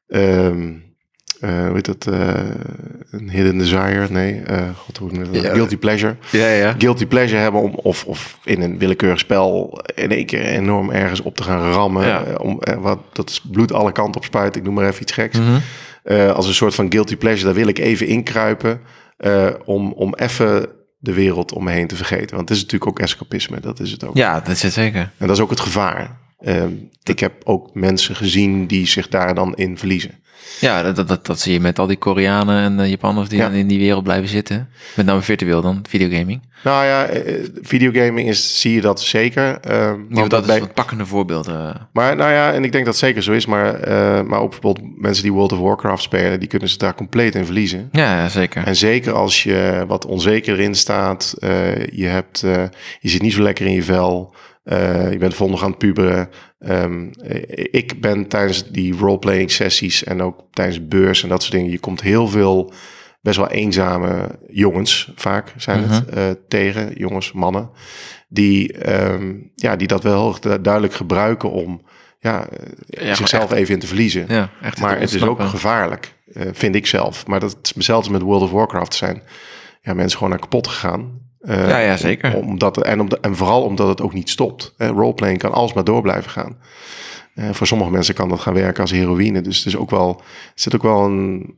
um, 0.08 0.84
hoe 1.40 1.70
heet 1.72 1.84
dat, 1.84 2.06
een 3.10 3.30
hidden 3.30 3.58
desire? 3.58 4.06
Nee, 4.10 4.42
god, 4.76 4.96
hoe 4.96 5.12
noem? 5.12 5.34
Ja. 5.34 5.52
Guilty 5.52 5.76
pleasure. 5.76 6.16
Ja, 6.30 6.48
ja. 6.48 6.74
Guilty 6.78 7.06
pleasure 7.06 7.40
hebben 7.40 7.60
om, 7.60 7.74
of, 7.74 8.04
of 8.04 8.38
in 8.44 8.62
een 8.62 8.78
willekeurig 8.78 9.18
spel 9.18 9.80
in 9.94 10.10
één 10.10 10.26
keer 10.26 10.44
enorm 10.44 10.90
ergens 10.90 11.20
op 11.20 11.36
te 11.36 11.42
gaan 11.42 11.72
rammen. 11.72 12.06
Ja. 12.06 12.24
om, 12.38 12.60
wat, 12.78 12.98
dat 13.12 13.30
is 13.30 13.40
bloed 13.50 13.72
alle 13.72 13.92
kanten 13.92 14.20
op 14.20 14.26
spuit. 14.26 14.56
Ik 14.56 14.62
noem 14.62 14.74
maar 14.74 14.88
even 14.88 15.02
iets 15.02 15.12
geks. 15.12 15.38
Mm 15.38 15.44
-hmm. 15.44 15.60
uh, 16.04 16.32
als 16.32 16.46
een 16.46 16.54
soort 16.54 16.74
van 16.74 16.92
guilty 16.92 17.16
pleasure, 17.16 17.44
daar 17.44 17.54
wil 17.54 17.68
ik 17.68 17.78
even 17.78 18.06
inkruipen. 18.06 18.80
Om, 19.64 19.92
om 19.92 20.14
even 20.14 20.68
de 21.06 21.12
wereld 21.12 21.52
om 21.52 21.64
me 21.64 21.70
heen 21.70 21.86
te 21.86 21.96
vergeten. 21.96 22.36
Want 22.36 22.48
het 22.48 22.56
is 22.56 22.62
natuurlijk 22.62 22.90
ook 22.90 22.98
escapisme, 22.98 23.60
dat 23.60 23.80
is 23.80 23.90
het 23.90 24.04
ook. 24.04 24.16
Ja, 24.16 24.40
dat 24.40 24.48
is 24.48 24.62
het 24.62 24.72
zeker. 24.72 25.00
En 25.00 25.26
dat 25.26 25.36
is 25.36 25.42
ook 25.42 25.50
het 25.50 25.60
gevaar. 25.60 26.18
Uh, 26.40 26.64
ik 27.02 27.18
heb 27.18 27.32
ook 27.44 27.74
mensen 27.74 28.16
gezien 28.16 28.66
die 28.66 28.86
zich 28.86 29.08
daar 29.08 29.34
dan 29.34 29.54
in 29.54 29.78
verliezen. 29.78 30.14
Ja, 30.60 30.92
dat, 30.92 31.08
dat, 31.08 31.26
dat, 31.26 31.40
zie 31.40 31.52
je 31.52 31.60
met 31.60 31.78
al 31.78 31.86
die 31.86 31.96
Koreanen 31.96 32.62
en 32.62 32.78
uh, 32.84 32.90
Japanners 32.90 33.28
die 33.28 33.38
Ja. 33.38 33.48
dan 33.48 33.54
in 33.54 33.66
die 33.66 33.78
wereld 33.78 34.02
blijven 34.04 34.28
zitten. 34.28 34.68
Met 34.96 35.06
name 35.06 35.22
virtueel 35.22 35.62
dan, 35.62 35.84
videogaming. 35.88 36.40
Nou 36.64 36.84
ja, 36.84 37.04
eh, 37.04 37.44
videogaming 37.62 38.28
is, 38.28 38.60
zie 38.60 38.74
je 38.74 38.80
dat 38.80 39.00
zeker. 39.00 39.58
want 40.08 40.30
dat 40.30 40.48
is 40.48 40.58
wat 40.58 40.74
pakkende 40.74 41.06
voorbeelden. 41.06 41.88
Maar 41.92 42.16
nou 42.16 42.32
ja, 42.32 42.52
en 42.52 42.64
ik 42.64 42.72
denk 42.72 42.84
dat 42.84 42.94
het 42.94 43.04
zeker 43.04 43.22
zo 43.22 43.32
is. 43.32 43.46
Maar, 43.46 43.74
eh, 43.74 44.22
maar 44.22 44.40
ook 44.40 44.50
bijvoorbeeld 44.50 45.00
mensen 45.00 45.22
die 45.22 45.32
World 45.32 45.52
of 45.52 45.58
Warcraft 45.58 46.02
spelen, 46.02 46.40
die 46.40 46.48
kunnen 46.48 46.68
zich 46.68 46.78
daar 46.78 46.94
compleet 46.94 47.34
in 47.34 47.44
verliezen. 47.44 47.88
Ja, 47.92 48.28
zeker. 48.28 48.66
En 48.66 48.76
zeker 48.76 49.12
als 49.12 49.42
je 49.42 49.84
wat 49.86 50.06
onzeker 50.06 50.60
in 50.60 50.74
staat, 50.74 51.34
eh, 51.38 51.86
je, 51.86 52.06
hebt, 52.06 52.42
eh, 52.42 52.62
je 53.00 53.08
zit 53.08 53.22
niet 53.22 53.32
zo 53.32 53.42
lekker 53.42 53.66
in 53.66 53.72
je 53.72 53.82
vel, 53.82 54.34
eh, 54.64 55.12
je 55.12 55.18
bent 55.18 55.34
vol 55.34 55.48
nog 55.48 55.62
aan 55.62 55.70
het 55.70 55.78
puberen. 55.78 56.28
Ehm, 56.58 57.08
eh, 57.10 57.66
ik 57.70 58.00
ben 58.00 58.28
tijdens 58.28 58.70
die 58.70 58.96
roleplaying 58.96 59.50
sessies 59.50 60.04
en 60.04 60.22
ook 60.22 60.44
tijdens 60.50 60.88
beurs 60.88 61.22
en 61.22 61.28
dat 61.28 61.42
soort 61.42 61.54
dingen, 61.54 61.70
je 61.70 61.78
komt 61.78 62.00
heel 62.00 62.28
veel 62.28 62.72
best 63.20 63.36
wel 63.36 63.50
eenzame 63.50 64.38
jongens, 64.50 65.12
vaak 65.14 65.52
zijn 65.56 65.88
het, 65.88 66.08
eh, 66.08 66.24
tegen, 66.48 66.92
jongens, 66.94 67.32
mannen, 67.32 67.70
die, 68.28 68.72
ehm, 68.72 69.34
ja, 69.54 69.76
die 69.76 69.86
dat 69.86 70.02
wel 70.02 70.36
duidelijk 70.40 70.94
gebruiken 70.94 71.50
om 71.50 71.82
ja, 72.18 72.46
Ja, 72.86 73.14
zichzelf 73.14 73.50
echt. 73.50 73.60
even 73.60 73.74
in 73.74 73.80
te 73.80 73.86
verliezen. 73.86 74.24
ja, 74.28 74.50
echt 74.62 74.80
Maar 74.80 75.00
het 75.00 75.14
is 75.14 75.22
ook 75.22 75.42
gevaarlijk, 75.42 76.14
eh, 76.32 76.42
vind 76.52 76.74
ik 76.74 76.86
zelf. 76.86 77.26
Maar 77.26 77.40
dat 77.40 77.56
is 77.62 77.72
zelfs 77.72 78.08
met 78.08 78.22
World 78.22 78.42
of 78.42 78.50
Warcraft 78.50 78.94
zijn 78.94 79.22
ja, 79.80 79.94
mensen 79.94 80.16
gewoon 80.16 80.32
naar 80.32 80.42
kapot 80.42 80.66
gegaan. 80.66 81.20
Eh, 81.46 81.68
Ja, 81.68 81.78
ja, 81.78 81.96
zeker. 81.96 82.34
om- 82.34 82.48
Omdat, 82.48 82.82
en, 82.82 83.00
om, 83.00 83.08
en 83.20 83.36
vooral 83.36 83.62
omdat 83.62 83.88
het 83.88 84.00
ook 84.00 84.12
niet 84.12 84.30
stopt. 84.30 84.74
Eh, 84.76 84.88
roleplaying 84.88 85.38
kan 85.38 85.52
alsmaar 85.52 85.84
door 85.84 86.02
blijven 86.02 86.30
gaan. 86.30 86.56
Eh, 87.34 87.48
voor 87.52 87.66
sommige 87.66 87.90
mensen 87.90 88.14
kan 88.14 88.28
dat 88.28 88.40
gaan 88.40 88.54
werken 88.54 88.80
als 88.82 88.90
heroïne. 88.90 89.40
Dus 89.40 89.56
het 89.56 89.66
is 89.66 89.76
ook 89.76 89.90
wel, 89.90 90.22
zit 90.54 90.74
ook 90.74 90.82
wel 90.82 91.04
een 91.04 91.54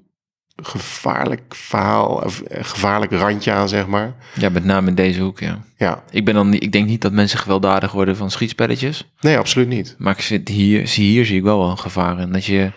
gevaarlijk 0.63 1.55
verhaal, 1.55 2.09
of 2.25 2.43
een 2.49 2.65
gevaarlijk 2.65 3.13
randje 3.13 3.53
aan, 3.53 3.69
zeg 3.69 3.87
maar. 3.87 4.15
Ja, 4.35 4.49
met 4.49 4.65
name 4.65 4.89
in 4.89 4.95
deze 4.95 5.21
hoek, 5.21 5.41
ja. 5.41 5.59
Ja, 5.77 6.03
Ik, 6.11 6.25
ben 6.25 6.35
dan, 6.35 6.49
niet- 6.49 6.63
ik 6.63 6.73
denk 6.73 6.87
niet 6.89 7.01
dat 7.01 7.13
mensen 7.13 7.39
gewelddadig 7.39 7.93
worden 7.93 8.17
van 8.17 8.31
schietspelletjes. 8.31 9.11
nee, 9.21 9.39
absoluut 9.39 9.69
niet. 9.69 9.95
Maar 9.99 10.13
ik 10.15 10.21
zit 10.21 10.49
hier, 10.49 10.89
zie, 10.89 11.11
hier 11.11 11.25
zie 11.27 11.37
ik 11.37 11.43
wel 11.43 11.59
wel 11.59 11.71
een 11.71 11.79
gevaar 11.79 12.21
in. 12.21 12.33
Dat 12.33 12.45
je, 12.45 12.71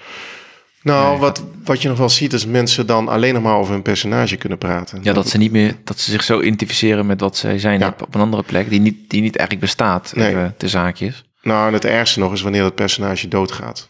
Nou, 0.84 1.20
wat, 1.20 1.44
wat 1.64 1.82
je 1.82 1.88
nog 1.88 1.98
wel 1.98 2.10
ziet 2.10 2.34
is 2.34 2.46
mensen 2.46 2.88
dan 2.88 3.08
alleen 3.08 3.34
nog 3.34 3.44
maar 3.44 3.56
over 3.56 3.74
hun 3.74 3.82
personage 3.82 4.36
kunnen 4.36 4.58
praten. 4.58 5.00
ja, 5.04 5.14
dat 5.14 5.30
ze 5.30 5.38
niet 5.38 5.52
meer, 5.52 5.76
dat 5.84 6.00
ze 6.00 6.12
zich 6.12 6.24
zo 6.24 6.42
identificeren 6.42 7.06
met 7.06 7.22
wat 7.22 7.38
zij 7.38 7.60
zijn 7.60 7.80
Ja. 7.80 7.88
op, 7.88 8.02
op 8.02 8.16
een 8.16 8.22
andere 8.22 8.44
plek, 8.44 8.70
die 8.70 8.80
niet, 8.80 9.10
die 9.10 9.22
niet 9.22 9.38
eigenlijk 9.38 9.68
bestaat, 9.68 10.14
Nee. 10.16 10.28
even 10.30 10.54
de 10.58 10.68
zaakjes. 10.68 11.24
Nou, 11.42 11.68
en 11.68 11.74
het 11.74 11.86
ergste 11.86 12.20
nog 12.20 12.34
is 12.34 12.42
wanneer 12.42 12.62
dat 12.62 12.76
personage 12.76 13.28
doodgaat. 13.28 13.90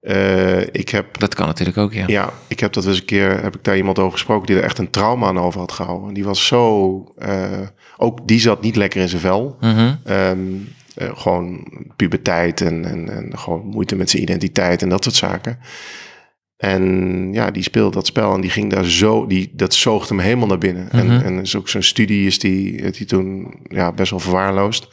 Eh, 0.00 0.60
ik 0.60 0.88
heb, 0.88 1.18
Dat 1.18 1.34
kan 1.34 1.46
natuurlijk 1.46 1.78
ook, 1.78 1.92
ja. 1.92 2.04
ja, 2.06 2.30
ik 2.46 2.60
heb 2.60 2.72
dat 2.72 2.86
eens 2.86 2.98
een 2.98 3.04
keer, 3.04 3.42
heb 3.42 3.56
ik 3.56 3.64
daar 3.64 3.76
iemand 3.76 3.98
over 3.98 4.12
gesproken 4.12 4.46
die 4.46 4.56
er 4.56 4.62
echt 4.62 4.78
een 4.78 4.90
trauma 4.90 5.26
aan 5.26 5.38
over 5.38 5.60
had 5.60 5.72
gehouden. 5.72 6.14
Die 6.14 6.24
was 6.24 6.46
zo, 6.46 7.04
eh, 7.16 7.60
ook 7.96 8.26
die 8.28 8.40
zat 8.40 8.62
niet 8.62 8.76
lekker 8.76 9.00
in 9.00 9.08
zijn 9.08 9.20
vel. 9.20 9.56
Ehm, 10.04 10.38
eh, 10.98 11.08
gewoon 11.14 11.66
puberteit 11.96 12.60
en, 12.60 12.84
en, 12.84 13.08
en 13.10 13.38
gewoon 13.38 13.66
moeite 13.66 13.96
met 13.96 14.10
zijn 14.10 14.22
identiteit 14.22 14.82
en 14.82 14.88
dat 14.88 15.04
soort 15.04 15.16
zaken. 15.16 15.58
En 16.56 17.28
ja, 17.32 17.50
die 17.50 17.62
speelde 17.62 17.94
dat 17.94 18.06
spel 18.06 18.34
en 18.34 18.40
die 18.40 18.50
ging 18.50 18.70
daar 18.70 18.84
zo, 18.84 19.26
die, 19.26 19.50
dat 19.54 19.74
zoogde 19.74 20.14
hem 20.14 20.24
helemaal 20.24 20.46
naar 20.46 20.58
binnen. 20.58 20.90
En, 20.90 21.06
Mhm. 21.06 21.24
en 21.24 21.40
is 21.40 21.56
ook 21.56 21.68
zo'n 21.68 21.82
studie 21.82 22.26
is 22.26 22.38
die, 22.38 22.80
hij 22.80 22.90
toen 23.06 23.54
ja, 23.62 23.92
best 23.92 24.10
wel 24.10 24.20
verwaarloosd. 24.20 24.88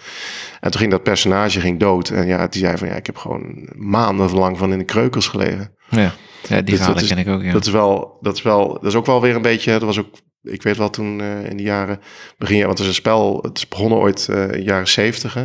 En 0.59 0.71
toen 0.71 0.79
ging 0.79 0.91
dat 0.91 1.03
personage 1.03 1.59
ging 1.59 1.79
dood. 1.79 2.09
En 2.09 2.27
ja, 2.27 2.47
die 2.47 2.61
zei 2.61 2.77
van 2.77 2.87
ja, 2.87 2.93
ik 2.93 3.05
heb 3.05 3.17
gewoon 3.17 3.69
maandenlang 3.75 4.57
van 4.57 4.71
in 4.71 4.77
de 4.77 4.83
kreukels 4.85 5.27
gelegen. 5.27 5.71
Ja, 5.89 6.13
ja 6.47 6.61
die 6.61 6.63
Dus 6.63 6.75
verhalen 6.77 7.07
ken 7.07 7.17
ik 7.17 7.27
ook, 7.27 7.43
ja. 7.43 7.51
Dat 7.51 7.65
is 7.65 7.71
wel, 7.71 8.17
dat 8.21 8.35
is 8.35 8.41
wel, 8.41 8.73
dat 8.73 8.85
is 8.85 8.95
ook 8.95 9.05
wel 9.05 9.21
weer 9.21 9.35
een 9.35 9.41
beetje, 9.41 9.71
dat 9.71 9.81
was 9.81 9.99
ook, 9.99 10.15
ik 10.45 10.63
weet 10.63 10.77
wel 10.77 10.89
toen 10.89 11.21
eh, 11.21 11.49
in 11.49 11.57
de 11.57 11.63
jaren, 11.63 11.99
begin, 12.37 12.65
want 12.65 12.69
het 12.69 12.79
is 12.79 12.87
een 12.87 12.93
spel, 12.93 13.39
het 13.41 13.57
is 13.57 13.67
begonnen 13.67 13.97
ooit 13.97 14.27
eh, 14.29 14.41
in 14.41 14.51
de 14.51 14.63
jaren 14.63 14.87
zeventig, 14.87 15.35
eh, 15.35 15.43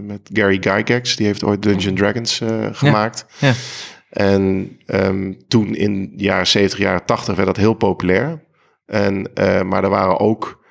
met 0.00 0.30
Gary 0.32 0.56
Gygax, 0.60 1.16
die 1.16 1.26
heeft 1.26 1.44
ooit 1.44 1.62
Dungeon 1.62 1.94
Dragons 1.94 2.40
gemaakt. 2.72 3.26
ja. 3.38 3.52
En 4.10 4.76
ehm, 4.86 5.32
toen 5.48 5.74
in 5.74 6.12
de 6.16 6.24
jaren 6.24 6.46
70, 6.46 6.78
jaren 6.78 7.04
80 7.04 7.34
werd 7.34 7.46
dat 7.46 7.56
heel 7.56 7.74
populair. 7.74 8.44
En, 8.86 9.30
maar 9.66 9.84
er 9.84 9.90
waren 9.90 10.18
ook, 10.18 10.64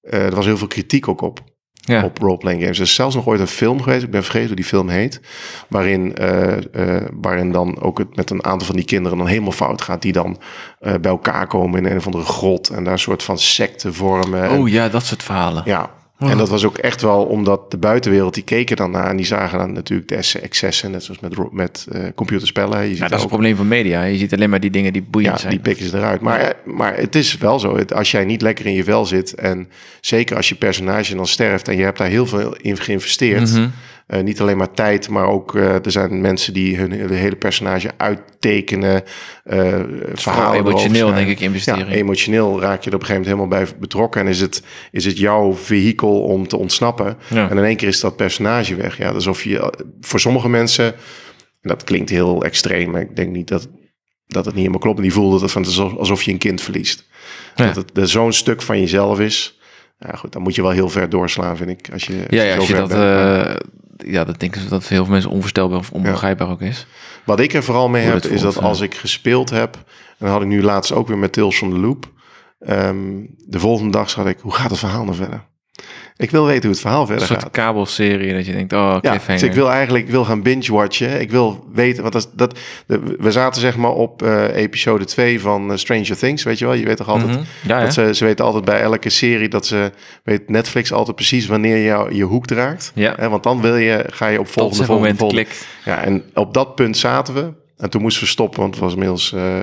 er 0.00 0.34
was 0.34 0.44
heel 0.44 0.56
veel 0.56 0.66
kritiek 0.66 1.08
ook 1.08 1.20
op 1.20 1.51
ja. 1.84 2.04
op 2.04 2.18
roleplaying 2.18 2.62
games. 2.62 2.78
Er 2.78 2.84
is 2.84 2.94
zelfs 2.94 3.14
nog 3.14 3.26
ooit 3.26 3.40
een 3.40 3.46
film 3.46 3.82
geweest, 3.82 4.02
ik 4.02 4.10
ben 4.10 4.22
vergeten 4.22 4.46
hoe 4.46 4.56
die 4.56 4.64
film 4.64 4.88
heet, 4.88 5.20
waarin, 5.68 6.14
eh, 6.16 6.56
eh, 6.96 7.02
waarin 7.20 7.52
dan 7.52 7.80
ook 7.80 7.98
het 7.98 8.16
met 8.16 8.30
een 8.30 8.44
aantal 8.44 8.66
van 8.66 8.76
die 8.76 8.84
kinderen 8.84 9.18
dan 9.18 9.26
helemaal 9.26 9.52
fout 9.52 9.82
gaat, 9.82 10.02
die 10.02 10.12
dan 10.12 10.38
eh, 10.78 10.94
bij 11.00 11.10
elkaar 11.10 11.46
komen 11.46 11.84
in 11.84 11.90
een 11.90 11.96
of 11.96 12.04
andere 12.06 12.24
grot 12.24 12.68
en 12.68 12.84
daar 12.84 12.92
een 12.92 12.98
soort 12.98 13.22
van 13.22 13.38
secte 13.38 13.92
vormen. 13.92 14.42
En- 14.44 14.50
Oh 14.58 14.68
ja, 14.68 14.88
dat 14.88 15.04
soort 15.04 15.22
verhalen. 15.22 15.62
ja. 15.66 15.90
En 16.30 16.38
dat 16.38 16.48
was 16.48 16.64
ook 16.64 16.78
echt 16.78 17.02
wel 17.02 17.24
omdat 17.24 17.70
de 17.70 17.76
buitenwereld 17.78 18.34
die 18.34 18.42
keken 18.42 18.76
dan 18.76 18.90
naar 18.90 19.10
en 19.10 19.16
die 19.16 19.26
zagen 19.26 19.58
dan 19.58 19.72
natuurlijk 19.72 20.08
de 20.08 20.16
ex- 20.16 20.40
excessen, 20.40 20.90
net 20.90 21.02
zoals 21.04 21.20
met, 21.20 21.52
met 21.52 21.86
eh, 21.92 22.00
computerspellen. 22.14 22.82
Je 22.82 22.90
ziet 22.90 23.00
dat 23.00 23.10
is 23.12 23.18
het 23.18 23.28
probleem 23.28 23.56
van 23.56 23.68
media. 23.68 24.02
Je 24.02 24.18
ziet 24.18 24.32
alleen 24.32 24.50
maar 24.50 24.60
die 24.60 24.70
dingen 24.70 24.92
die 24.92 25.02
boeiend 25.10 25.32
ja, 25.34 25.38
zijn. 25.40 25.50
die 25.52 25.60
pikken 25.60 25.88
ze 25.88 25.96
eruit. 25.96 26.20
Maar, 26.20 26.40
eh, 26.40 26.48
maar 26.64 26.96
het 26.96 27.14
is 27.14 27.36
wel 27.38 27.58
zo, 27.58 27.76
het- 27.76 27.92
als 27.94 28.10
jij 28.10 28.24
niet 28.24 28.42
lekker 28.42 28.66
in 28.66 28.72
je 28.74 28.84
vel 28.84 29.04
zit 29.06 29.34
en 29.34 29.68
zeker 30.00 30.36
als 30.36 30.48
je 30.48 30.54
personage 30.54 31.14
dan 31.14 31.26
sterft 31.26 31.68
en 31.68 31.76
je 31.76 31.82
hebt 31.84 31.98
daar 31.98 32.08
heel 32.08 32.26
veel 32.26 32.56
in 32.56 32.76
geïnvesteerd, 32.76 33.52
Mhm. 33.52 33.68
Eh, 34.12 34.22
niet 34.22 34.40
alleen 34.40 34.56
maar 34.56 34.72
tijd, 34.72 35.08
maar 35.08 35.26
ook 35.26 35.56
eh, 35.56 35.84
er 35.84 35.90
zijn 35.90 36.20
mensen 36.20 36.52
die 36.52 36.76
hun 36.76 36.92
hele, 36.92 37.14
hele 37.14 37.36
personage 37.36 37.90
uittekenen, 37.96 39.02
eh 39.44 39.58
Vooral 39.58 40.14
verhalen 40.14 40.54
erover 40.54 40.70
emotioneel, 40.70 41.14
denk 41.14 41.28
ik, 41.28 41.40
investering. 41.40 41.88
Ja, 41.88 41.94
emotioneel 41.94 42.60
raak 42.60 42.82
je 42.82 42.90
er 42.90 42.96
op 42.96 43.00
een 43.00 43.06
gegeven 43.06 43.30
moment 43.30 43.50
helemaal 43.56 43.74
bij 43.74 43.80
betrokken. 43.80 44.20
En 44.20 44.26
is 44.26 44.40
het, 44.40 44.62
is 44.90 45.04
het 45.04 45.18
jouw 45.18 45.54
vehikel 45.54 46.22
om 46.22 46.48
te 46.48 46.56
ontsnappen. 46.56 47.16
Ja. 47.28 47.50
En 47.50 47.58
in 47.58 47.64
één 47.64 47.76
keer 47.76 47.88
is 47.88 48.00
dat 48.00 48.16
personage 48.16 48.74
weg. 48.74 48.98
Ja, 48.98 49.12
dus 49.12 49.26
of 49.26 49.44
je 49.44 49.72
voor 50.00 50.20
sommige 50.20 50.48
mensen, 50.48 50.84
en 50.84 51.68
dat 51.68 51.84
klinkt 51.84 52.10
heel 52.10 52.44
extreem, 52.44 52.90
maar 52.90 53.00
ik 53.00 53.16
denk 53.16 53.30
niet 53.30 53.48
dat, 53.48 53.68
dat 54.26 54.44
het 54.44 54.54
niet 54.54 54.62
helemaal 54.62 54.78
klopt. 54.78 54.96
En 54.96 55.02
die 55.02 55.12
voelde 55.12 55.40
het 55.40 55.52
van 55.52 55.64
alsof 55.98 56.22
je 56.22 56.30
een 56.30 56.38
kind 56.38 56.60
verliest. 56.60 57.08
Ja. 57.54 57.66
Dat 57.66 57.76
het 57.76 57.90
dat 57.94 58.08
zo'n 58.08 58.32
stuk 58.32 58.62
van 58.62 58.80
jezelf 58.80 59.20
is. 59.20 59.60
Ja, 59.98 60.16
goed, 60.16 60.32
dan 60.32 60.42
moet 60.42 60.54
je 60.54 60.62
wel 60.62 60.70
heel 60.70 60.88
ver 60.88 61.08
doorslaan, 61.08 61.56
vind 61.56 61.70
ik. 61.70 61.88
Als 61.92 62.04
je, 62.04 62.24
Ja, 62.28 62.42
ja, 62.42 62.56
als 62.56 62.68
je 62.68 62.74
dat. 62.74 62.90
Ja, 64.06 64.24
dat 64.24 64.40
denken 64.40 64.60
ze 64.60 64.68
dat 64.68 64.88
heel 64.88 65.02
veel 65.04 65.12
mensen 65.12 65.30
onvoorstelbaar 65.30 65.78
of 65.78 65.90
onbegrijpbaar 65.90 66.50
ook 66.50 66.60
is. 66.60 66.86
Wat 67.24 67.40
ik 67.40 67.52
er 67.52 67.62
vooral 67.62 67.88
mee 67.88 68.02
Hoe 68.02 68.12
heb, 68.12 68.22
dat 68.22 68.30
is 68.30 68.40
dat 68.40 68.58
als 68.58 68.80
ik 68.80 68.94
gespeeld 68.94 69.50
heb, 69.50 69.74
en 69.74 69.82
dat 70.18 70.28
had 70.28 70.42
ik 70.42 70.48
nu 70.48 70.62
laatst 70.62 70.92
ook 70.92 71.08
weer 71.08 71.18
met 71.18 71.32
Tales 71.32 71.56
from 71.56 71.70
the 71.70 71.78
Loop. 71.78 72.10
ehm, 72.60 72.96
de 73.46 73.58
volgende 73.58 73.92
dag 73.92 74.10
zat 74.10 74.26
ik, 74.26 74.38
hoe 74.40 74.54
gaat 74.54 74.70
het 74.70 74.78
verhaal 74.78 75.04
nou 75.04 75.16
verder? 75.16 75.44
Ik 76.16 76.30
wil 76.30 76.44
weten 76.46 76.62
hoe 76.62 76.70
het 76.70 76.80
verhaal 76.80 77.00
Een 77.00 77.06
verder 77.06 77.26
soort 77.26 77.42
gaat. 77.42 77.50
kabelserie 77.50 78.32
dat 78.34 78.46
je 78.46 78.52
denkt, 78.52 78.72
oh, 78.72 78.96
Ja, 79.00 79.18
dus 79.26 79.42
ik 79.42 79.52
wil 79.52 79.70
eigenlijk 79.70 80.04
ik 80.04 80.10
wil 80.10 80.24
gaan 80.24 80.42
binge-watchen. 80.42 81.20
Ik 81.20 81.30
wil 81.30 81.64
weten, 81.72 82.02
wat 82.02 82.12
dat, 82.12 82.30
dat, 82.34 82.58
we 83.18 83.30
zaten 83.30 83.60
zeg 83.60 83.76
maar 83.76 83.90
op 83.90 84.22
eh, 84.22 84.56
episode 84.56 85.04
2 85.04 85.40
van 85.40 85.70
eh, 85.70 85.76
Stranger 85.76 86.16
Things, 86.16 86.42
weet 86.42 86.58
je 86.58 86.64
wel. 86.64 86.74
Je 86.74 86.84
weet 86.84 86.96
toch 86.96 87.08
altijd, 87.08 87.30
Mhm. 87.30 87.40
Ja. 87.66 87.80
dat 87.80 87.92
ze, 87.94 88.14
ze 88.14 88.24
weten 88.24 88.44
altijd 88.44 88.64
bij 88.64 88.80
elke 88.80 89.08
serie 89.10 89.48
dat 89.48 89.66
ze, 89.66 89.90
weet 90.24 90.48
Netflix 90.48 90.92
altijd 90.92 91.16
precies 91.16 91.46
wanneer 91.46 91.76
je 91.76 91.84
jou- 91.84 92.14
je 92.14 92.24
hoek 92.24 92.46
draagt. 92.46 92.92
Ja. 92.94 93.14
Hè, 93.16 93.28
want 93.28 93.42
dan 93.42 93.60
wil 93.60 93.76
je, 93.76 94.04
ga 94.08 94.26
je 94.26 94.38
op 94.40 94.48
volgende, 94.48 94.76
volgende, 94.84 95.00
moment 95.00 95.18
volgende. 95.18 95.44
klikt. 95.44 95.66
Ja, 95.84 96.02
en 96.04 96.22
op 96.34 96.54
dat 96.54 96.74
punt 96.74 96.96
zaten 96.96 97.34
we. 97.34 97.52
En 97.76 97.90
toen 97.90 98.02
moesten 98.02 98.22
we 98.22 98.28
stoppen, 98.28 98.60
want 98.60 98.74
het 98.74 98.82
was 98.84 98.92
inmiddels 98.92 99.32
eh, 99.32 99.60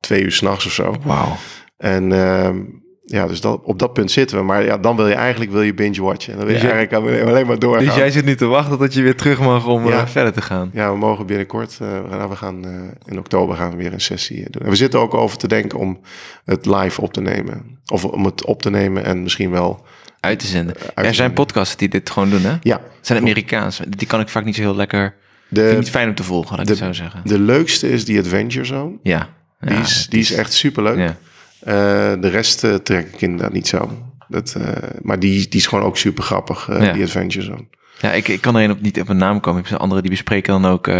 twee 0.00 0.22
uur 0.22 0.32
s'nachts 0.32 0.66
of 0.66 0.72
zo. 0.72 0.94
Wauw. 1.04 1.36
En 1.76 2.12
ehm, 2.12 2.60
ja, 3.04 3.26
dus 3.26 3.40
dat, 3.40 3.60
op 3.64 3.78
dat 3.78 3.92
punt 3.92 4.10
zitten 4.10 4.36
we. 4.38 4.42
Maar 4.44 4.64
ja, 4.64 4.78
dan 4.78 4.96
wil 4.96 5.08
je 5.08 5.14
eigenlijk 5.14 5.50
wil 5.50 5.62
je 5.62 5.74
binge-watchen. 5.74 6.32
En 6.32 6.38
dan 6.38 6.46
wil 6.46 6.56
je 6.56 6.60
Dus 6.62 6.70
eigenlijk 6.70 7.02
alleen- 7.04 7.26
alleen 7.26 7.46
maar 7.46 7.58
doorgaan. 7.58 7.84
Dus 7.84 7.94
jij 7.94 8.10
zit 8.10 8.24
nu 8.24 8.34
te 8.36 8.46
wachten 8.46 8.78
tot 8.78 8.94
je 8.94 9.02
weer 9.02 9.16
terug 9.16 9.40
mag 9.40 9.66
om 9.66 9.86
Ja. 9.88 10.00
eh, 10.00 10.06
verder 10.06 10.32
te 10.32 10.42
gaan. 10.42 10.70
Ja, 10.72 10.90
we 10.92 10.98
mogen 10.98 11.26
binnenkort, 11.26 11.78
eh, 11.80 12.28
we 12.28 12.36
gaan, 12.36 12.64
eh, 12.64 12.70
in 13.12 13.18
oktober 13.18 13.56
gaan 13.56 13.70
we 13.70 13.76
weer 13.76 13.92
een 13.92 14.00
sessie 14.00 14.46
doen. 14.50 14.62
En 14.62 14.68
we 14.70 14.76
zitten 14.76 15.00
ook 15.00 15.14
over 15.14 15.38
te 15.38 15.48
denken 15.48 15.78
om 15.78 16.00
het 16.44 16.66
live 16.66 17.00
op 17.00 17.12
te 17.12 17.20
nemen. 17.20 17.78
Of 17.86 18.04
om 18.04 18.24
het 18.24 18.44
op 18.44 18.62
te 18.62 18.70
nemen 18.70 19.04
en 19.04 19.22
misschien 19.22 19.50
wel... 19.50 19.84
Uit 20.20 20.38
te 20.38 20.46
zenden. 20.46 20.74
te 20.74 20.80
er 20.86 21.02
zijn 21.02 21.14
zenden. 21.14 21.34
podcasts 21.34 21.76
die 21.76 21.88
dit 21.88 22.10
gewoon 22.10 22.30
doen, 22.30 22.42
hè? 22.42 22.56
Ja, 22.60 22.80
Het 22.96 23.06
zijn 23.06 23.18
Amerikaans. 23.18 23.80
Die 23.88 24.06
kan 24.06 24.20
ik 24.20 24.28
vaak 24.28 24.44
niet 24.44 24.54
zo 24.54 24.60
heel 24.60 24.76
lekker... 24.76 25.14
Vind 25.48 25.66
ik 25.66 25.72
de, 25.72 25.78
niet 25.78 25.90
fijn 25.90 26.08
om 26.08 26.14
te 26.14 26.22
volgen, 26.22 26.56
laat 26.56 26.68
ik 26.70 26.76
de- 26.78 26.92
zeggen. 26.92 27.20
de 27.24 27.38
leukste 27.38 27.90
is 27.90 28.04
die 28.04 28.18
Adventure 28.18 28.64
Zone. 28.64 28.96
Ja. 29.02 29.28
Die, 29.60 29.78
is, 29.78 30.06
die 30.10 30.20
is 30.20 30.32
echt 30.32 30.52
superleuk. 30.52 30.98
Ja. 30.98 31.16
Eh, 31.64 31.74
de 32.20 32.28
rest 32.28 32.64
eh, 32.64 32.74
trek 32.74 33.06
ik 33.12 33.20
inderdaad 33.20 33.52
niet 33.52 33.68
zo. 33.68 33.90
Dat, 34.28 34.54
eh, 34.58 34.66
maar 35.02 35.18
die, 35.18 35.48
die 35.48 35.60
is 35.60 35.66
gewoon 35.66 35.84
ook 35.84 35.96
super 35.96 36.24
grappig, 36.24 36.66
Ja. 36.80 36.92
die 36.92 37.02
Adventure 37.02 37.44
Zone. 37.44 37.66
Ja, 38.00 38.12
ik, 38.12 38.28
ik 38.28 38.40
kan 38.40 38.56
er 38.56 38.64
een 38.64 38.70
op, 38.70 38.80
niet 38.80 39.00
op 39.00 39.08
een 39.08 39.16
naam 39.16 39.40
komen. 39.40 39.60
Ik 39.62 39.68
heb 39.68 39.78
anderen 39.78 40.02
die 40.02 40.12
bespreken 40.12 40.52
dan 40.62 40.70
ook 40.72 40.90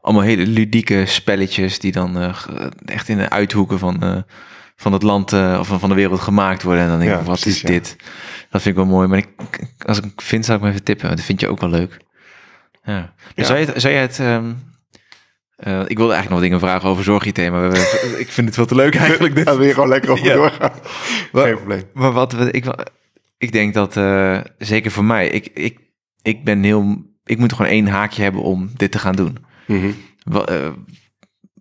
allemaal 0.00 0.22
hele 0.22 0.46
ludieke 0.46 1.02
spelletjes 1.06 1.78
die 1.78 1.92
dan 1.92 2.34
echt 2.84 3.08
in 3.08 3.16
de 3.18 3.30
uithoeken 3.30 3.78
van, 3.78 4.24
van 4.76 4.92
het 4.92 5.02
land 5.02 5.32
of 5.32 5.66
van 5.68 5.88
de 5.88 5.94
wereld 5.94 6.20
gemaakt 6.20 6.62
worden. 6.62 6.82
En 6.82 6.88
dan 6.88 6.98
denk 6.98 7.10
ik, 7.10 7.16
Ja, 7.18 7.22
wat 7.24 7.40
precies, 7.40 7.54
is 7.54 7.60
ja. 7.60 7.68
dit? 7.68 7.96
Dat 8.50 8.62
vind 8.62 8.76
ik 8.76 8.82
wel 8.82 8.90
mooi. 8.92 9.08
Maar 9.08 9.18
ik, 9.18 9.28
als 9.86 9.98
ik 9.98 10.20
vind, 10.20 10.44
zou 10.44 10.58
ik 10.58 10.64
me 10.64 10.70
even 10.70 10.82
tippen. 10.84 11.04
want 11.06 11.16
Dat 11.16 11.26
vind 11.26 11.40
je 11.40 11.48
ook 11.48 11.60
wel 11.60 11.70
leuk. 11.70 11.96
Ja. 12.84 13.12
Dus 13.34 13.34
Ja. 13.34 13.44
Zou, 13.44 13.58
je 13.58 13.66
het, 13.66 13.80
zou 13.80 13.94
je 13.94 14.00
het... 14.00 14.18
ehm, 14.18 14.44
Eh, 15.62 15.80
ik 15.86 15.96
wilde 15.96 16.12
eigenlijk 16.12 16.30
nog 16.30 16.40
dingen 16.40 16.60
vragen 16.60 16.88
over 16.88 17.04
zorg-IT, 17.04 17.36
maar 17.36 17.70
we- 17.70 18.16
ik 18.18 18.28
vind 18.28 18.46
het 18.46 18.54
veel 18.56 18.66
te 18.66 18.74
leuk 18.74 18.94
eigenlijk. 18.94 19.34
Dus. 19.34 19.44
Daar 19.44 19.56
wil 19.56 19.66
je 19.66 19.74
gewoon 19.74 19.88
lekker 19.88 20.10
over 20.10 20.24
Ja. 20.26 20.34
doorgaan. 20.34 20.72
Wa- 21.32 21.42
Geen 21.44 21.56
probleem. 21.56 21.82
Maar 21.94 22.12
wat 22.12 22.54
ik, 22.54 22.64
ik 23.38 23.52
denk 23.52 23.74
dat, 23.74 23.96
eh, 23.96 24.40
zeker 24.58 24.90
voor 24.90 25.04
mij, 25.04 25.28
ik, 25.28 25.46
ik, 25.54 25.78
ik 26.22 26.44
ben 26.44 26.62
heel, 26.62 27.04
ik 27.24 27.38
moet 27.38 27.52
gewoon 27.52 27.70
één 27.70 27.86
haakje 27.86 28.22
hebben 28.22 28.42
om 28.42 28.70
dit 28.76 28.90
te 28.92 28.98
gaan 28.98 29.16
doen. 29.16 29.36
Mhm. 29.66 29.90
Wat, 30.24 30.50
eh, 30.50 30.68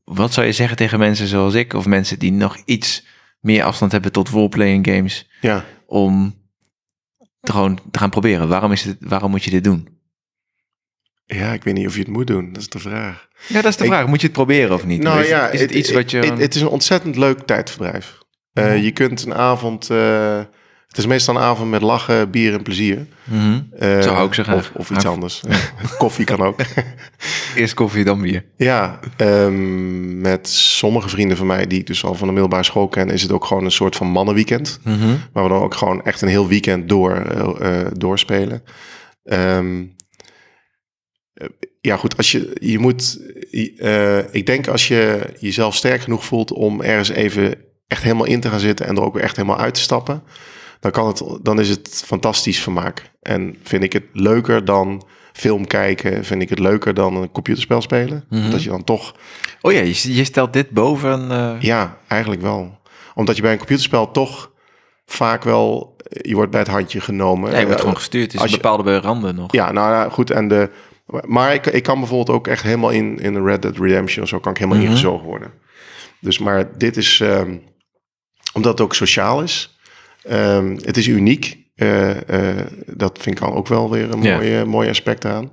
wat 0.04 0.34
zou 0.34 0.46
je 0.46 0.52
zeggen 0.54 0.78
tegen 0.78 1.00
mensen 1.00 1.28
zoals 1.28 1.54
ik, 1.54 1.74
of 1.74 1.86
mensen 1.86 2.20
die 2.20 2.32
nog 2.32 2.58
iets 2.66 3.06
meer 3.40 3.64
afstand 3.64 3.92
hebben 3.92 4.12
tot 4.12 4.30
roleplaying 4.30 4.88
games, 4.88 5.30
Ja. 5.42 5.66
om 5.86 6.36
te 7.42 7.52
gewoon 7.52 7.80
te 7.92 8.00
gaan 8.00 8.10
proberen? 8.10 8.48
Waarom, 8.48 8.72
is 8.72 8.84
het, 8.84 8.98
waarom 9.00 9.32
moet 9.32 9.44
je 9.44 9.50
dit 9.52 9.64
doen? 9.64 9.88
Ja, 11.36 11.54
ik 11.54 11.64
weet 11.64 11.74
niet 11.74 11.88
of 11.88 11.94
je 11.94 12.00
het 12.00 12.10
moet 12.10 12.28
doen. 12.28 12.50
Dat 12.54 12.62
is 12.62 12.70
de 12.70 12.80
vraag. 12.80 13.28
Ja, 13.48 13.62
dat 13.62 13.72
is 13.72 13.78
de 13.78 13.84
Ik- 13.84 13.90
vraag. 13.90 14.08
Moet 14.08 14.20
je 14.22 14.28
het 14.28 14.36
proberen 14.36 14.74
of 14.76 14.86
niet? 14.86 15.02
Nou 15.04 15.22
is, 15.22 15.28
ja, 15.30 15.44
het, 15.46 15.54
is 15.54 15.62
het 15.62 15.72
iets 15.72 15.92
wat 15.92 16.12
je... 16.12 16.18
Het, 16.18 16.40
het 16.40 16.56
is 16.56 16.62
een 16.62 16.68
ontzettend 16.68 17.16
leuk 17.18 17.40
tijdverdrijf. 17.40 18.18
Eh, 18.54 18.66
Mhm. 18.66 18.76
Je 18.82 18.92
kunt 18.92 19.26
een 19.26 19.34
avond... 19.34 19.90
eh, 19.90 20.38
het 20.88 20.98
is 21.00 21.06
meestal 21.06 21.36
een 21.36 21.42
avond 21.42 21.70
met 21.70 21.82
lachen, 21.82 22.30
bier 22.32 22.54
en 22.54 22.62
plezier. 22.64 23.06
Mhm. 23.24 23.60
Eh, 23.80 24.02
Zo 24.02 24.10
hou 24.14 24.28
ik 24.28 24.34
zo 24.34 24.44
graag. 24.44 24.56
Of, 24.58 24.72
of 24.76 24.90
iets 24.90 25.06
anders. 25.06 25.42
Koffie 25.98 26.26
kan 26.26 26.42
ook. 26.42 26.60
Eerst 27.56 27.74
koffie, 27.74 28.04
dan 28.04 28.22
bier. 28.22 28.46
Ja, 28.58 29.00
ehm, 29.18 30.22
met 30.22 30.50
sommige 30.50 31.10
vrienden 31.10 31.38
van 31.38 31.48
mij 31.48 31.68
die 31.68 31.80
ik 31.80 31.88
dus 31.88 32.04
al 32.04 32.14
van 32.14 32.28
de 32.28 32.34
middelbare 32.34 32.64
school 32.64 32.88
ken, 32.88 33.10
is 33.10 33.22
het 33.22 33.32
ook 33.32 33.46
gewoon 33.46 33.64
een 33.66 33.72
soort 33.72 33.96
van 33.96 34.08
mannenweekend. 34.08 34.80
Mhm. 34.84 35.16
Waar 35.34 35.44
we 35.44 35.50
dan 35.50 35.62
ook 35.62 35.74
gewoon 35.76 36.04
echt 36.04 36.22
een 36.22 36.28
heel 36.28 36.48
weekend 36.48 36.90
door, 36.90 37.24
doorspelen. 37.98 38.64
Eh, 39.24 39.60
ja, 41.82 41.98
goed, 41.98 42.18
als 42.18 42.32
je, 42.32 42.52
je 42.60 42.80
moet, 42.80 43.20
eh, 43.78 44.34
ik 44.34 44.46
denk 44.46 44.68
als 44.68 44.88
je 44.88 45.20
jezelf 45.40 45.76
sterk 45.76 46.02
genoeg 46.02 46.26
voelt 46.26 46.52
om 46.54 46.82
ergens 46.82 47.10
even 47.10 47.56
echt 47.88 48.04
helemaal 48.04 48.26
in 48.26 48.40
te 48.40 48.50
gaan 48.50 48.60
zitten 48.60 48.86
en 48.88 48.96
er 48.96 49.04
ook 49.04 49.14
weer 49.14 49.24
echt 49.24 49.36
helemaal 49.36 49.58
uit 49.60 49.74
te 49.74 49.80
stappen, 49.82 50.24
dan, 50.80 50.92
kan 50.92 51.08
het, 51.08 51.24
dan 51.42 51.60
is 51.60 51.70
het 51.70 52.04
fantastisch 52.06 52.60
vermaak. 52.60 53.12
En 53.22 53.56
vind 53.64 53.84
ik 53.84 53.94
het 53.94 54.04
leuker 54.14 54.66
dan 54.66 55.04
film 55.34 55.68
kijken, 55.68 56.26
vind 56.26 56.42
ik 56.42 56.50
het 56.50 56.60
leuker 56.60 56.94
dan 56.94 57.16
een 57.16 57.32
computerspel 57.32 57.82
spelen. 57.82 58.26
Mhm. 58.30 58.52
Dat 58.52 58.64
je 58.64 58.70
dan 58.70 58.84
toch 58.84 59.16
Oh 59.62 59.72
ja, 59.72 59.80
je, 59.82 60.14
je 60.16 60.24
stelt 60.24 60.54
dit 60.54 60.70
boven... 60.70 61.32
eh, 61.32 61.56
ja, 61.60 61.98
eigenlijk 62.08 62.42
wel. 62.42 62.80
Omdat 63.16 63.36
je 63.36 63.42
bij 63.42 63.52
een 63.52 63.58
computerspel 63.58 64.12
toch 64.12 64.52
vaak 65.06 65.44
wel... 65.44 65.96
Je 66.22 66.36
wordt 66.36 66.52
bij 66.52 66.60
het 66.60 66.70
handje 66.70 67.02
genomen. 67.02 67.52
ja, 67.52 67.56
je 67.58 67.62
wordt 67.62 67.76
Eh, 67.76 67.80
gewoon 67.82 67.98
gestuurd. 67.98 68.24
Het 68.24 68.34
is 68.34 68.40
als 68.40 68.50
een 68.52 68.56
je- 68.58 68.62
bepaalde 68.62 69.00
randen 69.00 69.36
nog. 69.36 69.52
Ja, 69.52 69.72
nou 69.72 69.92
ja, 69.92 70.10
goed. 70.10 70.32
En 70.32 70.48
de, 70.48 70.70
maar 71.26 71.54
ik, 71.54 71.66
ik 71.66 71.84
kan 71.84 72.00
bijvoorbeeld 72.00 72.38
ook 72.38 72.48
echt 72.48 72.64
helemaal 72.64 72.90
in, 72.90 73.20
in 73.20 73.46
Red 73.46 73.62
Dead 73.62 73.78
Redemption 73.78 74.24
of 74.24 74.30
zo... 74.30 74.40
kan 74.40 74.52
ik 74.52 74.58
helemaal 74.58 74.80
Mhm. 74.80 74.90
ingezogen 74.90 75.26
worden. 75.26 75.52
Dus 76.20 76.40
maar 76.40 76.78
dit 76.78 76.98
is... 76.98 77.20
ehm, 77.20 77.58
omdat 78.54 78.72
het 78.72 78.82
ook 78.82 78.96
sociaal 78.96 79.42
is. 79.42 79.78
ehm, 80.24 80.76
het 80.82 80.98
is 80.98 81.08
uniek. 81.08 81.58
Eh, 81.76 82.50
eh, 82.60 82.66
dat 82.86 83.18
vind 83.22 83.38
ik 83.38 83.44
al 83.44 83.54
ook 83.56 83.68
wel 83.68 83.90
weer 83.90 84.12
een 84.12 84.24
mooie, 84.38 84.66
mooi 84.66 84.90
aspect 84.90 85.26
aan. 85.26 85.52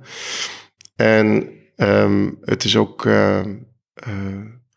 En 0.95 1.49
ehm, 1.75 2.29
het 2.41 2.63
is 2.63 2.75
ook... 2.75 3.05
eh, 3.05 3.41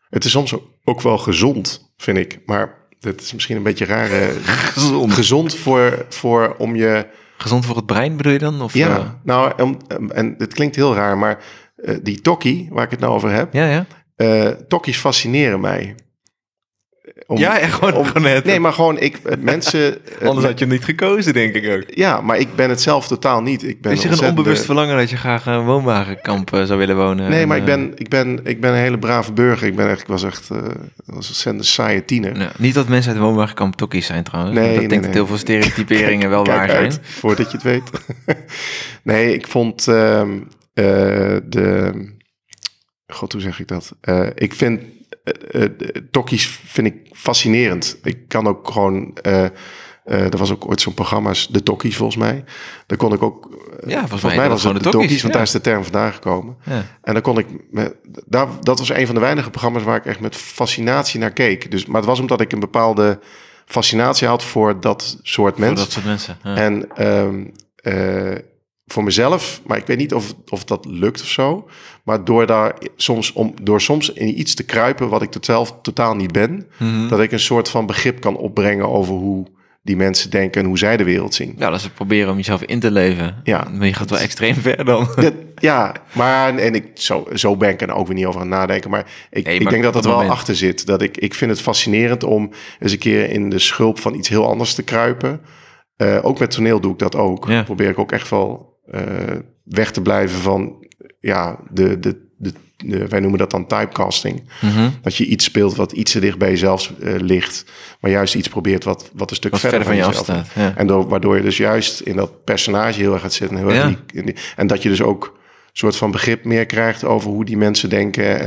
het 0.09 0.25
is 0.25 0.31
soms 0.31 0.53
ook 0.83 1.01
wel 1.01 1.17
gezond, 1.17 1.93
vind 1.97 2.17
ik. 2.17 2.39
Maar 2.45 2.87
dat 2.99 3.21
is 3.21 3.33
misschien 3.33 3.55
een 3.57 3.63
beetje 3.63 3.85
raar. 3.85 4.07
Gezond. 4.73 5.13
gezond 5.13 5.55
voor, 5.55 6.05
voor 6.09 6.55
om 6.57 6.75
je... 6.75 7.05
Gezond 7.37 7.65
voor 7.65 7.75
het 7.75 7.85
brein 7.85 8.17
bedoel 8.17 8.31
je 8.31 8.39
dan? 8.39 8.61
Of, 8.61 8.73
Ja, 8.73 8.97
eh, 8.97 9.09
nou, 9.23 9.53
en 10.09 10.35
het 10.37 10.53
klinkt 10.53 10.75
heel 10.75 10.95
raar, 10.95 11.17
maar 11.17 11.43
eh, 11.75 11.95
die 12.01 12.21
tokkie, 12.21 12.67
waar 12.71 12.83
ik 12.83 12.91
het 12.91 12.99
nou 12.99 13.13
over 13.13 13.31
heb... 13.31 13.53
ja, 13.53 13.69
ja. 13.69 13.85
eh 14.15 14.47
tokkies 14.47 14.97
fascineren 14.97 15.59
mij. 15.59 15.95
Om- 17.27 17.37
ja, 17.37 17.59
echt 17.59 17.73
gewoon, 17.73 17.93
om- 17.93 18.05
gewoon 18.05 18.21
net. 18.23 18.43
Nee, 18.45 18.59
maar 18.59 18.73
gewoon, 18.73 18.99
ik, 18.99 19.17
eh, 19.23 19.37
mensen... 19.39 19.97
eh, 20.19 20.27
Anders 20.27 20.45
had 20.47 20.59
je 20.59 20.65
hem 20.65 20.73
niet 20.73 20.83
gekozen, 20.83 21.33
denk 21.33 21.55
ik 21.55 21.75
ook. 21.75 21.83
Ja, 21.95 22.21
maar 22.21 22.37
ik 22.37 22.55
ben 22.55 22.69
het 22.69 22.81
zelf 22.81 23.07
totaal 23.07 23.41
niet. 23.41 23.63
Ik 23.63 23.81
ben 23.81 23.91
Is 23.91 24.03
er 24.03 24.11
een 24.11 24.29
onbewust 24.29 24.65
verlangen 24.65 24.97
dat 24.97 25.09
je 25.09 25.17
graag 25.17 25.45
een 25.45 25.65
woonwagenkamp 25.65 26.53
eh, 26.53 26.63
zou 26.63 26.79
willen 26.79 26.95
wonen? 26.95 27.29
Nee, 27.29 27.41
En, 27.41 27.47
maar 27.47 27.57
ik 27.57 27.65
ben, 27.65 27.91
ik, 27.95 28.09
ben, 28.09 28.39
ik 28.43 28.61
ben 28.61 28.71
een 28.71 28.79
hele 28.79 28.99
brave 28.99 29.31
burger. 29.33 29.67
Ik 29.67 29.75
ben 29.75 29.89
echt, 29.89 30.01
ik 30.01 30.07
was 30.07 30.23
echt 30.23 30.49
eh, 30.49 30.57
was 30.57 30.67
een 31.05 31.15
ontzettend 31.15 31.65
saaie 31.65 32.05
tiener. 32.05 32.37
nou, 32.37 32.51
niet 32.57 32.73
dat 32.73 32.87
mensen 32.87 33.11
uit 33.11 33.19
de 33.19 33.25
woonwagenkamp 33.25 33.75
tokkies 33.75 34.05
zijn 34.05 34.23
trouwens. 34.23 34.55
Nee, 34.55 34.67
dat 34.69 34.77
nee, 34.79 34.87
denk 34.87 35.01
nee. 35.01 35.09
dat 35.09 35.19
heel 35.19 35.27
veel 35.27 35.37
stereotyperingen 35.37 36.29
wel 36.35 36.45
waar 36.45 36.69
uit, 36.69 36.93
zijn. 36.93 37.05
voordat 37.05 37.51
je 37.51 37.57
het 37.57 37.63
weet. 37.65 37.89
nee, 39.03 39.33
ik 39.33 39.47
vond 39.47 39.87
ehm, 39.87 40.29
eh, 40.73 40.83
de... 41.45 41.91
God, 43.07 43.31
hoe 43.31 43.41
zeg 43.41 43.59
ik 43.59 43.67
dat? 43.67 43.95
Ik 44.35 44.53
vind... 44.53 44.81
eh, 45.23 45.63
eh, 45.63 45.69
tokkies 46.11 46.45
vind 46.65 46.87
ik 46.87 46.95
fascinerend. 47.11 47.97
Ik 48.03 48.27
kan 48.27 48.47
ook 48.47 48.71
gewoon... 48.71 49.17
eh, 49.21 49.45
eh, 50.03 50.31
er 50.33 50.37
was 50.37 50.51
ook 50.51 50.67
ooit 50.69 50.81
zo'n 50.81 50.93
programma's, 50.93 51.47
de 51.47 51.63
Tokkies 51.63 51.95
volgens 51.95 52.17
mij. 52.17 52.43
Daar 52.87 52.97
kon 52.97 53.13
ik 53.13 53.23
ook... 53.23 53.49
Ja, 53.87 54.07
volgens 54.07 54.35
mij 54.35 54.49
was 54.49 54.63
het 54.63 54.71
gewoon 54.71 54.91
de 54.91 54.97
Tokkies, 54.97 55.21
want 55.21 55.33
ja. 55.33 55.39
daar 55.39 55.41
is 55.41 55.51
de 55.51 55.61
term 55.61 55.83
vandaan 55.83 56.13
gekomen. 56.13 56.57
Ja. 56.65 56.85
En 57.01 57.13
dan 57.13 57.21
kon 57.21 57.37
ik, 57.37 57.47
met, 57.71 57.95
daar, 58.25 58.47
dat 58.61 58.79
was 58.79 58.89
een 58.89 59.05
van 59.05 59.15
de 59.15 59.21
weinige 59.21 59.49
programma's 59.49 59.83
waar 59.83 59.97
ik 59.97 60.05
echt 60.05 60.19
met 60.19 60.35
fascinatie 60.35 61.19
naar 61.19 61.31
keek. 61.31 61.71
Dus, 61.71 61.85
maar 61.85 61.95
het 61.95 62.09
was 62.09 62.19
omdat 62.19 62.41
ik 62.41 62.51
een 62.51 62.59
bepaalde 62.59 63.19
fascinatie 63.65 64.27
had 64.27 64.43
voor 64.43 64.79
dat 64.79 65.17
soort 65.21 65.55
Voor 65.55 65.65
mensen. 65.65 65.85
dat 65.85 65.91
soort 65.91 66.05
mensen. 66.05 66.37
Ja. 66.43 66.55
En 66.55 66.89
eh, 67.83 68.37
voor 68.85 69.03
mezelf, 69.03 69.61
maar 69.65 69.77
ik 69.77 69.85
weet 69.87 69.97
niet 69.97 70.13
of, 70.13 70.33
of 70.49 70.63
dat 70.63 70.85
lukt 70.85 71.21
of 71.21 71.27
zo. 71.27 71.67
Maar 72.03 72.23
door 72.25 72.45
daar 72.45 72.75
soms, 72.95 73.33
om, 73.33 73.53
door 73.61 73.81
soms 73.81 74.09
in 74.13 74.39
iets 74.39 74.53
te 74.55 74.63
kruipen 74.63 75.09
wat 75.09 75.21
ik 75.21 75.31
totaal, 75.31 75.81
totaal 75.81 76.15
niet 76.15 76.31
ben, 76.31 76.67
Mhm. 76.79 77.07
dat 77.07 77.19
ik 77.19 77.31
een 77.31 77.39
soort 77.39 77.69
van 77.69 77.85
begrip 77.85 78.19
kan 78.21 78.37
opbrengen 78.37 78.89
over 78.89 79.13
hoe 79.13 79.45
die 79.81 79.95
mensen 79.95 80.29
denken 80.29 80.61
en 80.61 80.67
hoe 80.67 80.77
zij 80.77 80.97
de 80.97 81.03
wereld 81.03 81.33
zien. 81.33 81.55
Ja, 81.57 81.69
dat 81.69 81.77
is 81.77 81.83
het 81.83 81.93
proberen 81.93 82.29
om 82.31 82.35
jezelf 82.37 82.61
in 82.61 82.79
te 82.79 82.91
leven. 82.91 83.39
Ja. 83.43 83.67
Maar 83.73 83.87
je 83.87 83.93
gaat 83.93 84.09
wel 84.09 84.19
extreem 84.19 84.55
ver 84.55 84.85
dan. 84.85 85.07
Ja, 85.15 85.31
ja, 85.55 85.93
maar 86.13 86.57
en 86.57 86.75
ik, 86.75 86.85
zo, 86.93 87.27
zo 87.33 87.57
ben 87.57 87.69
ik 87.69 87.81
er 87.81 87.93
ook 87.93 88.07
weer 88.07 88.15
niet 88.15 88.25
over 88.25 88.41
aan 88.41 88.47
het 88.51 88.55
nadenken. 88.59 88.89
Maar 88.89 89.05
ik, 89.29 89.45
Nee, 89.45 89.55
ik 89.55 89.61
maar 89.63 89.71
denk 89.71 89.83
dat 89.83 89.93
het 89.93 90.05
wel 90.05 90.13
moment. 90.13 90.31
achter 90.33 90.55
zit. 90.55 90.85
Dat 90.85 91.01
ik, 91.01 91.17
ik 91.17 91.33
vind 91.33 91.51
het 91.51 91.61
fascinerend 91.61 92.23
om 92.23 92.49
eens 92.79 92.91
een 92.91 92.97
keer 92.97 93.29
in 93.29 93.49
de 93.49 93.59
schulp 93.59 93.99
van 93.99 94.13
iets 94.15 94.29
heel 94.29 94.47
anders 94.49 94.73
te 94.73 94.83
kruipen. 94.83 95.41
Eh, 95.95 96.19
ook 96.21 96.39
met 96.39 96.51
toneel 96.51 96.79
doe 96.79 96.91
ik 96.91 96.99
dat 96.99 97.15
ook. 97.15 97.45
Ja. 97.47 97.63
Probeer 97.63 97.89
ik 97.89 97.99
ook 97.99 98.11
echt 98.11 98.29
wel 98.29 98.72
eh, 98.91 99.03
weg 99.63 99.91
te 99.91 100.01
blijven 100.01 100.39
van 100.39 100.87
ja, 101.19 101.59
de, 101.71 101.99
de, 101.99 102.27
de, 102.37 102.53
de- 102.77 103.07
wij 103.07 103.19
noemen 103.19 103.39
dat 103.39 103.51
dan 103.51 103.67
typecasting. 103.67 104.43
Mhm. 104.61 104.89
Dat 105.01 105.15
je 105.15 105.25
iets 105.25 105.45
speelt 105.45 105.75
wat 105.75 105.91
iets 105.91 106.11
te 106.11 106.19
dicht 106.19 106.37
bij 106.37 106.49
jezelf 106.49 106.91
eh, 107.01 107.15
ligt. 107.19 107.65
Maar 107.99 108.11
juist 108.11 108.35
iets 108.35 108.47
probeert 108.47 108.83
wat, 108.83 109.11
wat 109.13 109.29
een 109.29 109.35
stuk 109.35 109.51
Wat 109.51 109.59
verder, 109.59 109.79
verder 109.83 109.97
van 110.03 110.07
je 110.11 110.17
jezelf 110.17 110.37
afstaat. 110.39 110.63
Ja. 110.65 110.77
en 110.77 110.87
door, 110.87 111.07
waardoor 111.07 111.35
je 111.35 111.41
dus 111.41 111.57
juist 111.57 111.99
in 111.99 112.15
dat 112.15 112.43
personage 112.43 112.99
heel 112.99 113.13
erg 113.13 113.21
gaat 113.21 113.33
zitten. 113.33 113.57
en 113.57 113.63
Heel 113.63 113.73
erg 113.73 113.81
Ja. 113.83 113.87
in 113.89 113.97
die- 114.07 114.19
in 114.19 114.25
die- 114.25 114.35
en 114.55 114.67
dat 114.67 114.83
je 114.83 114.89
dus 114.89 115.01
ook 115.01 115.23
een 115.33 115.79
soort 115.79 115.95
van 115.95 116.11
begrip 116.11 116.45
meer 116.45 116.65
krijgt 116.65 117.03
over 117.03 117.29
hoe 117.29 117.45
die 117.45 117.57
mensen 117.57 117.89
denken 117.89 118.39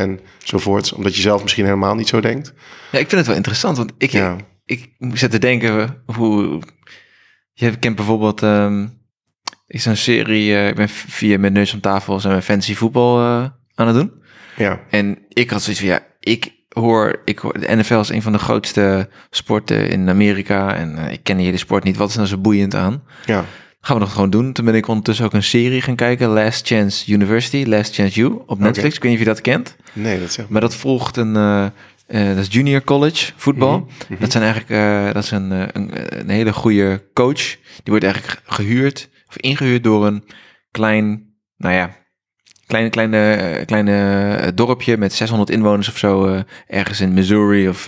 enzovoorts. 0.43 0.93
Omdat 0.93 1.15
je 1.15 1.21
zelf 1.21 1.43
misschien 1.43 1.65
helemaal 1.65 1.95
niet 1.95 2.09
zo 2.09 2.21
denkt. 2.21 2.53
Ja, 2.93 2.99
ik 2.99 3.09
vind 3.09 3.11
het 3.11 3.27
wel 3.27 3.37
interessant, 3.37 3.77
want 3.77 3.93
ik, 3.99 4.11
Ja. 4.11 4.37
ik, 4.65 4.89
ik 4.97 5.17
zit 5.19 5.31
te 5.31 5.39
denken 5.39 6.03
hoe... 6.07 6.61
Je 7.53 7.79
kent 7.79 7.97
bijvoorbeeld... 7.97 8.43
ehm 8.43 8.87
is 9.67 9.85
een 9.87 9.97
serie... 9.97 10.55
eh, 10.55 10.69
ik 10.69 10.75
ben 10.75 10.89
via 10.89 11.39
mijn 11.39 11.53
neus 11.53 11.73
om 11.75 11.81
tafel 11.81 12.21
zijn 12.21 12.35
we 12.35 12.43
fantasy 12.43 12.75
voetbal 12.75 13.19
eh, 13.21 13.45
aan 13.75 13.87
het 13.87 13.97
doen. 13.97 14.13
Ja, 14.57 14.81
En 14.91 15.19
ik 15.29 15.51
had 15.51 15.63
zoiets 15.63 15.81
van, 15.83 15.91
ja, 15.91 16.01
ik 16.21 16.53
hoor, 16.69 17.21
ik 17.25 17.39
hoor... 17.39 17.61
De 17.61 17.77
NFL 17.77 17.99
is 17.99 18.09
een 18.09 18.23
van 18.23 18.33
de 18.33 18.39
grootste 18.39 19.09
sporten 19.31 19.89
in 19.89 20.09
Amerika. 20.09 20.75
En 20.75 20.99
eh, 20.99 21.13
ik 21.13 21.23
ken 21.23 21.37
die 21.37 21.47
hele 21.47 21.59
sport 21.59 21.85
niet. 21.85 21.97
Wat 21.97 22.09
is 22.09 22.15
nou 22.17 22.27
zo 22.29 22.39
boeiend 22.39 22.75
aan? 22.75 23.03
ja, 23.25 23.45
Gaan 23.81 23.97
we 23.99 24.03
dat 24.05 24.13
gewoon 24.13 24.31
doen. 24.31 24.53
Toen 24.53 24.65
ben 24.65 24.75
ik 24.75 24.89
ondertussen 24.89 25.25
ook 25.25 25.33
een 25.33 25.43
serie 25.43 25.83
gaan 25.83 25.95
kijken. 25.95 26.29
Last 26.29 26.67
Chance 26.67 27.13
University, 27.13 27.65
Last 27.67 27.95
Chance 27.95 28.21
You 28.21 28.43
op 28.47 28.59
Netflix. 28.59 28.97
Ik 28.97 29.03
weet 29.03 29.11
niet 29.13 29.21
of 29.21 29.27
je 29.27 29.33
dat 29.33 29.41
kent. 29.41 29.77
nee, 29.93 30.21
dat 30.21 30.33
zegt 30.33 30.49
Maar 30.49 30.61
dat 30.61 30.75
volgt 30.75 31.17
een, 31.17 31.37
eh, 31.37 32.27
dat 32.27 32.37
is 32.37 32.47
junior 32.51 32.85
college 32.85 33.33
voetbal. 33.37 33.89
Dat 34.19 34.33
zijn 34.33 34.45
eigenlijk, 34.45 35.15
dat 35.15 35.25
is 35.25 35.31
een, 35.31 35.51
een, 35.51 35.91
een 36.21 36.29
hele 36.29 36.53
goede 36.53 37.03
coach. 37.15 37.35
Die 37.43 37.57
wordt 37.85 38.05
eigenlijk 38.05 38.41
gehuurd 38.47 39.09
ingehuurd 39.37 39.85
door 39.85 40.07
een 40.07 40.25
klein, 40.71 41.35
nou 41.57 41.75
ja, 41.75 41.97
kleine, 42.67 42.91
kleine, 42.91 43.33
eh, 43.33 43.67
kleine 43.67 44.35
eh, 44.37 44.49
dorpje 44.55 44.97
met 44.97 45.13
600 45.13 45.51
inwoners 45.51 45.89
of 45.89 45.99
zo, 45.99 46.27
eh, 46.27 46.41
ergens 46.67 47.01
in 47.01 47.15
Missouri 47.15 47.69
of 47.69 47.87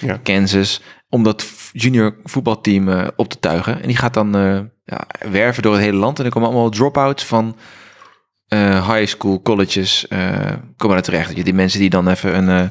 Ja. 0.00 0.20
Kansas, 0.22 0.82
om 1.08 1.22
dat 1.22 1.46
junior 1.72 2.16
voetbalteam 2.24 3.10
op 3.16 3.28
te 3.28 3.40
tuigen. 3.40 3.82
En 3.82 3.86
die 3.86 3.96
gaat 3.96 4.14
dan 4.14 4.32
ja, 4.84 5.06
werven 5.30 5.62
door 5.62 5.72
het 5.72 5.82
hele 5.82 5.96
land. 5.96 6.18
En 6.18 6.24
er 6.24 6.30
komen 6.30 6.48
allemaal 6.48 6.70
drop-outs 6.70 7.24
van 7.24 7.56
high 8.48 9.06
school, 9.06 9.42
colleges, 9.42 10.06
komen 10.76 10.96
daar 10.96 11.02
terecht. 11.02 11.44
Die 11.44 11.54
mensen 11.54 11.80
die 11.80 11.90
dan 11.90 12.08
even 12.08 12.48
een 12.48 12.70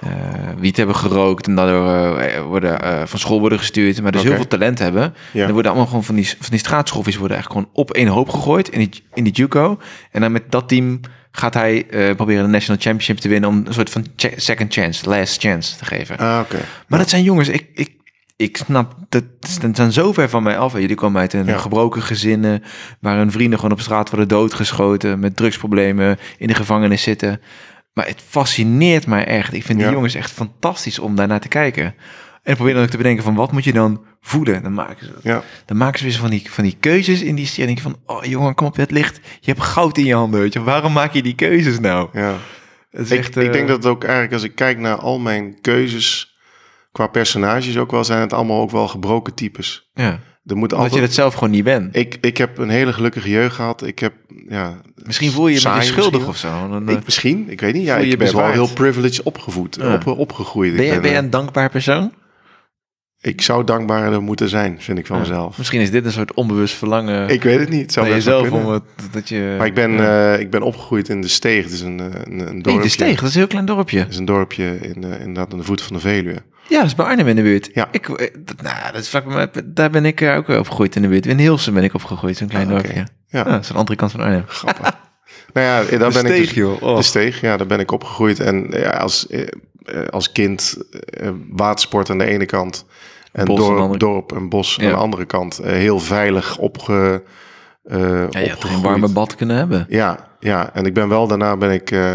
eh, 0.00 0.10
wiet 0.58 0.76
hebben 0.76 0.96
gerookt 0.96 1.46
en 1.46 1.54
daardoor 1.54 1.88
eh, 1.88 2.42
worden, 2.42 2.82
eh, 2.82 3.02
van 3.04 3.18
school 3.18 3.40
worden 3.40 3.58
gestuurd, 3.58 4.02
maar 4.02 4.12
dus 4.12 4.22
heel 4.22 4.34
veel 4.34 4.46
talent 4.46 4.78
hebben. 4.78 5.14
En 5.32 5.52
worden 5.52 5.70
allemaal 5.70 5.88
gewoon 5.88 6.04
van 6.04 6.14
die, 6.14 6.28
van 6.28 6.50
die 6.50 6.58
straatschoffies 6.58 7.16
worden 7.16 7.36
eigenlijk 7.36 7.66
gewoon 7.66 7.84
op 7.84 7.96
één 7.96 8.08
hoop 8.08 8.28
gegooid 8.28 8.68
in 8.68 8.78
die, 8.78 9.02
in 9.14 9.24
die 9.24 9.32
JUCO. 9.32 9.78
En 10.10 10.20
dan 10.20 10.32
met 10.32 10.50
dat 10.50 10.68
team 10.68 11.00
gaat 11.30 11.54
hij 11.54 11.86
proberen 12.16 12.44
de 12.44 12.50
National 12.50 12.80
Championship 12.80 13.18
te 13.18 13.28
winnen... 13.28 13.50
om 13.50 13.62
een 13.64 13.74
soort 13.74 13.90
van 13.90 14.06
second 14.36 14.72
chance, 14.72 15.08
last 15.08 15.40
chance 15.40 15.76
te 15.76 15.84
geven. 15.84 16.18
Ah, 16.18 16.40
oké. 16.42 16.58
Maar 16.88 16.98
dat 16.98 17.08
zijn 17.08 17.22
jongens, 17.22 17.48
ik, 17.48 17.66
ik, 17.74 17.90
ik 18.36 18.56
snap, 18.56 18.94
dat, 19.08 19.24
dat 19.60 19.76
zijn 19.76 19.92
zo 19.92 20.12
ver 20.12 20.28
van 20.28 20.42
mij 20.42 20.58
af. 20.58 20.72
Jullie 20.72 20.96
komen 20.96 21.20
uit 21.20 21.32
een 21.32 21.46
Ja. 21.46 21.58
gebroken 21.58 22.02
gezinnen... 22.02 22.62
waar 23.00 23.16
hun 23.16 23.30
vrienden 23.30 23.58
gewoon 23.58 23.74
op 23.74 23.80
straat 23.80 24.10
worden 24.10 24.28
doodgeschoten... 24.28 25.18
met 25.18 25.36
drugsproblemen, 25.36 26.18
in 26.38 26.46
de 26.46 26.54
gevangenis 26.54 27.02
zitten. 27.02 27.40
Maar 27.96 28.06
het 28.06 28.22
fascineert 28.28 29.06
mij 29.06 29.24
echt. 29.26 29.52
Ik 29.54 29.62
vind 29.64 29.78
die 29.78 29.86
Ja. 29.88 29.92
jongens 29.94 30.14
echt 30.14 30.30
fantastisch 30.32 30.98
om 30.98 31.14
daarnaar 31.14 31.40
te 31.40 31.48
kijken. 31.48 31.94
En 32.42 32.54
probeer 32.56 32.74
dan 32.74 32.82
ook 32.82 32.88
te 32.88 32.96
bedenken 32.96 33.24
van 33.24 33.34
wat 33.34 33.52
moet 33.52 33.64
je 33.64 33.72
dan 33.72 34.04
voeden? 34.20 34.62
Dan 34.62 34.74
maken 34.74 35.06
ze, 35.06 35.12
Ja. 35.22 35.42
dan 35.64 35.76
maken 35.76 35.98
ze 35.98 36.04
weer 36.04 36.14
van 36.14 36.30
die, 36.30 36.50
van 36.50 36.64
die 36.64 36.76
keuzes 36.80 37.22
in 37.22 37.34
die 37.34 37.46
serie. 37.46 37.82
Van, 37.82 37.96
oh 38.06 38.24
jongen, 38.24 38.54
kom 38.54 38.66
op 38.66 38.76
het 38.76 38.90
licht. 38.90 39.16
Je 39.40 39.50
hebt 39.52 39.62
goud 39.62 39.98
in 39.98 40.04
je 40.04 40.14
handen, 40.14 40.40
weet 40.40 40.52
je. 40.52 40.62
Waarom 40.62 40.92
maak 40.92 41.12
je 41.12 41.22
die 41.22 41.34
keuzes 41.34 41.80
nou? 41.80 42.08
ja. 42.12 42.34
Het 42.90 43.04
is 43.04 43.10
Ik, 43.10 43.18
echt, 43.18 43.36
ik 43.36 43.46
eh, 43.46 43.52
denk 43.52 43.68
dat 43.68 43.76
het 43.76 43.86
ook 43.86 44.02
eigenlijk, 44.04 44.32
als 44.32 44.42
ik 44.42 44.54
kijk 44.54 44.78
naar 44.78 44.96
al 44.96 45.18
mijn 45.18 45.60
keuzes 45.60 46.36
qua 46.92 47.06
personages 47.06 47.76
ook 47.76 47.90
wel, 47.90 48.04
zijn 48.04 48.20
het 48.20 48.32
allemaal 48.32 48.60
ook 48.60 48.70
wel 48.70 48.88
gebroken 48.88 49.34
types. 49.34 49.90
Ja, 49.94 50.20
Er 50.46 50.56
moet 50.56 50.72
altijd... 50.74 50.94
je 50.94 51.00
dat 51.00 51.12
zelf 51.12 51.34
gewoon 51.34 51.50
niet 51.50 51.64
bent. 51.64 51.96
ik, 51.96 52.18
ik 52.20 52.36
heb 52.36 52.58
een 52.58 52.68
hele 52.68 52.92
gelukkige 52.92 53.28
jeugd 53.30 53.54
gehad. 53.54 53.86
Ik 53.86 53.98
heb, 53.98 54.12
ja... 54.48 54.74
Misschien 55.04 55.30
voel 55.30 55.46
je 55.48 55.54
je 55.54 55.60
saai 55.60 55.86
schuldig 55.86 56.26
of 56.26 56.36
zo. 56.36 56.48
Dan, 56.48 56.70
wel. 56.70 56.88
eh, 56.88 56.94
Ik, 57.00 57.04
misschien, 57.04 57.50
ik 57.50 57.60
weet 57.60 57.74
niet. 57.74 57.84
Ja, 57.84 57.96
ik 57.96 58.18
ben 58.18 58.34
wel 58.36 58.50
heel 58.50 58.68
privileged 58.72 59.22
opgevoed, 59.22 59.76
Ja. 59.80 59.94
op, 59.94 60.06
opgegroeid. 60.06 60.70
Ik 60.70 60.76
ben, 60.76 60.86
je, 60.86 60.92
ben, 60.92 61.00
ben 61.00 61.10
je 61.10 61.16
eh, 61.16 61.22
een 61.22 61.30
dankbaar 61.30 61.70
persoon? 61.70 62.12
Ik 63.26 63.42
zou 63.42 63.64
dankbaarder 63.64 64.22
moeten 64.22 64.48
zijn, 64.48 64.76
vind 64.80 64.98
ik 64.98 65.06
van 65.06 65.16
Ja. 65.16 65.22
mezelf. 65.22 65.58
Misschien 65.58 65.80
is 65.80 65.90
dit 65.90 66.04
een 66.04 66.12
soort 66.12 66.34
onbewust 66.34 66.74
verlangen 66.74 67.28
Ik 67.28 67.42
weet 67.42 67.58
het 67.60 67.68
niet. 67.68 67.80
Het 67.80 67.92
zou 67.92 68.08
jezelf 68.08 68.50
om 68.50 68.68
het, 68.68 68.82
dat 69.10 69.28
je... 69.28 69.54
Maar 69.58 69.66
ik 69.66 69.74
ben, 69.74 69.92
Ja. 69.92 70.34
eh, 70.34 70.40
ik 70.40 70.50
ben 70.50 70.62
opgegroeid 70.62 71.08
in 71.08 71.20
de 71.20 71.28
Steeg. 71.28 71.64
Het 71.64 71.72
is 71.72 71.80
een, 71.80 72.00
eh, 72.00 72.06
een, 72.06 72.38
een 72.38 72.62
dorpje. 72.62 72.70
Nee, 72.72 72.80
de 72.80 72.88
Steeg, 72.88 73.20
dat 73.20 73.28
is 73.28 73.34
een 73.34 73.40
heel 73.40 73.48
klein 73.48 73.64
dorpje. 73.64 73.98
Het 73.98 74.08
is 74.08 74.16
een 74.16 74.24
dorpje 74.24 74.78
in, 74.80 75.04
eh, 75.04 75.20
inderdaad 75.20 75.52
aan 75.52 75.58
de 75.58 75.64
voet 75.64 75.82
van 75.82 75.96
de 75.96 76.02
Veluwe. 76.02 76.42
Ja, 76.68 76.76
dat 76.78 76.86
is 76.86 76.94
bij 76.94 77.06
Arnhem 77.06 77.28
in 77.28 77.36
de 77.36 77.42
buurt. 77.42 77.70
Ja. 77.72 77.88
Ik, 77.90 78.06
dat, 78.44 78.62
nou, 78.62 78.92
dat 78.92 79.00
is 79.00 79.08
vlak 79.08 79.24
bij 79.24 79.34
mij, 79.34 79.48
daar 79.64 79.90
ben 79.90 80.04
ik 80.04 80.22
ook 80.22 80.48
opgegroeid 80.48 80.96
in 80.96 81.02
de 81.02 81.08
buurt. 81.08 81.26
In 81.26 81.38
Hilsen 81.38 81.74
ben 81.74 81.84
ik 81.84 81.94
opgegroeid, 81.94 82.36
zo'n 82.36 82.48
klein 82.48 82.66
Ah, 82.66 82.72
dorpje. 82.72 82.94
Ja. 82.94 83.04
Ja, 83.28 83.42
dat 83.42 83.60
is 83.62 83.66
aan 83.66 83.72
de 83.72 83.78
andere 83.78 83.96
kant 83.96 84.10
van 84.10 84.20
Arnhem. 84.20 84.44
Grappig. 84.46 84.82
nou 85.52 85.66
ja, 85.66 85.76
daar 85.76 85.88
De 85.90 85.96
ben 85.98 86.08
ik 86.08 86.12
dus, 86.12 86.22
Steeg, 86.22 86.54
joh. 86.54 86.82
Oh. 86.82 86.96
De 86.96 87.02
Steeg, 87.02 87.40
ja, 87.40 87.56
daar 87.56 87.66
ben 87.66 87.80
ik 87.80 87.90
opgegroeid. 87.92 88.40
En 88.40 88.66
ja, 88.70 88.90
als, 88.90 89.26
als 90.10 90.32
kind 90.32 90.76
eh, 91.10 91.30
watersport 91.50 92.10
aan 92.10 92.18
de 92.18 92.24
ene 92.24 92.46
kant. 92.46 92.84
En 93.36 93.44
Bos 93.44 93.58
dorp, 93.58 93.78
andere- 93.78 93.98
dorp 93.98 94.32
en 94.32 94.48
bos 94.48 94.74
Ja. 94.74 94.84
aan 94.86 94.90
de 94.92 94.96
andere 94.98 95.24
kant. 95.24 95.58
Eh, 95.58 95.72
heel 95.72 95.98
veilig 96.00 96.58
opge, 96.58 97.22
eh 97.84 98.30
Ja, 98.30 98.40
je 98.40 98.48
had 98.48 98.60
toch 98.60 98.70
een 98.74 98.82
warme 98.82 99.08
bad 99.08 99.34
kunnen 99.34 99.56
hebben. 99.56 99.86
Ja, 99.88 100.28
ja, 100.40 100.70
en 100.74 100.86
ik 100.86 100.94
ben 100.94 101.08
wel 101.08 101.26
daarna 101.26 101.56
ben 101.56 101.70
ik 101.70 101.90
eh, 101.90 102.12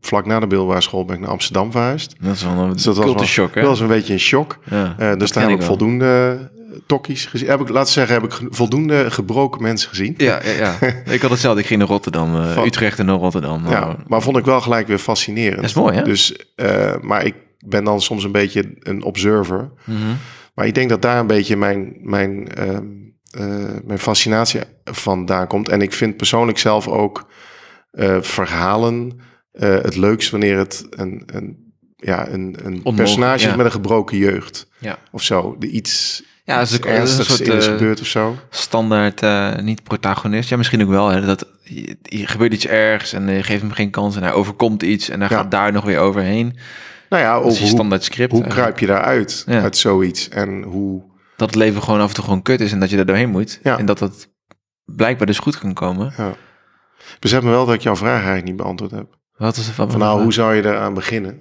vlak 0.00 0.26
na 0.26 0.40
de 0.40 0.46
middelbare 0.46 0.80
school 0.80 1.04
ben 1.04 1.14
ik 1.16 1.20
naar 1.22 1.30
Amsterdam 1.30 1.70
verhuisd. 1.70 2.14
Dat 2.20 2.34
is 2.34 2.42
wel 2.44 2.52
een 2.52 2.72
Dus 2.72 2.82
dat 2.82 2.96
was 2.96 3.04
culture 3.04 3.26
shock, 3.28 3.54
hè? 3.54 3.60
wel, 3.60 3.62
dat 3.62 3.70
was 3.70 3.80
een 3.80 3.94
beetje 3.96 4.12
een 4.12 4.18
shock. 4.20 4.58
Ja, 4.70 5.16
dus 5.16 5.32
daar 5.32 5.42
heb 5.42 5.52
ik 5.52 5.58
wel. 5.58 5.66
voldoende 5.66 6.38
tokkies 6.86 7.26
gezien. 7.26 7.48
Heb 7.48 7.60
ik, 7.60 7.68
laten 7.68 7.84
we 7.94 8.00
zeggen, 8.00 8.14
heb 8.14 8.24
ik 8.24 8.48
voldoende 8.50 9.10
gebroken 9.10 9.62
mensen 9.62 9.88
gezien. 9.88 10.14
Ja, 10.16 10.40
ja, 10.44 10.50
ja. 10.80 10.86
ik 11.14 11.20
had 11.22 11.30
hetzelfde. 11.30 11.60
Ik 11.60 11.66
ging 11.66 11.78
naar 11.78 11.88
Rotterdam, 11.88 12.52
Van- 12.52 12.64
Utrecht 12.66 12.98
en 12.98 13.06
naar 13.06 13.16
Rotterdam. 13.16 13.62
Ja, 13.68 13.82
Oh. 13.88 13.94
maar 14.06 14.22
vond 14.22 14.36
ik 14.36 14.44
wel 14.44 14.60
gelijk 14.60 14.86
weer 14.86 14.98
fascinerend. 14.98 15.56
Dat 15.56 15.64
is 15.64 15.74
mooi, 15.74 15.96
hè? 15.96 16.02
Dus, 16.02 16.36
maar 17.00 17.24
ik 17.24 17.34
ben 17.66 17.84
dan 17.84 18.00
soms 18.00 18.24
een 18.24 18.32
beetje 18.32 18.74
een 18.80 19.02
observer. 19.02 19.70
Mhm. 19.84 19.98
Maar 20.56 20.66
ik 20.66 20.74
denk 20.74 20.88
dat 20.88 21.02
daar 21.02 21.18
een 21.18 21.26
beetje 21.26 21.56
mijn, 21.56 21.96
mijn, 22.00 22.48
ehm, 22.48 22.84
eh, 23.30 23.74
mijn 23.84 23.98
fascinatie 23.98 24.60
vandaan 24.84 25.46
komt. 25.46 25.68
En 25.68 25.82
ik 25.82 25.92
vind 25.92 26.16
persoonlijk 26.16 26.58
zelf 26.58 26.88
ook 26.88 27.28
eh, 27.90 28.16
verhalen 28.20 29.20
eh, 29.52 29.74
het 29.82 29.96
leukst 29.96 30.30
wanneer 30.30 30.58
het 30.58 30.86
een, 30.90 31.22
een, 31.26 31.72
ja, 31.96 32.28
een, 32.28 32.32
een 32.32 32.64
Onmogelijk, 32.64 32.96
personage 32.96 33.48
ja. 33.48 33.56
met 33.56 33.66
een 33.66 33.72
gebroken 33.72 34.16
jeugd. 34.16 34.66
Ja. 34.78 34.98
Of 35.12 35.22
zo. 35.22 35.56
De 35.58 35.68
iets, 35.70 36.22
Ja, 36.44 36.60
is 36.60 36.72
een 36.72 37.24
soort, 37.24 37.64
gebeurd 37.64 38.00
of 38.00 38.06
zo. 38.06 38.36
standaard 38.50 39.22
eh, 39.22 39.56
niet 39.56 39.82
protagonist. 39.82 40.48
Ja, 40.48 40.56
misschien 40.56 40.82
ook 40.82 40.88
wel. 40.88 41.08
Hè, 41.08 41.26
dat 41.26 41.40
er 42.02 42.28
gebeurt 42.28 42.52
iets 42.52 42.66
ergs 42.66 43.12
en 43.12 43.28
je 43.28 43.42
geeft 43.42 43.60
hem 43.62 43.70
geen 43.72 43.90
kans 43.90 44.16
en 44.16 44.22
hij 44.22 44.32
overkomt 44.32 44.82
iets 44.82 45.08
en 45.08 45.20
hij 45.20 45.28
Ja. 45.30 45.36
gaat 45.36 45.50
daar 45.50 45.72
nog 45.72 45.84
weer 45.84 45.98
overheen. 45.98 46.56
Nou 47.08 47.22
ja, 47.22 47.34
Dat 47.34 47.44
over 47.44 47.58
hoe, 47.60 47.68
standaard 47.68 48.04
script. 48.04 48.32
hoe 48.32 48.42
eigenlijk. 48.42 48.76
kruip 48.76 48.80
je 48.90 48.94
daaruit 48.94 49.44
Ja. 49.46 49.60
uit 49.62 49.76
zoiets? 49.76 50.28
En 50.28 50.62
hoe... 50.62 51.02
Dat 51.36 51.48
het 51.48 51.58
leven 51.58 51.82
gewoon 51.82 52.00
af 52.00 52.08
en 52.08 52.14
toe 52.14 52.24
gewoon 52.24 52.42
kut 52.42 52.60
is 52.60 52.72
en 52.72 52.80
dat 52.80 52.90
je 52.90 52.98
er 52.98 53.06
doorheen 53.06 53.30
moet. 53.30 53.60
Ja. 53.62 53.78
En 53.78 53.86
dat 53.86 54.00
het 54.00 54.28
blijkbaar 54.84 55.26
dus 55.26 55.38
goed 55.38 55.58
kan 55.58 55.72
komen. 55.74 56.12
Ja. 56.16 56.32
Besef 57.20 57.42
me 57.42 57.50
wel 57.50 57.66
dat 57.66 57.74
ik 57.74 57.80
jouw 57.80 57.96
vraag 57.96 58.14
eigenlijk 58.16 58.44
niet 58.44 58.56
beantwoord 58.56 58.90
heb. 58.90 59.18
Wat 59.36 59.56
is 59.56 59.68
van? 59.68 59.90
Van 59.90 60.00
nou, 60.00 60.22
hoe 60.22 60.32
zou 60.32 60.54
je 60.54 60.64
eraan 60.64 60.94
beginnen? 60.94 61.40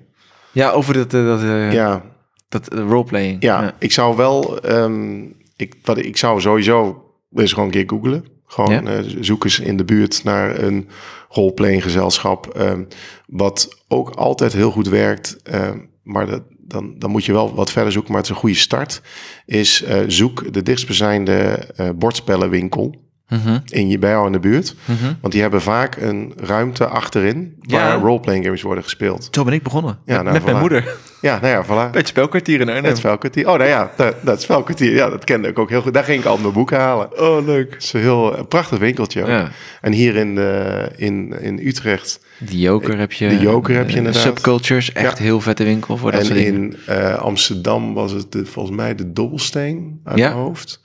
Ja, 0.51 0.69
over 0.71 0.93
dat, 0.93 1.13
eh, 1.13 1.25
dat, 1.25 1.41
eh, 1.41 1.73
Ja, 1.73 2.01
dat 2.49 2.67
eh, 2.67 2.79
roleplaying. 2.79 3.41
ja, 3.43 3.73
ik 3.79 3.91
zou 3.91 4.15
wel... 4.15 4.59
ehm, 4.61 5.23
ik, 5.55 5.75
wat, 5.83 5.97
ik 5.97 6.17
zou 6.17 6.41
sowieso 6.41 7.03
eens 7.33 7.53
gewoon 7.53 7.65
een 7.65 7.71
keer 7.73 7.83
googlen. 7.87 8.25
Gewoon 8.47 8.71
Ja? 8.71 8.83
eh, 8.97 9.03
zoek 9.19 9.43
eens 9.43 9.59
in 9.59 9.77
de 9.77 9.83
buurt 9.85 10.23
naar 10.23 10.59
een 10.63 10.87
roleplaying 11.29 11.83
gezelschap. 11.83 12.47
ehm, 12.47 12.83
wat 13.27 13.83
ook 13.87 14.09
altijd 14.09 14.53
heel 14.53 14.71
goed 14.71 14.87
werkt. 14.87 15.37
ehm, 15.43 15.77
maar 16.03 16.25
dat, 16.27 16.41
dan, 16.57 16.95
dan 16.97 17.09
moet 17.11 17.25
je 17.25 17.31
wel 17.31 17.55
wat 17.55 17.71
verder 17.71 17.91
zoeken. 17.91 18.11
Maar 18.11 18.21
het 18.21 18.29
is 18.29 18.35
een 18.35 18.41
goede 18.41 18.55
start. 18.57 19.01
Is 19.45 19.83
eh, 19.83 19.99
zoek 20.07 20.53
de 20.53 20.63
dichtstbijzijnde 20.63 21.33
eh 21.75 21.89
bordspellenwinkel 21.95 22.95
Mhm, 23.43 23.57
in 23.65 23.87
je, 23.89 23.99
bij 23.99 24.09
jou 24.09 24.25
in 24.25 24.31
de 24.31 24.39
buurt. 24.39 24.75
mhm. 24.85 25.13
Want 25.21 25.33
die 25.33 25.41
hebben 25.41 25.61
vaak 25.61 25.95
een 25.95 26.33
ruimte 26.35 26.85
achterin 26.87 27.55
waar 27.61 27.87
Ja. 27.87 27.93
roleplaying 28.03 28.45
games 28.45 28.61
worden 28.61 28.83
gespeeld. 28.83 29.27
Zo 29.31 29.43
ben 29.43 29.53
ik 29.53 29.63
begonnen. 29.63 29.97
Ja, 30.05 30.13
met 30.15 30.23
nou, 30.23 30.33
met 30.35 30.45
mijn 30.45 30.57
moeder. 30.59 30.95
Ja, 31.21 31.39
nou 31.41 31.53
ja, 31.53 31.63
voilà. 31.63 31.91
Bij 31.91 31.99
het 31.99 32.07
spelkwartier 32.07 32.59
in 32.61 32.67
Arnhem. 32.69 32.83
Het 32.85 32.97
spelkwartier. 32.97 33.47
Oh, 33.49 33.57
nou 33.57 33.69
ja, 33.69 33.91
dat, 33.97 34.15
dat 34.21 34.41
spelkwartier. 34.41 34.93
Ja, 34.95 35.09
dat 35.09 35.23
kende 35.23 35.47
ik 35.47 35.59
ook 35.59 35.69
heel 35.69 35.81
goed. 35.81 35.93
Daar 35.93 36.03
ging 36.03 36.19
ik 36.19 36.23
altijd 36.25 36.41
mijn 36.43 36.53
boeken 36.53 36.77
halen. 36.79 37.19
Oh, 37.21 37.45
leuk. 37.45 37.73
Het 37.73 37.83
is 37.83 37.93
een 37.93 37.99
heel 38.01 38.37
een 38.37 38.47
prachtig 38.47 38.79
winkeltje 38.79 39.21
ook. 39.21 39.27
Ja. 39.27 39.49
En 39.81 39.91
hier 39.91 40.15
in, 40.15 40.37
eh, 40.37 40.83
in, 41.07 41.41
in 41.41 41.59
Utrecht 41.67 42.19
De 42.37 42.59
Joker 42.59 42.97
heb 42.97 43.11
je. 43.11 43.27
De 43.27 43.39
Joker 43.39 43.75
heb 43.75 43.85
je 43.85 43.91
eh, 43.91 43.97
inderdaad. 43.97 44.21
Subcultures, 44.21 44.91
echt 44.91 45.17
Ja. 45.17 45.23
heel 45.23 45.41
vette 45.41 45.63
winkel 45.63 45.97
voor 45.97 46.11
dat 46.11 46.19
en 46.19 46.25
soort 46.25 46.37
dingen. 46.39 46.53
in 46.61 46.75
eh, 46.85 47.15
Amsterdam 47.15 47.93
was 47.93 48.11
het 48.11 48.31
de, 48.31 48.45
volgens 48.45 48.75
mij 48.75 48.95
de 48.95 49.13
Dobbelsteen 49.13 49.99
uit 50.03 50.17
Ja. 50.17 50.29
mijn 50.29 50.39
hoofd. 50.41 50.81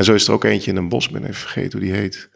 En 0.00 0.06
zo 0.06 0.14
is 0.14 0.26
er 0.26 0.32
ook 0.32 0.44
eentje 0.44 0.70
in 0.70 0.76
een 0.76 0.88
bos, 0.88 1.08
ben 1.08 1.22
even 1.22 1.34
vergeten 1.34 1.78
hoe 1.78 1.88
die 1.88 1.98
heet. 1.98 2.30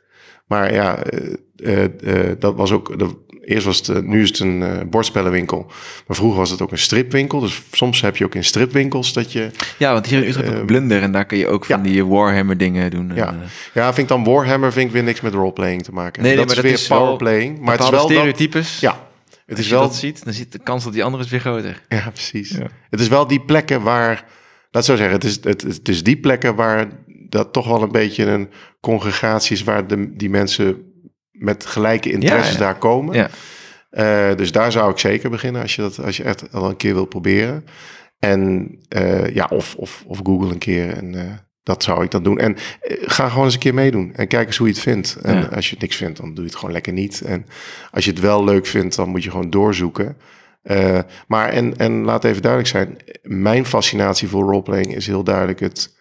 Maar 0.46 0.72
ja, 0.72 0.96
eh, 0.96 1.34
eh, 1.56 1.84
eh, 1.84 2.36
dat 2.38 2.54
was 2.54 2.72
ook. 2.72 2.98
De, 2.98 3.16
eerst 3.40 3.66
was 3.66 3.86
het, 3.86 4.06
nu 4.06 4.22
is 4.22 4.28
het 4.28 4.38
een 4.38 4.62
eh, 4.62 4.80
bordspellenwinkel. 4.86 5.66
Maar 6.06 6.16
vroeger 6.16 6.38
was 6.38 6.50
het 6.50 6.62
ook 6.62 6.70
een 6.70 6.78
stripwinkel. 6.78 7.40
Dus 7.40 7.62
soms 7.72 8.00
heb 8.00 8.16
je 8.16 8.24
ook 8.24 8.34
in 8.34 8.44
stripwinkels 8.44 9.12
dat 9.12 9.32
je. 9.32 9.50
Ja, 9.78 9.92
want 9.92 10.06
hier 10.06 10.36
heb 10.36 10.54
ik 10.54 10.66
Blunder 10.66 11.02
en 11.02 11.12
daar 11.12 11.24
kun 11.24 11.38
je 11.38 11.48
ook 11.48 11.64
van 11.64 11.76
ja. 11.76 11.82
die 11.82 12.06
Warhammer 12.06 12.56
dingen 12.56 12.90
doen. 12.90 13.10
En, 13.10 13.16
Ja, 13.16 13.34
ja 13.74 13.86
vind 13.86 13.98
ik 13.98 14.08
dan 14.08 14.24
Warhammer 14.24 14.72
vind 14.72 14.86
ik 14.86 14.92
weer 14.92 15.02
niks 15.02 15.20
met 15.20 15.34
roleplaying 15.34 15.82
te 15.82 15.92
maken. 15.92 16.22
Nee, 16.22 16.36
nee, 16.36 16.46
dat 16.46 16.56
maar 16.56 16.56
is 16.56 16.62
dat 16.62 16.70
weer 16.70 16.80
is 16.80 16.88
wel 16.88 16.98
powerplaying. 16.98 17.60
Maar 17.60 17.74
het 17.74 17.84
is 17.84 17.90
wel 17.90 18.00
dat, 18.00 18.10
stereotypes. 18.10 18.80
Ja, 18.80 19.08
het 19.30 19.40
Als 19.48 19.58
is 19.58 19.68
je 19.68 19.74
wel. 19.74 19.82
dat 19.82 19.94
ziet, 19.94 20.24
dan 20.24 20.32
ziet 20.32 20.52
de 20.52 20.58
kans 20.58 20.84
dat 20.84 20.92
die 20.92 21.04
andere 21.04 21.24
is 21.24 21.30
weer 21.30 21.40
groter. 21.40 21.82
Ja, 21.88 22.10
precies. 22.10 22.50
Ja. 22.50 22.66
Het 22.90 23.00
is 23.00 23.08
wel 23.08 23.26
die 23.26 23.40
plekken 23.40 23.82
waar. 23.82 24.24
Laat 24.70 24.84
zo 24.84 24.96
zeggen, 24.96 25.14
het 25.14 25.24
is, 25.24 25.38
het, 25.42 25.62
het 25.62 25.88
is 25.88 26.02
die 26.02 26.16
plekken 26.16 26.54
waar 26.54 26.88
dat 27.34 27.52
toch 27.52 27.66
wel 27.66 27.82
een 27.82 27.92
beetje 27.92 28.24
een 28.24 28.50
congregatie 28.80 29.56
is 29.56 29.62
waar 29.62 29.86
de, 29.86 30.16
die 30.16 30.30
mensen 30.30 30.92
met 31.30 31.66
gelijke 31.66 32.10
interesses 32.10 32.52
ja. 32.52 32.58
daar 32.58 32.78
komen. 32.78 33.14
Ja. 33.14 33.30
Eh, 33.90 34.36
dus 34.36 34.52
daar 34.52 34.72
zou 34.72 34.90
ik 34.90 34.98
zeker 34.98 35.30
beginnen 35.30 35.62
als 35.62 35.74
je 35.74 35.82
dat 35.82 36.02
als 36.04 36.16
je 36.16 36.22
echt 36.22 36.52
al 36.52 36.68
een 36.68 36.76
keer 36.76 36.94
wil 36.94 37.04
proberen. 37.04 37.64
En 38.18 38.68
eh, 38.88 39.34
ja, 39.34 39.46
of, 39.50 39.74
of, 39.74 40.04
of 40.06 40.20
Google 40.22 40.50
een 40.50 40.58
keer. 40.58 40.96
En 40.96 41.14
eh, 41.14 41.32
dat 41.62 41.82
zou 41.82 42.04
ik 42.04 42.10
dan 42.10 42.22
doen. 42.22 42.38
En 42.38 42.56
ga 43.00 43.28
gewoon 43.28 43.44
eens 43.44 43.54
een 43.54 43.60
keer 43.60 43.74
meedoen. 43.74 44.12
En 44.14 44.28
kijk 44.28 44.46
eens 44.46 44.56
hoe 44.56 44.66
je 44.66 44.72
het 44.72 44.82
vindt. 44.82 45.16
En 45.22 45.50
als 45.50 45.64
je 45.64 45.70
het 45.70 45.80
niks 45.80 45.96
vindt, 45.96 46.16
dan 46.16 46.34
doe 46.34 46.44
je 46.44 46.50
het 46.50 46.58
gewoon 46.58 46.74
lekker 46.74 46.92
niet. 46.92 47.20
En 47.20 47.46
als 47.90 48.04
je 48.04 48.10
het 48.10 48.20
wel 48.20 48.44
leuk 48.44 48.66
vindt, 48.66 48.96
dan 48.96 49.08
moet 49.08 49.24
je 49.24 49.30
gewoon 49.30 49.50
doorzoeken. 49.50 50.16
Maar 51.26 51.48
en, 51.48 51.76
en 51.76 52.04
laat 52.04 52.24
even 52.24 52.42
duidelijk 52.42 52.70
zijn. 52.70 52.96
Mijn 53.22 53.66
fascinatie 53.66 54.28
voor 54.28 54.44
roleplaying 54.44 54.94
is 54.94 55.06
heel 55.06 55.24
duidelijk 55.24 55.60
het 55.60 55.93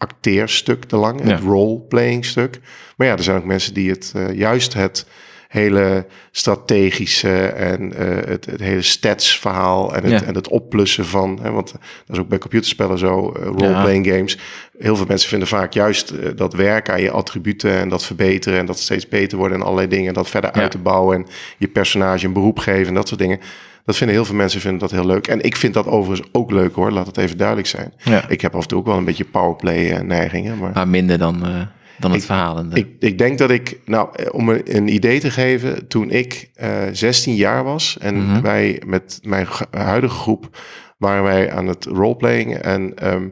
acteerstuk 0.00 0.84
te 0.84 0.96
lang. 0.96 1.20
Het 1.20 1.28
Ja. 1.28 1.38
roleplaying 1.46 2.24
stuk. 2.24 2.60
Maar 2.96 3.06
ja, 3.06 3.16
er 3.16 3.22
zijn 3.22 3.36
ook 3.36 3.44
mensen 3.44 3.74
die 3.74 3.90
het 3.90 4.12
eh, 4.16 4.32
juist 4.32 4.72
het 4.74 5.06
hele 5.48 6.06
strategische 6.30 7.46
en 7.46 7.92
eh, 7.96 8.28
het, 8.28 8.46
het 8.46 8.60
hele 8.60 8.82
stats 8.82 9.38
verhaal 9.38 9.94
en 9.94 10.02
het, 10.04 10.20
Ja. 10.20 10.26
en 10.26 10.34
het 10.34 10.48
opplussen 10.48 11.04
van, 11.06 11.38
hè, 11.42 11.50
want 11.50 11.72
dat 12.06 12.16
is 12.16 12.18
ook 12.18 12.28
bij 12.28 12.38
computerspellen 12.38 12.98
zo, 12.98 13.32
eh, 13.32 13.44
role-playing 13.44 14.06
games. 14.06 14.38
Heel 14.78 14.96
veel 14.96 15.06
mensen 15.06 15.28
vinden 15.28 15.48
vaak 15.48 15.72
juist 15.72 16.10
eh, 16.10 16.28
dat 16.36 16.52
werken 16.54 16.92
aan 16.94 17.02
je 17.02 17.10
attributen 17.10 17.72
en 17.72 17.88
dat 17.88 18.04
verbeteren 18.04 18.58
en 18.58 18.66
dat 18.66 18.78
steeds 18.78 19.08
beter 19.08 19.38
worden 19.38 19.56
en 19.58 19.62
allerlei 19.64 19.88
dingen, 19.88 20.14
dat 20.14 20.28
verder 20.28 20.50
Ja. 20.54 20.60
uit 20.62 20.70
te 20.70 20.78
bouwen 20.78 21.16
en 21.16 21.26
je 21.58 21.68
personage 21.68 22.26
een 22.26 22.32
beroep 22.32 22.58
geven 22.58 22.86
en 22.88 22.94
dat 22.94 23.08
soort 23.08 23.20
dingen. 23.20 23.40
Dat 23.84 23.96
vinden 23.96 24.16
heel 24.16 24.24
veel 24.24 24.34
mensen 24.34 24.60
vinden 24.60 24.80
dat 24.80 24.90
heel 24.90 25.06
leuk. 25.06 25.26
En 25.26 25.40
ik 25.40 25.56
vind 25.56 25.74
dat 25.74 25.86
overigens 25.86 26.28
ook 26.32 26.50
leuk 26.50 26.74
hoor, 26.74 26.90
laat 26.92 27.06
het 27.06 27.16
even 27.16 27.36
duidelijk 27.38 27.68
zijn. 27.68 27.92
Ja. 28.04 28.28
Ik 28.28 28.40
heb 28.40 28.54
af 28.54 28.62
en 28.62 28.68
toe 28.68 28.78
ook 28.78 28.86
wel 28.86 28.96
een 28.96 29.04
beetje 29.04 29.24
powerplay 29.24 29.90
eh, 29.90 30.00
neigingen, 30.00 30.58
maar 30.58 30.70
Maar 30.74 30.88
minder 30.88 31.18
dan... 31.18 31.46
eh, 31.46 31.60
dan 31.98 32.10
het 32.10 32.20
Ik- 32.20 32.26
verhalende. 32.26 32.76
Ik, 32.76 32.88
ik 32.98 33.18
denk 33.18 33.38
dat 33.38 33.50
ik, 33.50 33.80
nou, 33.84 34.08
eh, 34.14 34.26
om 34.34 34.48
een, 34.48 34.76
een 34.76 34.94
idee 34.94 35.20
te 35.20 35.30
geven, 35.30 35.88
toen 35.88 36.10
ik 36.10 36.50
eh 36.54 36.70
16 36.92 37.34
jaar 37.34 37.64
was 37.64 37.98
en 37.98 38.16
Mhm. 38.26 38.40
wij 38.42 38.82
met 38.86 39.18
mijn 39.22 39.46
ge- 39.46 39.66
huidige 39.70 40.14
groep 40.14 40.58
waren 40.98 41.22
wij 41.22 41.52
aan 41.52 41.66
het 41.66 41.84
roleplaying 41.84 42.54
en 42.54 42.94
ehm, 42.96 43.28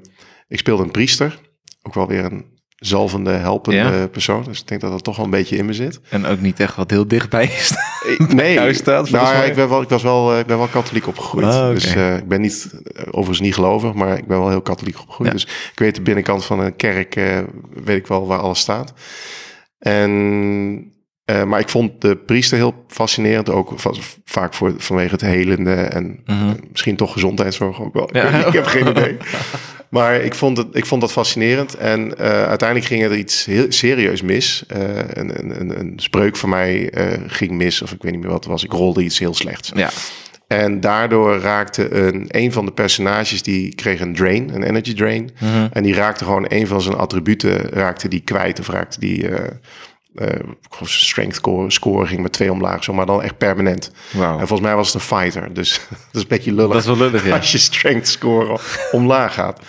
ik 0.48 0.58
speelde 0.58 0.82
een 0.82 0.90
priester, 0.90 1.40
ook 1.82 1.94
wel 1.94 2.06
weer 2.08 2.24
een 2.24 2.44
zalvende, 2.78 3.30
helpende 3.30 3.78
Ja. 3.78 4.06
persoon. 4.06 4.42
Dus 4.44 4.60
ik 4.60 4.66
denk 4.68 4.80
dat 4.80 4.90
dat 4.90 5.04
toch 5.04 5.16
wel 5.16 5.24
een 5.24 5.30
beetje 5.30 5.56
in 5.56 5.64
me 5.66 5.72
zit. 5.72 6.00
En 6.08 6.26
ook 6.26 6.40
niet 6.40 6.60
echt 6.60 6.76
wat 6.76 6.90
heel 6.90 7.08
dichtbij 7.08 7.44
is. 7.44 7.72
Ik- 8.18 8.32
nee, 8.32 8.72
staat, 8.74 9.10
nou, 9.10 9.26
ja, 9.36 9.42
ik 9.42 9.54
ben 9.54 9.68
wel, 9.68 9.82
ik 9.82 9.88
was 9.88 10.02
wel, 10.02 10.32
eh, 10.32 10.38
ik 10.38 10.46
ben 10.46 10.58
wel 10.58 10.66
katholiek 10.66 11.06
opgegroeid. 11.06 11.46
Ah. 11.46 11.68
Dus 11.68 11.94
eh, 11.94 12.16
ik 12.16 12.28
ben 12.28 12.40
niet, 12.40 12.70
eh, 12.94 13.02
overigens 13.06 13.40
niet 13.40 13.54
gelovig, 13.54 13.92
maar 13.94 14.18
ik 14.18 14.26
ben 14.26 14.38
wel 14.38 14.48
heel 14.48 14.62
katholiek 14.62 15.00
opgegroeid. 15.00 15.28
Ja. 15.30 15.34
Dus 15.36 15.44
ik 15.72 15.78
weet 15.78 15.94
de 15.94 16.02
binnenkant 16.02 16.44
van 16.44 16.60
een 16.60 16.76
kerk, 16.76 17.16
eh, 17.16 17.38
weet 17.84 17.96
ik 17.98 18.06
wel 18.06 18.26
waar 18.26 18.38
alles 18.38 18.58
staat. 18.58 18.92
En, 19.78 20.92
eh, 21.24 21.44
maar 21.44 21.60
ik 21.60 21.68
vond 21.68 22.00
de 22.00 22.16
priester 22.16 22.56
heel 22.58 22.84
fascinerend, 22.88 23.50
ook 23.50 23.72
va- 23.76 23.92
vaak 24.24 24.54
voor, 24.54 24.74
vanwege 24.76 25.10
het 25.12 25.20
helende 25.20 25.74
en 25.74 26.20
Mhm. 26.24 26.48
eh, 26.48 26.54
misschien 26.70 26.96
toch 26.96 27.12
gezondheidszorg 27.12 27.80
ook 27.80 27.94
wel. 27.94 28.08
Weet 28.12 28.46
ik 28.46 28.52
heb 28.52 28.66
geen 28.66 28.86
idee. 28.86 29.16
Maar 29.88 30.14
ik 30.14 30.34
vond, 30.34 30.56
het, 30.56 30.66
ik 30.72 30.86
vond 30.86 31.00
dat 31.00 31.12
fascinerend. 31.12 31.74
En 31.74 32.18
eh, 32.18 32.46
uiteindelijk 32.46 32.88
ging 32.88 33.02
er 33.02 33.16
iets 33.16 33.44
heel 33.44 33.66
serieus 33.68 34.22
mis. 34.22 34.64
Eh, 34.66 34.80
een, 34.96 35.38
een, 35.38 35.60
een, 35.60 35.78
een 35.78 35.92
spreuk 35.96 36.36
van 36.36 36.48
mij 36.48 36.90
eh, 36.90 37.20
ging 37.26 37.50
mis, 37.50 37.82
of 37.82 37.92
ik 37.92 38.02
weet 38.02 38.12
niet 38.12 38.20
meer 38.20 38.30
wat 38.30 38.44
het 38.44 38.52
was. 38.52 38.64
Ik 38.64 38.72
rolde 38.72 39.02
iets 39.02 39.18
heel 39.18 39.34
slechts. 39.34 39.70
Ja. 39.74 39.90
En 40.46 40.80
daardoor 40.80 41.38
raakte 41.38 41.94
een, 41.94 42.24
een 42.28 42.52
van 42.52 42.64
de 42.64 42.72
personages, 42.72 43.42
die 43.42 43.74
kreeg 43.74 44.00
een 44.00 44.14
drain, 44.14 44.54
een 44.54 44.62
energy 44.62 44.94
drain. 44.94 45.30
Mhm. 45.40 45.66
En 45.72 45.82
die 45.82 45.94
raakte 45.94 46.24
gewoon 46.24 46.46
een 46.48 46.66
van 46.66 46.80
zijn 46.80 46.96
attributen 46.96 47.60
raakte 47.60 48.08
die 48.08 48.20
kwijt. 48.20 48.60
Of 48.60 48.68
raakte 48.68 49.00
die, 49.00 49.28
zijn 50.70 50.88
strength 50.88 51.34
score, 51.34 51.70
score 51.70 52.06
ging 52.06 52.20
met 52.20 52.32
twee 52.32 52.52
omlaag, 52.52 52.84
zo, 52.84 52.92
maar 52.92 53.06
dan 53.06 53.22
echt 53.22 53.38
permanent. 53.38 53.90
En 54.12 54.38
volgens 54.38 54.60
mij 54.60 54.74
was 54.76 54.86
het 54.86 54.94
een 54.94 55.18
fighter, 55.18 55.54
dus 55.54 55.80
dat 55.88 55.98
is 56.12 56.20
een 56.22 56.28
beetje 56.28 56.52
lullig 56.52 56.72
Dat 56.72 56.80
is 56.80 56.86
wel 56.86 56.96
lullig, 56.96 57.26
ja. 57.26 57.36
als 57.36 57.52
je 57.52 57.58
strength 57.58 58.08
score 58.08 58.58
omlaag 58.92 59.34
gaat. 59.34 59.60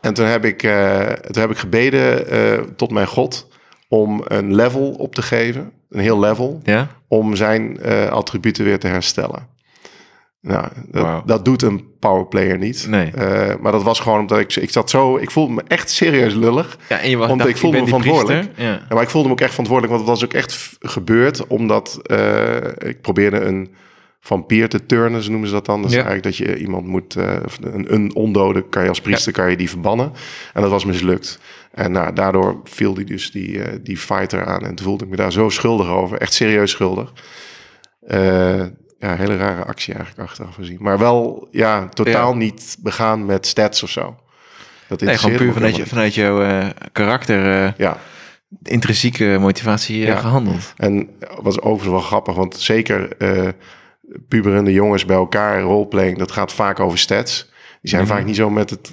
En 0.00 0.14
toen 0.14 0.26
heb 0.26 0.44
ik, 0.44 0.62
eh, 0.62 1.00
toen 1.06 1.42
heb 1.42 1.50
ik 1.50 1.58
gebeden 1.58 2.28
eh, 2.28 2.58
tot 2.76 2.90
mijn 2.90 3.06
God 3.06 3.48
om 3.88 4.22
een 4.24 4.54
level 4.54 4.90
op 4.90 5.14
te 5.14 5.22
geven, 5.22 5.72
een 5.90 6.00
heel 6.00 6.18
level, 6.18 6.60
Ja? 6.64 6.88
om 7.08 7.36
zijn 7.36 7.82
attributen 8.10 8.64
weer 8.64 8.78
te 8.78 8.86
herstellen. 8.86 9.51
Nou, 10.42 10.66
dat, 10.90 11.22
dat 11.26 11.44
doet 11.44 11.62
een 11.62 11.84
powerplayer 11.98 12.58
niet. 12.58 12.86
Nee. 12.88 13.10
Eh, 13.10 13.56
maar 13.60 13.72
dat 13.72 13.82
was 13.82 14.00
gewoon 14.00 14.18
omdat 14.20 14.38
ik, 14.38 14.56
ik 14.56 14.70
zat 14.70 14.90
zo, 14.90 15.16
ik 15.16 15.30
voelde 15.30 15.52
me 15.52 15.62
echt 15.68 15.90
serieus 15.90 16.34
lullig. 16.34 16.78
Ja, 16.88 16.98
en 16.98 17.10
je 17.10 17.16
was, 17.16 17.26
Want 17.26 17.38
dacht, 17.38 17.50
ik 17.50 17.56
voelde 17.56 17.80
me 17.80 17.86
verantwoordelijk. 17.86 18.48
Ja. 18.56 18.64
Ja, 18.64 18.80
maar 18.88 19.02
ik 19.02 19.08
voelde 19.10 19.28
me 19.28 19.34
ook 19.34 19.40
echt 19.40 19.50
verantwoordelijk, 19.50 19.96
want 19.96 20.08
het 20.08 20.18
was 20.20 20.28
ook 20.28 20.34
echt 20.34 20.76
gebeurd 20.80 21.46
omdat 21.46 22.00
eh, 22.02 22.56
ik 22.88 23.00
probeerde 23.00 23.40
een 23.40 23.74
vampier 24.20 24.68
te 24.68 24.86
turnen, 24.86 25.22
zo 25.22 25.30
noemen 25.30 25.48
ze 25.48 25.54
dat 25.54 25.66
dan. 25.66 25.82
Dat 25.82 25.90
is 25.90 25.96
Ja. 25.96 26.04
eigenlijk 26.04 26.36
dat 26.36 26.46
je 26.46 26.56
iemand 26.58 26.86
moet, 26.86 27.16
eh, 27.16 27.34
een, 27.60 27.92
een 27.94 28.14
ondode, 28.14 28.68
kan 28.68 28.82
je 28.82 28.88
als 28.88 29.00
priester 29.00 29.32
kan 29.32 29.50
je 29.50 29.56
die 29.56 29.70
verbannen. 29.70 30.12
En 30.54 30.62
dat 30.62 30.70
was 30.70 30.84
mislukt. 30.84 31.38
En 31.72 31.92
nou, 31.92 32.12
daardoor 32.12 32.60
viel 32.64 32.94
die 32.94 33.04
dus 33.04 33.30
die, 33.30 33.82
die 33.82 33.96
fighter 33.96 34.44
aan 34.44 34.62
en 34.66 34.74
toen 34.74 34.86
voelde 34.86 35.04
ik 35.04 35.10
me 35.10 35.16
daar 35.16 35.32
zo 35.32 35.48
schuldig 35.48 35.88
over, 35.88 36.18
echt 36.18 36.32
serieus 36.34 36.70
schuldig. 36.70 37.12
Eh, 38.06 38.62
ja, 39.02 39.16
hele 39.16 39.36
rare 39.36 39.64
actie 39.64 39.94
eigenlijk 39.94 40.28
achteraf 40.28 40.54
gezien. 40.54 40.76
Maar 40.80 40.98
wel, 40.98 41.48
ja, 41.50 41.88
totaal 41.88 42.30
Ja. 42.30 42.36
niet 42.36 42.76
begaan 42.80 43.26
met 43.26 43.46
stats 43.46 43.82
of 43.82 43.90
zo. 43.90 44.16
Dat 44.88 45.00
Nee, 45.00 45.18
gewoon 45.18 45.36
puur 45.36 45.52
vanuit, 45.52 45.76
je, 45.76 45.86
vanuit 45.86 46.14
jouw 46.14 46.42
eh, 46.42 46.66
karakter, 46.92 47.64
eh. 47.64 47.72
Ja, 47.76 47.96
intrinsieke 48.62 49.36
motivatie 49.40 50.02
eh, 50.02 50.08
Ja. 50.08 50.16
gehandeld. 50.16 50.72
En 50.76 51.10
was 51.40 51.60
overigens 51.60 51.90
wel 51.90 52.00
grappig, 52.08 52.34
want 52.34 52.56
zeker 52.56 53.08
puberende 54.28 54.72
jongens 54.72 55.04
bij 55.04 55.16
elkaar, 55.16 55.60
roleplaying, 55.60 56.18
dat 56.18 56.32
gaat 56.32 56.52
vaak 56.52 56.80
over 56.80 56.98
stats. 56.98 57.50
Die 57.80 57.90
zijn 57.90 58.02
Mhm. 58.04 58.12
vaak 58.12 58.24
niet 58.24 58.36
zo 58.36 58.50
met 58.50 58.70
het 58.70 58.90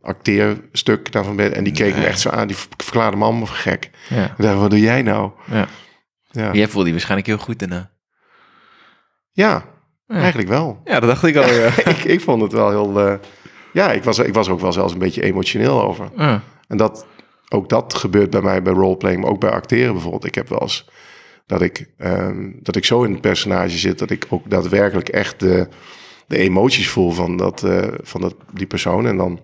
acteerstuk 0.00 1.12
daarvan. 1.12 1.38
En 1.40 1.64
die 1.64 1.72
keken 1.72 1.98
me 1.98 2.06
echt 2.06 2.20
zo 2.20 2.28
aan, 2.28 2.46
die 2.46 2.56
verklaarde 2.76 3.16
me 3.16 3.24
allemaal 3.24 3.46
voor 3.46 3.56
gek. 3.56 3.90
Ja. 4.08 4.34
Dacht, 4.38 4.58
wat 4.58 4.70
doe 4.70 4.80
jij 4.80 5.02
nou? 5.02 5.30
Ja. 5.50 5.66
Ja, 6.30 6.52
Jij 6.52 6.68
voelde 6.68 6.86
je 6.86 6.92
waarschijnlijk 6.92 7.28
heel 7.28 7.38
goed 7.38 7.58
daarna. 7.58 7.90
Ja 9.32 9.64
Ja. 10.06 10.14
eigenlijk 10.16 10.48
wel. 10.48 10.80
Ja, 10.84 11.00
dat 11.00 11.08
dacht 11.08 11.24
ik 11.24 11.36
al. 11.36 11.52
Ja. 11.52 11.66
ik, 11.94 12.04
ik 12.04 12.20
vond 12.20 12.42
het 12.42 12.52
wel 12.52 12.70
heel... 12.70 13.00
eh, 13.06 13.14
ja, 13.72 13.92
ik 13.92 14.04
was, 14.04 14.18
ik 14.18 14.34
was 14.34 14.48
ook 14.48 14.60
wel 14.60 14.72
zelfs 14.72 14.92
een 14.92 14.98
beetje 14.98 15.22
emotioneel 15.22 15.82
over. 15.82 16.08
Ja. 16.16 16.42
En 16.68 16.76
dat, 16.76 17.06
ook 17.48 17.68
dat 17.68 17.94
gebeurt 17.94 18.30
bij 18.30 18.40
mij 18.42 18.62
bij 18.62 18.72
roleplaying, 18.72 19.22
maar 19.22 19.30
ook 19.30 19.40
bij 19.40 19.50
acteren 19.50 19.92
bijvoorbeeld. 19.92 20.24
Ik 20.24 20.34
heb 20.34 20.48
wel 20.48 20.60
eens 20.60 20.88
dat 21.46 21.62
ik, 21.62 21.90
ehm, 21.98 22.50
dat 22.60 22.76
ik 22.76 22.84
zo 22.84 23.02
in 23.02 23.12
het 23.12 23.20
personage 23.20 23.78
zit 23.78 23.98
dat 23.98 24.10
ik 24.10 24.26
ook 24.28 24.50
daadwerkelijk 24.50 25.08
echt 25.08 25.40
de, 25.40 25.68
de 26.26 26.38
emoties 26.38 26.88
voel 26.88 27.10
van, 27.10 27.36
dat, 27.36 27.62
eh, 27.62 27.88
van 28.02 28.20
dat, 28.20 28.34
die 28.52 28.66
persoon. 28.66 29.06
En 29.06 29.16
dan, 29.16 29.40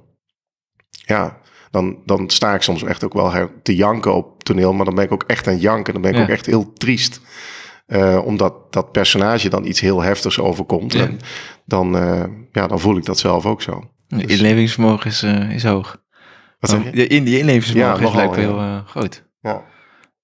ja, 0.91 1.39
dan, 1.71 1.99
dan 2.05 2.31
sta 2.31 2.55
ik 2.55 2.63
soms 2.63 2.83
echt 2.83 3.05
ook 3.05 3.13
wel 3.13 3.33
her- 3.33 3.51
te 3.63 3.77
janken 3.77 4.15
op 4.15 4.43
toneel, 4.45 4.73
maar 4.73 4.85
dan 4.85 4.95
ben 4.95 5.05
ik 5.05 5.13
ook 5.13 5.25
echt 5.27 5.47
aan 5.47 5.53
het 5.53 5.63
janken. 5.63 5.93
Dan 5.93 6.03
ben 6.03 6.11
ik 6.11 6.17
Ja. 6.17 6.23
ook 6.23 6.29
echt 6.29 6.47
heel 6.47 6.73
triest. 6.73 7.21
Eh, 7.89 8.25
omdat 8.25 8.73
dat 8.73 8.93
personage 8.93 9.49
dan 9.49 9.65
iets 9.65 9.81
heel 9.81 10.03
heftigs 10.03 10.39
overkomt. 10.39 10.93
Ja. 10.93 11.01
En 11.01 11.19
dan, 11.65 11.97
eh, 11.97 12.25
ja, 12.53 12.67
dan 12.67 12.81
voel 12.81 12.97
ik 12.97 13.05
dat 13.05 13.19
zelf 13.19 13.47
ook 13.47 13.63
zo. 13.63 13.91
Je 14.07 14.27
inlevingsvermogen 14.27 15.11
is, 15.11 15.23
eh, 15.23 15.51
is 15.51 15.63
hoog. 15.63 16.03
Wat 16.61 16.71
zeg 16.71 16.85
je? 16.85 16.97
Je, 16.97 17.07
in, 17.07 17.27
je 17.27 17.39
inlevingsvermogen 17.39 18.01
Ja, 18.01 18.09
is 18.09 18.15
nogal, 18.15 18.35
heel 18.35 18.83
groot. 18.87 19.25
Ja. 19.41 19.65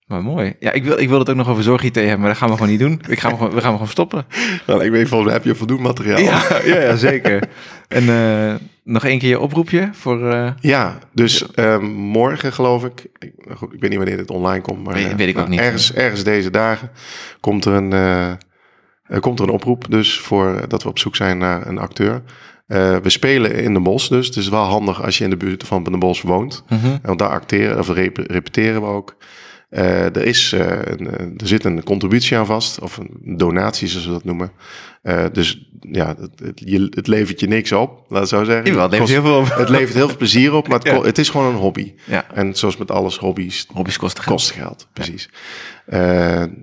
Maar 0.07 0.23
mooi. 0.23 0.55
Ja, 0.61 0.73
ik 0.73 0.85
wil, 0.85 0.99
ik 0.99 1.09
wil 1.09 1.19
het 1.19 1.31
ook 1.31 1.37
nog 1.37 1.49
over 1.49 1.63
zorg-IT 1.63 1.95
hebben, 1.95 2.19
maar 2.21 2.29
dat 2.29 2.37
gaan 2.39 2.49
we 2.49 2.55
gewoon 2.55 2.71
niet 2.71 2.79
doen. 2.79 3.01
Ik 3.09 3.21
ga 3.21 3.29
gewoon, 3.29 3.49
we 3.51 3.55
gaan 3.57 3.63
hem 3.65 3.73
gewoon 3.73 3.89
stoppen. 3.89 4.27
Nou, 4.67 4.83
ik 4.85 4.91
weet 4.91 5.09
volgens 5.09 5.25
mij 5.31 5.39
heb 5.39 5.45
je 5.45 5.55
voldoende 5.55 5.83
materiaal. 5.83 6.19
Ja, 6.19 6.43
ja, 6.65 6.81
ja 6.81 6.97
zeker. 6.97 7.49
En 7.89 8.09
eh, 8.09 8.55
nog 8.85 9.05
één 9.05 9.19
keer 9.19 9.29
je 9.29 9.41
oproepje 9.41 9.89
voor... 9.93 10.31
eh, 10.31 10.51
Ja, 10.61 10.99
dus 11.13 11.51
ehm, 11.53 11.85
morgen 11.93 12.53
geloof 12.53 12.85
ik, 12.85 13.07
ik, 13.19 13.33
nou 13.47 13.57
goed, 13.57 13.73
ik 13.73 13.81
weet 13.81 13.91
niet 13.91 13.99
wanneer 13.99 14.17
dit 14.17 14.31
online 14.31 14.63
komt, 14.63 14.85
maar 14.85 14.95
Weet- 14.95 15.11
eh, 15.11 15.17
weet 15.17 15.29
ik 15.29 15.35
ook 15.39 15.49
nou, 15.49 15.51
niet. 15.51 15.61
Ergens, 15.61 15.93
ergens 15.95 16.25
deze 16.25 16.51
dagen 16.51 16.91
komt 17.41 17.65
er 17.65 17.73
een, 17.73 17.93
eh, 17.93 19.21
komt 19.21 19.39
er 19.39 19.45
een 19.45 19.53
oproep 19.55 19.87
dus 19.91 20.19
voor 20.21 20.55
eh, 20.55 20.63
dat 20.69 20.83
we 20.83 20.89
op 20.89 20.99
zoek 20.99 21.17
zijn 21.17 21.39
naar 21.39 21.67
een 21.67 21.79
acteur. 21.79 22.23
Eh, 22.67 22.97
we 22.97 23.11
spelen 23.11 23.55
in 23.55 23.73
de 23.75 23.81
bos 23.81 24.09
dus, 24.09 24.27
het 24.27 24.37
is 24.37 24.49
wel 24.49 24.65
handig 24.65 25.03
als 25.03 25.19
je 25.19 25.25
in 25.25 25.31
de 25.31 25.37
buurt 25.37 25.65
van 25.67 25.85
de 25.85 25.99
bos 25.99 26.23
woont. 26.23 26.65
mhm. 26.69 26.87
En 26.87 27.01
want 27.03 27.19
daar 27.19 27.29
acteren 27.29 27.79
of 27.79 27.89
rep- 27.89 28.31
repeteren 28.31 28.81
we 28.81 28.87
ook. 28.87 29.17
Eh, 29.75 30.05
er, 30.05 30.25
is, 30.25 30.53
eh, 30.53 30.61
een, 30.85 31.11
eh, 31.11 31.21
er 31.37 31.47
zit 31.47 31.65
een 31.65 31.83
contributie 31.83 32.37
aan 32.37 32.47
vast, 32.47 32.81
of 32.81 32.97
een 32.97 33.37
donatie 33.37 33.89
zoals 33.89 34.07
we 34.07 34.13
dat 34.13 34.25
noemen. 34.25 34.53
Dus 35.33 35.69
ja, 35.81 36.07
het, 36.21 36.31
het, 36.43 36.63
je, 36.65 36.87
het 36.91 37.07
levert 37.07 37.41
je 37.41 37.47
niks 37.47 37.73
op, 37.73 38.05
laat 38.09 38.21
het 38.21 38.29
zo 38.29 38.45
zeggen. 38.45 38.65
Jawel, 38.67 38.83
het 38.83 38.91
levert 38.91 39.11
Kost- 39.11 39.23
heel 39.25 39.33
veel 39.33 39.39
op. 39.55 39.59
het 39.59 39.69
levert 39.69 39.95
heel 39.95 40.09
veel 40.09 40.17
plezier 40.17 40.53
op, 40.53 40.69
maar 40.69 40.79
het, 40.79 40.87
Ja. 40.93 41.01
het 41.01 41.19
is 41.19 41.29
gewoon 41.29 41.47
een 41.55 41.61
hobby. 41.61 41.93
Ja, 42.05 42.25
En 42.35 42.55
zoals 42.55 42.77
met 42.77 42.91
alles, 42.91 43.17
hobby's 43.19 43.67
hobby's 43.73 43.97
kosten 43.97 44.23
geld. 44.23 44.37
kost 44.37 44.51
geld, 44.51 44.89
precies. 44.93 45.29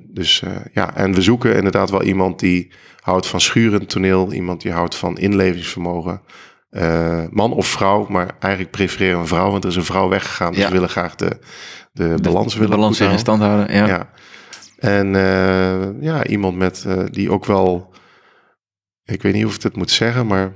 Dus 0.08 0.44
ja, 0.74 0.96
en 0.96 1.14
we 1.14 1.22
zoeken 1.22 1.56
inderdaad 1.56 1.90
wel 1.90 2.04
iemand 2.04 2.40
die 2.40 2.72
houdt 3.00 3.28
van 3.28 3.42
schurend 3.42 3.90
toneel, 3.90 4.34
iemand 4.34 4.62
die 4.62 4.72
houdt 4.72 4.96
van 4.96 5.18
inlevingsvermogen. 5.18 6.22
Man 7.32 7.54
of 7.54 7.68
vrouw, 7.68 8.06
maar 8.10 8.36
eigenlijk 8.40 8.72
prefereren 8.74 9.16
we 9.16 9.22
een 9.22 9.28
vrouw, 9.28 9.52
want 9.52 9.64
er 9.64 9.70
is 9.70 9.76
een 9.76 9.84
vrouw 9.86 10.10
weggegaan. 10.10 10.52
Dus 10.52 10.62
Ja. 10.62 10.68
we 10.68 10.74
willen 10.74 10.90
graag 10.90 11.16
de, 11.16 11.38
de, 11.92 12.14
De- 12.16 12.22
balans 12.22 12.54
willen 12.56 12.70
balans 12.70 13.00
in 13.00 13.20
stand 13.20 13.42
houden. 13.42 13.76
Ja. 13.76 13.88
Ja. 13.88 14.10
En 14.78 15.16
eh, 15.16 16.02
ja, 16.02 16.26
iemand 16.26 16.58
met 16.58 16.84
eh, 16.88 17.04
die 17.12 17.32
ook 17.32 17.46
wel, 17.46 17.94
ik 19.04 19.22
weet 19.22 19.34
niet 19.34 19.46
of 19.46 19.56
ik 19.56 19.64
het 19.64 19.76
moet 19.76 19.92
zeggen, 19.92 20.28
maar 20.28 20.54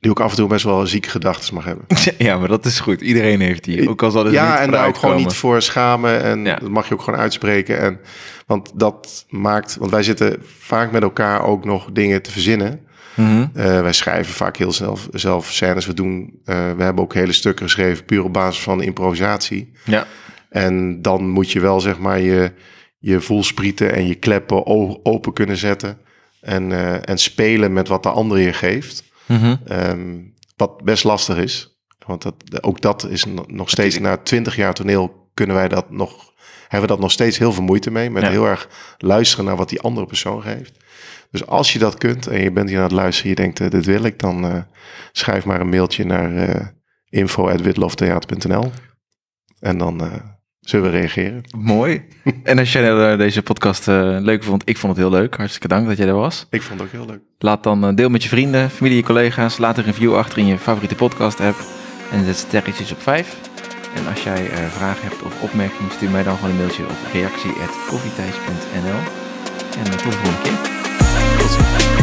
die 0.00 0.10
ook 0.10 0.20
af 0.20 0.30
en 0.30 0.36
toe 0.36 0.48
best 0.48 0.64
wel 0.64 0.86
zieke 0.86 1.08
gedachten 1.08 1.54
mag 1.54 1.64
hebben. 1.64 1.84
ja, 2.18 2.38
maar 2.38 2.48
dat 2.48 2.64
is 2.64 2.80
goed. 2.80 3.00
Iedereen 3.00 3.40
heeft 3.40 3.64
die. 3.64 3.88
Ook 3.88 4.02
al 4.02 4.10
zal 4.10 4.30
ja, 4.30 4.50
niet 4.52 4.60
en 4.60 4.70
daar 4.70 4.86
ook 4.86 4.96
gewoon 4.96 5.16
niet 5.16 5.32
voor 5.34 5.62
schamen. 5.62 6.22
En 6.22 6.44
Ja. 6.44 6.56
dat 6.56 6.68
mag 6.68 6.88
je 6.88 6.94
ook 6.94 7.02
gewoon 7.02 7.20
uitspreken. 7.20 7.78
En, 7.78 8.00
want 8.46 8.70
dat 8.74 9.26
maakt, 9.28 9.76
want 9.76 9.90
wij 9.90 10.02
zitten 10.02 10.36
vaak 10.58 10.90
met 10.92 11.02
elkaar 11.02 11.42
ook 11.42 11.64
nog 11.64 11.92
dingen 11.92 12.22
te 12.22 12.30
verzinnen. 12.30 12.85
Mhm. 13.16 13.46
Eh, 13.54 13.80
wij 13.80 13.92
schrijven 13.92 14.34
vaak 14.34 14.56
heel 14.56 14.72
zelf, 14.72 15.08
zelf 15.12 15.50
scènes. 15.52 15.86
We, 15.86 15.94
doen, 15.94 16.40
eh, 16.44 16.72
we 16.76 16.82
hebben 16.82 17.04
ook 17.04 17.14
hele 17.14 17.32
stukken 17.32 17.64
geschreven 17.64 18.04
puur 18.04 18.24
op 18.24 18.32
basis 18.32 18.62
van 18.62 18.82
improvisatie. 18.82 19.72
Ja, 19.84 20.06
En 20.48 21.02
dan 21.02 21.28
moet 21.28 21.50
je 21.50 21.60
wel 21.60 21.80
zeg 21.80 21.98
maar 21.98 22.20
je, 22.20 22.52
je 22.98 23.20
voelsprieten 23.20 23.92
en 23.92 24.06
je 24.06 24.14
kleppen 24.14 24.66
open 25.04 25.32
kunnen 25.32 25.56
zetten. 25.56 25.98
En, 26.40 26.72
eh, 26.72 27.08
en 27.08 27.18
spelen 27.18 27.72
met 27.72 27.88
wat 27.88 28.02
de 28.02 28.08
ander 28.10 28.38
je 28.38 28.52
geeft. 28.52 29.04
Mhm. 29.26 29.56
Ehm, 29.66 30.14
wat 30.56 30.82
best 30.84 31.04
lastig 31.04 31.36
is. 31.36 31.78
Want 32.06 32.22
dat, 32.22 32.62
ook 32.62 32.80
dat 32.80 33.06
is 33.10 33.24
no- 33.24 33.44
nog 33.46 33.70
steeds 33.70 33.98
na 33.98 34.16
twintig 34.16 34.56
jaar 34.56 34.74
toneel 34.74 35.28
kunnen 35.34 35.56
wij 35.56 35.68
dat 35.68 35.90
nog, 35.90 36.32
hebben 36.62 36.80
we 36.88 36.94
dat 36.94 37.02
nog 37.02 37.10
steeds 37.12 37.38
heel 37.38 37.52
veel 37.52 37.62
moeite 37.62 37.90
mee. 37.90 38.10
Met 38.10 38.22
Ja. 38.22 38.28
heel 38.30 38.46
erg 38.46 38.68
luisteren 38.98 39.44
naar 39.44 39.56
wat 39.56 39.68
die 39.68 39.80
andere 39.80 40.06
persoon 40.06 40.42
geeft. 40.42 40.72
Dus 41.30 41.46
als 41.46 41.72
je 41.72 41.78
dat 41.78 41.98
kunt 41.98 42.26
en 42.26 42.40
je 42.42 42.52
bent 42.52 42.68
hier 42.68 42.78
aan 42.78 42.84
het 42.84 42.92
luisteren, 42.92 43.30
je 43.30 43.36
denkt, 43.36 43.60
eh, 43.60 43.70
dit 43.70 43.84
wil 43.84 44.04
ik, 44.04 44.18
dan 44.18 44.44
eh, 44.44 44.62
schrijf 45.12 45.44
maar 45.44 45.60
een 45.60 45.68
mailtje 45.68 46.04
naar 46.04 46.32
uh, 46.32 46.66
info.witlooftheater.nl. 47.08 48.70
En 49.60 49.78
dan, 49.78 50.00
eh, 50.00 50.12
zullen 50.68 50.90
we 50.90 50.98
reageren. 50.98 51.42
Mooi. 51.56 52.04
en 52.42 52.58
als 52.58 52.72
jij 52.72 53.10
eh, 53.12 53.18
deze 53.18 53.42
podcast 53.42 53.88
eh, 53.88 54.16
leuk 54.20 54.44
vond, 54.44 54.62
ik 54.64 54.76
vond 54.76 54.96
het 54.96 55.02
heel 55.02 55.12
leuk. 55.18 55.36
Hartstikke 55.36 55.68
dank 55.68 55.86
dat 55.86 55.96
jij 55.96 56.06
er 56.06 56.14
was. 56.14 56.46
Ik 56.50 56.62
vond 56.62 56.80
het 56.80 56.88
ook 56.88 56.94
heel 56.94 57.06
leuk. 57.06 57.20
Laat 57.38 57.62
dan 57.62 57.86
eh, 57.86 57.94
deel 57.94 58.08
met 58.08 58.22
je 58.22 58.28
vrienden, 58.28 58.70
familie, 58.70 58.96
je 58.96 59.02
collega's. 59.02 59.58
Laat 59.58 59.78
een 59.78 59.84
review 59.84 60.14
achter 60.14 60.38
in 60.38 60.46
je 60.46 60.58
favoriete 60.58 60.94
podcast 60.94 61.40
app. 61.40 61.56
En 62.12 62.24
zet 62.24 62.36
sterretjes 62.36 62.92
op 62.92 63.02
5. 63.02 63.36
En 63.94 64.06
als 64.06 64.22
jij 64.22 64.50
eh, 64.50 64.66
vragen 64.66 65.08
hebt 65.08 65.22
of 65.22 65.42
opmerkingen, 65.42 65.92
stuur 65.92 66.10
mij 66.10 66.22
dan 66.22 66.36
gewoon 66.36 66.50
een 66.50 66.56
mailtje 66.56 66.84
op 66.84 66.96
reactie.koffietijs.nl. 67.12 69.00
En 69.78 69.84
eh, 69.84 69.90
tot 69.90 70.02
de 70.02 70.18
volgende 70.18 70.42
keer. 70.42 70.75
Tot 71.46 71.54
ziens. 71.54 71.95